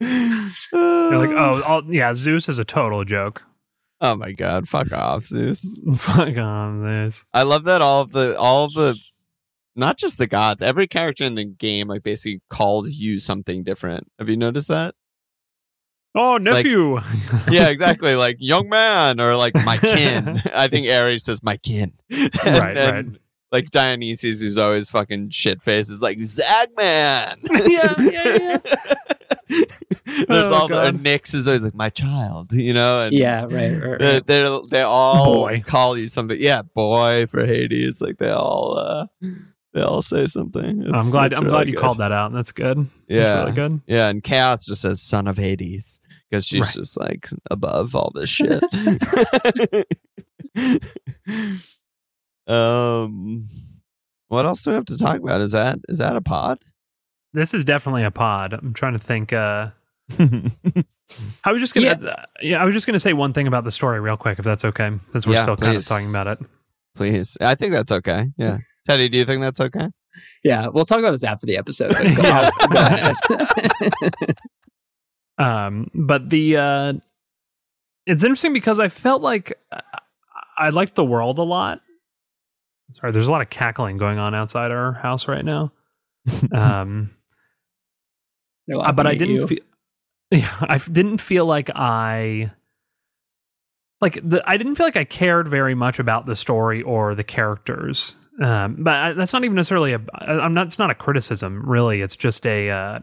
You're 0.00 1.18
like, 1.18 1.30
oh, 1.30 1.62
all, 1.66 1.82
yeah, 1.92 2.14
Zeus 2.14 2.48
is 2.48 2.58
a 2.58 2.64
total 2.64 3.04
joke. 3.04 3.44
Oh 4.02 4.16
my 4.16 4.32
god, 4.32 4.66
fuck 4.66 4.92
off, 4.92 5.24
Zeus. 5.24 5.80
Fuck 5.96 6.38
on 6.38 6.82
this. 6.82 7.26
I 7.34 7.42
love 7.42 7.64
that 7.64 7.82
all 7.82 8.00
of 8.00 8.12
the 8.12 8.38
all 8.38 8.64
of 8.64 8.72
the 8.72 8.98
not 9.76 9.98
just 9.98 10.16
the 10.16 10.26
gods, 10.26 10.62
every 10.62 10.86
character 10.86 11.24
in 11.24 11.34
the 11.34 11.44
game 11.44 11.88
like 11.88 12.02
basically 12.02 12.40
calls 12.48 12.94
you 12.94 13.20
something 13.20 13.62
different. 13.62 14.10
Have 14.18 14.30
you 14.30 14.38
noticed 14.38 14.68
that? 14.68 14.94
Oh, 16.14 16.36
nephew. 16.38 16.98
Yeah, 17.50 17.68
exactly. 17.68 18.14
like 18.16 18.36
young 18.40 18.68
man 18.68 19.20
or 19.20 19.36
like 19.36 19.54
my 19.64 19.76
kin. 19.76 20.40
I 20.54 20.68
think 20.68 20.88
Ares 20.88 21.24
says 21.24 21.42
my 21.42 21.56
kin. 21.56 21.92
And 22.10 22.30
Right, 22.44 22.74
then, 22.74 22.94
right. 22.94 23.06
Like 23.52 23.70
Dionysus, 23.70 24.40
who's 24.40 24.58
always 24.58 24.88
fucking 24.88 25.30
shit 25.30 25.60
faced, 25.62 25.90
is 25.90 26.02
like 26.02 26.18
Zagman. 26.18 27.36
Yeah, 27.68 27.94
yeah, 28.00 28.58
yeah. 29.48 29.64
There's 30.28 30.50
Oh, 30.50 30.54
all 30.54 30.68
the 30.68 30.74
God. 30.74 30.96
Nyx 30.98 31.34
is 31.34 31.46
always 31.48 31.62
like 31.64 31.74
my 31.74 31.88
child, 31.90 32.52
you 32.52 32.72
know, 32.72 33.00
and 33.02 33.14
Yeah, 33.14 33.42
right, 33.42 33.72
right, 33.72 33.98
they 33.98 34.12
right. 34.14 34.26
they 34.26 34.60
they 34.70 34.82
all 34.82 35.24
Boy. 35.24 35.62
call 35.66 35.96
you 35.98 36.08
something. 36.08 36.36
Yeah, 36.40 36.62
boy 36.62 37.26
for 37.26 37.44
Hades. 37.44 38.00
Like 38.00 38.18
they 38.18 38.30
all 38.30 38.78
uh 38.78 39.06
they 39.72 39.80
all 39.82 40.02
say 40.02 40.26
something. 40.26 40.82
It's- 40.82 41.04
I'm 41.04 41.10
glad. 41.10 41.32
I'm 41.34 41.44
really 41.44 41.50
glad 41.52 41.66
you 41.68 41.74
good. 41.74 41.80
called 41.80 41.98
that 41.98 42.12
out. 42.12 42.32
That's 42.32 42.52
good. 42.52 42.88
Yeah, 43.08 43.44
That's 43.44 43.56
really 43.56 43.68
good. 43.68 43.80
yeah. 43.86 44.08
And 44.08 44.22
Chaos 44.22 44.66
just 44.66 44.82
says 44.82 45.00
son 45.00 45.28
of 45.28 45.36
Hades 45.38 46.00
because 46.28 46.44
she's 46.46 46.60
Right. 46.60 46.74
just 46.74 46.98
like 46.98 47.28
above 47.50 47.94
all 47.94 48.10
this 48.14 48.28
shit. 48.40 48.62
um, 52.46 53.44
what 54.28 54.46
else 54.46 54.62
do 54.62 54.70
we 54.70 54.74
have 54.74 54.84
to 54.86 54.98
talk 54.98 55.18
about? 55.20 55.40
Is 55.40 55.52
that 55.52 55.78
is 55.88 55.98
that 55.98 56.16
a 56.16 56.20
pod? 56.20 56.58
This 57.32 57.54
is 57.54 57.64
definitely 57.64 58.04
a 58.04 58.10
pod. 58.10 58.52
I'm 58.54 58.74
trying 58.74 58.94
to 58.94 58.98
think. 58.98 59.32
Uh, 59.32 59.70
I 61.44 61.52
was 61.52 61.60
just 61.60 61.74
gonna. 61.74 62.24
Yeah. 62.42 62.60
I 62.60 62.64
was 62.64 62.74
just 62.74 62.86
gonna 62.86 62.98
say 62.98 63.12
one 63.12 63.32
thing 63.32 63.46
about 63.46 63.64
the 63.64 63.70
story 63.70 64.00
real 64.00 64.16
quick, 64.16 64.38
if 64.38 64.44
that's 64.44 64.64
okay, 64.64 64.90
since 65.06 65.26
we're 65.26 65.34
Yeah, 65.34 65.42
still 65.42 65.56
kind 65.56 65.76
of 65.76 65.86
talking 65.86 66.08
about 66.08 66.26
it. 66.26 66.38
Please, 66.96 67.36
I 67.40 67.54
think 67.54 67.72
that's 67.72 67.92
okay. 67.92 68.26
Yeah, 68.36 68.58
Teddy, 68.86 69.08
do 69.08 69.18
you 69.18 69.24
think 69.24 69.42
that's 69.42 69.60
okay? 69.60 69.88
Yeah, 70.42 70.68
we'll 70.68 70.84
talk 70.84 70.98
about 70.98 71.12
this 71.12 71.24
after 71.24 71.46
the 71.46 71.56
episode. 71.56 71.92
but 71.92 72.02
Go, 72.16 72.68
go 72.68 72.80
ahead. 72.80 73.14
Um, 75.38 75.90
but 75.94 76.28
the 76.28 76.56
uh, 76.58 76.92
it's 78.04 78.22
interesting 78.24 78.52
because 78.52 78.78
I 78.78 78.88
felt 78.88 79.22
like 79.22 79.54
I, 79.72 79.80
I 80.58 80.68
liked 80.68 80.94
the 80.96 81.04
world 81.04 81.38
a 81.38 81.42
lot. 81.42 81.80
Sorry, 82.90 83.10
there's 83.12 83.28
a 83.28 83.30
lot 83.32 83.40
of 83.40 83.48
cackling 83.48 83.96
going 83.96 84.18
on 84.18 84.34
outside 84.34 84.70
our 84.70 84.92
house 84.92 85.28
right 85.28 85.44
now. 85.44 85.72
Um, 86.52 87.10
They're 88.66 88.76
Uh, 88.76 88.80
laughing 88.80 88.96
but 88.96 89.06
I 89.06 89.14
didn't 89.14 89.36
you. 89.36 89.46
feel 89.46 89.58
yeah, 90.30 90.54
I 90.60 90.74
f- 90.74 90.92
didn't 90.92 91.18
feel 91.18 91.46
like 91.46 91.70
I 91.74 92.50
like 94.02 94.18
the 94.22 94.42
I 94.46 94.58
didn't 94.58 94.74
feel 94.74 94.86
like 94.86 94.96
I 94.98 95.04
cared 95.04 95.48
very 95.48 95.74
much 95.74 95.98
about 95.98 96.26
the 96.26 96.36
story 96.36 96.82
or 96.82 97.14
the 97.14 97.24
characters. 97.24 98.14
Um, 98.40 98.76
but 98.78 98.94
I, 98.94 99.12
that's 99.12 99.32
not 99.32 99.44
even 99.44 99.54
necessarily 99.56 99.92
a 99.92 100.00
I'm 100.14 100.54
not 100.54 100.66
it's 100.68 100.78
not 100.78 100.90
a 100.90 100.94
criticism 100.94 101.62
really. 101.68 102.00
It's 102.00 102.16
just 102.16 102.46
a 102.46 102.70
uh, 102.70 102.98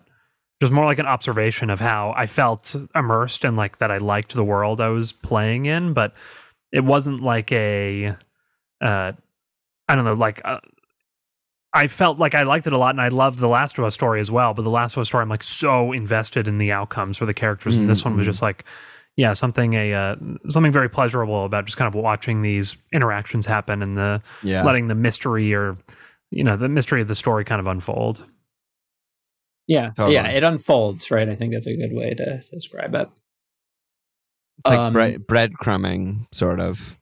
just 0.61 0.73
more 0.73 0.85
like 0.85 0.99
an 0.99 1.05
observation 1.05 1.69
of 1.69 1.79
how 1.79 2.13
I 2.17 2.25
felt 2.25 2.75
immersed 2.95 3.45
and 3.45 3.55
like 3.55 3.77
that 3.77 3.91
I 3.91 3.97
liked 3.97 4.33
the 4.33 4.43
world 4.43 4.81
I 4.81 4.87
was 4.89 5.11
playing 5.13 5.65
in, 5.67 5.93
but 5.93 6.13
it 6.71 6.83
wasn't 6.83 7.21
like 7.21 7.51
a 7.51 8.15
uh 8.81 9.11
I 9.87 9.95
don't 9.95 10.05
know 10.05 10.13
like 10.13 10.41
uh, 10.43 10.59
I 11.73 11.87
felt 11.87 12.17
like 12.17 12.33
I 12.33 12.41
liked 12.43 12.65
it 12.65 12.73
a 12.73 12.77
lot 12.77 12.91
and 12.95 13.01
I 13.01 13.09
loved 13.09 13.37
the 13.37 13.47
Last 13.47 13.77
of 13.77 13.83
Us 13.85 13.93
story 13.93 14.19
as 14.19 14.31
well. 14.31 14.53
But 14.55 14.63
the 14.63 14.69
Last 14.71 14.95
of 14.97 15.01
Us 15.01 15.09
story, 15.09 15.21
I'm 15.21 15.29
like 15.29 15.43
so 15.43 15.91
invested 15.91 16.47
in 16.47 16.57
the 16.57 16.71
outcomes 16.71 17.17
for 17.17 17.27
the 17.27 17.33
characters. 17.35 17.77
And 17.77 17.87
this 17.87 18.03
one 18.03 18.15
was 18.17 18.23
Mhm. 18.25 18.29
just 18.29 18.41
like, 18.41 18.63
yeah, 19.17 19.33
something 19.33 19.73
a 19.73 19.93
uh, 19.93 20.15
something 20.47 20.71
very 20.71 20.89
pleasurable 20.89 21.43
about 21.43 21.65
just 21.65 21.77
kind 21.77 21.93
of 21.93 21.99
watching 22.01 22.43
these 22.43 22.77
interactions 22.93 23.45
happen 23.45 23.81
and 23.81 23.97
the 23.97 24.21
Yeah, 24.43 24.63
letting 24.63 24.87
the 24.87 24.95
mystery 24.95 25.53
or 25.53 25.77
you 26.31 26.43
know 26.43 26.55
the 26.55 26.69
mystery 26.69 27.01
of 27.01 27.07
the 27.07 27.15
story 27.15 27.43
kind 27.43 27.59
of 27.59 27.67
unfold. 27.67 28.23
Yeah, 29.65 29.89
Totally. 29.97 30.13
yeah, 30.13 30.27
it 30.29 30.43
unfolds, 30.43 31.11
right? 31.11 31.27
I 31.27 31.35
think 31.35 31.51
that's 31.51 31.67
a 31.67 31.75
good 31.75 31.91
way 31.93 32.13
to 32.13 32.41
describe 32.53 32.95
it. 32.95 33.09
it's 34.59 34.69
like 34.69 34.79
um, 34.79 34.93
bread 34.93 35.27
breadcrumbing, 35.27 36.33
sort 36.33 36.61
of. 36.61 36.97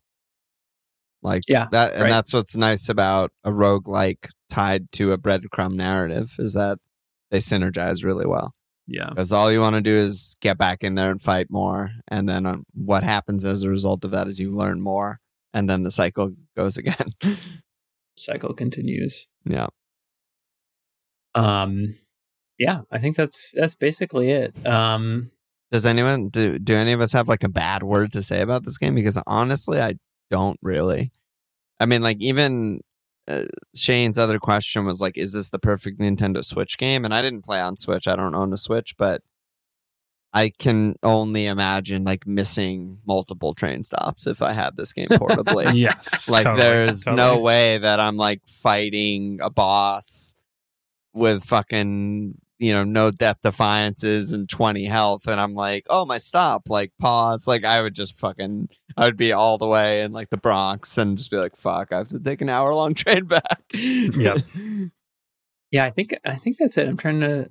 Like 1.21 1.43
Yeah, 1.47 1.67
that, 1.71 1.93
and 1.93 2.03
right. 2.03 2.09
that's 2.09 2.33
what's 2.33 2.55
nice 2.55 2.87
about 2.87 3.31
a 3.43 3.51
rogue 3.51 3.87
like 3.87 4.29
tied 4.49 4.91
to 4.93 5.11
a 5.11 5.17
breadcrumb 5.17 5.73
narrative 5.73 6.35
is 6.37 6.53
that 6.53 6.77
they 7.31 7.39
synergize 7.39 8.03
really 8.03 8.27
well. 8.27 8.53
Yeah, 8.87 9.09
Because 9.09 9.31
all 9.33 9.51
you 9.51 9.61
want 9.61 9.75
to 9.75 9.81
do 9.81 9.95
is 9.95 10.35
get 10.41 10.57
back 10.59 10.83
in 10.83 10.93
there 10.95 11.09
and 11.09 11.21
fight 11.21 11.47
more, 11.49 11.91
and 12.07 12.29
then 12.29 12.45
um, 12.45 12.65
what 12.73 13.03
happens 13.03 13.43
as 13.43 13.63
a 13.63 13.69
result 13.69 14.03
of 14.05 14.11
that 14.11 14.27
is 14.27 14.39
you 14.39 14.51
learn 14.51 14.79
more, 14.79 15.19
and 15.53 15.67
then 15.69 15.81
the 15.83 15.89
cycle 15.91 16.31
goes 16.55 16.77
again. 16.77 17.07
Cycle 18.15 18.53
continues. 18.53 19.27
yeah. 19.43 19.67
Um, 21.33 21.95
yeah, 22.57 22.81
I 22.91 22.99
think 22.99 23.15
that's 23.17 23.51
that's 23.53 23.75
basically 23.75 24.31
it. 24.31 24.65
Um, 24.65 25.31
Does 25.71 25.85
anyone 25.85 26.29
do? 26.29 26.57
Do 26.59 26.75
any 26.75 26.93
of 26.93 27.01
us 27.01 27.11
have 27.13 27.27
like 27.27 27.43
a 27.43 27.49
bad 27.49 27.83
word 27.83 28.13
to 28.13 28.23
say 28.23 28.41
about 28.41 28.63
this 28.63 28.77
game? 28.77 28.95
Because 28.95 29.21
honestly, 29.27 29.81
I 29.81 29.95
don't 30.31 30.59
really. 30.61 31.11
I 31.79 31.85
mean, 31.85 32.01
like 32.01 32.17
even 32.21 32.79
uh, 33.27 33.45
Shane's 33.73 34.19
other 34.19 34.39
question 34.39 34.85
was 34.85 35.01
like, 35.01 35.17
"Is 35.17 35.33
this 35.33 35.49
the 35.49 35.59
perfect 35.59 35.99
Nintendo 35.99 36.43
Switch 36.43 36.77
game?" 36.77 37.05
And 37.05 37.13
I 37.13 37.21
didn't 37.21 37.43
play 37.43 37.59
on 37.59 37.75
Switch. 37.75 38.07
I 38.07 38.15
don't 38.15 38.35
own 38.35 38.53
a 38.53 38.57
Switch, 38.57 38.95
but 38.97 39.21
I 40.33 40.49
can 40.49 40.95
only 41.01 41.45
imagine 41.45 42.03
like 42.03 42.27
missing 42.27 42.99
multiple 43.05 43.53
train 43.53 43.83
stops 43.83 44.27
if 44.27 44.41
I 44.41 44.53
had 44.53 44.75
this 44.75 44.93
game 44.93 45.07
portably. 45.07 45.73
yes, 45.73 46.29
like 46.29 46.43
totally, 46.43 46.61
there's 46.61 47.07
no 47.07 47.39
way 47.39 47.77
that 47.77 47.99
I'm 47.99 48.17
like 48.17 48.45
fighting 48.45 49.39
a 49.41 49.49
boss 49.49 50.35
with 51.13 51.43
fucking 51.45 52.37
you 52.59 52.73
know 52.73 52.83
no 52.83 53.11
death 53.11 53.37
defiances 53.43 54.31
and 54.33 54.47
20 54.47 54.85
health 54.85 55.27
and 55.27 55.41
i'm 55.41 55.53
like 55.53 55.85
oh 55.89 56.05
my 56.05 56.17
stop 56.17 56.69
like 56.69 56.91
pause 56.99 57.47
like 57.47 57.65
i 57.65 57.81
would 57.81 57.93
just 57.93 58.17
fucking 58.17 58.69
i 58.95 59.05
would 59.05 59.17
be 59.17 59.33
all 59.33 59.57
the 59.57 59.67
way 59.67 60.01
in 60.01 60.11
like 60.13 60.29
the 60.29 60.37
bronx 60.37 60.97
and 60.97 61.17
just 61.17 61.31
be 61.31 61.37
like 61.37 61.55
fuck 61.57 61.91
i 61.91 61.97
have 61.97 62.07
to 62.07 62.19
take 62.19 62.41
an 62.41 62.49
hour 62.49 62.73
long 62.73 62.93
train 62.95 63.25
back 63.25 63.63
Yep. 63.73 64.37
Yeah, 65.71 65.83
I 65.83 65.89
think 65.89 66.15
I 66.23 66.35
think 66.35 66.57
that's 66.57 66.77
it. 66.77 66.87
I'm 66.87 66.95
trying 66.95 67.19
to. 67.19 67.49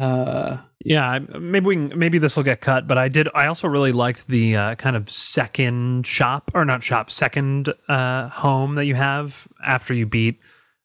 Uh, 0.00 0.58
Yeah, 0.84 1.20
maybe 1.38 1.66
we 1.66 1.76
can, 1.76 1.96
maybe 1.96 2.18
this 2.18 2.36
will 2.36 2.42
get 2.42 2.60
cut, 2.60 2.88
but 2.88 2.98
I 2.98 3.08
did. 3.08 3.28
I 3.32 3.46
also 3.46 3.68
really 3.68 3.92
liked 3.92 4.26
the 4.26 4.56
uh, 4.56 4.74
kind 4.74 4.96
of 4.96 5.08
second 5.08 6.04
shop 6.04 6.50
or 6.54 6.64
not 6.64 6.82
shop, 6.82 7.10
second 7.10 7.72
uh, 7.88 8.28
home 8.30 8.74
that 8.74 8.86
you 8.86 8.96
have 8.96 9.46
after 9.64 9.94
you 9.94 10.06
beat, 10.06 10.40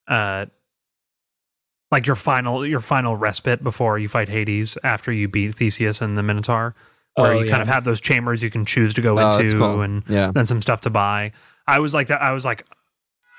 uh, 0.06 0.46
like 1.90 2.06
your 2.06 2.16
final 2.16 2.66
your 2.66 2.80
final 2.80 3.16
respite 3.16 3.62
before 3.64 3.98
you 3.98 4.08
fight 4.08 4.28
Hades 4.28 4.78
after 4.84 5.10
you 5.12 5.28
beat 5.28 5.54
Theseus 5.54 6.00
and 6.00 6.16
the 6.16 6.22
Minotaur, 6.22 6.74
where 7.14 7.32
Oh, 7.32 7.38
you 7.38 7.44
yeah. 7.46 7.50
kind 7.50 7.62
of 7.62 7.68
have 7.68 7.84
those 7.84 8.00
chambers 8.00 8.42
you 8.42 8.50
can 8.50 8.64
choose 8.64 8.94
to 8.94 9.00
go 9.02 9.18
Oh, 9.18 9.38
into 9.38 9.58
cool. 9.58 9.80
and 9.82 10.02
yeah 10.08 10.30
then 10.32 10.46
some 10.46 10.62
stuff 10.62 10.80
to 10.82 10.90
buy. 10.90 11.32
I 11.66 11.78
was 11.80 11.92
like 11.94 12.06
that. 12.08 12.20
I 12.22 12.32
was 12.32 12.44
like, 12.44 12.66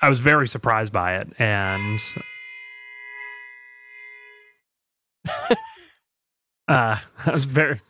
I 0.00 0.08
was 0.08 0.20
very 0.20 0.48
surprised 0.48 0.92
by 0.92 1.16
it, 1.16 1.28
and 1.38 1.98
uh, 6.68 6.96
I 7.26 7.30
was 7.32 7.44
very. 7.44 7.80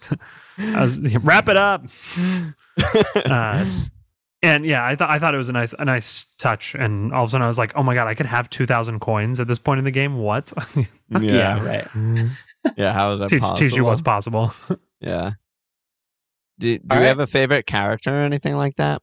I 0.59 0.83
was 0.83 0.99
wrap 1.25 1.49
it 1.49 1.57
up. 1.57 1.85
Uh, 3.15 3.67
and 4.43 4.67
yeah, 4.67 4.85
I 4.85 4.97
thought 4.97 5.11
I 5.11 5.19
thought 5.19 5.35
it 5.35 5.39
was 5.39 5.49
a 5.49 5.53
nice 5.53 5.73
a 5.79 5.85
nice 5.85 6.27
touch, 6.39 6.75
and 6.75 7.13
all 7.13 7.25
of 7.25 7.29
a 7.29 7.31
sudden 7.31 7.45
I 7.45 7.49
was 7.49 7.59
like, 7.59 7.73
oh 7.77 7.83
my 7.83 7.95
god, 7.95 8.09
I 8.09 8.15
could 8.15 8.27
have 8.27 8.51
two 8.51 8.67
thousand 8.67 9.01
coins 9.01 9.41
at 9.41 9.47
this 9.47 9.59
point 9.59 9.79
in 9.79 9.85
the 9.85 9.91
game. 9.91 10.19
What? 10.19 10.53
yeah. 11.21 11.65
right. 11.65 11.89
yeah 12.77 12.93
how 12.93 13.13
is 13.13 13.21
that 13.21 13.29
teach, 13.29 13.41
possible 13.41 13.59
teach 13.59 13.77
you 13.77 13.85
what's 13.85 14.01
possible. 14.01 14.53
yeah 15.01 15.33
do, 16.59 16.79
do 16.79 16.85
All 16.91 16.97
you 16.97 17.03
right. 17.03 17.09
have 17.09 17.19
a 17.19 17.27
favorite 17.27 17.67
character 17.67 18.11
or 18.11 18.23
anything 18.23 18.55
like 18.55 18.77
that 18.77 19.03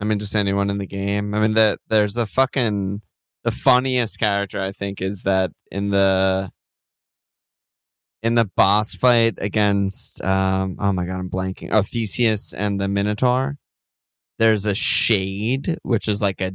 i 0.00 0.04
mean 0.04 0.18
just 0.18 0.36
anyone 0.36 0.70
in 0.70 0.78
the 0.78 0.86
game 0.86 1.34
i 1.34 1.40
mean 1.40 1.54
the, 1.54 1.78
there's 1.88 2.16
a 2.16 2.26
fucking 2.26 3.02
the 3.44 3.50
funniest 3.50 4.18
character 4.18 4.60
i 4.60 4.70
think 4.72 5.00
is 5.00 5.22
that 5.24 5.50
in 5.70 5.90
the 5.90 6.50
in 8.22 8.34
the 8.34 8.48
boss 8.56 8.94
fight 8.94 9.34
against 9.38 10.22
um 10.22 10.76
oh 10.78 10.92
my 10.92 11.06
god 11.06 11.18
i'm 11.18 11.30
blanking 11.30 11.70
oh 11.72 11.82
theseus 11.82 12.52
and 12.52 12.80
the 12.80 12.88
minotaur 12.88 13.56
there's 14.40 14.66
a 14.66 14.74
shade 14.74 15.78
which 15.84 16.08
is 16.08 16.20
like 16.20 16.40
a 16.40 16.52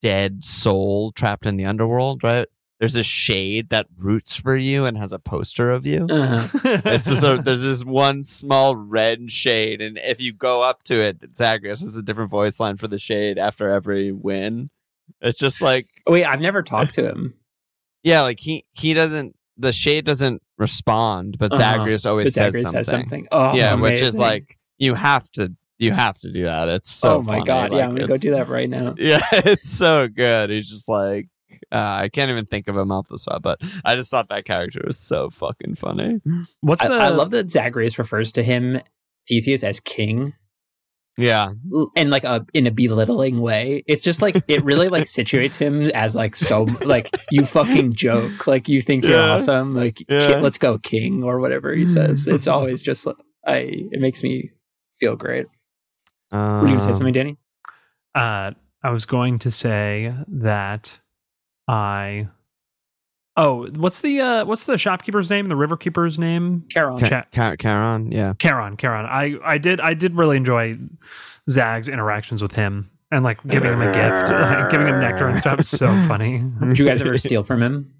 dead 0.00 0.42
soul 0.42 1.12
trapped 1.12 1.44
in 1.44 1.58
the 1.58 1.66
underworld 1.66 2.22
right 2.24 2.46
there's 2.78 2.96
a 2.96 3.02
shade 3.02 3.68
that 3.68 3.86
roots 3.98 4.34
for 4.34 4.56
you 4.56 4.86
and 4.86 4.96
has 4.96 5.12
a 5.12 5.18
poster 5.18 5.70
of 5.70 5.86
you 5.86 6.06
Uh-huh. 6.10 6.58
it's 6.86 7.08
just 7.08 7.22
a, 7.22 7.36
there's 7.44 7.60
this 7.62 7.84
one 7.84 8.24
small 8.24 8.74
red 8.74 9.30
shade, 9.30 9.82
and 9.82 9.98
if 9.98 10.18
you 10.18 10.32
go 10.32 10.62
up 10.62 10.82
to 10.84 10.94
it, 10.94 11.18
Zagreus 11.36 11.82
has 11.82 11.94
a 11.96 12.02
different 12.02 12.30
voice 12.30 12.58
line 12.58 12.78
for 12.78 12.88
the 12.88 12.98
shade 12.98 13.38
after 13.38 13.68
every 13.68 14.12
win. 14.12 14.70
It's 15.20 15.38
just 15.38 15.60
like, 15.60 15.84
Wait, 16.08 16.24
I've 16.24 16.40
never 16.40 16.62
talked 16.62 16.94
to 16.94 17.06
him. 17.06 17.34
yeah, 18.02 18.22
like 18.22 18.40
he 18.40 18.64
he 18.72 18.94
doesn't 18.94 19.36
the 19.58 19.74
shade 19.74 20.06
doesn't 20.06 20.42
respond, 20.56 21.36
but 21.38 21.52
Uh-huh. 21.52 21.76
Zagreus 21.76 22.06
always 22.06 22.28
But 22.28 22.32
says 22.32 22.54
Zagreus 22.54 22.62
something. 22.64 22.84
says 22.84 22.88
something. 23.00 23.28
Oh, 23.30 23.54
yeah, 23.54 23.74
which 23.74 24.00
is 24.00 24.18
like 24.18 24.56
you 24.78 24.94
have 24.94 25.30
to 25.32 25.52
you 25.80 25.90
have 25.92 26.18
to 26.20 26.30
do 26.30 26.44
that. 26.44 26.68
It's 26.68 26.90
so 26.90 27.16
oh 27.16 27.22
my 27.22 27.32
funny. 27.38 27.44
god! 27.44 27.72
yeah, 27.72 27.84
I'm 27.84 27.94
gonna 27.94 28.06
go 28.06 28.16
do 28.16 28.30
that 28.32 28.48
right 28.48 28.68
now. 28.70 28.94
Yeah, 28.98 29.20
it's 29.32 29.68
so 29.68 30.06
good. 30.08 30.50
He's 30.50 30.68
just 30.70 30.88
like. 30.88 31.28
Uh, 31.72 32.02
I 32.02 32.08
can't 32.08 32.30
even 32.30 32.46
think 32.46 32.68
of 32.68 32.76
him 32.76 32.92
off 32.92 33.08
the 33.08 33.18
spot, 33.18 33.42
but 33.42 33.60
I 33.84 33.96
just 33.96 34.08
thought 34.08 34.28
that 34.28 34.44
character 34.44 34.82
was 34.86 35.00
so 35.00 35.30
fucking 35.30 35.74
funny. 35.74 36.20
What's 36.60 36.84
I, 36.84 36.88
the? 36.88 36.94
I 36.94 37.08
love 37.08 37.32
that 37.32 37.50
Zagreus 37.50 37.98
refers 37.98 38.30
to 38.32 38.44
him 38.44 38.80
Theseus 39.28 39.64
as 39.64 39.80
king, 39.80 40.32
Yeah, 41.18 41.50
l- 41.74 41.90
and 41.96 42.08
like 42.08 42.22
a 42.22 42.46
in 42.54 42.68
a 42.68 42.70
belittling 42.70 43.40
way. 43.40 43.82
It's 43.88 44.04
just 44.04 44.22
like 44.22 44.36
it 44.46 44.62
really 44.62 44.88
like 44.88 45.04
situates 45.18 45.56
him 45.56 45.82
as 45.90 46.14
like 46.14 46.36
so 46.36 46.68
like 46.84 47.10
you 47.32 47.44
fucking 47.44 47.94
joke, 47.94 48.46
like 48.46 48.68
you 48.68 48.80
think 48.80 49.02
you're 49.04 49.14
Yeah. 49.18 49.32
awesome, 49.34 49.74
like 49.74 49.96
ki- 49.96 50.06
Yeah. 50.08 50.38
let's 50.40 50.56
go 50.58 50.78
king 50.78 51.24
or 51.24 51.40
whatever 51.40 51.74
he 51.74 51.84
says. 51.84 52.28
It's 52.28 52.46
always 52.56 52.80
just 52.80 53.06
like 53.06 53.16
I. 53.44 53.56
It 53.90 54.00
makes 54.00 54.22
me 54.22 54.50
feel 55.00 55.16
great. 55.16 55.46
Were 56.32 56.62
you 56.62 56.68
gonna 56.68 56.80
say 56.80 56.88
Um, 56.88 56.94
something, 56.94 57.12
Danny? 57.12 57.36
Uh, 58.14 58.52
I 58.82 58.90
was 58.90 59.04
going 59.06 59.38
to 59.40 59.50
say 59.50 60.14
that 60.28 60.98
I. 61.68 62.28
Oh, 63.36 63.68
what's 63.76 64.02
the 64.02 64.20
uh, 64.20 64.44
what's 64.44 64.66
the 64.66 64.76
shopkeeper's 64.76 65.30
name? 65.30 65.46
The 65.46 65.56
river 65.56 65.76
keeper's 65.76 66.18
name? 66.18 66.64
Charon. 66.68 66.98
Ca- 66.98 67.24
Ca- 67.32 67.56
Charon, 67.56 68.10
yeah. 68.12 68.34
Charon. 68.38 68.76
Charon. 68.76 69.06
I 69.06 69.36
I 69.44 69.58
did 69.58 69.80
I 69.80 69.94
did 69.94 70.16
really 70.16 70.36
enjoy 70.36 70.78
Zag's 71.48 71.88
interactions 71.88 72.42
with 72.42 72.52
him 72.54 72.90
and 73.10 73.22
like 73.24 73.42
giving 73.46 73.72
him 73.72 73.80
a 73.80 73.92
gift, 73.94 74.30
like, 74.32 74.70
giving 74.70 74.88
him 74.88 75.00
nectar 75.00 75.28
and 75.28 75.38
stuff. 75.38 75.60
It's 75.60 75.70
so 75.70 75.86
funny. 76.08 76.42
Did 76.60 76.78
you 76.78 76.84
guys 76.86 77.00
ever 77.00 77.16
steal 77.18 77.42
from 77.42 77.62
him? 77.62 77.94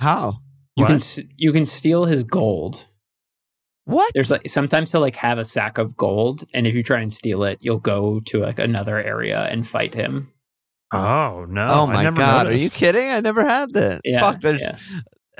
How? 0.00 0.40
You 0.76 0.84
What? 0.84 0.88
can 1.16 1.28
you 1.36 1.52
can 1.52 1.64
steal 1.64 2.04
his 2.04 2.22
gold. 2.24 2.86
What? 3.86 4.10
There's 4.14 4.30
like 4.30 4.48
sometimes 4.48 4.92
he'll 4.92 5.00
like 5.00 5.16
have 5.16 5.38
a 5.38 5.44
sack 5.44 5.78
of 5.78 5.96
gold, 5.96 6.44
and 6.52 6.66
if 6.66 6.74
you 6.74 6.82
try 6.82 7.00
and 7.00 7.12
steal 7.12 7.42
it, 7.44 7.58
you'll 7.60 7.78
go 7.78 8.20
to 8.20 8.40
like 8.40 8.58
another 8.58 8.98
area 8.98 9.42
and 9.44 9.66
fight 9.66 9.94
him. 9.94 10.32
Oh 10.92 11.46
no! 11.48 11.66
oh 11.68 11.86
I 11.86 11.92
my 11.92 12.02
never 12.02 12.16
god, 12.16 12.46
are 12.48 12.52
you 12.54 12.70
kidding? 12.70 13.08
I 13.10 13.20
never 13.20 13.44
had 13.44 13.72
that. 13.74 14.00
Yeah, 14.04 14.20
Fuck, 14.20 14.40
there's 14.40 14.62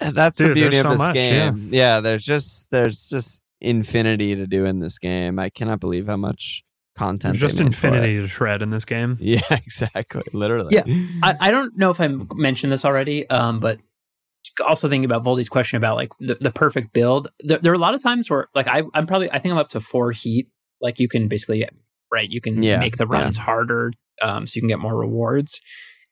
yeah. 0.01 0.11
that's 0.13 0.39
the 0.39 0.55
beauty 0.55 0.77
of 0.79 0.83
so 0.85 0.91
this 0.91 0.99
much, 0.99 1.15
game. 1.15 1.69
Yeah. 1.73 2.01
there's 2.01 2.25
just 2.25 2.71
there's 2.71 3.09
just 3.09 3.41
infinity 3.61 4.35
to 4.37 4.47
do 4.47 4.65
in 4.65 4.79
this 4.81 4.99
game. 4.99 5.39
I 5.39 5.51
cannot 5.51 5.81
believe 5.81 6.07
how 6.07 6.17
much 6.17 6.63
content. 6.97 7.35
There's 7.35 7.41
just 7.41 7.59
they 7.59 7.65
made 7.65 7.75
for 7.75 7.87
it. 7.89 7.95
infinity 7.95 8.21
to 8.21 8.29
shred 8.29 8.63
in 8.63 8.71
this 8.71 8.85
game. 8.85 9.17
Yeah, 9.21 9.41
exactly. 9.51 10.23
Literally. 10.33 10.75
Yeah. 10.75 10.85
I, 11.23 11.49
I 11.49 11.51
don't 11.51 11.77
know 11.77 11.91
if 11.91 12.01
I 12.01 12.05
m- 12.05 12.29
mentioned 12.35 12.73
this 12.73 12.85
already, 12.85 13.29
um, 13.31 13.61
but 13.61 13.79
also 14.65 14.89
thinking 14.89 15.05
about 15.05 15.25
Voldy's 15.25 15.49
question 15.49 15.77
about 15.77 15.97
like 15.97 16.11
the, 16.19 16.37
the 16.37 16.51
perfect 16.51 16.93
build. 16.93 17.29
There, 17.41 17.59
there 17.59 17.73
are 17.73 17.77
a 17.77 17.79
lot 17.79 17.95
of 17.95 18.03
times 18.03 18.31
where 18.31 18.49
like 18.55 18.69
I, 18.69 18.83
I'm 18.95 19.07
probably 19.07 19.31
I 19.31 19.39
think 19.39 19.53
I'm 19.53 19.59
up 19.59 19.69
to 19.69 19.81
four 19.81 20.13
heat. 20.13 20.49
Like 20.81 20.99
you 20.99 21.09
can 21.09 21.29
basically 21.29 21.67
right, 22.13 22.29
you 22.29 22.41
can 22.41 22.63
Yeah, 22.63 22.79
make 22.79 22.97
the 22.97 23.07
yeah. 23.11 23.19
runs 23.21 23.37
harder, 23.39 23.93
um, 24.23 24.47
so 24.47 24.57
you 24.57 24.63
can 24.63 24.69
get 24.69 24.79
more 24.79 24.97
rewards. 24.97 25.61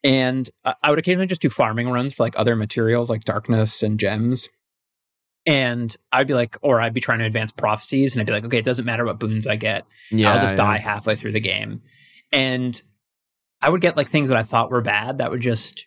And 0.02 0.48
I 0.64 0.74
I 0.82 0.90
would 0.90 0.98
occasionally 0.98 1.26
just 1.26 1.42
do 1.42 1.48
farming 1.48 1.88
runs 1.88 2.14
for 2.14 2.22
like 2.24 2.38
other 2.38 2.56
materials 2.56 3.10
like 3.10 3.24
darkness 3.24 3.82
and 3.82 3.98
gems. 3.98 4.48
And 5.46 5.94
I'd 6.10 6.26
be 6.26 6.32
like, 6.34 6.56
or 6.62 6.80
I'd 6.80 6.94
be 6.94 7.02
trying 7.02 7.18
to 7.18 7.26
advance 7.26 7.52
prophecies, 7.52 8.14
and 8.14 8.20
I'd 8.20 8.26
be 8.26 8.32
like, 8.32 8.44
okay, 8.46 8.58
it 8.58 8.64
doesn't 8.64 8.86
matter 8.86 9.04
what 9.04 9.18
boons 9.18 9.46
I 9.46 9.56
get. 9.56 9.84
yeah. 10.10 10.32
I'll 10.32 10.40
just 10.40 10.54
yeah. 10.54 10.56
die 10.56 10.78
halfway 10.78 11.16
through 11.16 11.32
the 11.32 11.40
game. 11.40 11.82
And 12.32 12.80
I 13.60 13.68
would 13.68 13.82
get 13.82 13.96
like 13.96 14.08
things 14.08 14.30
that 14.30 14.38
I 14.38 14.42
thought 14.42 14.70
were 14.70 14.80
bad 14.80 15.18
that 15.18 15.30
would 15.30 15.40
just 15.42 15.86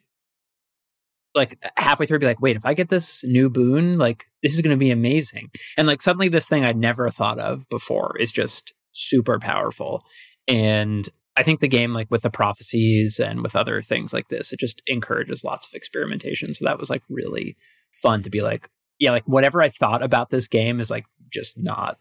like 1.38 1.58
halfway 1.78 2.06
through 2.06 2.20
be 2.20 2.26
like, 2.26 2.42
wait, 2.42 2.56
if 2.58 2.66
I 2.66 2.74
get 2.74 2.90
this 2.90 3.24
new 3.24 3.50
boon, 3.50 3.98
like 3.98 4.26
this 4.44 4.54
is 4.54 4.62
going 4.62 4.76
to 4.76 4.80
be 4.80 4.92
amazing. 4.92 5.50
And 5.78 5.88
like 5.88 6.02
suddenly 6.02 6.30
this 6.30 6.48
thing 6.48 6.66
I'd 6.66 6.78
never 6.78 7.10
thought 7.10 7.40
of 7.40 7.68
before 7.70 8.16
is 8.20 8.32
just 8.32 8.74
super 8.92 9.40
powerful. 9.40 10.04
And 10.48 11.08
I 11.38 11.44
think 11.44 11.60
the 11.60 11.68
game, 11.68 11.94
like 11.94 12.10
with 12.10 12.24
the 12.24 12.32
prophecies 12.32 13.20
and 13.20 13.44
with 13.44 13.56
other 13.56 13.82
things 13.82 14.14
like 14.14 14.30
this, 14.30 14.52
it 14.52 14.60
just 14.60 14.82
encourages 14.88 15.44
lots 15.44 15.68
of 15.68 15.76
experimentation. 15.76 16.54
So 16.54 16.66
that 16.66 16.80
was 16.80 16.90
like 16.90 17.04
really 17.10 17.56
fun 17.94 18.24
to 18.24 18.30
be 18.30 18.42
like, 18.42 18.70
yeah, 19.00 19.12
like 19.12 19.28
whatever 19.28 19.62
I 19.62 19.70
thought 19.70 20.02
about 20.02 20.32
this 20.32 20.48
game 20.48 20.80
is 20.80 20.90
like 20.90 21.06
just 21.32 21.58
not 21.58 22.00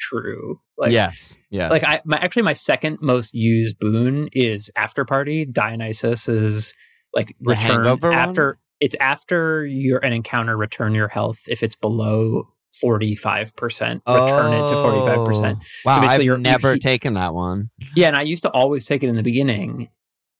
true. 0.00 0.60
Like, 0.78 0.92
yes. 0.92 1.36
Yes. 1.50 1.70
like 1.70 1.84
I 1.84 2.00
my, 2.04 2.16
actually 2.18 2.42
my 2.42 2.54
second 2.54 2.98
most 3.02 3.34
used 3.34 3.78
boon 3.78 4.28
is 4.32 4.70
After 4.76 5.04
Party. 5.04 5.44
Dionysus 5.44 6.28
is 6.28 6.74
like 7.14 7.34
The 7.40 7.50
return 7.50 7.70
Hangover 7.84 8.10
one? 8.10 8.18
after 8.18 8.58
it's 8.80 8.96
after 9.00 9.66
your 9.66 9.98
an 10.04 10.12
encounter 10.12 10.56
return 10.56 10.94
your 10.94 11.08
health 11.08 11.40
if 11.48 11.62
it's 11.62 11.76
below 11.76 12.48
forty 12.80 13.14
five 13.14 13.54
percent. 13.56 14.02
Return 14.06 14.52
it 14.52 14.68
to 14.68 14.76
forty 14.76 15.00
five 15.00 15.26
percent. 15.26 15.58
Oh. 15.60 15.66
Wow, 15.84 16.00
basically 16.00 16.30
I've 16.30 16.40
never 16.40 16.74
he- 16.74 16.78
taken 16.78 17.14
that 17.14 17.34
one. 17.34 17.70
Yeah, 17.96 18.08
and 18.08 18.16
I 18.16 18.22
used 18.22 18.42
to 18.42 18.50
always 18.50 18.84
take 18.84 19.02
it 19.02 19.08
in 19.08 19.16
the 19.16 19.22
beginning, 19.22 19.88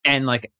and 0.05 0.27
like 0.27 0.53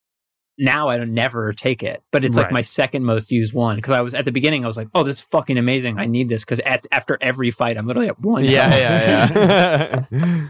now 0.59 0.89
I 0.89 0.99
don't 0.99 1.13
never 1.13 1.53
take 1.53 1.85
it, 1.85 2.03
but 2.11 2.25
it's 2.25 2.37
like 2.37 2.51
my 2.51 2.63
second 2.63 3.05
most 3.05 3.31
used 3.31 3.55
one 3.55 3.77
because 3.77 3.93
I 3.93 4.01
was 4.01 4.13
at 4.13 4.25
the 4.25 4.33
beginning 4.33 4.65
I 4.65 4.67
was 4.67 4.77
like, 4.77 4.89
oh, 4.93 5.05
this 5.05 5.21
is 5.21 5.27
fucking 5.31 5.57
amazing. 5.57 6.01
I 6.01 6.07
need 6.07 6.29
this 6.29 6.45
because 6.45 6.61
after 6.91 7.17
every 7.21 7.53
fight 7.53 7.79
I'm 7.79 7.87
literally 7.87 8.09
at 8.09 8.19
one. 8.19 8.45
Yeah, 8.45 8.77
yeah, 8.77 10.07
yeah. 10.11 10.49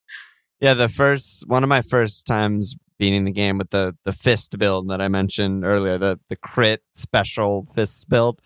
yeah, 0.60 0.74
the 0.74 0.88
first 0.90 1.44
one 1.46 1.62
of 1.62 1.68
my 1.70 1.80
first 1.80 2.26
times 2.26 2.76
beating 2.98 3.24
the 3.24 3.32
game 3.32 3.58
with 3.58 3.70
the 3.70 3.96
the 4.04 4.12
fist 4.12 4.58
build 4.58 4.88
that 4.90 5.00
I 5.00 5.08
mentioned 5.08 5.64
earlier, 5.64 5.98
the 5.98 6.18
the 6.28 6.36
crit 6.36 6.82
special 6.92 7.66
fist 7.74 8.08
build. 8.08 8.40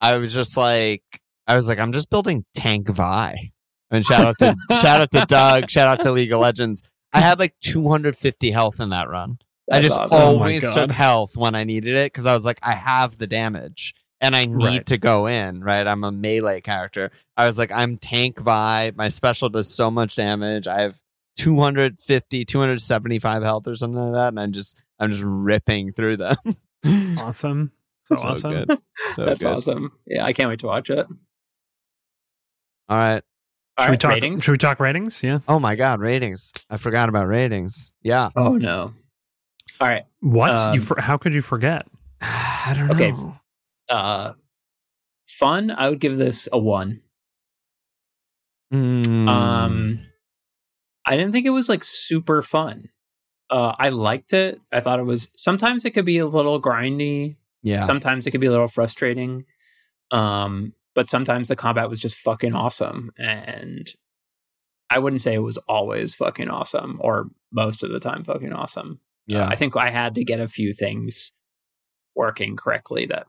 I 0.00 0.18
was 0.18 0.32
just 0.32 0.56
like 0.56 1.02
I 1.46 1.54
was 1.56 1.68
like, 1.68 1.78
I'm 1.78 1.92
just 1.92 2.10
building 2.10 2.44
tank 2.54 2.88
Vi. 2.88 3.52
And 3.90 4.04
shout 4.04 4.26
out 4.26 4.38
to 4.40 4.56
shout 4.80 5.00
out 5.00 5.10
to 5.12 5.24
Doug, 5.26 5.70
shout 5.70 5.88
out 5.88 6.02
to 6.02 6.12
League 6.12 6.32
of 6.32 6.40
Legends. 6.40 6.82
I 7.12 7.20
had 7.20 7.38
like 7.38 7.54
250 7.62 8.50
health 8.50 8.80
in 8.80 8.90
that 8.90 9.08
run. 9.08 9.38
I 9.70 9.80
just 9.80 9.98
awesome. 9.98 10.18
Oh 10.20 10.24
always 10.24 10.62
God. 10.62 10.74
took 10.74 10.90
health 10.90 11.36
when 11.36 11.54
I 11.54 11.64
needed 11.64 11.96
it 11.96 12.12
because 12.12 12.26
I 12.26 12.34
was 12.34 12.44
like, 12.44 12.58
I 12.62 12.72
have 12.74 13.18
the 13.18 13.26
damage 13.26 13.94
and 14.20 14.34
I 14.36 14.44
need 14.46 14.64
Right. 14.64 14.86
to 14.86 14.98
go 14.98 15.26
in, 15.26 15.60
right? 15.62 15.86
I'm 15.86 16.04
a 16.04 16.12
melee 16.12 16.60
character. 16.60 17.10
I 17.36 17.46
was 17.46 17.58
like, 17.58 17.70
I'm 17.72 17.96
tank 17.96 18.36
vibe. 18.36 18.96
My 18.96 19.08
special 19.08 19.48
does 19.48 19.72
so 19.72 19.90
much 19.90 20.14
damage. 20.16 20.66
I 20.66 20.80
have 20.82 20.96
250, 21.36 22.44
275 22.44 23.42
health 23.42 23.68
or 23.68 23.76
something 23.76 23.98
like 24.00 24.12
that. 24.14 24.28
And 24.28 24.40
I'm 24.40 24.52
just, 24.52 24.76
I'm 24.98 25.10
just 25.12 25.24
ripping 25.24 25.92
through 25.92 26.16
them. 26.18 26.36
Awesome. 27.20 27.72
So, 28.04 28.14
awesome. 28.16 28.52
good. 28.52 28.78
So 29.14 29.24
That's 29.24 29.42
good. 29.42 29.52
awesome. 29.52 29.92
Yeah, 30.06 30.24
I 30.24 30.32
can't 30.32 30.48
wait 30.48 30.60
to 30.60 30.66
watch 30.66 30.88
it. 30.90 31.06
All 32.88 32.96
right. 32.96 33.22
All 33.76 33.84
Should 33.86 33.90
we 33.90 33.96
talk 33.96 34.10
ratings? 34.12 34.44
should 34.44 34.52
we 34.52 34.58
talk 34.58 34.78
ratings? 34.78 35.22
Yeah. 35.22 35.40
Oh 35.48 35.58
my 35.58 35.74
God. 35.74 36.00
Ratings. 36.00 36.52
I 36.70 36.76
forgot 36.76 37.08
about 37.08 37.26
ratings. 37.26 37.90
Yeah. 38.02 38.30
Oh 38.36 38.56
no. 38.56 38.94
All 39.80 39.88
right. 39.88 40.04
What? 40.20 40.74
you 40.74 40.80
Um, 40.80 40.86
for, 40.86 41.00
how 41.00 41.16
could 41.18 41.34
you 41.34 41.42
forget? 41.42 41.86
I 42.20 42.74
don't 42.76 42.90
Okay. 42.92 43.10
know. 43.10 43.36
Uh 43.88 44.32
fun, 45.26 45.72
I 45.72 45.88
would 45.90 45.98
give 46.00 46.16
this 46.18 46.48
a 46.52 46.58
1. 46.58 47.00
Mm. 48.72 49.28
Um 49.28 50.05
I 51.06 51.16
didn't 51.16 51.32
think 51.32 51.46
it 51.46 51.50
was 51.50 51.68
like 51.68 51.84
super 51.84 52.42
fun. 52.42 52.90
Uh 53.50 53.74
I 53.78 53.90
liked 53.90 54.32
it. 54.32 54.60
I 54.72 54.80
thought 54.80 55.00
it 55.00 55.04
was 55.04 55.30
sometimes 55.36 55.84
it 55.84 55.92
could 55.92 56.04
be 56.04 56.18
a 56.18 56.26
little 56.26 56.60
grindy, 56.60 57.36
yeah. 57.62 57.80
sometimes 57.80 58.26
it 58.26 58.32
could 58.32 58.40
be 58.40 58.48
a 58.48 58.52
little 58.52 58.68
frustrating. 58.68 59.44
Um 60.10 60.74
but 60.94 61.10
sometimes 61.10 61.48
the 61.48 61.56
combat 61.56 61.90
was 61.90 62.00
just 62.00 62.16
fucking 62.16 62.54
awesome 62.54 63.12
and 63.18 63.88
I 64.88 64.98
wouldn't 64.98 65.20
say 65.20 65.34
it 65.34 65.40
was 65.40 65.58
always 65.68 66.14
fucking 66.14 66.48
awesome 66.48 66.98
or 67.00 67.28
most 67.52 67.82
of 67.82 67.90
the 67.90 68.00
time 68.00 68.24
fucking 68.24 68.52
awesome. 68.52 69.00
yeah. 69.26 69.48
I 69.48 69.56
think 69.56 69.76
I 69.76 69.90
had 69.90 70.14
to 70.14 70.24
get 70.24 70.40
a 70.40 70.46
few 70.46 70.72
things 70.72 71.32
working 72.14 72.56
correctly 72.56 73.06
that 73.06 73.26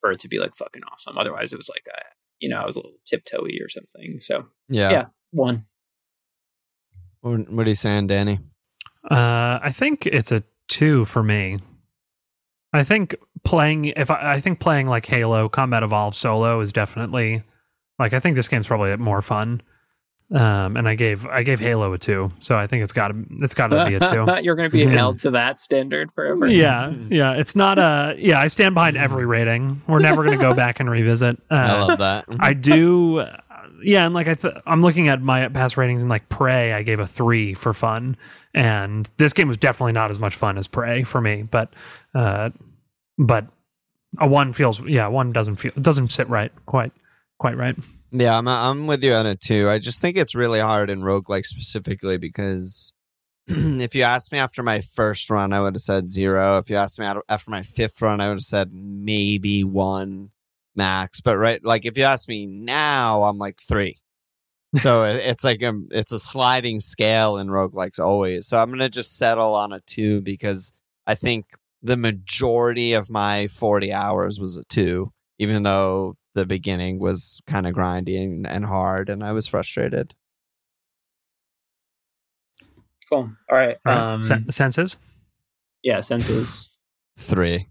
for 0.00 0.12
it 0.12 0.18
to 0.20 0.28
be 0.28 0.38
like 0.38 0.54
fucking 0.54 0.82
awesome. 0.90 1.18
Otherwise, 1.18 1.52
it 1.52 1.56
was 1.56 1.68
like, 1.68 1.84
uh, 1.92 2.00
you 2.38 2.48
know, 2.48 2.56
I 2.56 2.66
was 2.66 2.76
a 2.76 2.80
little 2.80 2.98
tiptoey 3.06 3.62
or 3.62 3.68
something. 3.68 4.18
So 4.20 4.46
yeah. 4.68 4.90
yeah. 4.90 5.04
one. 5.32 5.66
What, 7.20 7.50
what 7.50 7.66
are 7.66 7.70
you 7.70 7.74
saying, 7.74 8.06
Danny? 8.06 8.38
Uh, 9.08 9.58
I 9.62 9.72
think 9.72 10.06
it's 10.06 10.32
a 10.32 10.42
two 10.68 11.04
for 11.04 11.22
me. 11.22 11.58
I 12.72 12.84
think 12.84 13.16
playing 13.42 13.86
if 13.86 14.10
I, 14.10 14.34
I 14.34 14.40
think 14.40 14.60
playing 14.60 14.88
like 14.88 15.06
Halo 15.06 15.48
Combat 15.48 15.82
Evolved 15.82 16.16
solo 16.16 16.60
is 16.60 16.72
definitely 16.72 17.42
like 17.98 18.12
I 18.12 18.20
think 18.20 18.36
this 18.36 18.48
game's 18.48 18.66
probably 18.66 18.96
more 18.96 19.22
fun. 19.22 19.62
Um, 20.32 20.76
and 20.76 20.88
I 20.88 20.94
gave 20.94 21.26
I 21.26 21.42
gave 21.42 21.58
Halo 21.58 21.92
a 21.92 21.98
two, 21.98 22.30
so 22.38 22.56
I 22.56 22.68
think 22.68 22.84
it's 22.84 22.92
got 22.92 23.08
to 23.08 23.24
it's 23.40 23.54
got 23.54 23.68
to 23.68 23.84
be 23.84 23.96
a 23.96 24.00
two. 24.00 24.26
You're 24.42 24.54
going 24.54 24.70
to 24.70 24.76
be 24.76 24.86
held 24.86 25.18
to 25.20 25.32
that 25.32 25.58
standard 25.58 26.12
forever. 26.14 26.46
yeah, 26.46 26.90
yeah. 27.08 27.32
It's 27.32 27.56
not 27.56 27.80
a 27.80 28.14
yeah. 28.16 28.38
I 28.38 28.46
stand 28.46 28.74
behind 28.74 28.96
every 28.96 29.26
rating. 29.26 29.82
We're 29.88 29.98
never 29.98 30.22
going 30.22 30.38
to 30.38 30.42
go 30.42 30.54
back 30.54 30.78
and 30.78 30.88
revisit. 30.88 31.36
Uh, 31.50 31.54
I 31.54 31.80
love 31.80 31.98
that. 31.98 32.26
I 32.38 32.52
do. 32.52 33.26
Yeah, 33.82 34.04
and 34.06 34.14
like 34.14 34.28
I, 34.28 34.34
th- 34.34 34.54
I'm 34.66 34.82
looking 34.82 35.08
at 35.08 35.22
my 35.22 35.48
past 35.48 35.76
ratings, 35.76 36.02
and 36.02 36.10
like 36.10 36.28
Prey, 36.28 36.72
I 36.72 36.82
gave 36.82 37.00
a 37.00 37.06
three 37.06 37.54
for 37.54 37.72
fun, 37.72 38.16
and 38.54 39.08
this 39.16 39.32
game 39.32 39.48
was 39.48 39.56
definitely 39.56 39.92
not 39.92 40.10
as 40.10 40.20
much 40.20 40.34
fun 40.34 40.58
as 40.58 40.68
Prey 40.68 41.02
for 41.02 41.20
me. 41.20 41.42
But, 41.42 41.72
uh, 42.14 42.50
but 43.18 43.46
a 44.18 44.26
one 44.26 44.52
feels 44.52 44.80
yeah, 44.86 45.06
one 45.06 45.32
doesn't 45.32 45.56
feel 45.56 45.72
doesn't 45.80 46.10
sit 46.10 46.28
right 46.28 46.52
quite 46.66 46.92
quite 47.38 47.56
right. 47.56 47.76
Yeah, 48.12 48.36
I'm 48.36 48.48
I'm 48.48 48.86
with 48.86 49.04
you 49.04 49.12
on 49.12 49.26
it 49.26 49.40
too. 49.40 49.68
I 49.68 49.78
just 49.78 50.00
think 50.00 50.16
it's 50.16 50.34
really 50.34 50.60
hard 50.60 50.90
in 50.90 51.00
roguelike 51.00 51.46
specifically 51.46 52.18
because 52.18 52.92
if 53.46 53.94
you 53.94 54.02
asked 54.02 54.32
me 54.32 54.38
after 54.38 54.62
my 54.62 54.80
first 54.80 55.30
run, 55.30 55.52
I 55.52 55.60
would 55.60 55.74
have 55.74 55.82
said 55.82 56.08
zero. 56.08 56.58
If 56.58 56.70
you 56.70 56.76
asked 56.76 56.98
me 56.98 57.06
after 57.06 57.50
my 57.50 57.62
fifth 57.62 58.02
run, 58.02 58.20
I 58.20 58.28
would 58.28 58.38
have 58.38 58.42
said 58.42 58.70
maybe 58.72 59.62
one 59.62 60.30
max. 60.80 61.20
But 61.20 61.36
right, 61.36 61.62
like 61.64 61.84
if 61.84 61.98
you 61.98 62.04
ask 62.04 62.26
me 62.28 62.46
now, 62.46 63.22
I'm 63.24 63.36
like 63.38 63.60
three. 63.68 63.98
So 64.76 65.02
it's 65.04 65.42
like 65.44 65.62
a, 65.62 65.72
it's 65.90 66.12
a 66.12 66.18
sliding 66.18 66.80
scale 66.80 67.36
in 67.38 67.48
roguelikes 67.48 67.98
always. 67.98 68.46
So 68.46 68.56
I'm 68.58 68.70
gonna 68.70 68.88
just 68.88 69.16
settle 69.18 69.54
on 69.54 69.72
a 69.72 69.80
two 69.80 70.20
because 70.22 70.72
I 71.06 71.14
think 71.16 71.46
the 71.82 71.96
majority 71.96 72.92
of 72.92 73.10
my 73.10 73.48
40 73.48 73.92
hours 73.92 74.38
was 74.38 74.56
a 74.56 74.64
two, 74.68 75.12
even 75.38 75.64
though 75.64 76.14
the 76.34 76.46
beginning 76.46 76.98
was 77.00 77.40
kind 77.46 77.66
of 77.66 77.74
grindy 77.74 78.22
and, 78.22 78.46
and 78.46 78.64
hard, 78.64 79.08
and 79.10 79.24
I 79.24 79.32
was 79.32 79.46
frustrated. 79.48 80.14
Cool. 83.12 83.30
All 83.50 83.56
right. 83.58 83.76
All 83.84 83.92
right. 83.92 84.12
Um, 84.14 84.20
Sen- 84.20 84.50
senses. 84.52 84.96
yeah. 85.82 86.00
Senses. 86.00 86.70
Three. 87.18 87.66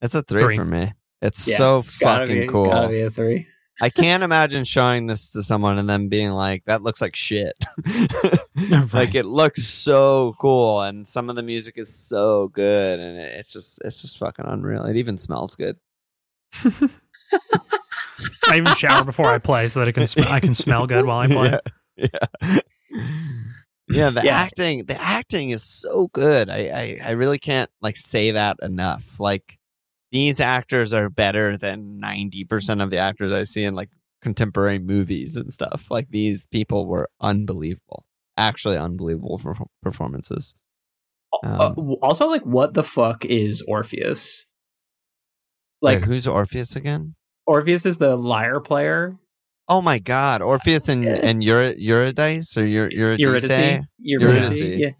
It's 0.00 0.14
a 0.14 0.22
three, 0.22 0.40
Three. 0.40 0.56
for 0.56 0.64
me. 0.64 0.92
It's 1.20 1.48
Yeah, 1.48 1.56
so 1.56 1.78
it's 1.78 1.96
fucking 1.96 2.40
be, 2.42 2.46
cool. 2.46 2.66
Gotta 2.66 2.88
be 2.88 3.00
a 3.02 3.10
three. 3.10 3.46
I 3.80 3.90
can't 3.90 4.22
imagine 4.22 4.64
showing 4.64 5.06
this 5.06 5.30
to 5.32 5.42
someone 5.42 5.78
and 5.78 5.88
them 5.88 6.08
being 6.08 6.30
like, 6.30 6.64
"That 6.66 6.82
looks 6.82 7.00
like 7.00 7.14
shit." 7.16 7.54
Like 8.92 9.14
it 9.14 9.24
looks 9.24 9.64
so 9.64 10.34
cool, 10.40 10.82
and 10.82 11.06
some 11.06 11.30
of 11.30 11.36
the 11.36 11.42
music 11.44 11.78
is 11.78 11.96
so 11.96 12.48
good, 12.48 12.98
and 12.98 13.16
it- 13.18 13.32
it's 13.32 13.52
just 13.52 13.80
it's 13.84 14.02
just 14.02 14.18
fucking 14.18 14.44
unreal. 14.46 14.84
It 14.84 14.96
even 14.96 15.16
smells 15.18 15.54
good. 15.56 15.76
I 18.48 18.56
even 18.56 18.74
shower 18.74 19.04
before 19.04 19.30
I 19.30 19.38
play 19.38 19.68
so 19.68 19.80
that 19.80 19.88
I 19.88 19.92
can 19.92 20.06
sm- 20.06 20.20
I 20.26 20.40
can 20.40 20.54
smell 20.54 20.86
good 20.86 21.04
while 21.04 21.18
I 21.20 21.26
play. 21.26 21.58
Yeah, 21.96 22.06
yeah. 22.42 22.58
Yeah, 23.90 24.10
the 24.10 24.22
Yeah. 24.24 24.36
acting, 24.36 24.84
the 24.86 25.00
acting 25.00 25.50
is 25.50 25.62
so 25.62 26.08
good. 26.12 26.50
I, 26.50 26.58
I, 26.68 26.98
I 27.06 27.10
really 27.12 27.38
can't 27.38 27.70
like 27.80 27.96
say 27.96 28.32
that 28.32 28.58
enough. 28.62 29.18
Like 29.20 29.57
these 30.10 30.40
actors 30.40 30.92
are 30.92 31.08
better 31.10 31.56
than 31.56 31.98
ninety 31.98 32.44
percent 32.44 32.80
of 32.80 32.90
the 32.90 32.98
actors 32.98 33.32
I 33.32 33.44
see 33.44 33.64
in 33.64 33.74
like 33.74 33.90
contemporary 34.22 34.78
movies 34.78 35.36
and 35.36 35.52
stuff. 35.52 35.90
Like 35.90 36.08
these 36.10 36.46
people 36.46 36.86
were 36.86 37.08
unbelievable, 37.20 38.04
actually 38.36 38.76
unbelievable 38.76 39.38
for 39.38 39.54
performances. 39.82 40.54
Uh, 41.44 41.74
Um, 41.76 41.96
also, 42.02 42.26
like, 42.26 42.42
what 42.42 42.74
the 42.74 42.82
fuck 42.82 43.24
is 43.24 43.62
Orpheus? 43.68 44.46
Like, 45.82 46.00
Wait, 46.00 46.04
who's 46.06 46.26
Orpheus 46.26 46.74
again? 46.74 47.04
Orpheus 47.46 47.86
is 47.86 47.98
the 47.98 48.16
lyre 48.16 48.60
player. 48.60 49.16
Oh 49.68 49.82
my 49.82 49.98
God, 49.98 50.40
Orpheus 50.40 50.88
and 50.88 51.06
and 51.06 51.42
Eur- 51.44 51.74
Eurydice 51.76 52.56
or 52.56 52.64
Eur- 52.64 52.90
Eurydice? 52.90 53.18
Eurydice. 53.18 53.80
Eurydice. 53.98 54.60
Yeah. 54.62 54.90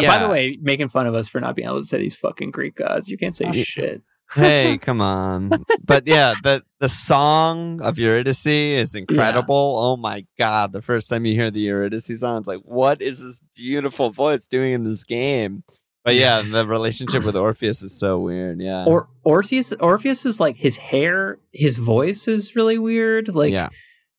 Yeah, 0.00 0.08
By 0.18 0.22
the 0.24 0.28
way, 0.30 0.58
making 0.62 0.88
fun 0.88 1.06
of 1.06 1.14
us 1.14 1.28
for 1.28 1.40
not 1.40 1.54
being 1.54 1.68
able 1.68 1.80
to 1.82 1.86
say 1.86 1.98
these 1.98 2.16
fucking 2.16 2.50
Greek 2.50 2.76
gods. 2.76 3.08
You 3.08 3.18
can't 3.18 3.36
say 3.36 3.50
Yeah. 3.52 3.62
shit. 3.64 4.02
hey, 4.34 4.78
come 4.80 5.00
on. 5.02 5.50
But 5.86 6.06
yeah, 6.06 6.32
the 6.42 6.62
the 6.80 6.88
song 6.88 7.82
of 7.82 7.98
Eurydice 7.98 8.46
is 8.46 8.94
incredible. 8.94 9.76
Oh 9.78 9.96
my 9.96 10.24
god, 10.38 10.72
the 10.72 10.80
first 10.82 11.10
time 11.10 11.26
you 11.26 11.34
hear 11.34 11.50
the 11.50 11.60
Eurydice 11.60 12.18
song, 12.20 12.38
it's 12.38 12.48
like, 12.48 12.60
what 12.64 13.02
is 13.02 13.20
this 13.20 13.40
beautiful 13.54 14.10
voice 14.10 14.46
doing 14.46 14.72
in 14.72 14.84
this 14.84 15.04
game? 15.04 15.64
But 16.04 16.14
yeah, 16.16 16.40
the 16.42 16.66
relationship 16.78 17.24
with 17.24 17.36
Orpheus 17.36 17.82
is 17.82 17.96
so 17.98 18.18
weird. 18.18 18.60
Yeah. 18.60 18.84
Or 18.86 19.08
Orpheus, 19.22 19.72
Orpheus 19.74 20.24
is 20.26 20.40
like 20.40 20.56
his 20.56 20.78
hair, 20.78 21.38
his 21.52 21.76
voice 21.78 22.26
is 22.26 22.56
really 22.56 22.78
weird. 22.78 23.32
Like, 23.34 23.52
yeah. 23.52 23.68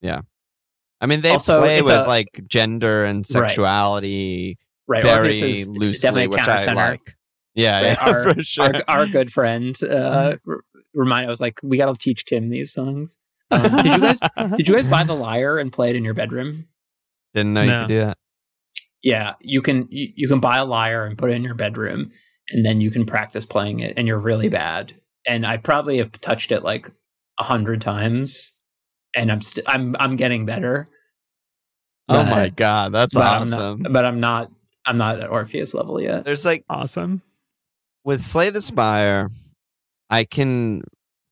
Yeah. 0.02 0.22
I 1.02 1.08
mean, 1.08 1.20
they 1.22 1.32
Also, 1.32 1.60
play 1.60 1.82
with 1.82 1.90
a- 1.92 2.04
like 2.08 2.44
gender 2.48 3.04
and 3.04 3.26
sexuality 3.28 4.58
right? 4.88 5.04
very 5.04 5.28
Orpheus 5.28 5.60
is 5.62 5.68
loosely, 5.70 6.08
definitely 6.08 6.28
which 6.28 6.48
I 6.48 6.74
like. 6.74 7.16
Yeah, 7.56 7.82
Right, 7.82 7.98
yeah, 8.02 8.10
our- 8.10 8.24
for 8.34 8.44
sure. 8.44 8.76
Our, 8.76 8.84
our 8.88 9.08
good 9.08 9.32
friend 9.32 9.76
uh, 9.84 10.38
remind. 10.94 11.28
I 11.28 11.30
was 11.30 11.42
like, 11.42 11.60
we 11.64 11.78
got 11.78 11.94
to 11.94 12.00
teach 12.00 12.26
Tim 12.26 12.50
these 12.50 12.74
songs. 12.74 13.20
Um, 13.52 13.62
did 13.84 13.86
you 13.86 14.00
guys? 14.00 14.20
Did 14.58 14.68
you 14.68 14.74
guys 14.76 14.88
buy 14.88 15.04
the 15.04 15.14
lyre 15.14 15.60
and 15.60 15.72
play 15.72 15.92
it 15.92 15.96
in 15.96 16.04
your 16.04 16.16
bedroom? 16.16 16.66
Didn't 17.36 17.54
know 17.54 17.62
you 17.62 17.72
could 17.72 17.88
do 17.88 18.00
that. 18.00 18.18
Yeah, 19.04 19.36
you 19.42 19.62
can. 19.62 19.86
You, 19.90 20.12
you 20.16 20.28
can 20.28 20.40
buy 20.40 20.58
a 20.58 20.66
lyre 20.66 21.06
and 21.06 21.16
put 21.16 21.30
it 21.30 21.34
in 21.34 21.44
your 21.44 21.54
bedroom, 21.54 22.10
and 22.50 22.66
then 22.66 22.82
you 22.82 22.90
can 22.90 23.06
practice 23.06 23.46
playing 23.46 23.80
it. 23.82 23.94
And 23.96 24.08
you're 24.08 24.18
really 24.18 24.50
bad. 24.50 24.94
And 25.28 25.46
I 25.46 25.58
probably 25.58 25.98
have 25.98 26.14
touched 26.14 26.52
it 26.52 26.64
like 26.64 26.90
a 27.40 27.44
hundred 27.44 27.80
times, 27.82 28.54
and 29.16 29.32
I'm 29.32 29.42
st- 29.42 29.70
I'm 29.70 29.96
I'm 30.00 30.16
getting 30.16 30.48
better. 30.48 30.90
Oh 32.10 32.24
my 32.24 32.50
god, 32.50 32.92
that's 32.92 33.14
but 33.14 33.24
I'm 33.24 33.44
awesome. 33.44 33.82
not, 33.84 33.94
but 33.94 34.06
I'm 34.06 34.20
not. 34.20 34.52
I'm 34.86 34.98
not 34.98 35.20
at 35.20 35.30
Orpheus 35.30 35.74
level 35.74 36.02
yet. 36.02 36.26
There's 36.26 36.46
like 36.46 36.66
Awesome. 36.70 37.22
with 38.04 38.22
Slay 38.22 38.50
the 38.50 38.62
Spire, 38.62 39.30
I 40.10 40.26
can 40.26 40.82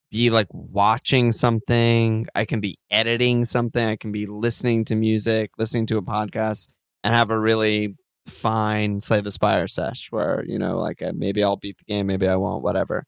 be 0.09 0.29
like 0.29 0.47
watching 0.51 1.31
something, 1.31 2.27
I 2.35 2.45
can 2.45 2.59
be 2.59 2.75
editing 2.89 3.45
something, 3.45 3.85
I 3.85 3.95
can 3.95 4.11
be 4.11 4.25
listening 4.25 4.85
to 4.85 4.95
music, 4.95 5.51
listening 5.57 5.85
to 5.87 5.97
a 5.97 6.01
podcast, 6.01 6.67
and 7.03 7.13
have 7.13 7.31
a 7.31 7.39
really 7.39 7.95
fine 8.27 8.99
Slay 9.01 9.21
the 9.21 9.31
Spire 9.31 9.67
sesh 9.67 10.07
where, 10.11 10.43
you 10.47 10.59
know, 10.59 10.77
like 10.77 11.01
uh, 11.01 11.11
maybe 11.15 11.43
I'll 11.43 11.57
beat 11.57 11.77
the 11.77 11.85
game, 11.85 12.07
maybe 12.07 12.27
I 12.27 12.35
won't, 12.35 12.63
whatever. 12.63 13.05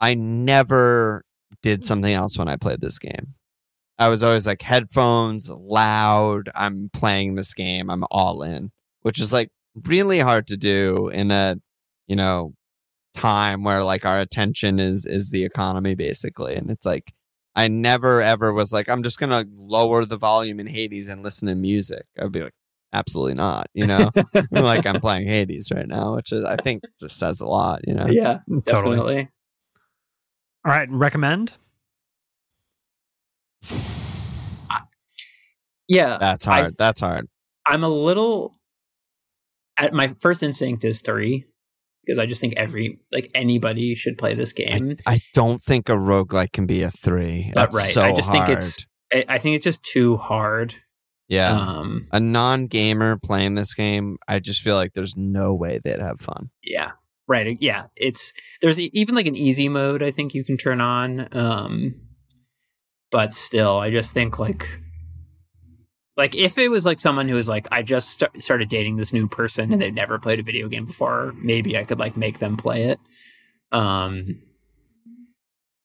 I 0.00 0.14
never 0.14 1.24
did 1.62 1.84
something 1.84 2.12
else 2.12 2.38
when 2.38 2.48
I 2.48 2.56
played 2.56 2.80
this 2.80 2.98
game. 2.98 3.34
I 3.98 4.08
was 4.08 4.22
always 4.22 4.46
like 4.46 4.62
headphones, 4.62 5.50
loud, 5.50 6.48
I'm 6.54 6.88
playing 6.92 7.34
this 7.34 7.52
game, 7.52 7.90
I'm 7.90 8.04
all 8.10 8.42
in, 8.42 8.70
which 9.02 9.20
is 9.20 9.32
like 9.32 9.50
really 9.86 10.18
hard 10.18 10.46
to 10.48 10.56
do 10.56 11.08
in 11.08 11.30
a 11.30 11.56
you 12.06 12.16
know 12.16 12.52
time 13.14 13.64
where 13.64 13.82
like 13.82 14.04
our 14.04 14.20
attention 14.20 14.78
is 14.78 15.06
is 15.06 15.30
the 15.30 15.44
economy 15.44 15.94
basically 15.94 16.54
and 16.54 16.70
it's 16.70 16.86
like 16.86 17.12
i 17.56 17.66
never 17.68 18.20
ever 18.22 18.52
was 18.52 18.72
like 18.72 18.88
i'm 18.88 19.02
just 19.02 19.18
gonna 19.18 19.44
lower 19.56 20.04
the 20.04 20.16
volume 20.16 20.60
in 20.60 20.66
hades 20.66 21.08
and 21.08 21.22
listen 21.22 21.48
to 21.48 21.54
music 21.54 22.04
i'd 22.20 22.30
be 22.32 22.42
like 22.42 22.52
absolutely 22.92 23.34
not 23.34 23.66
you 23.74 23.86
know 23.86 24.10
like 24.50 24.86
i'm 24.86 25.00
playing 25.00 25.26
hades 25.26 25.70
right 25.74 25.88
now 25.88 26.14
which 26.14 26.32
is 26.32 26.44
i 26.44 26.56
think 26.56 26.82
just 27.00 27.16
says 27.18 27.40
a 27.40 27.46
lot 27.46 27.80
you 27.86 27.94
know 27.94 28.06
yeah, 28.08 28.40
Totally. 28.66 28.96
definitely. 28.96 29.28
All 30.64 30.72
right, 30.72 30.90
recommend. 30.90 31.54
Yeah, 35.88 36.18
that's 36.20 36.46
I- 36.46 36.60
hard 36.60 36.72
that's 36.78 37.00
hard 37.00 37.28
I'm 37.66 37.82
a 37.84 37.88
little. 37.88 38.54
At 39.80 39.92
my 39.92 40.08
first 40.08 40.42
instinct 40.42 40.84
is 40.84 41.00
three 41.00 41.46
because 42.04 42.18
I 42.18 42.26
just 42.26 42.40
think 42.40 42.54
every 42.56 43.00
like 43.12 43.30
anybody 43.34 43.94
should 43.94 44.18
play 44.18 44.34
this 44.34 44.52
game. 44.52 44.96
I 45.06 45.20
don't 45.34 45.60
think 45.60 45.88
a 45.88 45.92
roguelike 45.92 46.52
can 46.52 46.66
be 46.66 46.82
a 46.82 46.90
three. 46.90 47.50
But 47.54 47.72
That's 47.72 47.76
right, 47.76 47.92
so 47.94 48.02
I 48.02 48.12
just 48.14 48.30
think 48.30 48.44
it's- 48.44 48.86
I, 49.12 49.24
I 49.28 49.38
think 49.38 49.56
it's 49.56 49.64
just 49.64 49.82
too 49.82 50.16
hard. 50.18 50.74
yeah. 51.28 51.50
Um, 51.52 52.06
a 52.12 52.20
non-gamer 52.20 53.18
playing 53.24 53.54
this 53.54 53.74
game, 53.74 54.18
I 54.28 54.38
just 54.38 54.62
feel 54.62 54.76
like 54.76 54.92
there's 54.92 55.16
no 55.16 55.54
way 55.54 55.80
they'd 55.82 55.98
have 56.00 56.20
fun. 56.20 56.50
yeah, 56.62 56.92
right. 57.26 57.56
Yeah, 57.60 57.86
it's 57.96 58.32
there's 58.60 58.78
even 58.78 59.14
like 59.14 59.26
an 59.26 59.34
easy 59.36 59.68
mode 59.68 60.02
I 60.02 60.10
think 60.12 60.34
you 60.34 60.44
can 60.44 60.56
turn 60.56 60.80
on. 60.80 61.28
Um, 61.32 61.94
but 63.10 63.32
still, 63.32 63.78
I 63.78 63.90
just 63.90 64.12
think 64.12 64.38
like. 64.38 64.68
Like 66.20 66.34
if 66.34 66.58
it 66.58 66.68
was 66.68 66.84
like 66.84 67.00
someone 67.00 67.28
who 67.30 67.34
was 67.34 67.48
like 67.48 67.66
I 67.72 67.80
just 67.82 68.20
st- 68.20 68.42
started 68.42 68.68
dating 68.68 68.96
this 68.96 69.10
new 69.10 69.26
person 69.26 69.72
and 69.72 69.80
they've 69.80 69.94
never 69.94 70.18
played 70.18 70.38
a 70.38 70.42
video 70.42 70.68
game 70.68 70.84
before, 70.84 71.32
maybe 71.40 71.78
I 71.78 71.84
could 71.84 71.98
like 71.98 72.14
make 72.14 72.40
them 72.40 72.58
play 72.58 72.82
it. 72.90 73.00
Um, 73.72 74.42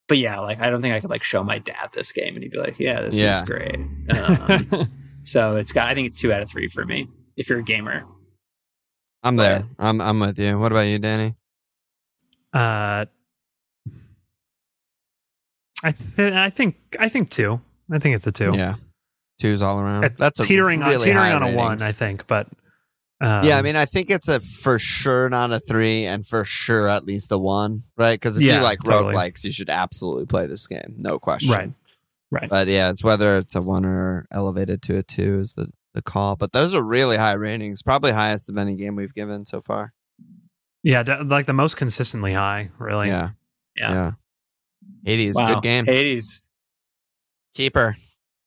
but 0.09 0.17
yeah, 0.17 0.39
like 0.41 0.59
I 0.59 0.69
don't 0.69 0.81
think 0.81 0.93
I 0.93 0.99
could 0.99 1.09
like 1.09 1.23
show 1.23 1.41
my 1.41 1.59
dad 1.59 1.91
this 1.93 2.11
game 2.11 2.35
and 2.35 2.43
he'd 2.43 2.51
be 2.51 2.57
like, 2.59 2.77
"Yeah, 2.79 3.01
this 3.01 3.15
Yeah. 3.17 3.35
is 3.37 3.41
great." 3.43 3.77
Um, 4.13 4.89
so 5.23 5.55
it's 5.55 5.71
got 5.71 5.87
I 5.87 5.95
think 5.95 6.07
it's 6.09 6.19
two 6.19 6.33
out 6.33 6.41
of 6.41 6.49
three 6.49 6.67
for 6.67 6.83
me 6.85 7.07
if 7.37 7.49
you're 7.49 7.59
a 7.59 7.63
gamer. 7.63 8.03
I'm 9.23 9.37
there. 9.37 9.61
Right. 9.61 9.65
I'm 9.79 10.01
I'm 10.01 10.19
with 10.19 10.37
you. 10.37 10.59
What 10.59 10.71
about 10.73 10.81
you, 10.81 10.99
Danny? 10.99 11.35
Uh, 12.53 13.05
I 15.83 15.91
th- 15.91 16.33
I 16.33 16.49
think 16.49 16.75
I 16.99 17.07
think 17.09 17.29
two. 17.29 17.61
I 17.91 17.99
think 17.99 18.15
it's 18.15 18.27
a 18.27 18.31
two. 18.31 18.51
Yeah, 18.53 18.75
two's 19.39 19.61
all 19.61 19.79
around. 19.79 20.13
That's 20.17 20.39
a 20.39 20.43
teetering 20.43 20.81
on 20.83 20.91
teetering 20.91 21.13
high 21.15 21.33
on 21.33 21.43
a 21.43 21.51
one. 21.55 21.81
I 21.81 21.91
think, 21.91 22.27
but 22.27 22.47
um, 23.21 23.45
yeah, 23.45 23.57
I 23.57 23.61
mean, 23.61 23.75
I 23.75 23.85
think 23.85 24.09
it's 24.09 24.27
a 24.27 24.39
for 24.39 24.77
sure 24.79 25.29
not 25.29 25.51
a 25.51 25.59
three, 25.59 26.05
and 26.05 26.25
for 26.25 26.43
sure 26.43 26.87
at 26.89 27.05
least 27.05 27.31
a 27.31 27.37
one, 27.37 27.83
right? 27.97 28.19
Because 28.19 28.37
if 28.37 28.43
Yeah, 28.43 28.57
you 28.57 28.63
like 28.63 28.79
totally. 28.83 29.13
roguelikes, 29.15 29.43
you 29.43 29.51
should 29.51 29.69
absolutely 29.69 30.25
play 30.25 30.47
this 30.47 30.67
game, 30.67 30.95
no 30.97 31.17
question. 31.19 31.51
right, 31.53 31.71
right. 32.31 32.49
But 32.49 32.67
yeah, 32.67 32.89
it's 32.89 33.03
whether 33.03 33.37
it's 33.37 33.55
a 33.55 33.61
one 33.61 33.85
or 33.85 34.27
elevated 34.31 34.81
to 34.83 34.97
a 34.97 35.03
two 35.03 35.39
is 35.39 35.53
the 35.53 35.69
the 35.93 36.01
call. 36.01 36.35
But 36.35 36.51
those 36.51 36.73
are 36.73 36.83
really 36.83 37.15
high 37.15 37.33
ratings, 37.33 37.81
probably 37.81 38.11
highest 38.11 38.49
of 38.49 38.57
any 38.57 38.75
game 38.75 38.95
we've 38.97 39.13
given 39.13 39.45
so 39.45 39.61
far. 39.61 39.93
Yeah, 40.83 41.01
d- 41.03 41.23
like 41.23 41.45
the 41.45 41.53
most 41.53 41.77
consistently 41.77 42.33
high. 42.33 42.69
Really. 42.77 43.07
yeah, 43.07 43.29
Yeah. 43.77 43.91
yeah. 43.93 44.11
Hades, 45.05 45.35
Wow. 45.35 45.53
good 45.55 45.63
game. 45.63 45.85
Hades. 45.85 46.41
Keeper, 47.53 47.95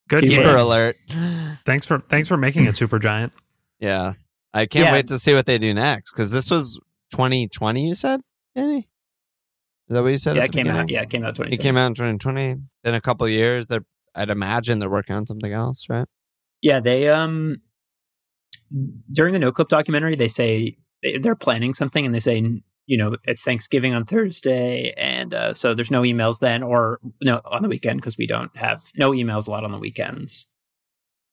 Good. 0.08 0.20
Keep 0.20 0.30
game. 0.30 0.42
keeper 0.42 0.56
alert. 0.56 0.96
Thanks 1.66 1.86
for 1.86 1.98
thanks 2.00 2.28
for 2.28 2.36
making 2.36 2.64
it 2.66 2.74
super 2.76 2.98
giant. 2.98 3.34
Yeah. 3.78 4.14
I 4.54 4.66
can't 4.66 4.86
Yeah. 4.86 4.92
wait 4.92 5.08
to 5.08 5.18
see 5.18 5.34
what 5.34 5.46
they 5.46 5.58
do 5.58 5.72
next 5.74 6.12
because 6.12 6.30
this 6.32 6.50
was 6.50 6.80
2020, 7.12 7.86
you 7.88 7.94
said, 7.94 8.20
Danny? 8.56 8.78
Is 9.88 9.94
that 9.94 10.02
what 10.02 10.08
you 10.08 10.18
said? 10.18 10.36
Yeah, 10.36 10.44
it 10.44 10.52
the 10.52 10.62
came 10.64 10.74
out. 10.74 10.90
Yeah, 10.90 11.02
it 11.02 11.10
came 11.10 11.24
out 11.24 11.34
twenty. 11.34 11.52
It 11.52 11.60
came 11.60 11.76
out 11.76 11.86
in 11.88 11.94
2020. 11.94 12.56
Been 12.84 12.94
a 12.94 13.00
couple 13.00 13.26
of 13.26 13.30
years. 13.30 13.66
They're, 13.68 13.84
I'd 14.14 14.30
imagine 14.30 14.78
they're 14.78 14.90
working 14.90 15.14
on 15.16 15.26
something 15.26 15.52
else, 15.52 15.86
right? 15.88 16.06
Yeah, 16.62 16.80
they 16.80 17.08
um 17.08 17.62
during 19.12 19.32
the 19.32 19.38
Noclip 19.38 19.68
documentary, 19.68 20.14
they 20.16 20.28
say 20.28 20.76
they're 21.20 21.36
planning 21.36 21.72
something, 21.74 22.04
and 22.04 22.14
they 22.14 22.20
say 22.20 22.60
you 22.88 22.96
know 22.96 23.16
it's 23.24 23.44
Thanksgiving 23.44 23.94
on 23.94 24.04
Thursday, 24.04 24.92
and 24.96 25.32
uh, 25.34 25.54
so 25.54 25.74
there's 25.74 25.90
no 25.90 26.02
emails 26.02 26.40
then, 26.40 26.62
or 26.62 26.98
no 27.22 27.40
on 27.44 27.62
the 27.62 27.68
weekend 27.68 28.00
because 28.00 28.16
we 28.16 28.26
don't 28.26 28.56
have 28.56 28.82
no 28.96 29.12
emails 29.12 29.46
a 29.46 29.50
lot 29.50 29.62
on 29.62 29.70
the 29.70 29.78
weekends. 29.78 30.48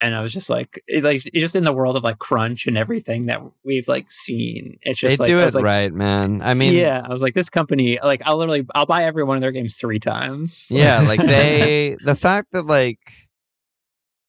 And 0.01 0.13
I 0.13 0.21
was 0.21 0.33
just 0.33 0.49
like, 0.49 0.83
it, 0.87 1.05
like 1.05 1.15
it's 1.15 1.39
just 1.39 1.55
in 1.55 1.63
the 1.63 1.71
world 1.71 1.95
of 1.95 2.03
like 2.03 2.19
crunch 2.19 2.67
and 2.67 2.77
everything 2.77 3.27
that 3.27 3.41
we've 3.63 3.87
like 3.87 4.11
seen. 4.11 4.77
It's 4.81 4.99
They 4.99 5.07
just 5.07 5.19
like, 5.21 5.27
do 5.27 5.39
it 5.39 5.53
like, 5.53 5.63
right, 5.63 5.93
man. 5.93 6.41
I 6.43 6.53
mean, 6.53 6.73
yeah, 6.73 7.01
I 7.03 7.07
was 7.07 7.23
like, 7.23 7.33
this 7.33 7.49
company, 7.49 7.97
like, 8.03 8.21
I'll 8.25 8.35
literally, 8.35 8.67
I'll 8.75 8.85
buy 8.85 9.05
every 9.05 9.23
one 9.23 9.37
of 9.37 9.41
their 9.41 9.53
games 9.53 9.77
three 9.77 9.97
times. 9.97 10.67
yeah, 10.69 10.99
like 10.99 11.21
they, 11.21 11.95
the 12.03 12.13
fact 12.15 12.51
that 12.51 12.67
like 12.67 12.99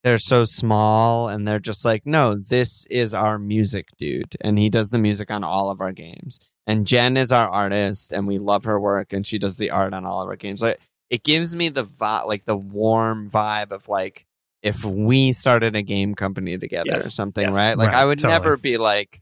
they're 0.04 0.18
so 0.18 0.44
small 0.44 1.28
and 1.28 1.48
they're 1.48 1.58
just 1.58 1.84
like, 1.84 2.06
no, 2.06 2.36
this 2.36 2.86
is 2.88 3.12
our 3.12 3.36
music 3.40 3.88
dude, 3.98 4.36
and 4.40 4.60
he 4.60 4.70
does 4.70 4.92
the 4.92 4.98
music 4.98 5.32
on 5.32 5.42
all 5.42 5.68
of 5.68 5.80
our 5.80 5.92
games. 5.92 6.38
And 6.66 6.86
Jen 6.86 7.16
is 7.16 7.30
our 7.32 7.48
artist, 7.48 8.12
and 8.12 8.26
we 8.26 8.38
love 8.38 8.64
her 8.64 8.78
work, 8.80 9.12
and 9.12 9.26
she 9.26 9.38
does 9.38 9.56
the 9.56 9.70
art 9.70 9.94
on 9.94 10.04
all 10.04 10.22
of 10.22 10.28
our 10.28 10.36
games. 10.36 10.62
Like 10.62 10.80
it 11.10 11.22
gives 11.22 11.54
me 11.54 11.68
the 11.68 11.84
vi- 11.84 12.24
like 12.24 12.44
the 12.44 12.56
warm 12.56 13.30
vibe 13.30 13.70
of 13.70 13.88
like 13.88 14.26
if 14.62 14.84
we 14.84 15.32
started 15.32 15.76
a 15.76 15.82
game 15.82 16.14
company 16.14 16.58
together 16.58 16.90
Yes, 16.90 17.06
or 17.06 17.10
something, 17.10 17.46
yes. 17.46 17.54
right? 17.54 17.78
Like 17.78 17.88
Right, 17.92 17.96
I 17.98 18.04
would 18.04 18.18
totally. 18.18 18.32
never 18.32 18.56
be 18.56 18.78
like 18.78 19.20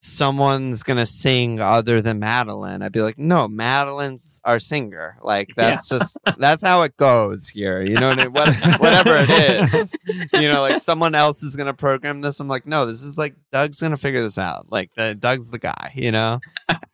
someone's 0.00 0.82
gonna 0.82 1.06
sing 1.06 1.60
other 1.60 2.00
than 2.00 2.18
Madeline. 2.20 2.82
I'd 2.82 2.92
be 2.92 3.00
like, 3.02 3.18
no, 3.18 3.48
Madeline's 3.48 4.40
our 4.44 4.58
singer. 4.58 5.18
Like 5.22 5.48
Yeah. 5.56 5.70
that's 5.70 5.88
just 5.88 6.18
that's 6.38 6.62
how 6.62 6.82
it 6.82 6.96
goes 6.96 7.48
here. 7.48 7.82
You 7.82 7.98
know 7.98 8.08
what 8.10 8.20
I 8.20 8.24
mean? 8.24 8.32
What, 8.32 8.80
whatever 8.80 9.16
it 9.18 9.28
is, 9.74 9.96
you 10.34 10.48
know, 10.48 10.60
like 10.60 10.80
someone 10.80 11.14
else 11.14 11.42
is 11.42 11.56
gonna 11.56 11.74
program 11.74 12.20
this. 12.20 12.38
I'm 12.40 12.48
like, 12.48 12.66
no, 12.66 12.86
this 12.86 13.02
is 13.02 13.18
like 13.18 13.34
Doug's 13.52 13.80
gonna 13.80 13.96
figure 13.96 14.20
this 14.22 14.38
out. 14.38 14.66
Like 14.70 14.90
the, 14.96 15.14
Doug's 15.14 15.50
the 15.50 15.58
guy, 15.58 15.92
you 15.94 16.12
know. 16.12 16.40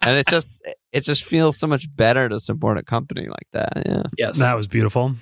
And 0.00 0.16
it 0.18 0.26
just 0.28 0.62
it 0.92 1.02
just 1.02 1.24
feels 1.24 1.58
so 1.58 1.66
much 1.66 1.86
better 1.94 2.28
to 2.28 2.38
support 2.40 2.78
a 2.78 2.82
company 2.82 3.26
like 3.26 3.48
that. 3.52 3.82
Yeah, 3.86 4.02
Yes. 4.18 4.38
That 4.38 4.56
was 4.56 4.68
beautiful. 4.68 5.14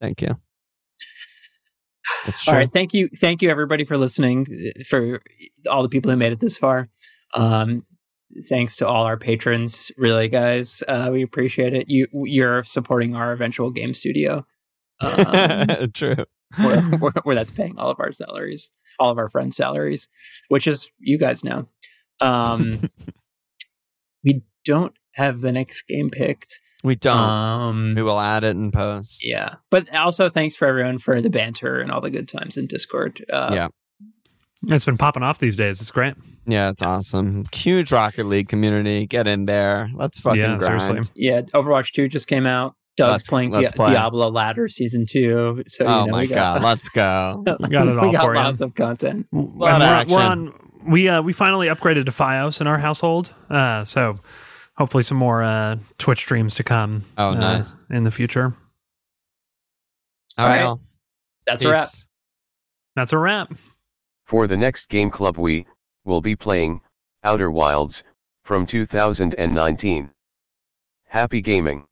thank 0.00 0.20
you. 0.22 0.36
It's 2.26 2.46
All 2.46 2.52
true. 2.52 2.58
right. 2.60 2.70
Thank 2.70 2.92
you. 2.92 3.08
Thank 3.16 3.40
you, 3.40 3.50
everybody, 3.50 3.84
for 3.84 3.96
listening, 3.96 4.46
for 4.88 5.20
all 5.70 5.82
the 5.82 5.88
people 5.88 6.10
who 6.10 6.16
made 6.16 6.32
it 6.32 6.40
this 6.40 6.56
far. 6.58 6.88
Um, 7.34 7.84
thanks 8.48 8.76
to 8.76 8.86
all 8.88 9.04
our 9.04 9.16
patrons, 9.16 9.90
really, 9.96 10.28
guys. 10.28 10.82
Uh, 10.86 11.08
we 11.12 11.22
appreciate 11.22 11.74
it. 11.74 11.88
You, 11.88 12.06
you're 12.12 12.62
supporting 12.62 13.14
our 13.14 13.32
eventual 13.32 13.70
game 13.70 13.94
studio, 13.94 14.46
um, 15.00 15.66
true. 15.94 16.16
where, 16.58 16.80
where, 16.98 17.12
where 17.24 17.34
that's 17.36 17.52
paying 17.52 17.78
all 17.78 17.90
of 17.90 18.00
our 18.00 18.12
salaries, 18.12 18.70
all 18.98 19.10
of 19.10 19.18
our 19.18 19.28
friends' 19.28 19.56
salaries, 19.56 20.08
which 20.48 20.66
is 20.66 20.90
you 20.98 21.18
guys 21.18 21.42
know. 21.44 21.68
Um, 22.20 22.88
we 24.24 24.42
don't 24.64 24.94
have 25.14 25.40
the 25.40 25.52
next 25.52 25.82
game 25.88 26.10
picked. 26.10 26.60
We 26.82 26.96
don't. 26.96 27.16
Um, 27.16 27.94
we 27.94 28.02
will 28.02 28.18
add 28.20 28.42
it 28.44 28.56
in 28.56 28.70
post. 28.70 29.24
yeah, 29.24 29.56
but 29.70 29.94
also 29.94 30.28
thanks 30.28 30.56
for 30.56 30.66
everyone 30.66 30.98
for 30.98 31.20
the 31.20 31.28
banter 31.30 31.78
and 31.80 31.90
all 31.90 32.00
the 32.00 32.10
good 32.10 32.28
times 32.28 32.56
in 32.56 32.66
Discord. 32.66 33.24
Uh, 33.32 33.50
Yeah. 33.52 33.68
It's 34.66 34.84
been 34.84 34.98
popping 34.98 35.22
off 35.22 35.38
these 35.38 35.56
days. 35.56 35.80
It's 35.80 35.90
great. 35.90 36.14
Yeah, 36.46 36.68
it's 36.70 36.82
awesome. 36.82 37.44
Huge 37.54 37.92
Rocket 37.92 38.24
League 38.24 38.48
community. 38.48 39.06
Get 39.06 39.26
in 39.26 39.46
there. 39.46 39.88
Let's 39.94 40.20
fucking 40.20 40.40
Yeah, 40.40 40.58
grind. 40.58 40.82
seriously. 40.82 41.12
Yeah, 41.14 41.40
Overwatch 41.42 41.92
2 41.92 42.08
just 42.08 42.26
came 42.28 42.44
out. 42.46 42.74
Doug's 42.96 43.10
Let's- 43.12 43.28
playing 43.30 43.52
let's 43.52 43.72
Di- 43.72 43.76
play. 43.76 43.92
Diablo 43.92 44.30
Ladder 44.30 44.68
Season 44.68 45.06
2. 45.06 45.62
So, 45.66 45.84
you 45.84 45.90
Oh 45.90 46.04
know, 46.04 46.12
my 46.12 46.18
we 46.20 46.26
got, 46.28 46.60
god, 46.60 46.62
let's 46.62 46.88
go. 46.90 47.42
We 47.60 47.68
got 47.68 47.88
it 47.88 47.96
all 47.98 48.06
we 48.08 48.12
got 48.12 48.24
for 48.24 48.34
you. 48.34 48.40
lots 48.40 48.60
of 48.60 48.74
content. 48.74 49.26
And 49.32 49.54
Lot 49.54 49.80
of 49.80 49.88
we're, 49.88 49.94
action. 49.94 50.16
we're 50.16 50.22
on. 50.22 50.52
We 50.86 51.08
uh, 51.08 51.22
we 51.22 51.32
finally 51.32 51.68
upgraded 51.68 52.04
to 52.06 52.10
FiOS 52.12 52.60
in 52.60 52.66
our 52.66 52.78
household. 52.78 53.32
Uh, 53.48 53.84
so 53.84 54.18
hopefully 54.76 55.02
some 55.02 55.16
more 55.18 55.42
uh, 55.42 55.76
Twitch 55.98 56.18
streams 56.18 56.54
to 56.56 56.62
come. 56.62 57.04
Oh, 57.16 57.28
uh, 57.30 57.34
nice. 57.34 57.76
in 57.90 58.04
the 58.04 58.10
future. 58.10 58.54
All 60.38 60.46
right. 60.46 60.56
right. 60.56 60.64
well, 60.64 60.80
That's 61.46 61.64
a 61.64 61.70
wrap. 61.70 61.88
That's 62.96 63.12
a 63.12 63.18
wrap. 63.18 63.52
For 64.30 64.46
the 64.46 64.56
next 64.56 64.88
game 64.88 65.10
club 65.10 65.38
we 65.38 65.66
will 66.04 66.20
be 66.20 66.36
playing 66.36 66.82
Outer 67.24 67.50
Wilds 67.50 68.04
from 68.44 68.64
2019. 68.64 70.12
Happy 71.06 71.40
gaming. 71.40 71.84